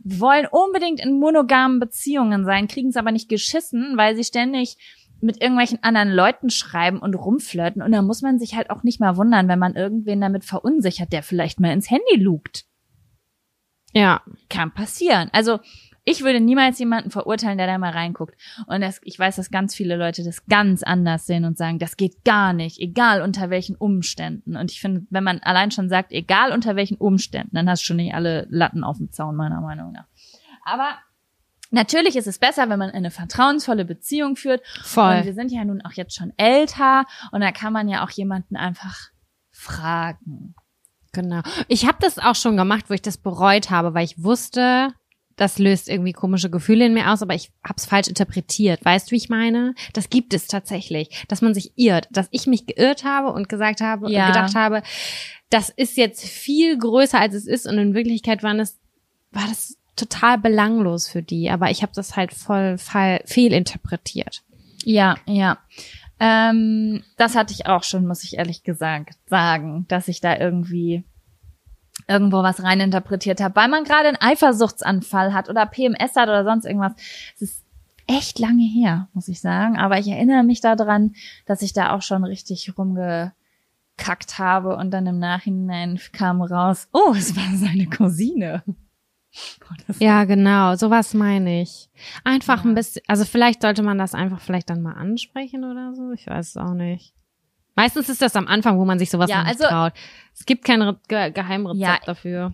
wollen 0.04 0.46
unbedingt 0.48 1.00
in 1.00 1.18
monogamen 1.18 1.80
Beziehungen 1.80 2.44
sein, 2.44 2.68
kriegen 2.68 2.90
es 2.90 2.96
aber 2.96 3.10
nicht 3.10 3.28
geschissen, 3.28 3.96
weil 3.96 4.14
sie 4.14 4.22
ständig 4.22 4.76
mit 5.20 5.42
irgendwelchen 5.42 5.82
anderen 5.82 6.12
Leuten 6.12 6.48
schreiben 6.48 7.00
und 7.00 7.16
rumflirten. 7.16 7.82
Und 7.82 7.90
da 7.90 8.02
muss 8.02 8.22
man 8.22 8.38
sich 8.38 8.54
halt 8.54 8.70
auch 8.70 8.84
nicht 8.84 9.00
mal 9.00 9.16
wundern, 9.16 9.48
wenn 9.48 9.58
man 9.58 9.74
irgendwen 9.74 10.20
damit 10.20 10.44
verunsichert, 10.44 11.12
der 11.12 11.24
vielleicht 11.24 11.58
mal 11.58 11.72
ins 11.72 11.90
Handy 11.90 12.22
lugt. 12.22 12.66
Ja. 13.92 14.22
Kann 14.48 14.72
passieren. 14.72 15.28
Also 15.32 15.58
ich 16.08 16.22
würde 16.22 16.40
niemals 16.40 16.78
jemanden 16.78 17.10
verurteilen, 17.10 17.58
der 17.58 17.66
da 17.66 17.76
mal 17.76 17.92
reinguckt. 17.92 18.34
Und 18.66 18.80
das, 18.80 19.00
ich 19.04 19.18
weiß, 19.18 19.36
dass 19.36 19.50
ganz 19.50 19.74
viele 19.74 19.96
Leute 19.96 20.24
das 20.24 20.46
ganz 20.46 20.82
anders 20.82 21.26
sehen 21.26 21.44
und 21.44 21.58
sagen, 21.58 21.78
das 21.78 21.96
geht 21.96 22.24
gar 22.24 22.52
nicht, 22.52 22.78
egal 22.78 23.20
unter 23.20 23.50
welchen 23.50 23.76
Umständen. 23.76 24.56
Und 24.56 24.72
ich 24.72 24.80
finde, 24.80 25.06
wenn 25.10 25.24
man 25.24 25.40
allein 25.40 25.70
schon 25.70 25.88
sagt, 25.88 26.12
egal 26.12 26.52
unter 26.52 26.76
welchen 26.76 26.96
Umständen, 26.96 27.54
dann 27.54 27.68
hast 27.68 27.82
du 27.82 27.86
schon 27.86 27.96
nicht 27.96 28.14
alle 28.14 28.46
Latten 28.48 28.84
auf 28.84 28.96
dem 28.96 29.12
Zaun, 29.12 29.36
meiner 29.36 29.60
Meinung 29.60 29.92
nach. 29.92 30.06
Aber 30.64 30.98
Natürlich 31.70 32.16
ist 32.16 32.26
es 32.26 32.38
besser, 32.38 32.70
wenn 32.70 32.78
man 32.78 32.92
eine 32.92 33.10
vertrauensvolle 33.10 33.84
Beziehung 33.84 34.36
führt. 34.36 34.66
Voll. 34.84 35.18
Und 35.18 35.26
wir 35.26 35.34
sind 35.34 35.52
ja 35.52 35.66
nun 35.66 35.82
auch 35.82 35.92
jetzt 35.92 36.14
schon 36.16 36.32
älter 36.38 37.04
und 37.30 37.42
da 37.42 37.52
kann 37.52 37.74
man 37.74 37.90
ja 37.90 38.02
auch 38.02 38.10
jemanden 38.10 38.56
einfach 38.56 39.10
fragen. 39.50 40.54
Genau. 41.12 41.42
Ich 41.68 41.86
habe 41.86 41.98
das 42.00 42.18
auch 42.18 42.36
schon 42.36 42.56
gemacht, 42.56 42.86
wo 42.88 42.94
ich 42.94 43.02
das 43.02 43.18
bereut 43.18 43.68
habe, 43.68 43.92
weil 43.92 44.04
ich 44.04 44.22
wusste, 44.22 44.94
das 45.38 45.58
löst 45.58 45.88
irgendwie 45.88 46.12
komische 46.12 46.50
Gefühle 46.50 46.86
in 46.86 46.94
mir 46.94 47.10
aus, 47.10 47.22
aber 47.22 47.34
ich 47.34 47.50
habe 47.64 47.76
es 47.76 47.86
falsch 47.86 48.08
interpretiert. 48.08 48.84
Weißt 48.84 49.08
du, 49.08 49.12
wie 49.12 49.16
ich 49.16 49.28
meine? 49.28 49.74
Das 49.94 50.10
gibt 50.10 50.34
es 50.34 50.48
tatsächlich, 50.48 51.24
dass 51.28 51.40
man 51.40 51.54
sich 51.54 51.72
irrt, 51.76 52.08
dass 52.10 52.28
ich 52.32 52.46
mich 52.46 52.66
geirrt 52.66 53.04
habe 53.04 53.32
und 53.32 53.48
gesagt 53.48 53.80
habe 53.80 54.10
ja. 54.10 54.26
und 54.26 54.32
gedacht 54.32 54.54
habe, 54.54 54.82
das 55.48 55.70
ist 55.70 55.96
jetzt 55.96 56.24
viel 56.24 56.76
größer 56.76 57.18
als 57.18 57.34
es 57.34 57.46
ist 57.46 57.66
und 57.66 57.78
in 57.78 57.94
Wirklichkeit 57.94 58.42
war 58.42 58.54
das 58.54 58.78
war 59.30 59.46
das 59.46 59.76
total 59.94 60.38
belanglos 60.38 61.08
für 61.08 61.22
die, 61.22 61.50
aber 61.50 61.70
ich 61.70 61.82
habe 61.82 61.92
das 61.94 62.16
halt 62.16 62.32
voll 62.32 62.78
fall, 62.78 63.20
fehlinterpretiert. 63.24 64.42
Ja, 64.84 65.16
ja. 65.26 65.58
Ähm, 66.20 67.04
das 67.16 67.36
hatte 67.36 67.52
ich 67.52 67.66
auch 67.66 67.84
schon, 67.84 68.06
muss 68.06 68.24
ich 68.24 68.38
ehrlich 68.38 68.64
gesagt 68.64 69.16
sagen, 69.26 69.86
dass 69.88 70.08
ich 70.08 70.20
da 70.20 70.36
irgendwie 70.36 71.04
irgendwo 72.08 72.42
was 72.42 72.62
reininterpretiert 72.62 73.40
habe, 73.40 73.54
weil 73.56 73.68
man 73.68 73.84
gerade 73.84 74.08
einen 74.08 74.20
Eifersuchtsanfall 74.20 75.32
hat 75.34 75.48
oder 75.48 75.66
PMS 75.66 76.16
hat 76.16 76.28
oder 76.28 76.44
sonst 76.44 76.64
irgendwas. 76.64 76.94
Es 77.34 77.42
ist 77.42 77.64
echt 78.08 78.38
lange 78.38 78.64
her, 78.64 79.08
muss 79.12 79.28
ich 79.28 79.40
sagen. 79.40 79.76
Aber 79.76 79.98
ich 79.98 80.08
erinnere 80.08 80.42
mich 80.42 80.60
daran, 80.60 81.14
dass 81.46 81.62
ich 81.62 81.72
da 81.72 81.92
auch 81.92 82.02
schon 82.02 82.24
richtig 82.24 82.72
rumgekackt 82.76 84.38
habe 84.38 84.76
und 84.76 84.90
dann 84.90 85.06
im 85.06 85.18
Nachhinein 85.18 86.00
kam 86.12 86.42
raus, 86.42 86.88
oh, 86.92 87.12
es 87.14 87.36
war 87.36 87.56
seine 87.56 87.86
Cousine. 87.86 88.62
Boah, 89.60 89.94
ja, 89.98 90.24
genau, 90.24 90.74
sowas 90.76 91.12
meine 91.12 91.60
ich. 91.60 91.90
Einfach 92.24 92.64
ja. 92.64 92.70
ein 92.70 92.74
bisschen, 92.74 93.02
also 93.06 93.24
vielleicht 93.24 93.62
sollte 93.62 93.82
man 93.82 93.98
das 93.98 94.14
einfach 94.14 94.40
vielleicht 94.40 94.70
dann 94.70 94.82
mal 94.82 94.94
ansprechen 94.94 95.64
oder 95.64 95.94
so. 95.94 96.10
Ich 96.12 96.26
weiß 96.26 96.48
es 96.48 96.56
auch 96.56 96.74
nicht. 96.74 97.14
Meistens 97.78 98.08
ist 98.08 98.20
das 98.20 98.34
am 98.34 98.48
Anfang, 98.48 98.76
wo 98.80 98.84
man 98.84 98.98
sich 98.98 99.08
sowas 99.08 99.30
ja, 99.30 99.44
nicht 99.44 99.50
also, 99.50 99.68
traut. 99.68 99.92
Es 100.34 100.44
gibt 100.46 100.64
kein 100.64 100.82
Re 100.82 100.96
Ge 101.06 101.30
Geheimrezept 101.30 101.80
ja, 101.80 101.98
dafür. 102.04 102.52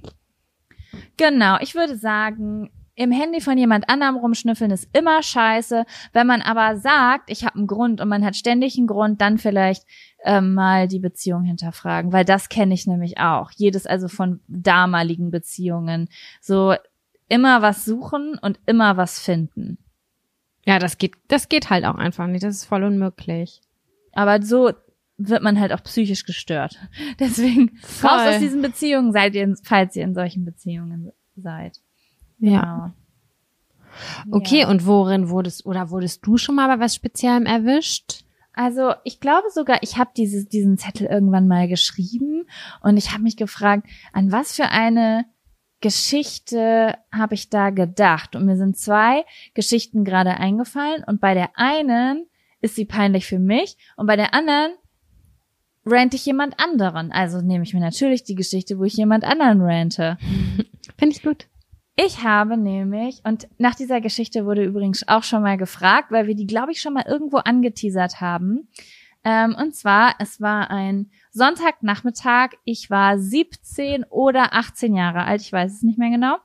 Genau, 1.17 1.57
ich 1.61 1.75
würde 1.75 1.97
sagen, 1.97 2.71
im 2.95 3.11
Handy 3.11 3.41
von 3.41 3.57
jemand 3.57 3.89
anderem 3.89 4.17
rumschnüffeln 4.17 4.71
ist 4.71 4.87
immer 4.93 5.23
scheiße. 5.23 5.87
Wenn 6.13 6.27
man 6.27 6.43
aber 6.43 6.77
sagt, 6.77 7.31
ich 7.31 7.43
habe 7.47 7.57
einen 7.57 7.67
Grund 7.67 8.03
und 8.03 8.09
man 8.11 8.23
hat 8.23 8.37
ständig 8.37 8.77
einen 8.77 8.87
Grund, 8.87 9.23
dann 9.23 9.39
vielleicht 9.39 9.87
ähm, 10.27 10.53
mal 10.53 10.89
die 10.89 10.99
Beziehung 10.99 11.45
hinterfragen, 11.45 12.13
weil 12.13 12.27
das 12.27 12.51
kenne 12.51 12.75
ich 12.75 12.87
nämlich 12.87 13.17
auch. 13.17 13.51
Jedes 13.57 13.87
also 13.87 14.09
von 14.09 14.41
damaligen 14.47 15.31
Beziehungen. 15.31 16.11
So 16.43 16.75
immer 17.31 17.63
was 17.63 17.87
suchen 17.87 18.39
und 18.43 18.61
immer 18.67 18.99
was 18.99 19.21
finden. 19.21 19.79
Ja, 20.67 20.79
das 20.79 20.99
geht, 20.99 21.15
das 21.29 21.49
geht 21.49 21.71
halt 21.71 21.87
auch 21.87 21.95
einfach 21.95 22.27
nicht. 22.27 22.45
Das 22.45 22.57
ist 22.57 22.67
voll 22.67 22.85
unmöglich. 22.85 23.63
Aber 24.13 24.43
so 24.43 24.73
wird 25.17 25.43
man 25.43 25.61
halt 25.61 25.73
auch 25.73 25.83
psychisch 25.83 26.25
gestört. 26.25 26.79
Deswegen 27.21 27.77
Voll. 27.79 28.11
raus 28.11 28.35
aus 28.35 28.39
diesen 28.41 28.63
Beziehungen 28.63 29.13
seid 29.13 29.35
ihr, 29.35 29.55
falls 29.63 29.97
ihr 29.97 30.05
in 30.05 30.15
solchen 30.15 30.45
Beziehungen 30.45 31.13
seid. 31.37 31.81
Ja. 32.39 32.61
Genau. 32.61 34.37
Okay, 34.37 34.63
ja. 34.63 34.69
und 34.69 34.87
worin 34.87 35.29
wurdest 35.29 35.67
oder 35.67 35.91
wurdest 35.91 36.27
du 36.27 36.37
schon 36.37 36.57
mal 36.57 36.67
bei 36.67 36.83
was 36.83 36.97
Speziellem 36.97 37.47
erwischt? 37.47 38.25
Also 38.53 38.93
ich 39.05 39.21
glaube 39.21 39.51
sogar, 39.51 39.83
ich 39.83 39.99
habe 39.99 40.11
diese, 40.17 40.45
diesen 40.45 40.79
Zettel 40.79 41.07
irgendwann 41.07 41.49
mal 41.49 41.69
geschrieben 41.69 42.47
und 42.83 42.97
ich 42.97 43.13
habe 43.13 43.23
mich 43.23 43.37
gefragt, 43.37 43.87
an 44.13 44.33
was 44.33 44.55
für 44.55 44.69
eine 44.69 45.27
Geschichte 45.81 46.97
habe 47.13 47.35
ich 47.35 47.51
da 47.51 47.71
gedacht? 47.71 48.37
Und 48.37 48.47
mir 48.47 48.57
sind 48.57 48.79
zwei 48.79 49.25
Geschichten 49.55 50.05
gerade 50.05 50.31
eingefallen 50.31 51.05
und 51.05 51.21
bei 51.21 51.35
der 51.35 51.59
einen 51.59 52.27
ist 52.61 52.77
sie 52.77 52.87
peinlich 52.87 53.27
für 53.27 53.39
mich 53.39 53.77
und 53.97 54.07
bei 54.07 54.17
der 54.17 54.33
anderen 54.33 54.73
rante 55.85 56.17
ich 56.17 56.27
jemand 56.27 56.59
anderen. 56.59 57.13
Also 57.13 57.41
nehme 57.41 57.65
ich 57.65 57.75
mir 57.75 57.81
natürlich 57.81 58.25
die 58.25 58.35
Geschichte, 58.35 58.79
wo 58.79 58.85
ich 58.85 58.95
jemand 58.95 59.25
anderen 59.25 59.61
rante. 59.61 60.19
Finde 60.99 61.17
ich 61.17 61.23
gut. 61.23 61.47
Ich 61.97 62.25
habe 62.25 62.57
nämlich, 62.57 63.21
und 63.25 63.47
nach 63.59 63.77
dieser 63.77 64.01
Geschichte 64.01 64.47
wurde 64.47 64.65
übrigens 64.65 65.07
auch 65.07 65.23
schon 65.23 65.43
mal 65.43 65.57
gefragt, 65.57 66.11
weil 66.11 66.27
wir 66.27 66.35
die, 66.35 66.47
glaube 66.47 66.73
ich, 66.73 66.81
schon 66.81 66.95
mal 66.95 67.05
irgendwo 67.07 67.37
angeteasert 67.37 68.21
haben. 68.21 68.69
Ähm, 69.23 69.55
und 69.59 69.75
zwar, 69.75 70.15
es 70.19 70.41
war 70.41 70.71
ein 70.71 71.11
Sonntagnachmittag. 71.31 72.51
Ich 72.65 72.91
war 72.91 73.19
17 73.19 74.05
oder 74.05 74.55
18 74.55 74.95
Jahre 74.95 75.25
alt, 75.25 75.41
ich 75.41 75.53
weiß 75.53 75.73
es 75.73 75.83
nicht 75.83 75.99
mehr 75.99 76.11
genau. 76.11 76.37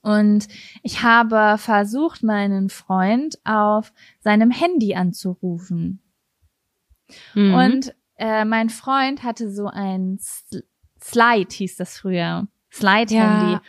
Und 0.00 0.48
ich 0.82 1.02
habe 1.02 1.58
versucht, 1.58 2.22
meinen 2.22 2.70
Freund 2.70 3.38
auf 3.44 3.92
seinem 4.20 4.50
Handy 4.50 4.94
anzurufen. 4.94 6.00
Mhm. 7.34 7.54
Und 7.54 7.94
äh, 8.16 8.44
mein 8.44 8.70
Freund 8.70 9.22
hatte 9.22 9.50
so 9.50 9.66
ein 9.66 10.18
Slide, 11.02 11.48
hieß 11.50 11.76
das 11.76 11.98
früher. 11.98 12.48
Slide-Handy. 12.72 13.52
Ja. 13.52 13.62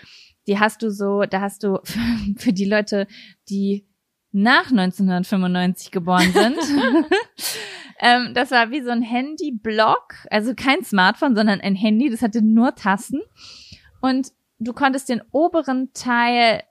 Die 0.47 0.59
hast 0.59 0.81
du 0.81 0.89
so, 0.89 1.23
da 1.23 1.41
hast 1.41 1.63
du 1.63 1.79
für, 1.83 1.99
für 2.37 2.53
die 2.53 2.65
Leute, 2.65 3.07
die 3.49 3.85
nach 4.31 4.69
1995 4.69 5.91
geboren 5.91 6.31
sind, 6.31 6.57
ähm, 7.99 8.33
das 8.33 8.51
war 8.51 8.71
wie 8.71 8.81
so 8.81 8.91
ein 8.91 9.01
Handy-Block, 9.01 10.15
also 10.29 10.53
kein 10.53 10.83
Smartphone, 10.83 11.35
sondern 11.35 11.61
ein 11.61 11.75
Handy, 11.75 12.09
das 12.09 12.21
hatte 12.21 12.41
nur 12.41 12.75
Tasten. 12.75 13.21
Und 14.01 14.31
du 14.59 14.73
konntest 14.73 15.09
den 15.09 15.21
oberen 15.31 15.91
Teil 15.93 16.63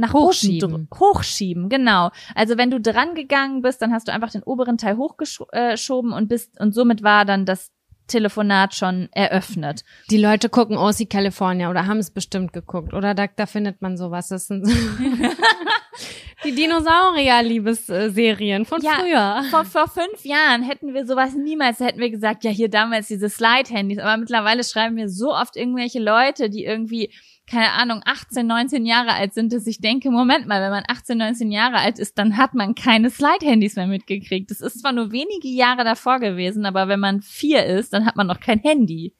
nach 0.00 0.12
hochschieben. 0.12 0.88
hochschieben, 0.98 1.68
genau. 1.68 2.10
Also 2.34 2.58
wenn 2.58 2.70
du 2.70 2.80
dran 2.80 3.14
gegangen 3.14 3.62
bist, 3.62 3.80
dann 3.82 3.92
hast 3.92 4.08
du 4.08 4.12
einfach 4.12 4.30
den 4.30 4.42
oberen 4.42 4.78
Teil 4.78 4.96
hochgeschoben 4.96 6.12
und 6.12 6.28
bist 6.28 6.58
und 6.60 6.74
somit 6.74 7.02
war 7.02 7.24
dann 7.24 7.46
das 7.46 7.72
Telefonat 8.10 8.74
schon 8.74 9.08
eröffnet. 9.12 9.84
Die 10.10 10.18
Leute 10.18 10.48
gucken 10.48 10.76
OC 10.76 11.08
California 11.08 11.70
oder 11.70 11.86
haben 11.86 11.98
es 11.98 12.10
bestimmt 12.10 12.52
geguckt 12.52 12.92
oder 12.92 13.14
da, 13.14 13.28
da 13.28 13.46
findet 13.46 13.80
man 13.80 13.96
sowas. 13.96 14.26
Das 14.28 14.48
sind 14.48 14.66
die 16.44 16.52
Dinosaurier-Liebesserien 16.52 18.66
von 18.66 18.82
ja, 18.82 18.98
früher. 18.98 19.44
Vor, 19.50 19.64
vor 19.64 19.88
fünf 19.88 20.24
Jahren 20.24 20.62
hätten 20.62 20.92
wir 20.92 21.06
sowas 21.06 21.34
niemals, 21.34 21.80
hätten 21.80 22.00
wir 22.00 22.10
gesagt, 22.10 22.44
ja 22.44 22.50
hier 22.50 22.68
damals 22.68 23.08
diese 23.08 23.30
Slide-Handys, 23.30 23.98
aber 23.98 24.16
mittlerweile 24.16 24.64
schreiben 24.64 24.96
wir 24.96 25.08
so 25.08 25.32
oft 25.32 25.56
irgendwelche 25.56 26.00
Leute, 26.00 26.50
die 26.50 26.64
irgendwie 26.64 27.12
keine 27.50 27.72
Ahnung, 27.72 28.00
18, 28.04 28.46
19 28.46 28.86
Jahre 28.86 29.12
alt 29.12 29.34
sind, 29.34 29.52
dass 29.52 29.66
ich 29.66 29.80
denke, 29.80 30.10
Moment 30.10 30.46
mal, 30.46 30.62
wenn 30.62 30.70
man 30.70 30.84
18, 30.86 31.18
19 31.18 31.50
Jahre 31.50 31.78
alt 31.78 31.98
ist, 31.98 32.16
dann 32.16 32.36
hat 32.36 32.54
man 32.54 32.76
keine 32.76 33.10
Slide-Handys 33.10 33.74
mehr 33.74 33.88
mitgekriegt. 33.88 34.50
Das 34.50 34.60
ist 34.60 34.80
zwar 34.80 34.92
nur 34.92 35.10
wenige 35.10 35.48
Jahre 35.48 35.82
davor 35.82 36.20
gewesen, 36.20 36.64
aber 36.64 36.86
wenn 36.86 37.00
man 37.00 37.22
vier 37.22 37.66
ist, 37.66 37.92
dann 37.92 38.06
hat 38.06 38.14
man 38.14 38.28
noch 38.28 38.38
kein 38.38 38.60
Handy. 38.60 39.16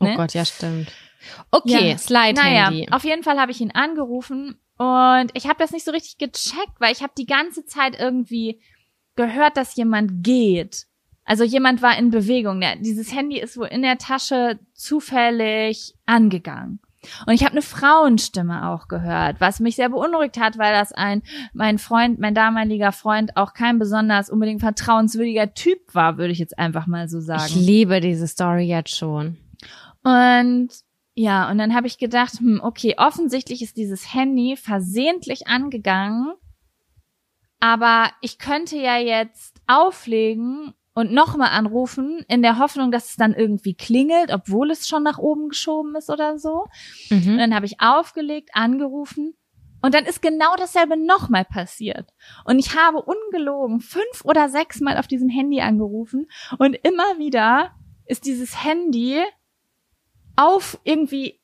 Oh 0.00 0.04
ne? 0.04 0.14
Oh 0.14 0.16
Gott, 0.16 0.32
ja, 0.32 0.44
stimmt. 0.46 0.90
Okay, 1.50 1.90
ja. 1.90 1.98
Slide-Handy. 1.98 2.86
Naja, 2.86 2.92
auf 2.92 3.04
jeden 3.04 3.22
Fall 3.22 3.38
habe 3.38 3.52
ich 3.52 3.60
ihn 3.60 3.72
angerufen 3.72 4.56
und 4.78 5.30
ich 5.34 5.46
habe 5.46 5.58
das 5.58 5.72
nicht 5.72 5.84
so 5.84 5.90
richtig 5.90 6.16
gecheckt, 6.16 6.80
weil 6.80 6.92
ich 6.92 7.02
habe 7.02 7.12
die 7.16 7.26
ganze 7.26 7.66
Zeit 7.66 8.00
irgendwie 8.00 8.62
gehört, 9.16 9.58
dass 9.58 9.76
jemand 9.76 10.24
geht. 10.24 10.86
Also 11.26 11.44
jemand 11.44 11.82
war 11.82 11.98
in 11.98 12.10
Bewegung. 12.10 12.62
Dieses 12.80 13.14
Handy 13.14 13.38
ist 13.38 13.56
wohl 13.58 13.68
in 13.68 13.82
der 13.82 13.98
Tasche 13.98 14.58
zufällig 14.72 15.94
angegangen. 16.06 16.80
Und 17.26 17.34
ich 17.34 17.42
habe 17.42 17.52
eine 17.52 17.62
Frauenstimme 17.62 18.70
auch 18.70 18.88
gehört, 18.88 19.40
was 19.40 19.60
mich 19.60 19.76
sehr 19.76 19.88
beunruhigt 19.88 20.38
hat, 20.38 20.58
weil 20.58 20.72
das 20.72 20.92
ein 20.92 21.22
mein 21.52 21.78
Freund, 21.78 22.18
mein 22.18 22.34
damaliger 22.34 22.92
Freund 22.92 23.36
auch 23.36 23.54
kein 23.54 23.78
besonders 23.78 24.30
unbedingt 24.30 24.60
vertrauenswürdiger 24.60 25.54
Typ 25.54 25.94
war, 25.94 26.18
würde 26.18 26.32
ich 26.32 26.38
jetzt 26.38 26.58
einfach 26.58 26.86
mal 26.86 27.08
so 27.08 27.20
sagen. 27.20 27.44
Ich 27.46 27.54
liebe 27.56 28.00
diese 28.00 28.26
Story 28.26 28.64
jetzt 28.64 28.96
schon. 28.96 29.38
Und 30.02 30.68
ja, 31.14 31.48
und 31.50 31.58
dann 31.58 31.74
habe 31.74 31.86
ich 31.86 31.98
gedacht, 31.98 32.40
hm, 32.40 32.60
okay, 32.62 32.96
offensichtlich 32.98 33.62
ist 33.62 33.76
dieses 33.76 34.12
Handy 34.12 34.56
versehentlich 34.56 35.46
angegangen, 35.46 36.32
aber 37.60 38.10
ich 38.20 38.38
könnte 38.38 38.76
ja 38.76 38.98
jetzt 38.98 39.60
auflegen 39.66 40.74
und 40.94 41.12
nochmal 41.12 41.50
anrufen, 41.50 42.24
in 42.28 42.42
der 42.42 42.58
Hoffnung, 42.58 42.90
dass 42.90 43.10
es 43.10 43.16
dann 43.16 43.34
irgendwie 43.34 43.74
klingelt, 43.74 44.32
obwohl 44.32 44.70
es 44.70 44.88
schon 44.88 45.02
nach 45.02 45.18
oben 45.18 45.48
geschoben 45.48 45.94
ist 45.96 46.08
oder 46.08 46.38
so. 46.38 46.66
Mhm. 47.10 47.32
Und 47.32 47.38
dann 47.38 47.54
habe 47.54 47.66
ich 47.66 47.80
aufgelegt, 47.80 48.50
angerufen 48.52 49.34
und 49.82 49.92
dann 49.92 50.06
ist 50.06 50.22
genau 50.22 50.54
dasselbe 50.56 50.96
nochmal 50.96 51.44
passiert. 51.44 52.14
Und 52.44 52.58
ich 52.58 52.74
habe 52.74 53.02
ungelogen 53.02 53.80
fünf 53.80 54.24
oder 54.24 54.48
sechs 54.48 54.80
Mal 54.80 54.96
auf 54.96 55.08
diesem 55.08 55.28
Handy 55.28 55.60
angerufen 55.60 56.26
und 56.58 56.74
immer 56.74 57.18
wieder 57.18 57.72
ist 58.06 58.24
dieses 58.24 58.64
Handy 58.64 59.20
auf 60.36 60.78
irgendwie, 60.84 61.40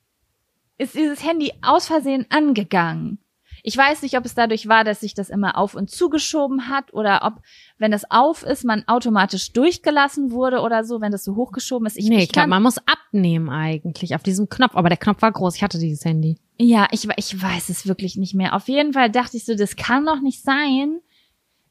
ist 0.79 0.95
dieses 0.95 1.25
Handy 1.25 1.53
aus 1.61 1.87
Versehen 1.87 2.27
angegangen. 2.31 3.19
Ich 3.63 3.77
weiß 3.77 4.03
nicht, 4.03 4.17
ob 4.17 4.25
es 4.25 4.35
dadurch 4.35 4.69
war, 4.69 4.85
dass 4.85 5.01
sich 5.01 5.15
das 5.15 5.31
immer 5.31 5.57
auf 5.57 5.75
und 5.75 5.91
zugeschoben 5.91 6.69
hat 6.69 6.93
oder 6.93 7.23
ob, 7.25 7.43
wenn 7.79 7.93
es 7.93 8.11
auf 8.11 8.43
ist, 8.43 8.65
man 8.65 8.87
automatisch 8.87 9.53
durchgelassen 9.53 10.31
wurde 10.31 10.61
oder 10.61 10.85
so, 10.85 11.01
wenn 11.01 11.13
das 11.13 11.25
so 11.25 11.37
hochgeschoben 11.37 11.87
ist. 11.87 11.97
Ich, 11.97 12.09
nee, 12.09 12.23
ich 12.23 12.33
glaube, 12.33 12.49
man 12.49 12.63
muss 12.63 12.79
abnehmen 12.79 13.49
eigentlich 13.49 14.15
auf 14.15 14.23
diesem 14.23 14.49
Knopf. 14.49 14.75
Aber 14.75 14.89
der 14.89 14.99
Knopf 14.99 15.23
war 15.23 15.33
groß. 15.33 15.57
Ich 15.57 15.63
hatte 15.63 15.79
dieses 15.79 16.05
Handy. 16.05 16.39
Ja, 16.59 16.89
ich, 16.91 17.09
ich 17.17 17.43
weiß 17.43 17.69
es 17.69 17.87
wirklich 17.87 18.17
nicht 18.17 18.35
mehr. 18.35 18.55
Auf 18.55 18.69
jeden 18.69 18.93
Fall 18.93 19.11
dachte 19.11 19.37
ich 19.37 19.45
so, 19.45 19.55
das 19.55 19.77
kann 19.77 20.05
doch 20.05 20.21
nicht 20.21 20.43
sein, 20.43 21.01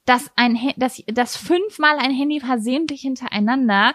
dass 0.06 0.32
ein, 0.36 0.58
dass, 0.78 1.04
dass 1.08 1.38
fünfmal 1.38 1.98
ein 2.00 2.12
Handy 2.12 2.40
versehentlich 2.40 3.02
hintereinander 3.02 3.94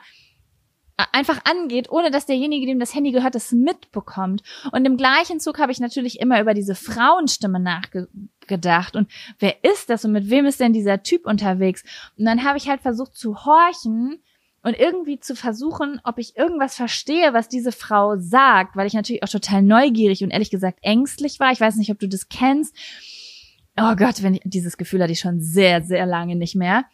einfach 1.12 1.40
angeht, 1.44 1.90
ohne 1.90 2.10
dass 2.10 2.26
derjenige, 2.26 2.66
dem 2.66 2.78
das 2.78 2.94
Handy 2.94 3.10
gehört, 3.10 3.34
das 3.34 3.52
mitbekommt. 3.52 4.42
Und 4.72 4.84
im 4.84 4.96
gleichen 4.96 5.40
Zug 5.40 5.58
habe 5.58 5.72
ich 5.72 5.80
natürlich 5.80 6.20
immer 6.20 6.40
über 6.40 6.54
diese 6.54 6.74
Frauenstimme 6.74 7.58
nachgedacht 7.60 8.94
und 8.94 9.10
wer 9.38 9.64
ist 9.64 9.90
das 9.90 10.04
und 10.04 10.12
mit 10.12 10.30
wem 10.30 10.46
ist 10.46 10.60
denn 10.60 10.72
dieser 10.72 11.02
Typ 11.02 11.26
unterwegs? 11.26 11.82
Und 12.16 12.24
dann 12.24 12.44
habe 12.44 12.58
ich 12.58 12.68
halt 12.68 12.80
versucht 12.80 13.16
zu 13.16 13.44
horchen 13.44 14.22
und 14.62 14.78
irgendwie 14.78 15.20
zu 15.20 15.34
versuchen, 15.34 16.00
ob 16.04 16.18
ich 16.18 16.36
irgendwas 16.36 16.76
verstehe, 16.76 17.34
was 17.34 17.48
diese 17.48 17.72
Frau 17.72 18.16
sagt, 18.16 18.76
weil 18.76 18.86
ich 18.86 18.94
natürlich 18.94 19.22
auch 19.22 19.28
total 19.28 19.62
neugierig 19.62 20.22
und 20.22 20.30
ehrlich 20.30 20.50
gesagt 20.50 20.78
ängstlich 20.82 21.40
war. 21.40 21.52
Ich 21.52 21.60
weiß 21.60 21.76
nicht, 21.76 21.90
ob 21.90 21.98
du 21.98 22.08
das 22.08 22.28
kennst. 22.28 22.74
Oh 23.76 23.94
Gott, 23.96 24.22
wenn 24.22 24.34
ich, 24.34 24.42
dieses 24.44 24.76
Gefühl 24.76 25.02
hatte 25.02 25.12
ich 25.12 25.20
schon 25.20 25.40
sehr, 25.40 25.82
sehr 25.82 26.06
lange 26.06 26.36
nicht 26.36 26.54
mehr. 26.54 26.84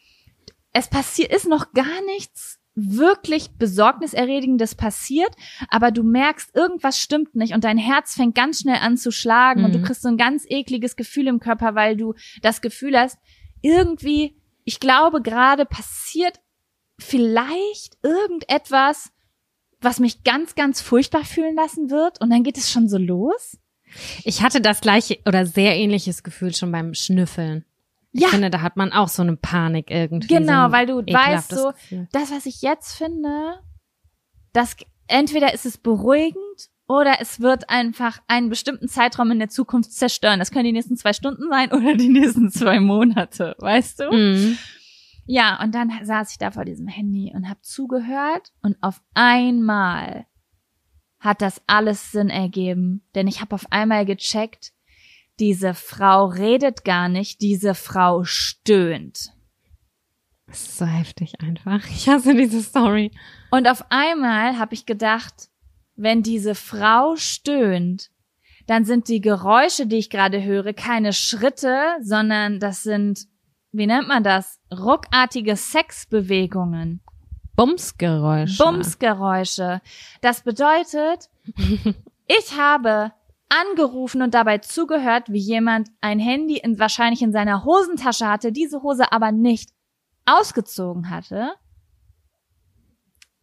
Es 0.72 0.88
passiert, 0.88 1.32
ist 1.32 1.46
noch 1.46 1.72
gar 1.72 2.04
nichts 2.06 2.59
wirklich 2.82 3.50
besorgniserregendes 3.58 4.74
passiert, 4.74 5.30
aber 5.68 5.90
du 5.90 6.02
merkst, 6.02 6.54
irgendwas 6.54 6.98
stimmt 6.98 7.34
nicht 7.34 7.54
und 7.54 7.64
dein 7.64 7.78
Herz 7.78 8.14
fängt 8.14 8.34
ganz 8.34 8.60
schnell 8.60 8.78
an 8.80 8.96
zu 8.96 9.10
schlagen 9.10 9.60
mhm. 9.60 9.66
und 9.66 9.74
du 9.74 9.78
mhm. 9.78 9.84
kriegst 9.84 10.02
so 10.02 10.08
ein 10.08 10.16
ganz 10.16 10.44
ekliges 10.48 10.96
Gefühl 10.96 11.26
im 11.26 11.40
Körper, 11.40 11.74
weil 11.74 11.96
du 11.96 12.14
das 12.42 12.60
Gefühl 12.60 12.98
hast, 12.98 13.18
irgendwie, 13.62 14.36
ich 14.64 14.80
glaube 14.80 15.20
gerade 15.22 15.66
passiert 15.66 16.40
vielleicht 16.98 17.98
irgendetwas, 18.02 19.10
was 19.80 19.98
mich 19.98 20.24
ganz, 20.24 20.54
ganz 20.54 20.80
furchtbar 20.80 21.24
fühlen 21.24 21.56
lassen 21.56 21.90
wird 21.90 22.20
und 22.20 22.30
dann 22.30 22.42
geht 22.42 22.58
es 22.58 22.70
schon 22.70 22.88
so 22.88 22.98
los. 22.98 23.58
Ich 24.24 24.42
hatte 24.42 24.60
das 24.60 24.80
gleiche 24.80 25.18
oder 25.26 25.46
sehr 25.46 25.76
ähnliches 25.76 26.22
Gefühl 26.22 26.54
schon 26.54 26.70
beim 26.70 26.94
Schnüffeln. 26.94 27.64
Ich 28.12 28.22
ja. 28.22 28.28
finde, 28.28 28.50
da 28.50 28.60
hat 28.60 28.76
man 28.76 28.92
auch 28.92 29.08
so 29.08 29.22
eine 29.22 29.36
Panik 29.36 29.90
irgendwie. 29.90 30.26
Genau, 30.26 30.66
so 30.66 30.72
weil 30.72 30.86
du 30.86 30.96
weißt 30.98 31.50
so, 31.50 31.68
Gefühl. 31.68 32.08
das, 32.12 32.32
was 32.32 32.46
ich 32.46 32.60
jetzt 32.62 32.94
finde, 32.94 33.60
das 34.52 34.76
entweder 35.06 35.54
ist 35.54 35.66
es 35.66 35.78
beruhigend 35.78 36.70
oder 36.88 37.20
es 37.20 37.40
wird 37.40 37.70
einfach 37.70 38.18
einen 38.26 38.48
bestimmten 38.48 38.88
Zeitraum 38.88 39.30
in 39.30 39.38
der 39.38 39.48
Zukunft 39.48 39.92
zerstören. 39.92 40.40
Das 40.40 40.50
können 40.50 40.64
die 40.64 40.72
nächsten 40.72 40.96
zwei 40.96 41.12
Stunden 41.12 41.48
sein 41.48 41.72
oder 41.72 41.94
die 41.94 42.08
nächsten 42.08 42.50
zwei 42.50 42.80
Monate, 42.80 43.54
weißt 43.58 44.00
du? 44.00 44.10
Mhm. 44.12 44.58
Ja, 45.26 45.62
und 45.62 45.72
dann 45.72 45.92
saß 46.02 46.32
ich 46.32 46.38
da 46.38 46.50
vor 46.50 46.64
diesem 46.64 46.88
Handy 46.88 47.32
und 47.32 47.48
habe 47.48 47.60
zugehört 47.62 48.52
und 48.62 48.76
auf 48.80 49.00
einmal 49.14 50.26
hat 51.20 51.42
das 51.42 51.62
alles 51.68 52.10
Sinn 52.10 52.30
ergeben, 52.30 53.02
denn 53.14 53.28
ich 53.28 53.40
habe 53.40 53.54
auf 53.54 53.70
einmal 53.70 54.04
gecheckt, 54.06 54.72
diese 55.40 55.74
Frau 55.74 56.26
redet 56.26 56.84
gar 56.84 57.08
nicht, 57.08 57.40
diese 57.40 57.74
Frau 57.74 58.24
stöhnt. 58.24 59.32
Das 60.46 60.62
ist 60.62 60.78
so 60.78 60.84
heftig 60.84 61.40
einfach. 61.40 61.84
Ich 61.88 62.08
hasse 62.08 62.34
diese 62.34 62.62
Story. 62.62 63.10
Und 63.50 63.68
auf 63.68 63.84
einmal 63.90 64.58
habe 64.58 64.74
ich 64.74 64.84
gedacht, 64.84 65.48
wenn 65.96 66.22
diese 66.22 66.54
Frau 66.54 67.16
stöhnt, 67.16 68.10
dann 68.66 68.84
sind 68.84 69.08
die 69.08 69.20
Geräusche, 69.20 69.86
die 69.86 69.96
ich 69.96 70.10
gerade 70.10 70.42
höre, 70.42 70.72
keine 70.74 71.12
Schritte, 71.12 71.96
sondern 72.02 72.60
das 72.60 72.82
sind, 72.82 73.26
wie 73.72 73.86
nennt 73.86 74.08
man 74.08 74.22
das? 74.22 74.60
Ruckartige 74.72 75.56
Sexbewegungen. 75.56 77.00
Bumsgeräusche. 77.56 78.62
Bumsgeräusche. 78.62 79.80
Das 80.20 80.42
bedeutet, 80.42 81.28
ich 82.26 82.56
habe 82.56 83.12
angerufen 83.50 84.22
und 84.22 84.32
dabei 84.32 84.58
zugehört, 84.58 85.30
wie 85.30 85.38
jemand 85.38 85.88
ein 86.00 86.18
Handy 86.18 86.56
in, 86.56 86.78
wahrscheinlich 86.78 87.20
in 87.20 87.32
seiner 87.32 87.64
Hosentasche 87.64 88.26
hatte, 88.26 88.52
diese 88.52 88.82
Hose 88.82 89.12
aber 89.12 89.32
nicht 89.32 89.70
ausgezogen 90.24 91.10
hatte. 91.10 91.52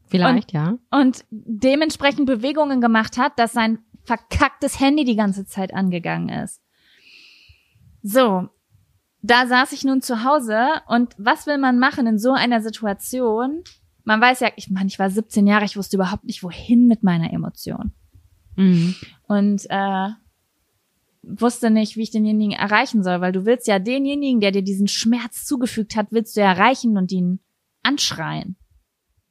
Vielleicht, 0.07 0.47
und, 0.47 0.51
ja. 0.53 0.77
Und 0.89 1.25
dementsprechend 1.29 2.25
Bewegungen 2.25 2.79
gemacht 2.79 3.17
hat, 3.17 3.37
dass 3.37 3.51
sein 3.51 3.79
verkacktes 4.03 4.79
Handy 4.79 5.03
die 5.03 5.17
ganze 5.17 5.45
Zeit 5.45 5.73
angegangen 5.73 6.29
ist. 6.29 6.61
So, 8.01 8.47
da 9.21 9.47
saß 9.47 9.73
ich 9.73 9.83
nun 9.83 10.01
zu 10.01 10.23
Hause 10.23 10.65
und 10.87 11.13
was 11.17 11.45
will 11.45 11.57
man 11.57 11.77
machen 11.77 12.07
in 12.07 12.17
so 12.17 12.31
einer 12.31 12.61
Situation? 12.61 13.63
Man 14.05 14.21
weiß 14.21 14.39
ja, 14.39 14.49
ich 14.55 14.69
meine, 14.69 14.87
ich 14.87 14.99
war 14.99 15.09
17 15.09 15.45
Jahre, 15.45 15.65
ich 15.65 15.75
wusste 15.75 15.97
überhaupt 15.97 16.23
nicht, 16.23 16.41
wohin 16.41 16.87
mit 16.87 17.03
meiner 17.03 17.33
Emotion. 17.33 17.91
Mhm. 18.57 18.95
Und 19.27 19.65
äh, 19.69 20.09
wusste 21.23 21.69
nicht, 21.69 21.95
wie 21.95 22.03
ich 22.03 22.11
denjenigen 22.11 22.53
erreichen 22.53 23.03
soll, 23.03 23.21
weil 23.21 23.31
du 23.31 23.45
willst 23.45 23.67
ja 23.67 23.79
denjenigen, 23.79 24.39
der 24.39 24.51
dir 24.51 24.63
diesen 24.63 24.87
Schmerz 24.87 25.45
zugefügt 25.45 25.95
hat, 25.95 26.07
willst 26.11 26.37
du 26.37 26.41
erreichen 26.41 26.97
und 26.97 27.11
ihn 27.11 27.39
anschreien. 27.83 28.57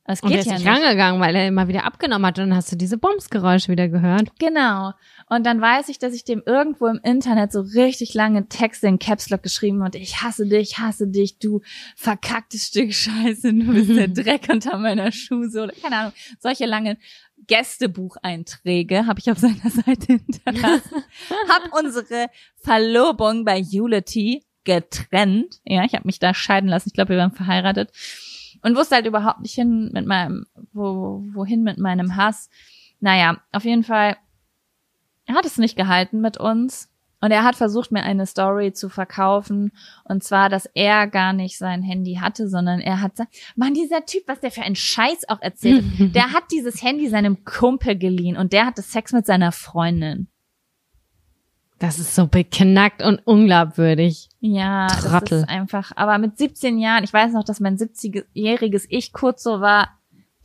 Und 0.09 0.21
geht 0.23 0.33
er 0.33 0.39
ist 0.39 0.47
ja 0.47 0.53
nicht 0.55 0.67
rangegangen, 0.67 1.21
weil 1.21 1.35
er 1.35 1.49
immer 1.49 1.67
wieder 1.67 1.85
abgenommen 1.85 2.27
hat 2.27 2.39
und 2.39 2.51
dann 2.51 2.57
hast 2.57 2.71
du 2.71 2.77
diese 2.77 2.97
Bumsgeräusche 2.97 3.73
wieder 3.73 3.89
gehört. 3.89 4.31
Genau. 4.39 4.93
Und 5.29 5.45
dann 5.45 5.61
weiß 5.61 5.89
ich, 5.89 5.99
dass 5.99 6.15
ich 6.15 6.23
dem 6.23 6.43
irgendwo 6.47 6.87
im 6.87 7.01
Internet 7.03 7.51
so 7.51 7.61
richtig 7.61 8.15
lange 8.15 8.49
Texte 8.49 8.87
in 8.87 9.01
Caps 9.01 9.31
Lock 9.31 9.43
geschrieben 9.43 9.83
und 9.83 9.97
ich 9.97 10.23
hasse 10.23 10.47
dich, 10.47 10.71
ich 10.71 10.79
hasse 10.79 11.09
dich, 11.09 11.41
du 11.41 11.61
verkacktes 11.97 12.69
Stück 12.69 12.95
Scheiße, 12.95 13.53
du 13.53 13.73
bist 13.73 13.91
der 13.91 14.07
Dreck 14.25 14.47
unter 14.49 14.79
meiner 14.79 15.11
Schuhe, 15.11 15.49
oder 15.49 15.73
keine 15.73 15.97
Ahnung, 15.97 16.13
solche 16.39 16.67
langen 16.67 16.99
Gästebucheinträge 17.47 19.07
habe 19.07 19.21
ich 19.21 19.31
auf 19.31 19.39
seiner 19.39 19.71
Seite 19.71 20.15
hinterlassen. 20.15 21.05
hab 21.49 21.73
unsere 21.73 22.29
Verlobung 22.57 23.45
bei 23.45 23.61
Unity 23.61 24.45
getrennt. 24.65 25.61
Ja, 25.65 25.85
ich 25.85 25.95
habe 25.95 26.07
mich 26.07 26.19
da 26.19 26.35
scheiden 26.35 26.69
lassen. 26.69 26.89
Ich 26.89 26.95
glaube, 26.95 27.11
wir 27.11 27.19
waren 27.19 27.33
verheiratet 27.33 27.93
und 28.63 28.77
wusste 28.77 28.97
halt 28.97 29.07
überhaupt 29.07 29.41
nicht 29.41 29.55
hin 29.55 29.91
mit 29.93 30.07
meinem, 30.07 30.47
wo, 30.73 31.23
wohin 31.33 31.63
mit 31.63 31.79
meinem 31.79 32.17
Hass. 32.17 32.51
Naja, 33.01 33.41
auf 33.53 33.65
jeden 33.65 33.85
Fall, 33.85 34.17
er 35.27 35.35
hat 35.35 35.47
es 35.47 35.59
nicht 35.59 35.77
gehalten 35.77 36.21
mit 36.21 36.39
uns. 36.39 36.91
Und 37.21 37.31
er 37.31 37.45
hat 37.45 37.57
versucht, 37.57 37.93
mir 37.93 38.03
eine 38.03 38.27
Story 38.27 38.73
zu 38.73 38.89
verkaufen. 38.89 39.73
Und 40.05 40.23
zwar, 40.23 40.49
dass 40.49 40.67
er 40.75 41.07
gar 41.07 41.33
nicht 41.33 41.57
sein 41.59 41.83
Handy 41.83 42.19
hatte, 42.21 42.49
sondern 42.49 42.81
er 42.81 43.01
hat, 43.01 43.13
Mann, 43.55 43.75
dieser 43.75 44.05
Typ, 44.05 44.25
was 44.27 44.41
der 44.41 44.51
für 44.51 44.63
einen 44.63 44.77
Scheiß 44.77 45.29
auch 45.29 45.41
erzählt, 45.41 45.85
der 46.15 46.33
hat 46.33 46.45
dieses 46.53 46.83
Handy 46.83 47.09
seinem 47.09 47.45
Kumpel 47.45 47.97
geliehen 47.97 48.37
und 48.37 48.53
der 48.53 48.67
hatte 48.67 48.83
Sex 48.83 49.13
mit 49.13 49.27
seiner 49.27 49.53
Freundin. 49.53 50.29
Das 51.79 51.99
ist 51.99 52.15
so 52.15 52.27
beknackt 52.27 53.03
und 53.03 53.21
unglaubwürdig. 53.27 54.31
Ja, 54.41 54.87
Trottel. 54.87 55.21
das 55.21 55.33
ist 55.41 55.49
einfach, 55.49 55.93
aber 55.95 56.17
mit 56.17 56.39
17 56.39 56.79
Jahren, 56.79 57.05
ich 57.05 57.13
weiß 57.13 57.33
noch, 57.33 57.45
dass 57.45 57.61
mein 57.61 57.77
70-jähriges 57.77 58.87
Ich 58.89 59.13
kurz 59.13 59.43
so 59.43 59.61
war, 59.61 59.96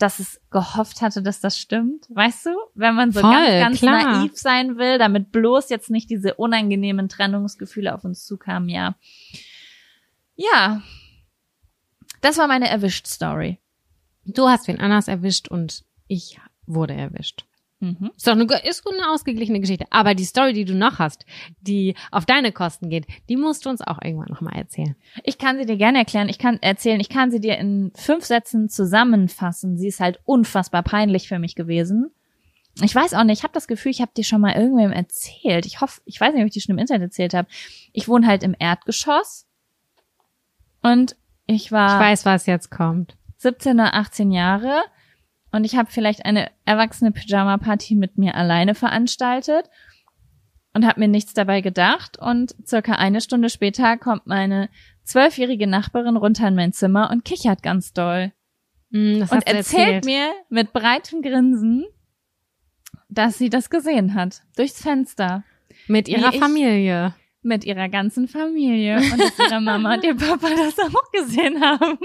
dass 0.02 0.20
es 0.20 0.42
gehofft 0.50 1.02
hatte, 1.02 1.22
dass 1.22 1.40
das 1.40 1.58
stimmt. 1.58 2.08
Weißt 2.10 2.46
du? 2.48 2.52
Wenn 2.74 2.96
man 2.96 3.12
so 3.12 3.22
Voll, 3.22 3.32
ganz, 3.32 3.62
ganz 3.62 3.80
klar. 3.80 4.20
naiv 4.20 4.38
sein 4.38 4.78
will, 4.78 4.98
damit 4.98 5.32
bloß 5.32 5.70
jetzt 5.70 5.90
nicht 5.90 6.10
diese 6.10 6.34
unangenehmen 6.36 7.10
Trennungsgefühle 7.10 7.94
auf 7.94 8.04
uns 8.04 8.26
zukamen, 8.26 8.70
ja. 8.70 8.96
Ja. 10.36 10.82
Das 12.22 12.38
war 12.38 12.48
meine 12.48 12.70
Erwischt-Story. 12.70 13.60
Du 14.26 14.48
hast 14.48 14.68
wen 14.68 14.80
anders 14.80 15.08
erwischt 15.08 15.48
und 15.48 15.84
ich 16.08 16.40
wurde 16.66 16.94
erwischt. 16.94 17.46
Mhm. 17.82 18.12
Ist 18.16 18.28
doch 18.28 18.34
eine, 18.34 18.44
ist 18.44 18.88
eine 18.88 19.10
ausgeglichene 19.10 19.60
Geschichte. 19.60 19.86
Aber 19.90 20.14
die 20.14 20.24
Story, 20.24 20.54
die 20.54 20.66
du 20.66 20.76
noch 20.76 21.00
hast, 21.00 21.26
die 21.62 21.96
auf 22.12 22.28
deine 22.28 22.52
Kosten 22.52 22.90
geht, 22.90 23.08
die 23.28 23.36
musst 23.36 23.66
du 23.66 23.70
uns 23.70 23.82
auch 23.82 23.98
irgendwann 24.04 24.30
nochmal 24.30 24.56
erzählen. 24.56 24.96
Ich 25.24 25.40
kann 25.40 25.58
sie 25.58 25.66
dir 25.66 25.78
gerne 25.78 25.98
erklären. 25.98 26.30
Ich 26.30 26.38
kann 26.38 26.60
erzählen, 26.62 27.00
ich 27.00 27.10
kann 27.10 27.32
sie 27.32 27.40
dir 27.40 27.58
in 27.58 27.92
fünf 27.96 28.24
Sätzen 28.24 28.70
zusammenfassen. 28.70 29.78
Sie 29.78 29.88
ist 29.88 30.00
halt 30.00 30.20
unfassbar 30.26 30.84
peinlich 30.84 31.28
für 31.28 31.40
mich 31.40 31.56
gewesen. 31.56 32.12
Ich 32.82 32.94
weiß 32.94 33.16
auch 33.16 33.24
nicht, 33.24 33.40
ich 33.40 33.44
habe 33.44 33.54
das 33.54 33.68
Gefühl, 33.68 33.92
ich 33.92 34.02
habe 34.02 34.12
dir 34.16 34.24
schon 34.24 34.42
mal 34.42 34.56
irgendwem 34.56 34.92
erzählt. 34.92 35.66
Ich 35.66 35.82
hoffe, 35.82 36.02
ich 36.06 36.22
weiß 36.22 36.34
nicht, 36.34 36.42
ob 36.42 36.48
ich 36.48 36.54
die 36.54 36.62
schon 36.62 36.76
im 36.76 36.80
Internet 36.80 37.02
erzählt 37.02 37.34
habe. 37.34 37.48
Ich 37.92 38.08
wohne 38.08 38.28
halt 38.28 38.44
im 38.44 38.56
Erdgeschoss 38.58 39.48
und 40.82 41.16
ich 41.48 41.72
war 41.72 41.96
Ich 41.96 42.08
weiß, 42.08 42.26
was 42.26 42.46
jetzt 42.46 42.70
kommt. 42.70 43.18
17 43.38 43.74
oder 43.80 43.96
18 43.96 44.32
Jahre 44.32 44.84
und 45.52 45.64
ich 45.64 45.76
habe 45.76 45.92
vielleicht 45.92 46.26
eine 46.26 46.50
erwachsene 46.66 47.12
Pyjama-Party 47.12 47.96
mit 47.96 48.18
mir 48.18 48.36
alleine 48.36 48.76
veranstaltet 48.76 49.70
und 50.74 50.86
habe 50.86 51.00
mir 51.00 51.08
nichts 51.08 51.34
dabei 51.34 51.62
gedacht 51.62 52.18
und 52.18 52.56
circa 52.66 52.94
eine 52.94 53.22
Stunde 53.22 53.50
später 53.50 53.98
kommt 53.98 54.28
meine 54.28 54.70
zwölfjährige 55.04 55.68
Nachbarin 55.68 56.16
runter 56.16 56.48
in 56.48 56.56
mein 56.56 56.74
Zimmer 56.74 57.10
und 57.12 57.26
kichert 57.26 57.64
ganz 57.64 57.94
doll 57.94 58.32
Mm, 58.92 59.22
und 59.22 59.48
erzählt 59.48 60.04
mir 60.04 60.34
mit 60.50 60.74
breitem 60.74 61.22
Grinsen, 61.22 61.86
dass 63.08 63.38
sie 63.38 63.50
das 63.50 63.70
gesehen 63.70 64.16
hat 64.16 64.42
durchs 64.58 64.82
Fenster 64.82 65.44
Mit 65.88 66.10
ihrer 66.10 66.34
Familie. 66.34 67.16
mit 67.42 67.64
ihrer 67.64 67.88
ganzen 67.88 68.28
Familie 68.28 68.98
und 68.98 69.18
dass 69.18 69.40
ihre 69.40 69.62
Mama 69.62 69.94
und 69.94 70.04
ihr 70.04 70.16
Papa 70.16 70.50
das 70.50 70.78
auch 70.80 71.12
gesehen 71.14 71.62
haben. 71.62 71.98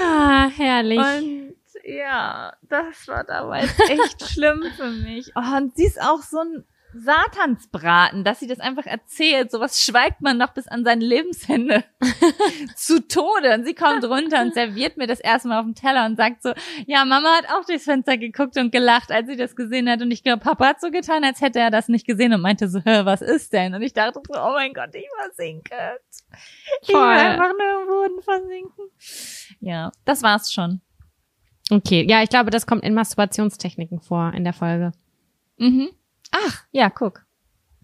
Ah, 0.00 0.48
herrlich. 0.56 0.98
Und 0.98 1.47
ja, 1.88 2.52
das 2.62 3.08
war 3.08 3.24
damals 3.24 3.72
echt 3.88 4.22
schlimm 4.30 4.64
für 4.76 4.90
mich. 4.90 5.32
Oh, 5.34 5.56
und 5.56 5.76
sie 5.76 5.86
ist 5.86 6.00
auch 6.00 6.22
so 6.22 6.38
ein 6.40 6.64
Satansbraten, 6.94 8.24
dass 8.24 8.40
sie 8.40 8.46
das 8.46 8.60
einfach 8.60 8.86
erzählt. 8.86 9.50
Sowas 9.50 9.82
schweigt 9.82 10.20
man 10.20 10.38
noch 10.38 10.54
bis 10.54 10.68
an 10.68 10.84
sein 10.84 11.00
Lebensende 11.00 11.84
zu 12.76 13.06
Tode. 13.06 13.54
Und 13.54 13.66
sie 13.66 13.74
kommt 13.74 14.04
runter 14.04 14.40
und 14.40 14.54
serviert 14.54 14.96
mir 14.96 15.06
das 15.06 15.20
erstmal 15.20 15.58
auf 15.58 15.64
dem 15.64 15.74
Teller 15.74 16.06
und 16.06 16.16
sagt 16.16 16.42
so, 16.42 16.52
ja, 16.86 17.04
Mama 17.04 17.28
hat 17.36 17.50
auch 17.50 17.64
durchs 17.66 17.84
Fenster 17.84 18.16
geguckt 18.16 18.56
und 18.56 18.72
gelacht, 18.72 19.12
als 19.12 19.28
sie 19.28 19.36
das 19.36 19.54
gesehen 19.54 19.88
hat. 19.88 20.00
Und 20.00 20.10
ich 20.10 20.22
glaube, 20.22 20.42
Papa 20.42 20.68
hat 20.68 20.80
so 20.80 20.90
getan, 20.90 21.24
als 21.24 21.40
hätte 21.40 21.60
er 21.60 21.70
das 21.70 21.88
nicht 21.88 22.06
gesehen 22.06 22.32
und 22.32 22.40
meinte 22.40 22.68
so, 22.68 22.80
Hä, 22.80 23.04
was 23.04 23.20
ist 23.20 23.52
denn? 23.52 23.74
Und 23.74 23.82
ich 23.82 23.92
dachte 23.92 24.20
so, 24.26 24.40
oh 24.40 24.52
mein 24.52 24.72
Gott, 24.72 24.94
ich 24.94 25.08
versinke. 25.22 26.00
Ich 26.82 26.88
will 26.88 26.96
einfach 26.96 27.52
nur 27.52 27.82
im 27.82 27.88
Boden 27.88 28.22
versinken. 28.22 28.84
Ja, 29.60 29.92
das 30.04 30.22
war's 30.22 30.52
schon. 30.52 30.80
Okay, 31.70 32.06
ja, 32.08 32.22
ich 32.22 32.30
glaube, 32.30 32.50
das 32.50 32.66
kommt 32.66 32.82
in 32.82 32.94
Masturbationstechniken 32.94 34.00
vor 34.00 34.32
in 34.32 34.44
der 34.44 34.52
Folge. 34.52 34.92
Mhm. 35.58 35.88
Ach, 36.30 36.64
ja, 36.72 36.90
guck. 36.90 37.24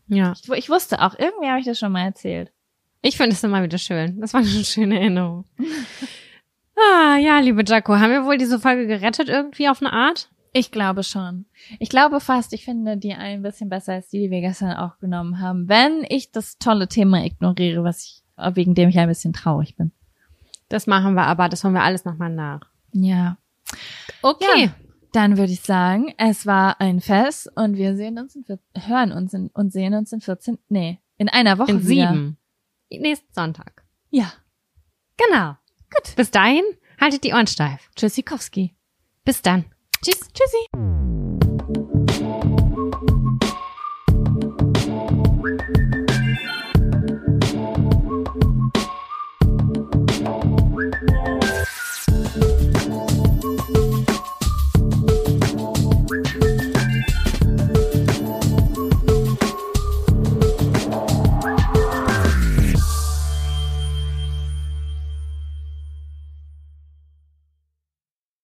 Ja. 0.09 0.32
Ich, 0.32 0.48
ich 0.51 0.70
wusste 0.70 1.02
auch, 1.02 1.19
irgendwie 1.19 1.48
habe 1.48 1.61
ich 1.61 1.66
das 1.66 1.78
schon 1.78 1.93
mal 1.93 2.05
erzählt. 2.05 2.52
Ich 3.02 3.16
finde 3.16 3.35
es 3.35 3.44
immer 3.44 3.62
wieder 3.62 3.78
schön. 3.78 4.20
Das 4.20 4.32
war 4.32 4.40
eine 4.40 4.65
schöne 4.65 4.98
Erinnerung. 4.98 5.44
ah, 6.77 7.16
ja, 7.19 7.39
liebe 7.40 7.62
Jaco, 7.66 7.94
haben 7.97 8.11
wir 8.11 8.24
wohl 8.24 8.39
diese 8.39 8.59
Folge 8.59 8.86
gerettet 8.86 9.28
irgendwie 9.28 9.69
auf 9.69 9.82
eine 9.82 9.93
Art? 9.93 10.31
Ich 10.56 10.70
glaube 10.70 11.02
schon. 11.02 11.47
Ich 11.81 11.89
glaube 11.89 12.20
fast, 12.20 12.52
ich 12.52 12.65
finde 12.65 12.97
die 12.97 13.12
ein 13.12 13.43
bisschen 13.43 13.69
besser 13.69 13.94
als 13.94 14.09
die, 14.09 14.20
die 14.20 14.31
wir 14.31 14.40
gestern 14.40 14.77
auch 14.77 14.98
genommen 14.98 15.40
haben, 15.40 15.69
wenn 15.69 16.06
ich 16.09 16.31
das 16.31 16.59
tolle 16.59 16.89
Thema 16.89 17.24
ignoriere, 17.24 17.82
was 17.82 18.05
ich, 18.05 18.23
wegen 18.55 18.74
dem 18.74 18.89
ich 18.89 18.98
ein 18.98 19.09
bisschen 19.09 19.32
traurig 19.32 19.77
bin. 19.77 19.90
Das 20.69 20.86
machen 20.86 21.15
wir 21.15 21.27
aber, 21.27 21.48
das 21.48 21.65
holen 21.65 21.74
wir 21.74 21.82
alles 21.82 22.05
nochmal 22.05 22.31
nach. 22.31 22.61
Ja. 22.93 23.36
Okay. 24.22 24.64
Ja. 24.66 24.74
Dann 25.12 25.36
würde 25.36 25.52
ich 25.52 25.60
sagen, 25.60 26.12
es 26.18 26.44
war 26.44 26.80
ein 26.80 27.01
Fest 27.01 27.48
und 27.55 27.76
wir 27.76 27.94
sehen 27.94 28.18
uns 28.18 28.34
in, 28.34 28.44
hören 28.76 29.12
uns 29.12 29.32
in, 29.32 29.48
und 29.55 29.72
sehen 29.72 29.94
uns 29.94 30.12
in 30.12 30.20
14, 30.20 30.59
nee, 30.68 30.98
in 31.18 31.28
einer 31.28 31.59
Woche 31.59 31.70
In 31.70 31.86
wieder. 31.86 32.09
sieben. 32.09 32.38
Nächsten 32.90 33.32
Sonntag. 33.32 33.84
Ja. 34.10 34.32
Genau. 35.16 35.56
Gut. 35.94 36.16
Bis 36.16 36.30
dahin, 36.32 36.64
haltet 37.01 37.22
die 37.22 37.32
Ohren 37.32 37.46
steif. 37.46 37.88
Tschüssikowski. 37.94 38.74
Bis 39.24 39.40
dann. 39.42 39.66
Tschüss. 40.02 40.20
Tschüssi. 40.32 40.93